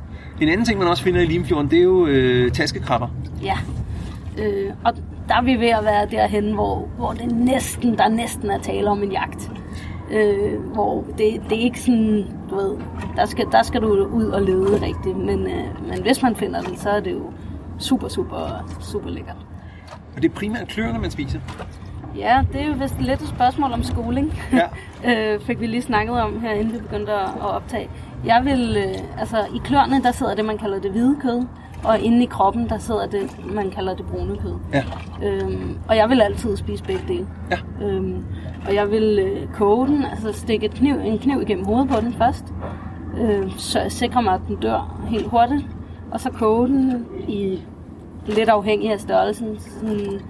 En 0.40 0.48
anden 0.48 0.64
ting, 0.64 0.78
man 0.78 0.88
også 0.88 1.02
finder 1.02 1.20
i 1.20 1.26
Limfjorden, 1.26 1.70
det 1.70 1.78
er 1.78 1.82
jo 1.82 2.06
øh, 2.06 2.52
taskekrabber. 2.52 3.08
Ja. 3.42 3.56
Øh, 4.38 4.72
og 4.84 4.92
der 5.28 5.34
er 5.34 5.42
vi 5.42 5.54
ved 5.54 5.68
at 5.68 5.84
være 5.84 6.06
derhen, 6.10 6.52
hvor, 6.52 6.88
hvor 6.96 7.12
det 7.12 7.32
næsten, 7.32 7.98
der 7.98 8.08
næsten 8.08 8.50
er 8.50 8.58
tale 8.58 8.90
om 8.90 9.02
en 9.02 9.12
jagt. 9.12 9.50
Øh, 10.10 10.60
hvor 10.72 11.04
det, 11.18 11.42
det 11.50 11.58
er 11.58 11.62
ikke 11.62 11.80
sådan, 11.80 12.26
du 12.50 12.54
ved, 12.56 12.76
der 13.16 13.26
skal, 13.26 13.46
der 13.52 13.62
skal 13.62 13.80
du 13.80 14.06
ud 14.06 14.24
og 14.24 14.42
lede 14.42 14.86
rigtigt, 14.86 15.16
men, 15.16 15.46
øh, 15.46 15.88
men 15.88 16.02
hvis 16.02 16.22
man 16.22 16.36
finder 16.36 16.60
den, 16.62 16.76
så 16.76 16.90
er 16.90 17.00
det 17.00 17.12
jo 17.12 17.32
super, 17.78 18.08
super, 18.08 18.76
super 18.80 19.10
lækkert. 19.10 19.36
Og 20.16 20.22
det 20.22 20.30
er 20.30 20.34
primært 20.34 20.68
kløerne, 20.68 20.98
man 20.98 21.10
spiser. 21.10 21.40
Ja, 22.16 22.42
det 22.52 22.60
er 22.60 22.66
jo 22.66 22.74
vist 22.80 23.00
lidt 23.00 23.22
et 23.22 23.28
spørgsmål 23.28 23.72
om 23.72 23.82
skoling. 23.82 24.38
Ja. 24.52 24.66
øh, 25.34 25.40
fik 25.40 25.60
vi 25.60 25.66
lige 25.66 25.82
snakket 25.82 26.20
om 26.20 26.40
her, 26.40 26.52
inden 26.52 26.72
vi 26.72 26.78
begyndte 26.78 27.12
at, 27.12 27.28
at 27.28 27.46
optage. 27.46 27.88
Jeg 28.26 28.44
vil, 28.44 28.76
øh, 28.78 29.20
altså 29.20 29.36
i 29.54 29.58
klørene, 29.64 30.02
der 30.02 30.12
sidder 30.12 30.34
det, 30.34 30.44
man 30.44 30.58
kalder 30.58 30.78
det 30.80 30.90
hvide 30.90 31.16
kød, 31.22 31.42
og 31.84 32.00
inde 32.00 32.22
i 32.22 32.26
kroppen, 32.26 32.68
der 32.68 32.78
sidder 32.78 33.06
det, 33.06 33.30
man 33.54 33.70
kalder 33.70 33.94
det 33.94 34.06
brune 34.06 34.36
kød. 34.36 34.54
Ja. 34.72 34.84
Øhm, 35.22 35.78
og 35.88 35.96
jeg 35.96 36.10
vil 36.10 36.20
altid 36.20 36.56
spise 36.56 36.84
begge 36.84 37.02
dele. 37.08 37.26
Ja. 37.50 37.58
Øhm, 37.86 38.24
og 38.68 38.74
jeg 38.74 38.90
vil 38.90 39.18
øh, 39.18 39.46
koge 39.54 39.86
den, 39.86 40.04
altså 40.04 40.32
stikke 40.32 40.66
et 40.66 40.74
kniv, 40.74 40.94
en 40.94 41.18
kniv 41.18 41.42
igennem 41.42 41.64
hovedet 41.64 41.88
på 41.88 42.00
den 42.00 42.12
først. 42.12 42.44
øh, 43.20 43.50
så 43.56 43.80
jeg 43.80 43.92
sikrer 43.92 44.20
mig, 44.20 44.34
at 44.34 44.40
den 44.48 44.56
dør 44.56 45.00
helt 45.08 45.26
hurtigt. 45.26 45.66
Og 46.10 46.20
så 46.20 46.30
koge 46.30 46.68
den 46.68 47.06
i 47.28 47.58
lidt 48.26 48.48
afhængig 48.48 48.92
af 48.92 49.00
størrelsen, 49.00 49.56
sådan 49.58 50.20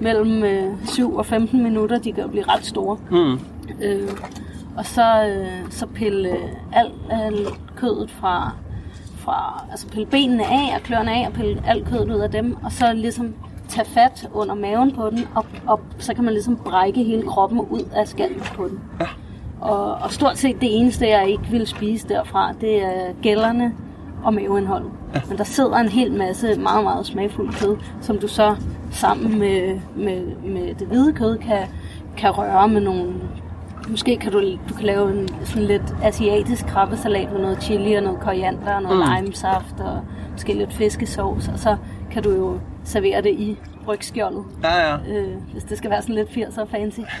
mellem 0.00 0.44
øh, 0.44 0.64
7 0.84 1.14
og 1.16 1.26
15 1.26 1.62
minutter. 1.62 1.98
De 1.98 2.12
kan 2.12 2.28
blive 2.30 2.44
ret 2.48 2.64
store. 2.64 2.96
Mm. 3.10 3.32
Øh, 3.82 4.08
og 4.76 4.86
så, 4.86 5.26
øh, 5.26 5.70
så 5.70 5.86
pille 5.86 6.28
øh, 6.28 6.48
alt, 6.72 6.94
alt 7.10 7.48
kødet 7.76 8.10
fra, 8.10 8.52
fra, 9.16 9.64
altså 9.70 9.88
pille 9.88 10.06
benene 10.06 10.44
af 10.46 10.76
og 10.76 10.82
kløerne 10.82 11.12
af 11.12 11.26
og 11.26 11.32
pille 11.32 11.62
alt 11.66 11.88
kødet 11.88 12.10
ud 12.10 12.20
af 12.20 12.30
dem, 12.30 12.56
og 12.64 12.72
så 12.72 12.92
ligesom 12.92 13.34
tage 13.68 13.86
fat 13.86 14.28
under 14.34 14.54
maven 14.54 14.94
på 14.94 15.10
den, 15.10 15.28
og, 15.34 15.46
og 15.66 15.80
så 15.98 16.14
kan 16.14 16.24
man 16.24 16.32
ligesom 16.32 16.56
brække 16.56 17.02
hele 17.02 17.22
kroppen 17.22 17.60
ud 17.60 17.88
af 17.94 18.08
skallen 18.08 18.40
på 18.40 18.68
den. 18.68 18.80
Ja. 19.00 19.06
Og, 19.60 19.94
og 19.94 20.12
stort 20.12 20.38
set 20.38 20.60
det 20.60 20.80
eneste, 20.80 21.08
jeg 21.08 21.28
ikke 21.28 21.44
vil 21.50 21.66
spise 21.66 22.08
derfra, 22.08 22.52
det 22.60 22.84
er 22.84 23.12
gælderne 23.22 23.74
og 24.24 24.34
maveindholdet. 24.34 24.90
Ja. 25.14 25.20
Men 25.28 25.38
der 25.38 25.44
sidder 25.44 25.76
en 25.76 25.88
hel 25.88 26.12
masse 26.12 26.54
meget, 26.60 26.84
meget 26.84 27.06
smagfuldt 27.06 27.56
kød, 27.56 27.76
som 28.00 28.18
du 28.18 28.28
så 28.28 28.56
sammen 28.90 29.38
med, 29.38 29.80
med, 29.96 30.22
med 30.44 30.74
det 30.74 30.86
hvide 30.86 31.12
kød 31.12 31.38
kan, 31.38 31.66
kan 32.16 32.30
røre 32.30 32.68
med 32.68 32.80
nogle... 32.80 33.14
Måske 33.92 34.16
kan 34.16 34.32
du, 34.32 34.40
du 34.68 34.74
kan 34.74 34.84
lave 34.84 35.10
en 35.20 35.28
sådan 35.44 35.62
lidt 35.62 35.94
asiatisk 36.02 36.66
krabbesalat 36.66 37.32
med 37.32 37.40
noget 37.40 37.62
chili 37.62 37.94
og 37.94 38.02
noget 38.02 38.20
koriander 38.20 38.74
og 38.74 38.82
noget 38.82 38.98
Mm. 38.98 39.14
limesaft 39.24 39.80
og 39.80 40.00
måske 40.32 40.52
lidt 40.54 40.72
fiskesauce, 40.72 41.52
og 41.52 41.58
så 41.58 41.76
kan 42.10 42.22
du 42.22 42.30
jo 42.30 42.58
servere 42.84 43.22
det 43.22 43.30
i 43.30 43.58
rygskjoldet, 43.88 44.44
Ja, 44.62 44.88
ja. 44.90 44.96
øh, 45.08 45.28
hvis 45.52 45.64
det 45.64 45.78
skal 45.78 45.90
være 45.90 46.02
sådan 46.02 46.14
lidt 46.14 46.28
80'er 46.28 46.64
fancy. 46.64 47.00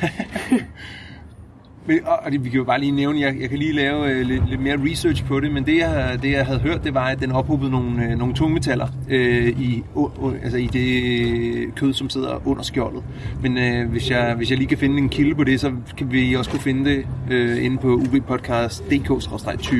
Og, 2.24 2.32
det, 2.32 2.44
vi 2.44 2.48
kan 2.48 2.58
jo 2.58 2.64
bare 2.64 2.80
lige 2.80 2.92
nævne, 2.92 3.20
jeg, 3.20 3.40
jeg 3.40 3.48
kan 3.48 3.58
lige 3.58 3.72
lave 3.72 4.10
øh, 4.10 4.26
lidt, 4.26 4.48
lidt 4.48 4.60
mere 4.60 4.76
research 4.90 5.24
på 5.24 5.40
det, 5.40 5.52
men 5.52 5.66
det 5.66 5.78
jeg, 5.78 6.18
det 6.22 6.32
jeg 6.32 6.46
havde 6.46 6.60
hørt, 6.60 6.84
det 6.84 6.94
var, 6.94 7.04
at 7.04 7.20
den 7.20 7.32
ophobede 7.32 7.70
nogle, 7.70 8.04
øh, 8.04 8.18
nogle 8.18 8.34
tungmetaller 8.34 8.86
øh, 9.08 9.48
i, 9.48 9.82
o, 9.94 10.30
altså 10.42 10.58
i 10.58 10.66
det 10.66 11.74
kød, 11.74 11.92
som 11.92 12.10
sidder 12.10 12.48
under 12.48 12.62
skjoldet. 12.62 13.02
Men 13.42 13.58
øh, 13.58 13.90
hvis, 13.90 14.10
jeg, 14.10 14.34
hvis 14.34 14.50
jeg 14.50 14.58
lige 14.58 14.68
kan 14.68 14.78
finde 14.78 14.98
en 14.98 15.08
kilde 15.08 15.34
på 15.34 15.44
det, 15.44 15.60
så 15.60 15.72
kan 15.96 16.12
vi 16.12 16.34
også 16.34 16.50
kunne 16.50 16.60
finde 16.60 16.90
det 16.90 17.06
øh, 17.30 17.64
inde 17.64 17.78
på 17.78 17.88
ubpodcast.dk-20. 17.88 19.76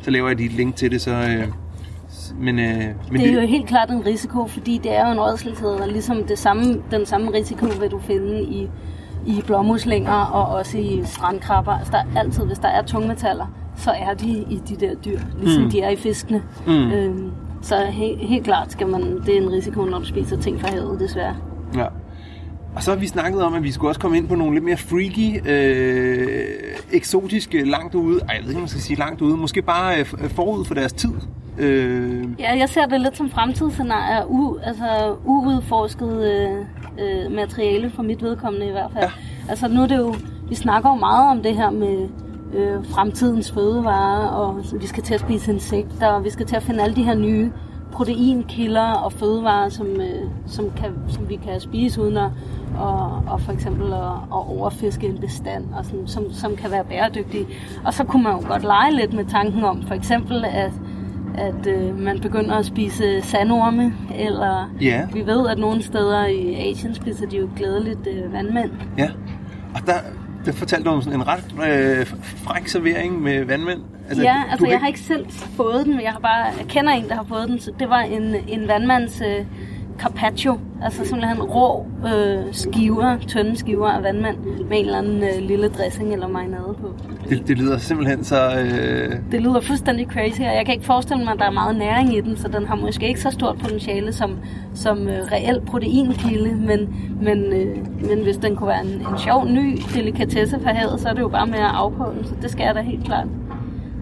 Så 0.00 0.10
laver 0.10 0.28
jeg 0.28 0.36
lige 0.36 0.46
et 0.46 0.56
link 0.56 0.76
til 0.76 0.90
det, 0.90 1.00
så... 1.00 1.10
Øh, 1.10 1.48
men, 2.40 2.58
øh, 2.58 2.84
men 3.10 3.20
det 3.20 3.30
er 3.30 3.40
jo 3.40 3.46
helt 3.46 3.66
klart 3.66 3.90
en 3.90 4.06
risiko, 4.06 4.46
fordi 4.46 4.80
det 4.82 4.96
er 4.96 5.06
jo 5.06 5.12
en 5.12 5.18
ådselshed, 5.18 5.68
og 5.68 5.88
ligesom 5.88 6.24
det 6.24 6.38
samme, 6.38 6.82
den 6.90 7.06
samme 7.06 7.32
risiko 7.32 7.66
vil 7.80 7.90
du 7.90 7.98
finde 7.98 8.42
i, 8.42 8.68
i 9.26 9.42
blåmuslinger 9.46 10.12
og 10.12 10.46
også 10.58 10.78
i 10.78 11.00
strandkrabber. 11.04 11.72
Altså 11.72 11.92
der 11.92 11.98
er 11.98 12.20
altid, 12.20 12.44
hvis 12.44 12.58
der 12.58 12.68
er 12.68 12.82
tungmetaller, 12.82 13.46
så 13.76 13.90
er 13.90 14.14
de 14.14 14.28
i 14.28 14.60
de 14.68 14.76
der 14.86 14.94
dyr, 14.94 15.18
ligesom 15.40 15.62
Mm. 15.64 15.70
de 15.70 15.80
er 15.80 15.90
i 15.90 15.96
fiskene. 15.96 16.42
Mm. 16.66 16.72
Øhm, 16.92 17.30
så 17.62 17.76
he, 17.90 18.16
helt 18.20 18.44
klart 18.44 18.72
skal 18.72 18.86
man, 18.88 19.02
det 19.26 19.36
er 19.36 19.42
en 19.42 19.50
risiko, 19.52 19.84
når 19.84 19.98
du 19.98 20.04
spiser 20.04 20.36
ting 20.40 20.60
fra 20.60 20.68
havet, 20.70 21.00
desværre. 21.00 21.36
Ja. 21.76 21.86
Og 22.76 22.82
så 22.82 22.90
har 22.90 22.98
vi 22.98 23.06
snakket 23.06 23.42
om, 23.42 23.54
at 23.54 23.62
vi 23.62 23.70
skulle 23.72 23.90
også 23.90 24.00
komme 24.00 24.16
ind 24.16 24.28
på 24.28 24.34
nogle 24.34 24.54
lidt 24.54 24.64
mere 24.64 24.76
freaky, 24.76 25.48
øh, 25.50 26.44
eksotiske, 26.92 27.64
langt 27.70 27.94
ude. 27.94 28.20
Ej, 28.28 28.34
jeg 28.34 28.42
ved 28.42 28.48
ikke, 28.48 28.56
om 28.58 28.62
man 28.62 28.68
skal 28.68 28.80
sige 28.82 28.98
langt 28.98 29.20
ude. 29.20 29.36
Måske 29.36 29.62
bare 29.62 29.98
øh, 30.00 30.06
forud 30.30 30.64
for 30.64 30.74
deres 30.74 30.92
tid. 30.92 31.10
Øh, 31.58 32.24
Ja, 32.38 32.58
jeg 32.58 32.68
ser 32.68 32.86
det 32.86 33.00
lidt 33.00 33.16
som 33.16 33.30
fremtidsscenarier, 33.30 34.24
u, 34.24 34.56
altså 34.62 35.14
uudforsket 35.24 36.24
øh, 36.24 36.64
øh, 37.00 37.32
materiale 37.32 37.90
for 37.90 38.02
mit 38.02 38.22
vedkommende 38.22 38.66
i 38.66 38.70
hvert 38.70 38.90
fald. 38.92 39.04
Ja. 39.04 39.10
Altså 39.48 39.68
nu 39.68 39.82
er 39.82 39.86
det 39.86 39.98
jo, 39.98 40.14
vi 40.48 40.54
snakker 40.54 40.90
jo 40.90 40.94
meget 40.94 41.30
om 41.30 41.42
det 41.42 41.56
her 41.56 41.70
med 41.70 42.08
øh, 42.54 42.86
fremtidens 42.86 43.52
fødevarer, 43.52 44.26
og 44.26 44.60
vi 44.80 44.86
skal 44.86 45.02
til 45.02 45.14
at 45.14 45.20
spise 45.20 45.52
insekter, 45.52 46.06
og 46.06 46.24
vi 46.24 46.30
skal 46.30 46.46
til 46.46 46.56
at 46.56 46.62
finde 46.62 46.82
alle 46.82 46.96
de 46.96 47.02
her 47.02 47.14
nye 47.14 47.50
proteinkilder 47.92 48.92
og 48.92 49.12
fødevarer, 49.12 49.68
som, 49.68 49.86
øh, 49.86 50.30
som, 50.46 50.70
kan, 50.70 50.92
som 51.08 51.28
vi 51.28 51.36
kan 51.36 51.60
spise 51.60 52.02
uden 52.02 52.16
at 52.16 52.30
og, 52.78 53.22
og 53.26 53.40
for 53.40 53.52
eksempel 53.52 53.92
at, 53.92 54.12
at 54.32 54.48
overfiske 54.48 55.06
en 55.06 55.18
bestand, 55.18 55.64
og 55.74 55.84
sådan, 55.84 56.06
som, 56.06 56.32
som 56.32 56.56
kan 56.56 56.70
være 56.70 56.84
bæredygtige. 56.84 57.46
Og 57.84 57.94
så 57.94 58.04
kunne 58.04 58.22
man 58.22 58.32
jo 58.32 58.48
godt 58.48 58.62
lege 58.62 58.94
lidt 58.94 59.12
med 59.12 59.24
tanken 59.24 59.64
om, 59.64 59.82
for 59.82 59.94
eksempel 59.94 60.44
at 60.44 60.72
at 61.38 61.66
øh, 61.66 61.98
man 61.98 62.20
begynder 62.20 62.54
at 62.54 62.66
spise 62.66 63.20
sandorme, 63.22 63.94
eller 64.18 64.74
Ja. 64.80 65.06
vi 65.12 65.26
ved, 65.26 65.48
at 65.48 65.58
nogle 65.58 65.82
steder 65.82 66.26
i 66.26 66.54
Asien 66.70 66.94
spiser 66.94 67.26
de 67.26 67.36
jo 67.36 67.48
glædeligt 67.56 68.06
øh, 68.06 68.32
vandmænd. 68.32 68.70
ja. 68.98 69.10
Og 69.74 69.86
der, 69.86 69.92
der 70.44 70.52
fortalte 70.52 70.84
du 70.84 70.90
om 70.94 71.02
sådan 71.02 71.20
en 71.20 71.26
ret 71.28 71.44
øh, 71.68 72.06
fræk 72.44 72.68
servering 72.68 73.22
med 73.22 73.44
vandmænd. 73.44 73.80
Altså, 74.08 74.22
ja, 74.22 74.42
altså 74.50 74.66
jeg 74.66 74.80
har 74.80 74.86
ikke 74.86 75.00
selv 75.00 75.26
fået 75.30 75.84
den, 75.86 75.94
men 75.94 76.02
jeg 76.04 76.12
har 76.12 76.18
bare 76.20 76.44
jeg 76.44 76.66
kender 76.68 76.92
en, 76.92 77.08
der 77.08 77.14
har 77.14 77.24
fået 77.28 77.48
den. 77.48 77.60
Så 77.60 77.70
det 77.78 77.88
var 77.88 78.00
en, 78.00 78.34
en 78.48 78.68
vandmands 78.68 79.20
øh, 79.20 79.44
carpaccio, 79.98 80.58
altså 80.82 81.04
simpelthen 81.04 81.42
rå 81.42 81.86
øh, 82.06 82.44
skiver, 82.52 83.18
tynde 83.18 83.56
skiver 83.56 83.88
af 83.88 84.02
vandmand 84.02 84.36
med 84.68 84.78
en 84.78 84.84
eller 84.84 84.98
anden 84.98 85.22
øh, 85.22 85.48
lille 85.48 85.68
dressing 85.68 86.12
eller 86.12 86.28
marinade 86.28 86.74
på. 86.80 86.94
Det, 87.28 87.48
det 87.48 87.58
lyder 87.58 87.78
simpelthen 87.78 88.24
så... 88.24 88.50
Øh, 88.60 89.12
Det 89.32 89.42
lyder 89.42 89.60
fuldstændig 89.60 90.06
crazy, 90.06 90.40
og 90.40 90.54
jeg 90.56 90.62
kan 90.66 90.74
ikke 90.74 90.86
forestille 90.86 91.24
mig, 91.24 91.32
at 91.32 91.38
der 91.38 91.44
er 91.44 91.50
meget 91.50 91.76
næring 91.76 92.16
i 92.16 92.20
den, 92.20 92.36
så 92.36 92.48
den 92.48 92.66
har 92.66 92.76
måske 92.76 93.08
ikke 93.08 93.20
så 93.20 93.30
stort 93.30 93.58
potentiale 93.58 94.12
som, 94.12 94.38
som 94.74 95.08
øh, 95.08 95.18
reel 95.32 95.60
proteinkilde, 95.66 96.56
men, 96.56 96.94
men, 97.22 97.38
øh, 97.44 97.76
men 98.08 98.22
hvis 98.22 98.36
den 98.36 98.56
kunne 98.56 98.68
være 98.68 98.84
en, 98.84 98.90
en 98.92 99.18
sjov 99.18 99.48
ny 99.48 99.78
delikatesse 99.94 100.60
fra 100.60 100.72
havet, 100.72 101.00
så 101.00 101.08
er 101.08 101.12
det 101.12 101.20
jo 101.20 101.28
bare 101.28 101.68
afprøve 101.72 102.14
den, 102.18 102.24
så 102.24 102.34
det 102.42 102.50
skal 102.50 102.64
jeg 102.64 102.74
da 102.74 102.80
helt 102.80 103.04
klart. 103.04 103.26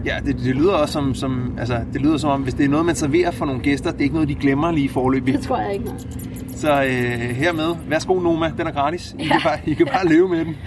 Ja, 0.05 0.15
det, 0.25 0.35
det 0.37 0.55
lyder 0.55 0.73
også 0.73 0.93
som, 0.93 1.13
som... 1.13 1.53
Altså, 1.59 1.79
det 1.93 2.01
lyder 2.01 2.17
som 2.17 2.29
om, 2.29 2.41
hvis 2.41 2.53
det 2.53 2.65
er 2.65 2.69
noget, 2.69 2.85
man 2.85 2.95
serverer 2.95 3.31
for 3.31 3.45
nogle 3.45 3.61
gæster, 3.61 3.91
det 3.91 3.99
er 3.99 4.03
ikke 4.03 4.13
noget, 4.15 4.29
de 4.29 4.35
glemmer 4.35 4.71
lige 4.71 4.89
forløbig. 4.89 5.33
Det 5.33 5.41
tror 5.43 5.57
jeg 5.57 5.73
ikke. 5.73 5.85
nej. 5.85 5.95
Så 6.55 6.83
øh, 6.83 6.89
hermed, 7.35 7.75
værsgo 7.89 8.19
Noma, 8.19 8.51
den 8.57 8.67
er 8.67 8.71
gratis. 8.71 9.15
I, 9.19 9.23
Ja. 9.23 9.29
kan, 9.31 9.41
bare, 9.43 9.57
I 9.65 9.73
kan 9.73 9.85
bare 9.85 10.07
leve 10.07 10.29
med 10.29 10.45
den. 10.45 10.55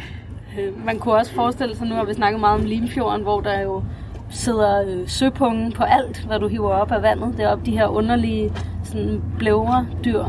Øh, 0.61 0.87
Man 0.87 0.99
kunne 0.99 1.15
også 1.15 1.35
forestille 1.35 1.77
sig, 1.77 1.87
nu 1.87 1.95
har 1.95 2.05
vi 2.05 2.15
snakket 2.15 2.41
meget 2.41 2.61
om 2.61 2.67
Limfjorden, 2.67 3.23
hvor 3.23 3.41
der 3.41 3.61
jo 3.61 3.83
sidder 4.31 4.83
øh, 4.89 5.09
søpungen 5.09 5.73
på 5.73 5.83
alt, 5.83 6.25
hvad 6.27 6.39
du 6.41 6.49
hiver 6.49 6.71
op 6.71 6.93
af 6.93 7.03
vandet. 7.03 7.35
Det 7.37 7.45
er 7.45 7.49
op 7.49 7.67
de 7.67 7.71
her 7.71 7.87
underlige 7.87 8.53
sådan 8.85 9.23
blævre 9.39 9.87
dyr, 10.05 10.25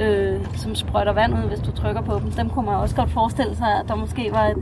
øh, 0.00 0.40
som 0.56 0.74
sprøjter 0.74 1.12
vand 1.12 1.34
ud, 1.34 1.48
hvis 1.48 1.58
du 1.60 1.70
trykker 1.70 2.02
på 2.02 2.18
dem. 2.22 2.30
Dem 2.30 2.50
kunne 2.50 2.66
man 2.66 2.74
også 2.74 2.96
godt 2.96 3.10
forestille 3.10 3.56
sig, 3.56 3.68
at 3.82 3.88
der 3.88 3.94
måske 3.96 4.28
var 4.32 4.44
et, 4.46 4.56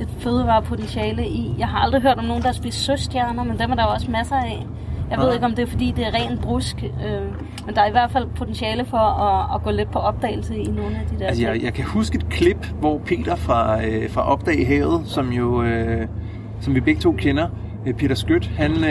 et 0.00 0.08
fødevarepotentiale 0.18 1.26
i. 1.26 1.54
Jeg 1.58 1.68
har 1.68 1.78
aldrig 1.78 2.02
hørt 2.02 2.18
om 2.18 2.24
nogen, 2.24 2.42
der 2.42 2.52
spist 2.52 2.84
søstjerner, 2.84 3.44
men 3.44 3.58
dem 3.58 3.70
er 3.70 3.74
der 3.74 3.84
også 3.84 4.10
masser 4.10 4.36
af. 4.36 4.66
Jeg 5.10 5.20
ved 5.20 5.32
ikke, 5.34 5.46
om 5.46 5.54
det 5.54 5.62
er, 5.62 5.66
fordi 5.66 5.92
det 5.96 6.06
er 6.06 6.14
ren 6.14 6.38
brusk, 6.38 6.84
øh, 6.84 7.22
men 7.66 7.74
der 7.74 7.82
er 7.82 7.88
i 7.88 7.90
hvert 7.90 8.10
fald 8.10 8.26
potentiale 8.36 8.84
for 8.84 8.98
at, 8.98 9.54
at 9.54 9.62
gå 9.62 9.70
lidt 9.70 9.90
på 9.90 9.98
opdagelse 9.98 10.56
i 10.56 10.66
nogle 10.66 10.96
af 10.96 11.06
de 11.10 11.18
der 11.18 11.26
Altså, 11.26 11.42
jeg, 11.42 11.62
jeg 11.62 11.74
kan 11.74 11.84
huske 11.84 12.16
et 12.16 12.28
klip, 12.28 12.66
hvor 12.80 12.98
Peter 12.98 13.36
fra, 13.36 13.84
øh, 13.86 14.10
fra 14.10 14.32
Opdag 14.32 14.60
i 14.60 14.64
havet, 14.64 15.02
som 15.06 15.32
jo, 15.32 15.62
øh, 15.62 16.06
som 16.60 16.74
vi 16.74 16.80
begge 16.80 17.00
to 17.00 17.12
kender, 17.12 17.48
øh, 17.86 17.94
Peter 17.94 18.14
Skødt, 18.14 18.46
han, 18.46 18.70
øh, 18.70 18.84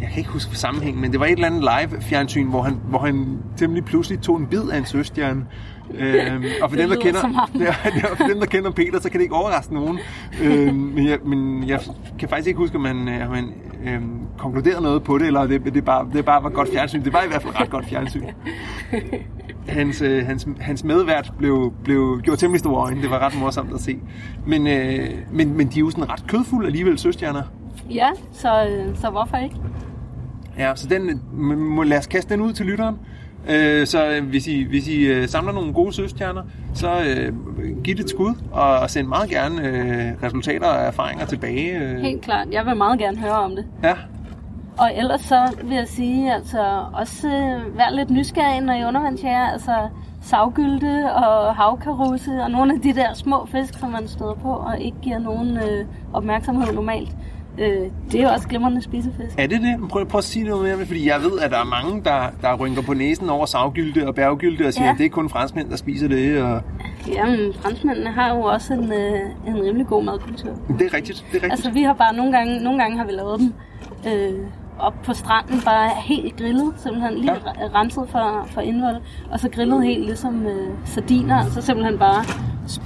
jeg 0.00 0.08
kan 0.08 0.18
ikke 0.18 0.30
huske 0.30 0.56
sammenhæng, 0.56 1.00
men 1.00 1.12
det 1.12 1.20
var 1.20 1.26
et 1.26 1.32
eller 1.32 1.46
andet 1.46 1.62
live-fjernsyn, 1.62 2.48
hvor 2.48 2.62
han, 2.62 2.80
hvor 2.88 2.98
han 2.98 3.38
temmelig 3.56 3.84
pludselig 3.84 4.20
tog 4.20 4.36
en 4.36 4.46
bid 4.46 4.68
af 4.72 4.78
en 4.78 4.86
søstjerne. 4.86 5.44
Øhm, 5.98 6.44
og 6.62 6.70
for 6.70 6.76
dem, 6.76 6.88
der 6.88 6.96
kender, 6.96 7.20
ja, 7.58 7.74
ja, 7.96 8.14
for 8.14 8.24
dem, 8.24 8.38
der 8.38 8.46
kender 8.46 8.70
Peter, 8.70 9.00
så 9.00 9.10
kan 9.10 9.18
det 9.18 9.22
ikke 9.22 9.34
overraske 9.34 9.74
nogen. 9.74 9.98
øhm, 10.42 10.74
men, 10.74 11.08
jeg, 11.08 11.18
men 11.24 11.68
jeg 11.68 11.80
kan 12.18 12.28
faktisk 12.28 12.48
ikke 12.48 12.58
huske, 12.58 12.76
om 12.76 12.82
man, 12.82 13.08
øh, 13.08 13.30
man 13.30 13.54
øhm, 13.86 14.18
konkluderede 14.38 14.82
noget 14.82 15.02
på 15.02 15.18
det, 15.18 15.26
eller 15.26 15.46
det, 15.46 15.74
det, 15.74 15.84
bare, 15.84 16.08
det 16.12 16.24
bare 16.24 16.42
var 16.42 16.50
godt 16.50 16.68
fjernsyn. 16.72 17.04
Det 17.04 17.12
var 17.12 17.22
i 17.22 17.28
hvert 17.28 17.42
fald 17.42 17.60
ret 17.60 17.70
godt 17.70 17.86
fjernsyn. 17.86 18.22
Hans, 19.68 20.02
øh, 20.02 20.26
hans, 20.26 20.48
hans 20.60 20.84
medvært 20.84 21.32
blev, 21.38 21.72
blev 21.84 22.20
gjort 22.22 22.38
temmelig 22.38 22.60
store 22.60 22.82
øjne. 22.82 23.02
Det 23.02 23.10
var 23.10 23.18
ret 23.18 23.38
morsomt 23.40 23.74
at 23.74 23.80
se. 23.80 23.98
Men, 24.46 24.66
øh, 24.66 25.08
men, 25.32 25.56
men 25.56 25.66
de 25.66 25.76
er 25.76 25.80
jo 25.80 25.90
sådan 25.90 26.10
ret 26.10 26.24
kødfulde 26.28 26.66
alligevel, 26.66 26.98
søstjerner. 26.98 27.42
Ja, 27.90 28.08
så, 28.32 28.66
øh, 28.66 28.96
så 28.96 29.10
hvorfor 29.10 29.36
ikke? 29.36 29.56
Ja, 30.58 30.72
så 30.74 30.88
den, 30.88 31.20
må, 31.58 31.82
lad 31.82 31.98
os 31.98 32.06
kaste 32.06 32.34
den 32.34 32.40
ud 32.40 32.52
til 32.52 32.66
lytteren. 32.66 32.96
Øh, 33.48 33.86
så 33.86 34.06
øh, 34.08 34.24
hvis 34.28 34.46
I, 34.46 34.62
hvis 34.62 34.88
I 34.88 34.96
øh, 35.02 35.28
samler 35.28 35.52
nogle 35.52 35.72
gode 35.72 35.92
søstjerner, 35.92 36.42
så 36.74 36.90
øh, 36.90 37.32
giv 37.84 37.94
det 37.96 38.04
et 38.04 38.10
skud, 38.10 38.34
og, 38.52 38.78
og 38.78 38.90
send 38.90 39.06
meget 39.08 39.30
gerne 39.30 39.66
øh, 39.68 40.22
resultater 40.22 40.66
og 40.66 40.82
erfaringer 40.86 41.26
tilbage. 41.26 41.78
Øh. 41.80 42.00
Helt 42.00 42.22
klart. 42.22 42.48
Jeg 42.52 42.66
vil 42.66 42.76
meget 42.76 42.98
gerne 42.98 43.16
høre 43.18 43.32
om 43.32 43.56
det. 43.56 43.64
Ja, 43.82 43.94
Og 44.78 44.90
ellers 44.96 45.20
så 45.20 45.54
vil 45.64 45.76
jeg 45.76 45.88
sige, 45.88 46.34
altså 46.34 46.84
også 46.92 47.28
øh, 47.28 47.78
vær 47.78 47.90
lidt 47.90 48.10
nysgerrig, 48.10 48.60
når 48.60 48.72
I 48.74 48.84
undervandsjæger. 48.84 49.46
Altså 49.52 49.88
savgylde 50.24 51.14
og 51.14 51.54
havkaruse 51.56 52.30
og 52.42 52.50
nogle 52.50 52.74
af 52.74 52.80
de 52.80 52.94
der 52.94 53.14
små 53.14 53.46
fisk, 53.52 53.78
som 53.78 53.90
man 53.90 54.08
støder 54.08 54.34
på 54.34 54.48
og 54.48 54.80
ikke 54.80 54.96
giver 55.02 55.18
nogen 55.18 55.56
øh, 55.56 55.86
opmærksomhed 56.12 56.72
normalt. 56.72 57.08
Øh, 57.58 57.66
det 58.12 58.20
er 58.20 58.22
jo 58.22 58.28
også 58.28 58.48
glimrende 58.48 58.82
spisefisk. 58.82 59.34
er 59.38 59.46
det 59.46 59.60
det? 59.60 59.88
Prøv, 59.88 60.06
prøv 60.06 60.18
at 60.18 60.24
sige 60.24 60.44
noget 60.44 60.62
mere 60.62 60.72
om 60.72 60.78
det, 60.78 60.86
fordi 60.88 61.08
jeg 61.08 61.20
ved, 61.20 61.38
at 61.40 61.50
der 61.50 61.58
er 61.58 61.64
mange, 61.64 62.02
der, 62.04 62.22
der 62.42 62.54
rynker 62.56 62.82
på 62.82 62.94
næsen 62.94 63.30
over 63.30 63.46
savgylde 63.46 64.06
og 64.08 64.14
bærgylde 64.14 64.66
og 64.66 64.72
siger, 64.72 64.84
Ja. 64.86 64.92
at 64.92 64.98
det 64.98 65.06
er 65.06 65.10
kun 65.10 65.28
franskmænd, 65.28 65.70
der 65.70 65.76
spiser 65.76 66.08
det. 66.08 66.42
Og... 66.42 66.62
Jamen, 67.08 67.52
franskmændene 67.54 68.10
har 68.10 68.34
jo 68.34 68.40
også 68.42 68.72
en, 68.74 68.92
øh, 68.92 69.20
en 69.46 69.62
rimelig 69.62 69.86
god 69.86 70.04
madkultur. 70.04 70.50
Det 70.78 70.86
er 70.86 70.94
rigtigt, 70.94 71.18
det 71.18 71.24
er 71.30 71.34
rigtigt. 71.34 71.52
Altså, 71.52 71.70
vi 71.70 71.82
har 71.82 71.92
bare 71.92 72.16
nogle 72.16 72.32
gange, 72.32 72.60
nogle 72.64 72.82
gange 72.82 72.98
har 72.98 73.04
vi 73.04 73.12
lavet 73.12 73.40
dem 73.40 73.52
øh, 74.06 74.38
op 74.82 74.94
på 75.06 75.14
stranden, 75.14 75.60
bare 75.64 75.90
helt 76.04 76.36
grillet, 76.36 76.72
simpelthen 76.82 77.14
lige 77.18 77.32
ja. 77.32 77.78
renset 77.80 78.04
for, 78.12 78.48
for 78.54 78.60
indvold, 78.60 78.96
og 79.30 79.40
så 79.40 79.48
grillet 79.48 79.84
helt 79.84 80.04
ligesom 80.04 80.46
øh, 80.46 80.68
sardiner, 80.84 81.50
så 81.50 81.60
simpelthen 81.62 81.98
bare 81.98 82.24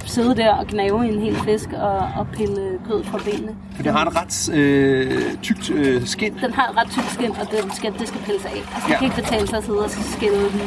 sidde 0.05 0.35
der 0.35 0.53
og 0.53 0.67
gnave 0.67 1.07
en 1.13 1.19
hel 1.21 1.35
fisk 1.35 1.69
og, 1.73 1.97
og 2.19 2.27
pille 2.37 2.79
kød 2.87 3.03
fra 3.03 3.17
benene. 3.25 3.55
For 3.75 3.83
det 3.83 3.91
har 3.91 4.05
et 4.05 4.15
ret 4.21 4.49
øh, 4.53 5.35
tykt 5.41 5.69
øh, 5.69 6.05
skin. 6.05 6.33
Den 6.41 6.53
har 6.53 6.67
et 6.71 6.77
ret 6.77 6.89
tykt 6.91 7.11
skin, 7.11 7.31
og 7.41 7.47
den 7.51 7.71
skal, 7.71 7.93
det 7.99 8.07
skal 8.07 8.21
pilles 8.21 8.45
af. 8.45 8.51
Altså, 8.51 8.87
Ja. 8.87 8.93
det 8.93 8.97
kan 8.97 9.03
ikke 9.09 9.15
betale 9.21 9.47
sig 9.47 9.57
at 9.57 9.63
sidde 9.63 9.79
og 9.79 9.89
skille 9.89 10.37
den. 10.51 10.61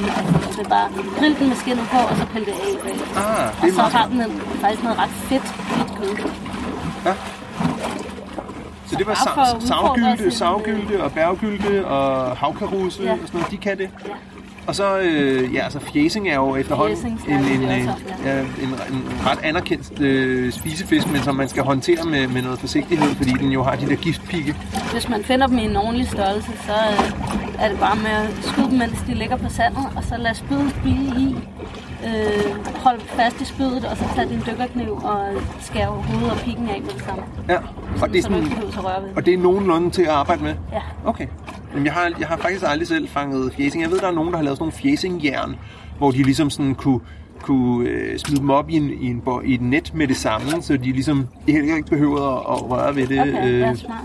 Altså, 0.45 0.59
det 0.59 0.67
er 0.67 0.69
bare 0.69 0.89
grill 1.19 1.39
den 1.39 1.49
med 1.49 1.57
skinnet 1.57 1.85
på, 1.93 1.99
og 2.11 2.17
så 2.17 2.27
pille 2.33 2.47
det 2.47 2.53
af. 2.53 2.73
Ah, 3.17 3.47
og 3.57 3.63
det 3.63 3.71
er 3.71 3.75
så 3.75 3.83
har 3.97 4.07
den 4.09 4.21
en, 4.21 4.41
faktisk 4.63 4.83
noget 4.83 4.99
ret 4.99 5.11
fedt, 5.29 5.43
fedt 5.47 5.91
kød. 5.99 6.31
Ja. 7.07 7.15
Så 8.91 8.97
det 8.99 9.07
var 9.07 9.15
bare 9.27 9.35
for 9.35 9.41
at 9.41 9.49
sa- 9.49 9.57
udfordre 9.57 9.67
savgylte, 9.97 10.23
sin- 10.23 10.39
savgylte 10.39 11.03
og 11.05 11.13
bærgylte 11.13 11.87
og 11.87 12.37
havkaruse 12.37 13.03
Ja. 13.03 13.13
og 13.13 13.19
sådan 13.19 13.31
noget, 13.41 13.51
de 13.51 13.57
kan 13.57 13.79
det. 13.79 13.89
Ja. 14.07 14.11
Og 14.67 14.75
så, 14.77 14.99
øh, 14.99 15.55
ja, 15.55 15.61
altså 15.65 15.81
fjæsing 15.93 16.29
er 16.29 16.35
jo 16.35 16.57
efterhånden 16.57 16.97
Fjæsing 16.97 17.21
en, 17.29 17.35
en, 17.39 17.63
en, 17.63 17.69
ja. 18.25 18.37
ja, 18.37 18.41
en, 18.41 18.47
en 18.93 19.05
ret 19.27 19.39
anerkendt 19.43 20.01
øh, 20.01 20.53
spisefisk, 20.53 21.11
men 21.13 21.23
som 21.23 21.35
man 21.37 21.49
skal 21.49 21.63
håndtere 21.63 22.05
med, 22.05 22.27
med 22.29 22.43
noget 22.43 22.59
forsigtighed, 22.59 23.15
fordi 23.15 23.31
den 23.31 23.51
jo 23.53 23.63
har 23.63 23.77
de 23.77 23.87
der 23.87 23.95
giftpigge. 23.97 24.55
Hvis 24.93 25.09
man 25.09 25.25
finder 25.25 25.47
dem 25.47 25.59
i 25.59 25.65
en 25.65 25.77
ordentlig 25.77 26.09
størrelse, 26.09 26.51
så 26.67 26.73
øh, 26.73 27.13
er 27.65 27.69
det 27.69 27.79
bare 27.79 27.97
med 27.97 28.11
at 28.11 28.29
skyde 28.43 28.71
dem, 28.71 28.79
mens 28.79 28.99
de 29.07 29.15
ligger 29.15 29.37
på 29.37 29.49
sandet, 29.49 29.85
og 29.97 30.05
så 30.05 30.15
lade 30.19 30.35
spydet 30.35 30.75
blive 30.83 30.97
i. 31.21 31.30
Øh, 32.07 32.77
hold 32.77 33.01
fast 33.01 33.41
i 33.41 33.45
spydet, 33.45 33.85
og 33.85 33.97
så 33.97 34.05
tage 34.15 34.29
din 34.29 34.43
dykkerkniv 34.47 34.93
og 34.93 35.27
skære 35.61 35.87
hovedet 35.87 36.31
og 36.31 36.37
pikken 36.39 36.69
af 36.69 36.81
med 36.81 36.91
det 36.91 37.03
samme. 37.05 37.23
Ja, 37.49 37.59
og 38.03 38.09
det 38.09 38.19
er 38.19 38.23
så 38.23 38.29
sådan, 38.29 38.43
at 38.43 38.85
røre 38.85 39.03
ved 39.03 39.09
det. 39.09 39.17
og 39.17 39.27
det 39.27 39.35
er 39.35 39.39
nogenlunde 39.39 39.91
til 39.91 40.03
at 40.03 40.09
arbejde 40.09 40.43
med. 40.43 40.55
Ja. 40.73 40.81
Okay. 41.05 41.27
Jamen, 41.73 41.85
jeg 41.87 41.93
har, 41.93 42.13
jeg 42.19 42.29
har 42.29 42.37
faktisk 42.37 42.65
aldrig 42.67 42.89
selv 42.89 43.09
fanget 43.09 43.53
fjæsing. 43.55 43.83
Jeg 43.83 43.91
ved, 43.91 43.99
der 43.99 44.07
er 44.09 44.13
nogen, 44.13 44.31
der 44.31 44.37
har 44.37 44.45
lavet 44.45 44.57
sådan 44.59 44.63
nogle 44.63 44.73
fjæsingjern, 44.73 45.57
hvor 45.99 46.11
de 46.11 46.23
ligesom 46.23 46.51
sådan 46.51 46.75
kunne, 46.75 47.01
kunne 47.43 47.89
øh, 47.89 48.19
smide 48.19 48.41
dem 48.41 48.51
op 48.51 48.71
i, 48.71 48.77
en, 48.77 48.91
i, 48.91 49.07
en, 49.07 49.23
i 49.45 49.55
et 49.55 49.61
net 49.61 49.95
med 49.95 50.09
det 50.09 50.17
samme, 50.17 50.63
så 50.63 50.77
de 50.77 50.93
ligesom 50.93 51.27
heller 51.49 51.77
ikke 51.77 51.89
behøver 51.89 52.51
at, 52.51 52.57
at 52.57 52.71
røre 52.71 52.97
ved 52.97 53.07
det. 53.07 53.21
Okay, 53.21 53.49
øh, 53.49 53.61
ja, 53.61 53.75
smart. 53.75 53.99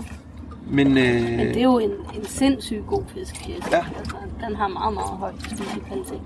men, 0.70 0.86
øh, 0.86 0.94
Men 1.22 1.38
det 1.38 1.56
er 1.56 1.62
jo 1.62 1.78
en, 1.78 1.90
en 1.90 2.24
sindssygt 2.24 2.86
god 2.86 3.02
fisk. 3.14 3.48
Ja. 3.48 3.54
Altså, 3.98 4.16
den 4.48 4.56
har 4.56 4.68
meget, 4.68 4.94
meget 4.94 5.10
høj 5.18 5.30
spisekvalitet. 5.38 6.20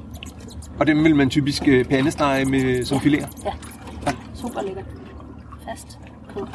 Og 0.80 0.86
dem 0.86 1.04
vil 1.04 1.16
man 1.16 1.30
typisk 1.30 1.68
øh, 1.68 1.84
pandestege 1.84 2.44
med, 2.44 2.84
som. 2.84 3.00
Ja. 3.04 3.52
Ja. 4.06 4.12
Super 4.34 4.62
lækkert. 4.62 4.84
Fast 5.68 5.98
kød. 6.34 6.46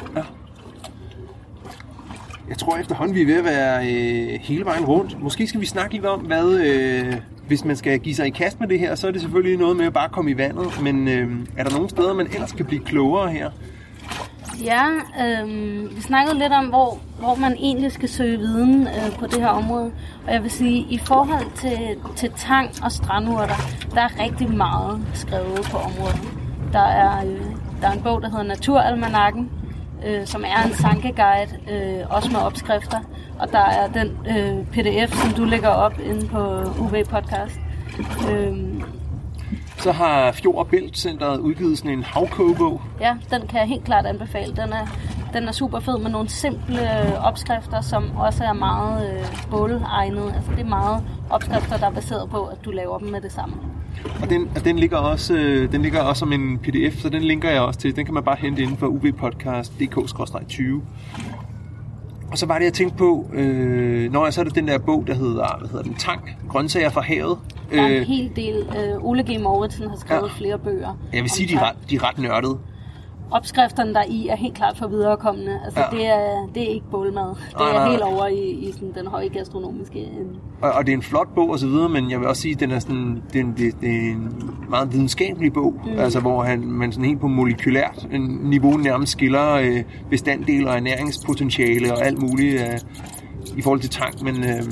Jeg 2.48 2.58
tror 2.58 2.76
efterhånden, 2.76 3.16
vi 3.16 3.22
er 3.22 3.26
ved 3.26 3.38
at 3.38 3.44
være 3.44 3.86
øh, 3.86 4.40
hele 4.40 4.64
vejen 4.64 4.84
rundt. 4.84 5.22
Måske 5.22 5.46
skal 5.46 5.60
vi 5.60 5.66
snakke 5.66 5.94
lidt 5.94 6.06
om, 6.06 6.20
hvad... 6.20 6.60
Øh, 6.60 7.14
hvis 7.46 7.64
man 7.64 7.76
skal 7.76 7.98
give 7.98 8.14
sig 8.14 8.26
i 8.26 8.30
kast 8.30 8.60
med 8.60 8.68
det 8.68 8.78
her, 8.78 8.94
så 8.94 9.06
er 9.06 9.10
det 9.10 9.20
selvfølgelig 9.20 9.58
noget 9.58 9.76
med 9.76 9.86
at 9.86 9.92
bare 9.92 10.08
komme 10.08 10.30
i 10.30 10.38
vandet. 10.38 10.82
Men 10.82 11.08
øh, 11.08 11.30
er 11.56 11.64
der 11.64 11.70
nogle 11.70 11.90
steder, 11.90 12.14
man 12.14 12.26
ellers 12.26 12.52
kan 12.52 12.66
blive 12.66 12.84
klogere 12.84 13.30
her? 13.30 13.50
Ja, 14.64 14.84
øh, 15.24 15.48
vi 15.96 16.00
snakkede 16.00 16.38
lidt 16.38 16.52
om, 16.52 16.66
hvor, 16.66 16.98
hvor 17.18 17.34
man 17.34 17.52
egentlig 17.52 17.92
skal 17.92 18.08
søge 18.08 18.38
viden 18.38 18.88
øh, 18.88 19.18
på 19.18 19.26
det 19.26 19.40
her 19.40 19.48
område. 19.48 19.92
Og 20.26 20.32
jeg 20.32 20.42
vil 20.42 20.50
sige, 20.50 20.86
i 20.90 20.98
forhold 20.98 21.52
til, 21.54 21.96
til 22.16 22.30
tang 22.36 22.70
og 22.82 22.92
strandurter, 22.92 23.54
der 23.94 24.00
er 24.00 24.22
rigtig 24.22 24.50
meget 24.56 25.00
skrevet 25.14 25.68
på 25.70 25.76
området. 25.76 26.20
Der 26.72 26.86
er, 26.86 27.26
øh, 27.26 27.40
der 27.80 27.88
er 27.88 27.92
en 27.92 28.02
bog, 28.02 28.22
der 28.22 28.28
hedder 28.28 28.44
Naturalmanakken, 28.44 29.50
øh, 30.06 30.26
som 30.26 30.44
er 30.46 30.66
en 30.66 30.74
sankeguide, 30.74 31.50
øh, 31.70 32.16
også 32.16 32.30
med 32.32 32.40
opskrifter. 32.40 33.00
Og 33.38 33.52
der 33.52 33.64
er 33.64 33.88
den 33.88 34.18
øh, 34.28 34.66
pdf, 34.66 35.22
som 35.22 35.30
du 35.32 35.44
lægger 35.44 35.68
op 35.68 36.00
inde 36.04 36.26
på 36.26 36.62
UV 36.80 37.04
Podcast. 37.10 37.60
Øh, 38.30 38.75
så 39.86 39.92
har 39.92 40.32
Fjord 40.32 40.54
og 40.54 40.66
Bælt 40.66 40.98
Centeret 40.98 41.38
udgivet 41.38 41.78
sådan 41.78 41.90
en 41.90 42.02
havkogebog. 42.02 42.82
Ja, 43.00 43.16
den 43.30 43.46
kan 43.46 43.60
jeg 43.60 43.68
helt 43.68 43.84
klart 43.84 44.06
anbefale. 44.06 44.56
Den 44.56 44.72
er, 44.72 44.86
den 45.32 45.48
er 45.48 45.52
super 45.52 45.80
fed 45.80 45.98
med 45.98 46.10
nogle 46.10 46.28
simple 46.28 47.18
opskrifter, 47.18 47.80
som 47.80 48.16
også 48.16 48.44
er 48.44 48.52
meget 48.52 49.12
øh, 49.12 49.24
bålegnede. 49.50 50.32
Altså 50.36 50.50
det 50.50 50.60
er 50.60 50.68
meget 50.68 51.04
opskrifter, 51.30 51.76
der 51.76 51.86
er 51.86 51.90
baseret 51.90 52.30
på, 52.30 52.44
at 52.44 52.64
du 52.64 52.70
laver 52.70 52.98
dem 52.98 53.08
med 53.08 53.20
det 53.20 53.32
samme. 53.32 53.54
Og 54.22 54.30
den, 54.30 54.50
og 54.56 54.64
den, 54.64 54.78
ligger 54.78 54.96
også, 54.98 55.34
øh, 55.34 55.72
den 55.72 55.82
ligger 55.82 56.02
også 56.02 56.20
som 56.20 56.32
en 56.32 56.58
pdf, 56.58 57.00
så 57.02 57.08
den 57.08 57.22
linker 57.22 57.50
jeg 57.50 57.60
også 57.60 57.80
til. 57.80 57.96
Den 57.96 58.04
kan 58.04 58.14
man 58.14 58.22
bare 58.22 58.36
hente 58.38 58.62
inden 58.62 58.76
for 58.76 58.86
ubpodcast.dk-20. 58.86 60.62
Og 62.30 62.38
så 62.38 62.46
var 62.46 62.58
det, 62.58 62.64
jeg 62.64 62.72
tænkte 62.72 62.98
på, 62.98 63.30
øh, 63.32 64.12
når 64.12 64.24
jeg 64.24 64.34
så 64.34 64.40
er 64.40 64.44
det 64.44 64.54
den 64.54 64.68
der 64.68 64.78
bog, 64.78 65.04
der 65.06 65.14
hedder, 65.14 65.58
hvad 65.58 65.68
hedder 65.68 65.82
den, 65.82 65.94
Tang, 65.94 66.30
Grøntsager 66.48 66.90
fra 66.90 67.00
havet. 67.00 67.38
Der 67.70 67.82
er 67.82 67.86
en 67.86 67.92
Øh, 67.92 68.06
hel 68.06 68.30
del. 68.36 68.54
Øh, 68.56 69.04
Ole 69.04 69.22
G. 69.22 69.40
Mauritsen 69.40 69.88
har 69.90 69.96
skrevet 69.96 70.28
Ja. 70.28 70.38
flere 70.38 70.58
bøger. 70.58 70.98
jeg 71.12 71.22
vil 71.22 71.30
sige, 71.30 71.48
de 71.48 71.54
er, 71.54 71.68
ret, 71.68 71.76
de 71.90 71.94
er 71.96 72.08
ret 72.08 72.18
nørdede. 72.18 72.58
Opskrifterne 73.30 73.94
der 73.94 74.02
i 74.08 74.28
er 74.28 74.36
helt 74.36 74.54
klart 74.54 74.76
for 74.78 74.86
viderekommende. 74.88 75.60
Altså 75.64 75.80
Ja. 75.80 75.96
det, 75.96 76.06
er, 76.06 76.48
det 76.54 76.62
er 76.62 76.74
ikke 76.74 76.86
bålmad. 76.90 77.28
Det 77.28 77.36
Nej, 77.58 77.68
er 77.68 77.72
nej. 77.72 77.90
helt 77.90 78.02
over 78.02 78.26
i, 78.26 78.50
i 78.50 78.72
sådan, 78.72 78.92
den 78.98 79.06
høje 79.06 79.28
gastronomiske. 79.28 80.06
Og, 80.62 80.72
og 80.72 80.86
det 80.86 80.92
er 80.92 80.96
en 80.96 81.02
flot 81.02 81.34
bog 81.34 81.50
og 81.50 81.58
så 81.58 81.66
videre, 81.66 81.88
men 81.88 82.10
jeg 82.10 82.20
vil 82.20 82.28
også 82.28 82.42
sige, 82.42 82.54
at 82.54 82.60
den 82.60 82.70
er 82.70 82.78
sådan, 82.78 83.22
det, 83.32 83.40
er 83.40 83.44
en- 83.44 83.54
det, 83.56 83.80
det 83.80 83.88
er 83.90 84.10
en 84.12 84.50
meget 84.68 84.92
videnskabelig 84.92 85.52
bog, 85.52 85.74
mm. 85.84 85.98
altså 85.98 86.20
hvor 86.20 86.42
han, 86.42 86.60
man 86.66 86.92
sådan 86.92 87.04
helt 87.08 87.20
på 87.20 87.28
molekylært 87.28 88.06
niveau 88.42 88.76
nærmest 88.76 89.12
skiller 89.12 89.52
øh, 89.54 89.82
bestanddele 90.10 90.68
og 90.70 90.76
ernæringspotentiale 90.76 91.92
og 91.92 92.06
alt 92.06 92.18
muligt 92.22 92.60
øh, 92.60 92.78
i 93.56 93.62
forhold 93.62 93.80
til 93.80 93.90
tang, 93.90 94.24
men 94.24 94.44
øh, 94.44 94.62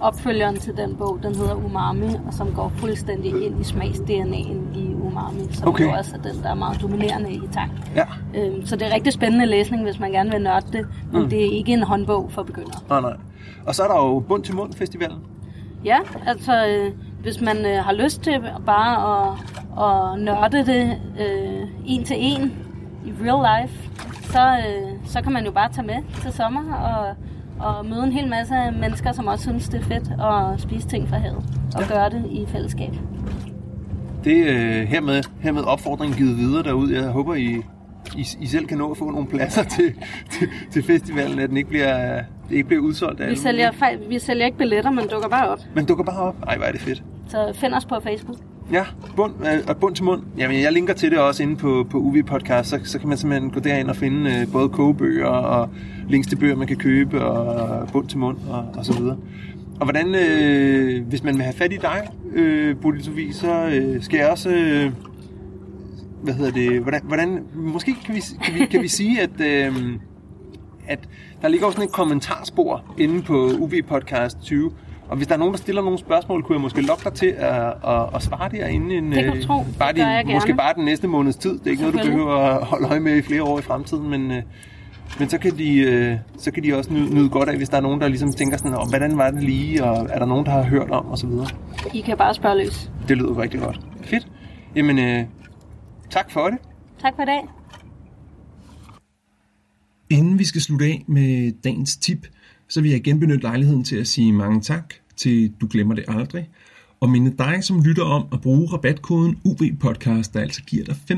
Opfølgeren 0.00 0.56
til 0.56 0.76
den 0.76 0.96
bog, 0.96 1.18
den 1.22 1.34
hedder 1.34 1.54
Umami, 1.54 2.06
og 2.26 2.34
som 2.34 2.52
går 2.52 2.72
fuldstændig 2.76 3.44
ind 3.46 3.60
i 3.60 3.64
smags-DNA'en 3.64 4.78
i 4.78 4.94
umami, 4.94 5.40
som 5.52 5.68
Okay. 5.68 5.84
jo 5.84 5.90
også 5.90 6.16
er 6.16 6.22
den, 6.32 6.42
der 6.42 6.48
er 6.50 6.54
meget 6.54 6.82
dominerende 6.82 7.32
i 7.32 7.40
tang. 7.52 7.72
ja, 7.94 8.04
Øhm, 8.34 8.66
så 8.66 8.76
det 8.76 8.86
er 8.88 8.94
rigtig 8.94 9.12
spændende 9.12 9.46
læsning, 9.46 9.82
hvis 9.82 9.98
man 10.00 10.12
gerne 10.12 10.30
vil 10.30 10.42
nørde 10.42 10.66
det, 10.72 10.86
men 11.12 11.22
mm. 11.22 11.28
det 11.30 11.40
er 11.46 11.50
ikke 11.58 11.72
en 11.72 11.82
håndbog 11.82 12.30
for 12.32 12.42
begyndere. 12.42 12.80
nej, 12.88 13.00
nej. 13.00 13.16
Og 13.66 13.74
så 13.74 13.82
er 13.82 13.88
der 13.88 13.96
jo 13.96 14.18
Bund 14.20 14.42
til 14.44 14.54
Mund 14.54 14.72
Festivalen. 14.72 15.18
Ja, 15.84 15.98
altså 16.26 16.66
øh, 16.66 16.92
hvis 17.22 17.40
man 17.40 17.56
øh, 17.66 17.84
har 17.84 17.92
lyst 17.92 18.22
til 18.22 18.40
bare 18.66 19.26
at, 19.26 19.38
at 19.84 20.20
nørde 20.24 20.66
det 20.72 20.98
øh, 21.20 21.68
en 21.86 22.04
til 22.04 22.16
en 22.18 22.52
i 23.06 23.12
real 23.24 23.62
life, 23.62 23.90
så, 24.22 24.56
øh, 24.56 24.90
så 25.04 25.22
kan 25.22 25.32
man 25.32 25.44
jo 25.44 25.50
bare 25.50 25.72
tage 25.72 25.86
med 25.86 25.96
til 26.22 26.32
sommer 26.32 26.74
og, 26.74 27.14
og 27.60 27.86
møde 27.86 28.04
en 28.04 28.12
hel 28.12 28.28
masse 28.28 28.54
mennesker, 28.80 29.12
som 29.12 29.26
også 29.26 29.42
synes, 29.42 29.68
det 29.68 29.80
er 29.80 29.84
fedt 29.84 30.10
at 30.20 30.60
spise 30.60 30.88
ting 30.88 31.08
fra 31.08 31.16
havet 31.18 31.44
og 31.74 31.80
Ja. 31.82 31.88
gøre 31.88 32.10
det 32.10 32.24
i 32.30 32.46
fællesskab. 32.48 32.90
Det 34.24 34.50
er 34.50 34.80
øh, 34.80 34.88
hermed, 34.88 35.22
hermed 35.40 35.62
opfordringen 35.62 36.16
givet 36.18 36.38
videre 36.38 36.62
derude. 36.62 36.94
Jeg 36.96 37.10
håber, 37.10 37.34
I, 37.34 37.62
I, 38.16 38.26
I 38.40 38.46
selv 38.46 38.66
kan 38.66 38.78
nå 38.78 38.90
at 38.90 38.96
få 38.96 39.10
nogle 39.10 39.26
pladser 39.26 39.62
til, 39.76 39.94
til, 40.30 40.48
til 40.72 40.82
festivalen, 40.84 41.38
at 41.38 41.48
den 41.48 41.56
ikke 41.56 41.68
bliver, 41.68 42.14
det 42.48 42.56
ikke 42.56 42.68
bliver 42.68 42.82
udsolgt 42.82 43.20
af 43.20 43.30
Vi 43.30 43.36
sælger, 43.36 43.70
vi 44.08 44.18
sælger 44.18 44.46
ikke 44.46 44.58
billetter, 44.58 44.90
men 44.90 45.06
dukker 45.08 45.28
bare 45.28 45.48
op. 45.48 45.58
Men 45.74 45.84
dukker 45.84 46.04
bare 46.04 46.20
op. 46.20 46.36
Ej, 46.46 46.56
hvor 46.56 46.66
er 46.66 46.72
det 46.72 46.80
fedt. 46.80 47.02
Så 47.28 47.52
find 47.54 47.74
os 47.74 47.84
på 47.84 47.94
Facebook. 48.02 48.36
Ja, 48.72 48.84
bund, 49.16 49.34
øh, 49.40 49.58
og 49.68 49.76
bund 49.76 49.94
til 49.94 50.04
mund. 50.04 50.22
Jamen, 50.38 50.60
jeg 50.60 50.72
linker 50.72 50.94
til 50.94 51.10
det 51.10 51.18
også 51.18 51.42
inde 51.42 51.56
på, 51.56 51.86
på 51.90 51.98
UV 51.98 52.22
Podcast, 52.26 52.70
så, 52.70 52.80
så 52.84 52.98
kan 52.98 53.08
man 53.08 53.18
simpelthen 53.18 53.50
gå 53.50 53.60
derind 53.60 53.88
og 53.88 53.96
finde 53.96 54.30
øh, 54.30 54.52
både 54.52 54.68
kogebøger 54.68 55.26
og 55.26 55.70
links 56.08 56.28
til 56.28 56.36
bøger, 56.36 56.56
man 56.56 56.66
kan 56.66 56.76
købe, 56.76 57.24
og 57.24 57.88
bund 57.88 58.08
til 58.08 58.18
mund 58.18 58.36
og, 58.50 58.64
og 58.74 58.84
så 58.84 58.92
videre. 58.92 59.16
Og 59.80 59.86
hvordan, 59.86 60.14
øh, 60.14 61.06
hvis 61.06 61.22
man 61.22 61.34
vil 61.34 61.42
have 61.42 61.54
fat 61.54 61.72
i 61.72 61.76
dig, 61.76 62.08
øh, 62.34 62.76
Bodil 62.76 63.04
Sofie, 63.04 63.34
så 63.34 63.66
øh, 63.66 64.02
skal 64.02 64.18
jeg 64.18 64.30
også... 64.30 64.50
Øh, 64.50 64.92
hvad 66.22 66.34
hedder 66.34 66.52
det? 66.52 66.80
Hvordan, 66.80 67.00
hvordan, 67.04 67.44
måske 67.54 67.94
kan 68.06 68.14
vi, 68.14 68.22
kan 68.44 68.54
vi, 68.54 68.66
kan 68.66 68.82
vi 68.82 68.88
sige, 68.88 69.20
at, 69.20 69.40
øh, 69.40 69.98
at 70.86 70.98
der 71.42 71.48
ligger 71.48 71.66
også 71.66 71.76
sådan 71.76 71.88
et 71.88 71.94
kommentarspor 71.94 72.94
inde 72.98 73.22
på 73.22 73.50
UV 73.58 73.72
Podcast 73.88 74.38
20, 74.42 74.72
og 75.08 75.16
hvis 75.16 75.26
der 75.26 75.34
er 75.34 75.38
nogen, 75.38 75.54
der 75.54 75.58
stiller 75.58 75.82
nogle 75.82 75.98
spørgsmål, 75.98 76.42
kunne 76.42 76.56
jeg 76.56 76.62
måske 76.62 76.80
lokke 76.82 77.04
dig 77.04 77.12
til 77.12 77.26
at, 77.26 77.66
at, 77.86 78.08
at 78.14 78.22
svare 78.22 78.48
derinde. 78.50 78.94
En, 78.96 79.12
Det 79.12 79.24
kan 79.24 79.32
du 79.32 79.38
øh, 79.38 79.44
tro. 79.46 79.58
Det 79.58 79.78
Bare 79.78 79.92
jeg 79.96 80.24
din, 80.26 80.34
måske 80.34 80.46
gerne. 80.48 80.56
bare 80.58 80.74
den 80.74 80.84
næste 80.84 81.08
måneds 81.08 81.36
tid. 81.36 81.58
Det 81.58 81.66
er 81.66 81.70
ikke 81.70 81.82
noget, 81.82 81.98
du 81.98 82.04
behøver 82.04 82.36
at 82.36 82.64
holde 82.66 82.88
øje 82.88 83.00
med 83.00 83.16
i 83.16 83.22
flere 83.22 83.42
år 83.42 83.58
i 83.58 83.62
fremtiden, 83.62 84.10
men, 84.10 84.30
øh, 84.30 84.42
men 85.18 85.28
så, 85.28 85.38
kan 85.38 85.58
de, 85.58 85.76
øh, 85.78 86.16
så 86.38 86.50
kan 86.50 86.62
de 86.62 86.74
også 86.78 86.92
nyde, 86.92 87.14
nyde 87.14 87.28
godt 87.28 87.48
af, 87.48 87.56
hvis 87.56 87.68
der 87.68 87.76
er 87.76 87.80
nogen, 87.80 88.00
der 88.00 88.08
ligesom 88.08 88.32
tænker 88.32 88.56
sådan, 88.56 88.74
"Åh, 88.74 88.88
hvordan 88.88 89.18
var 89.18 89.30
det 89.30 89.42
lige, 89.42 89.84
og 89.84 90.06
er 90.10 90.18
der 90.18 90.26
nogen, 90.26 90.46
der 90.46 90.52
har 90.52 90.62
hørt 90.62 90.90
om, 90.90 91.06
og 91.06 91.18
så 91.18 91.26
videre. 91.26 91.46
I 91.94 92.00
kan 92.00 92.16
bare 92.16 92.34
spørge 92.34 92.56
løs. 92.64 92.90
Det 93.08 93.16
lyder 93.16 93.38
rigtig 93.38 93.60
godt. 93.60 93.80
Fedt. 94.02 94.28
Jamen, 94.76 94.98
øh, 94.98 95.24
tak 96.10 96.30
for 96.30 96.48
det. 96.48 96.58
Tak 97.02 97.12
for 97.16 97.22
i 97.22 97.26
dag. 97.26 97.40
Inden 100.10 100.38
vi 100.38 100.44
skal 100.44 100.60
slutte 100.60 100.84
af 100.84 101.04
med 101.06 101.52
dagens 101.64 101.96
tip, 101.96 102.26
så 102.68 102.80
vil 102.80 102.90
jeg 102.90 103.00
igen 103.00 103.20
benytte 103.20 103.42
lejligheden 103.42 103.84
til 103.84 103.96
at 103.96 104.08
sige 104.08 104.32
mange 104.32 104.60
tak 104.60 104.94
til 105.16 105.52
Du 105.60 105.68
Glemmer 105.70 105.94
Det 105.94 106.04
Aldrig, 106.08 106.48
og 107.00 107.10
minde 107.10 107.34
dig 107.38 107.64
som 107.64 107.82
lytter 107.82 108.02
om 108.02 108.26
at 108.32 108.40
bruge 108.40 108.72
rabatkoden 108.72 109.38
UVPodcast, 109.44 110.34
der 110.34 110.40
altså 110.40 110.62
giver 110.62 110.84
dig 110.84 110.96
15% 111.10 111.14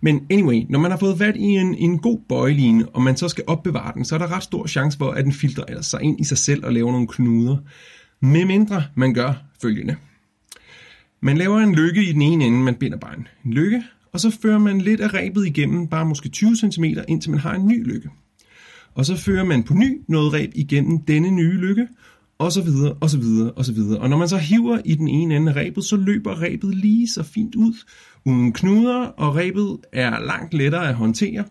Men 0.00 0.26
anyway, 0.30 0.62
når 0.68 0.78
man 0.78 0.90
har 0.90 0.98
fået 0.98 1.18
fat 1.18 1.36
i 1.36 1.42
en, 1.42 1.74
en 1.74 1.98
god 1.98 2.18
bøjeline, 2.28 2.88
og 2.88 3.02
man 3.02 3.16
så 3.16 3.28
skal 3.28 3.44
opbevare 3.46 3.92
den, 3.94 4.04
så 4.04 4.14
er 4.14 4.18
der 4.18 4.32
ret 4.36 4.42
stor 4.42 4.66
chance 4.66 4.98
for, 4.98 5.10
at 5.10 5.24
den 5.24 5.32
filtrerer 5.32 5.76
altså, 5.76 5.90
sig 5.90 6.02
ind 6.02 6.20
i 6.20 6.24
sig 6.24 6.38
selv 6.38 6.64
og 6.64 6.72
laver 6.72 6.92
nogle 6.92 7.08
knuder. 7.08 7.56
Med 8.20 8.44
mindre 8.44 8.84
man 8.94 9.14
gør 9.14 9.34
følgende. 9.62 9.96
Man 11.20 11.36
laver 11.36 11.58
en 11.58 11.74
lykke 11.74 12.04
i 12.04 12.12
den 12.12 12.22
ene 12.22 12.44
ende, 12.44 12.58
man 12.58 12.74
binder 12.74 12.98
bare 12.98 13.16
en 13.16 13.28
lykke, 13.44 13.82
og 14.14 14.20
så 14.20 14.30
fører 14.42 14.58
man 14.58 14.80
lidt 14.80 15.00
af 15.00 15.14
rebet 15.14 15.46
igennem, 15.46 15.88
bare 15.88 16.06
måske 16.06 16.28
20 16.28 16.56
cm, 16.56 16.84
indtil 17.08 17.30
man 17.30 17.40
har 17.40 17.54
en 17.54 17.66
ny 17.66 17.86
lykke. 17.86 18.08
Og 18.94 19.06
så 19.06 19.16
fører 19.16 19.44
man 19.44 19.62
på 19.62 19.74
ny 19.74 20.00
noget 20.08 20.32
reb 20.32 20.50
igennem 20.54 20.98
denne 20.98 21.30
nye 21.30 21.52
lykke, 21.52 21.88
og 22.38 22.52
så 22.52 22.62
videre, 22.62 22.92
og 22.92 23.10
så 23.10 23.18
videre, 23.18 23.50
og 23.50 23.64
så 23.64 23.72
videre. 23.72 24.00
Og 24.00 24.10
når 24.10 24.16
man 24.16 24.28
så 24.28 24.36
hiver 24.36 24.78
i 24.84 24.94
den 24.94 25.08
ene 25.08 25.36
ende 25.36 25.52
af 25.52 25.56
rebet, 25.56 25.84
så 25.84 25.96
løber 25.96 26.42
rebet 26.42 26.74
lige 26.74 27.08
så 27.08 27.22
fint 27.22 27.54
ud, 27.54 27.74
uden 28.24 28.52
knuder, 28.52 28.96
og 28.96 29.36
rebet 29.36 29.76
er 29.92 30.20
langt 30.24 30.54
lettere 30.54 30.88
at 30.88 30.94
håndtere, 30.94 31.44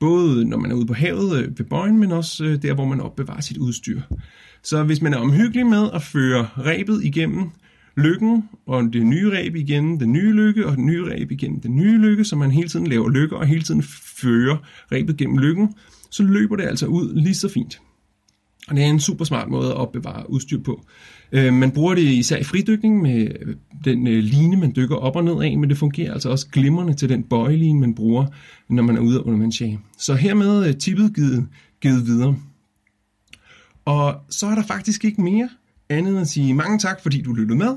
både 0.00 0.44
når 0.44 0.58
man 0.58 0.70
er 0.70 0.74
ude 0.74 0.86
på 0.86 0.94
havet 0.94 1.38
øh, 1.38 1.58
ved 1.58 1.64
bøjen, 1.64 1.98
men 1.98 2.12
også 2.12 2.44
øh, 2.44 2.62
der, 2.62 2.74
hvor 2.74 2.84
man 2.84 3.00
opbevarer 3.00 3.40
sit 3.40 3.56
udstyr. 3.56 4.00
Så 4.62 4.82
hvis 4.82 5.02
man 5.02 5.14
er 5.14 5.18
omhyggelig 5.18 5.66
med 5.66 5.90
at 5.94 6.02
føre 6.02 6.48
rebet 6.58 7.04
igennem 7.04 7.50
lykken, 7.96 8.48
og 8.66 8.92
det 8.92 9.06
nye 9.06 9.30
ræb 9.30 9.56
igen, 9.56 10.00
den 10.00 10.12
nye 10.12 10.32
lykke, 10.32 10.66
og 10.66 10.76
den 10.76 10.86
nye 10.86 11.10
ræb 11.10 11.30
igen, 11.30 11.58
den 11.62 11.76
nye 11.76 11.98
lykke, 11.98 12.24
så 12.24 12.36
man 12.36 12.50
hele 12.50 12.68
tiden 12.68 12.86
laver 12.86 13.08
lykke, 13.08 13.36
og 13.36 13.46
hele 13.46 13.62
tiden 13.62 13.82
fører 14.16 14.56
rebet 14.92 15.16
gennem 15.16 15.38
lykken, 15.38 15.74
så 16.10 16.22
løber 16.22 16.56
det 16.56 16.64
altså 16.64 16.86
ud 16.86 17.14
lige 17.14 17.34
så 17.34 17.48
fint. 17.48 17.80
Og 18.68 18.76
det 18.76 18.84
er 18.84 18.88
en 18.88 19.00
super 19.00 19.24
smart 19.24 19.48
måde 19.48 19.68
at 19.68 19.76
opbevare 19.76 20.30
udstyr 20.30 20.62
på. 20.62 20.84
Øh, 21.32 21.52
man 21.52 21.70
bruger 21.70 21.94
det 21.94 22.02
især 22.02 22.36
i 22.36 22.44
fridykning 22.44 23.02
med 23.02 23.28
øh, 23.40 23.56
den 23.84 24.06
øh, 24.06 24.18
line, 24.18 24.56
man 24.56 24.72
dykker 24.76 24.96
op 24.96 25.16
og 25.16 25.24
ned 25.24 25.42
af, 25.42 25.58
men 25.58 25.70
det 25.70 25.78
fungerer 25.78 26.12
altså 26.12 26.30
også 26.30 26.48
glimrende 26.48 26.94
til 26.94 27.08
den 27.08 27.22
bøjeline, 27.22 27.80
man 27.80 27.94
bruger, 27.94 28.26
når 28.68 28.82
man 28.82 28.96
er 28.96 29.00
ude 29.00 29.18
under 29.18 29.28
undervandsjage. 29.28 29.80
Så 29.98 30.14
hermed 30.14 30.68
øh, 30.68 30.76
tippet 30.76 31.14
givet, 31.14 31.46
givet 31.80 32.06
videre. 32.06 32.36
Og 33.84 34.16
så 34.30 34.46
er 34.46 34.54
der 34.54 34.62
faktisk 34.62 35.04
ikke 35.04 35.22
mere 35.22 35.48
andet 35.92 36.10
end 36.10 36.20
at 36.20 36.28
sige 36.28 36.54
mange 36.54 36.78
tak, 36.78 37.02
fordi 37.02 37.22
du 37.22 37.32
lyttede 37.32 37.58
med. 37.58 37.76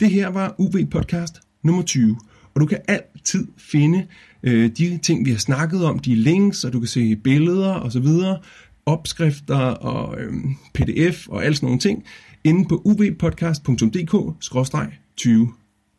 Det 0.00 0.10
her 0.10 0.28
var 0.28 0.54
UV 0.58 0.86
Podcast 0.90 1.40
nummer 1.62 1.82
20. 1.82 2.16
Og 2.54 2.60
du 2.60 2.66
kan 2.66 2.78
altid 2.88 3.46
finde 3.58 4.06
øh, 4.42 4.70
de 4.78 4.98
ting, 5.02 5.26
vi 5.26 5.30
har 5.30 5.38
snakket 5.38 5.84
om, 5.84 5.98
de 5.98 6.14
links, 6.14 6.64
og 6.64 6.72
du 6.72 6.80
kan 6.80 6.88
se 6.88 7.16
billeder 7.16 7.72
og 7.72 7.92
så 7.92 8.00
videre, 8.00 8.38
opskrifter 8.86 9.66
og 9.66 10.20
øh, 10.20 10.32
pdf 10.74 11.28
og 11.28 11.44
alt 11.44 11.56
sådan 11.56 11.66
nogle 11.66 11.80
ting, 11.80 12.04
inde 12.44 12.68
på 12.68 12.82
uvpodcast.dk-20. 12.84 15.30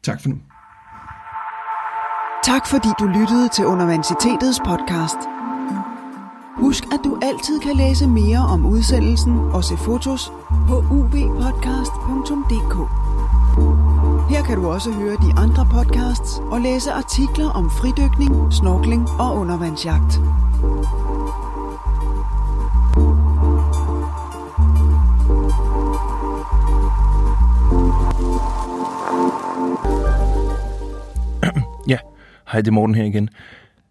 Tak 0.04 0.22
for 0.22 0.30
nu. 0.30 0.38
Tak 2.46 2.68
fordi 2.68 2.88
du 3.00 3.06
lyttede 3.06 3.50
til 3.56 3.66
Universitetets 3.66 4.60
podcast. 4.60 5.18
Husk, 6.58 6.84
at 6.94 7.00
du 7.04 7.18
altid 7.22 7.60
kan 7.60 7.76
læse 7.76 8.08
mere 8.08 8.38
om 8.38 8.66
udsendelsen 8.66 9.40
og 9.40 9.64
se 9.64 9.78
fotos 9.78 10.32
på 10.68 10.84
uvpodcast.dk. 10.92 12.76
Her 14.30 14.44
kan 14.44 14.58
du 14.58 14.68
også 14.68 14.92
høre 14.92 15.16
de 15.16 15.34
andre 15.38 15.68
podcasts 15.72 16.40
og 16.52 16.62
læse 16.62 16.92
artikler 16.92 17.50
om 17.50 17.70
fridykning, 17.70 18.54
snorkling 18.54 19.10
og 19.20 19.38
undervandsjagt. 19.38 20.22
Ja, 31.88 31.98
hej, 32.52 32.62
det 32.62 32.68
er 32.68 32.72
Morten 32.72 32.96
her 32.96 33.04
igen. 33.04 33.30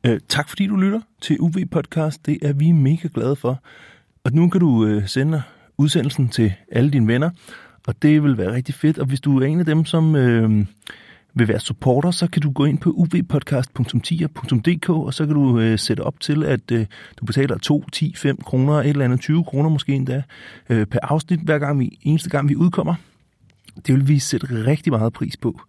Øh, 0.06 0.20
tak 0.28 0.48
fordi 0.48 0.66
du 0.66 0.76
lytter 0.76 1.00
til 1.20 1.36
UV 1.40 1.54
Podcast. 1.70 2.26
Det 2.26 2.38
er 2.42 2.52
vi 2.52 2.72
mega 2.72 3.08
glade 3.14 3.36
for. 3.36 3.62
Og 4.24 4.32
nu 4.32 4.48
kan 4.48 4.60
du 4.60 4.86
øh, 4.86 5.08
sende 5.08 5.42
udsendelsen 5.78 6.28
til 6.28 6.52
alle 6.72 6.90
dine 6.90 7.06
venner, 7.06 7.30
og 7.86 8.02
det 8.02 8.22
vil 8.22 8.38
være 8.38 8.52
rigtig 8.52 8.74
fedt. 8.74 8.98
Og 8.98 9.06
hvis 9.06 9.20
du 9.20 9.40
er 9.40 9.46
en 9.46 9.60
af 9.60 9.66
dem, 9.66 9.84
som 9.84 10.16
øh, 10.16 10.66
vil 11.34 11.48
være 11.48 11.60
supporter, 11.60 12.10
så 12.10 12.30
kan 12.30 12.42
du 12.42 12.52
gå 12.52 12.64
ind 12.64 12.78
på 12.78 12.90
uvpodcast.10.dk, 12.90 14.88
og 14.88 15.14
så 15.14 15.26
kan 15.26 15.34
du 15.34 15.60
øh, 15.60 15.78
sætte 15.78 16.00
op 16.00 16.20
til, 16.20 16.44
at 16.44 16.70
øh, 16.72 16.86
du 17.20 17.24
betaler 17.24 17.58
2, 17.58 17.84
10, 17.92 18.14
5 18.16 18.36
kroner, 18.36 18.72
et 18.72 18.88
eller 18.88 19.04
andet 19.04 19.20
20 19.20 19.44
kroner 19.44 19.68
måske 19.68 19.92
endda, 19.92 20.22
øh, 20.70 20.86
per 20.86 20.98
afsnit, 21.02 21.40
hver 21.40 21.58
gang 21.58 21.78
vi, 21.78 21.98
eneste 22.02 22.30
gang 22.30 22.48
vi 22.48 22.56
udkommer. 22.56 22.94
Det 23.86 23.94
vil 23.94 24.08
vi 24.08 24.18
sætte 24.18 24.46
rigtig 24.66 24.92
meget 24.92 25.12
pris 25.12 25.36
på. 25.36 25.60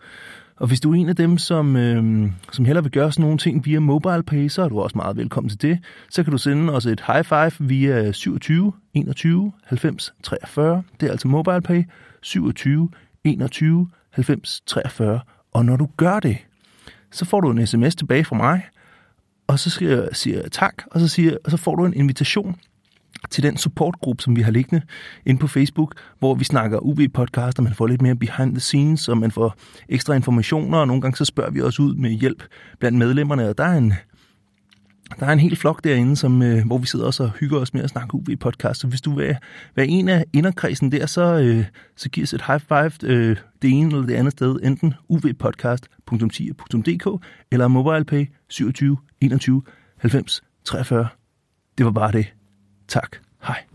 Og 0.57 0.67
hvis 0.67 0.79
du 0.79 0.91
er 0.91 0.95
en 0.95 1.09
af 1.09 1.15
dem, 1.15 1.37
som, 1.37 1.75
øh, 1.75 2.31
som 2.51 2.65
heller 2.65 2.81
vil 2.81 2.91
gøre 2.91 3.11
sådan 3.11 3.23
nogle 3.23 3.37
ting 3.37 3.65
via 3.65 3.79
MobilePay, 3.79 4.47
så 4.47 4.61
er 4.61 4.69
du 4.69 4.79
også 4.79 4.97
meget 4.97 5.17
velkommen 5.17 5.49
til 5.49 5.61
det. 5.61 5.79
Så 6.09 6.23
kan 6.23 6.31
du 6.31 6.37
sende 6.37 6.73
os 6.73 6.85
et 6.85 7.03
high 7.07 7.25
five 7.25 7.67
via 7.67 8.11
27 8.11 8.73
21 8.93 9.51
90 9.63 10.13
43. 10.23 10.83
Det 10.99 11.07
er 11.07 11.11
altså 11.11 11.27
MobilePay 11.27 11.83
27 12.21 12.89
21 13.23 13.89
90 14.11 14.63
43. 14.65 15.19
Og 15.53 15.65
når 15.65 15.75
du 15.75 15.89
gør 15.97 16.19
det, 16.19 16.37
så 17.11 17.25
får 17.25 17.41
du 17.41 17.51
en 17.51 17.67
sms 17.67 17.95
tilbage 17.95 18.25
fra 18.25 18.35
mig, 18.35 18.61
og 19.47 19.59
så 19.59 19.69
siger 19.69 20.41
jeg 20.41 20.51
tak, 20.51 20.83
og 20.91 20.99
så, 20.99 21.07
siger, 21.07 21.37
og 21.43 21.51
så 21.51 21.57
får 21.57 21.75
du 21.75 21.85
en 21.85 21.93
invitation 21.93 22.55
til 23.29 23.43
den 23.43 23.57
supportgruppe, 23.57 24.23
som 24.23 24.35
vi 24.35 24.41
har 24.41 24.51
liggende 24.51 24.81
inde 25.25 25.39
på 25.39 25.47
Facebook, 25.47 25.95
hvor 26.19 26.35
vi 26.35 26.43
snakker 26.43 26.79
UB-podcast, 26.79 27.57
og 27.57 27.63
man 27.63 27.73
får 27.73 27.87
lidt 27.87 28.01
mere 28.01 28.15
behind 28.15 28.51
the 28.51 28.59
scenes, 28.59 29.09
og 29.09 29.17
man 29.17 29.31
får 29.31 29.55
ekstra 29.89 30.13
informationer, 30.13 30.77
og 30.77 30.87
nogle 30.87 31.01
gange 31.01 31.17
så 31.17 31.25
spørger 31.25 31.51
vi 31.51 31.61
også 31.61 31.81
ud 31.81 31.95
med 31.95 32.09
hjælp 32.09 32.43
blandt 32.79 32.97
medlemmerne, 32.97 33.49
og 33.49 33.57
der 33.57 33.63
er 33.63 33.77
en, 33.77 33.93
der 35.19 35.25
er 35.25 35.33
en 35.33 35.39
hel 35.39 35.55
flok 35.55 35.83
derinde, 35.83 36.15
som, 36.15 36.41
øh, 36.41 36.65
hvor 36.65 36.77
vi 36.77 36.87
sidder 36.87 37.05
også 37.05 37.23
og 37.23 37.31
hygger 37.31 37.59
os 37.59 37.73
med 37.73 37.83
at 37.83 37.89
snakke 37.89 38.15
UB-podcast. 38.15 38.73
Så 38.73 38.87
hvis 38.87 39.01
du 39.01 39.15
vil 39.15 39.37
være 39.75 39.87
en 39.87 40.09
af 40.09 40.25
inderkredsen 40.33 40.91
der, 40.91 41.05
så, 41.05 41.39
øh, 41.39 41.65
så 41.95 42.09
giv 42.09 42.23
os 42.23 42.33
et 42.33 42.43
high 42.47 42.59
five 42.59 42.91
øh, 43.03 43.37
det 43.61 43.69
ene 43.69 43.95
eller 43.95 44.07
det 44.07 44.15
andet 44.15 44.33
sted, 44.33 44.59
enten 44.63 44.93
uvpodcast.10.dk 45.09 47.25
eller 47.51 47.67
MobilePay 47.67 48.25
27 48.49 48.97
21 49.21 49.63
90 49.97 50.41
43. 50.65 51.07
Det 51.77 51.85
var 51.85 51.91
bare 51.91 52.11
det. 52.11 52.33
Tak. 52.87 53.21
Hej. 53.39 53.65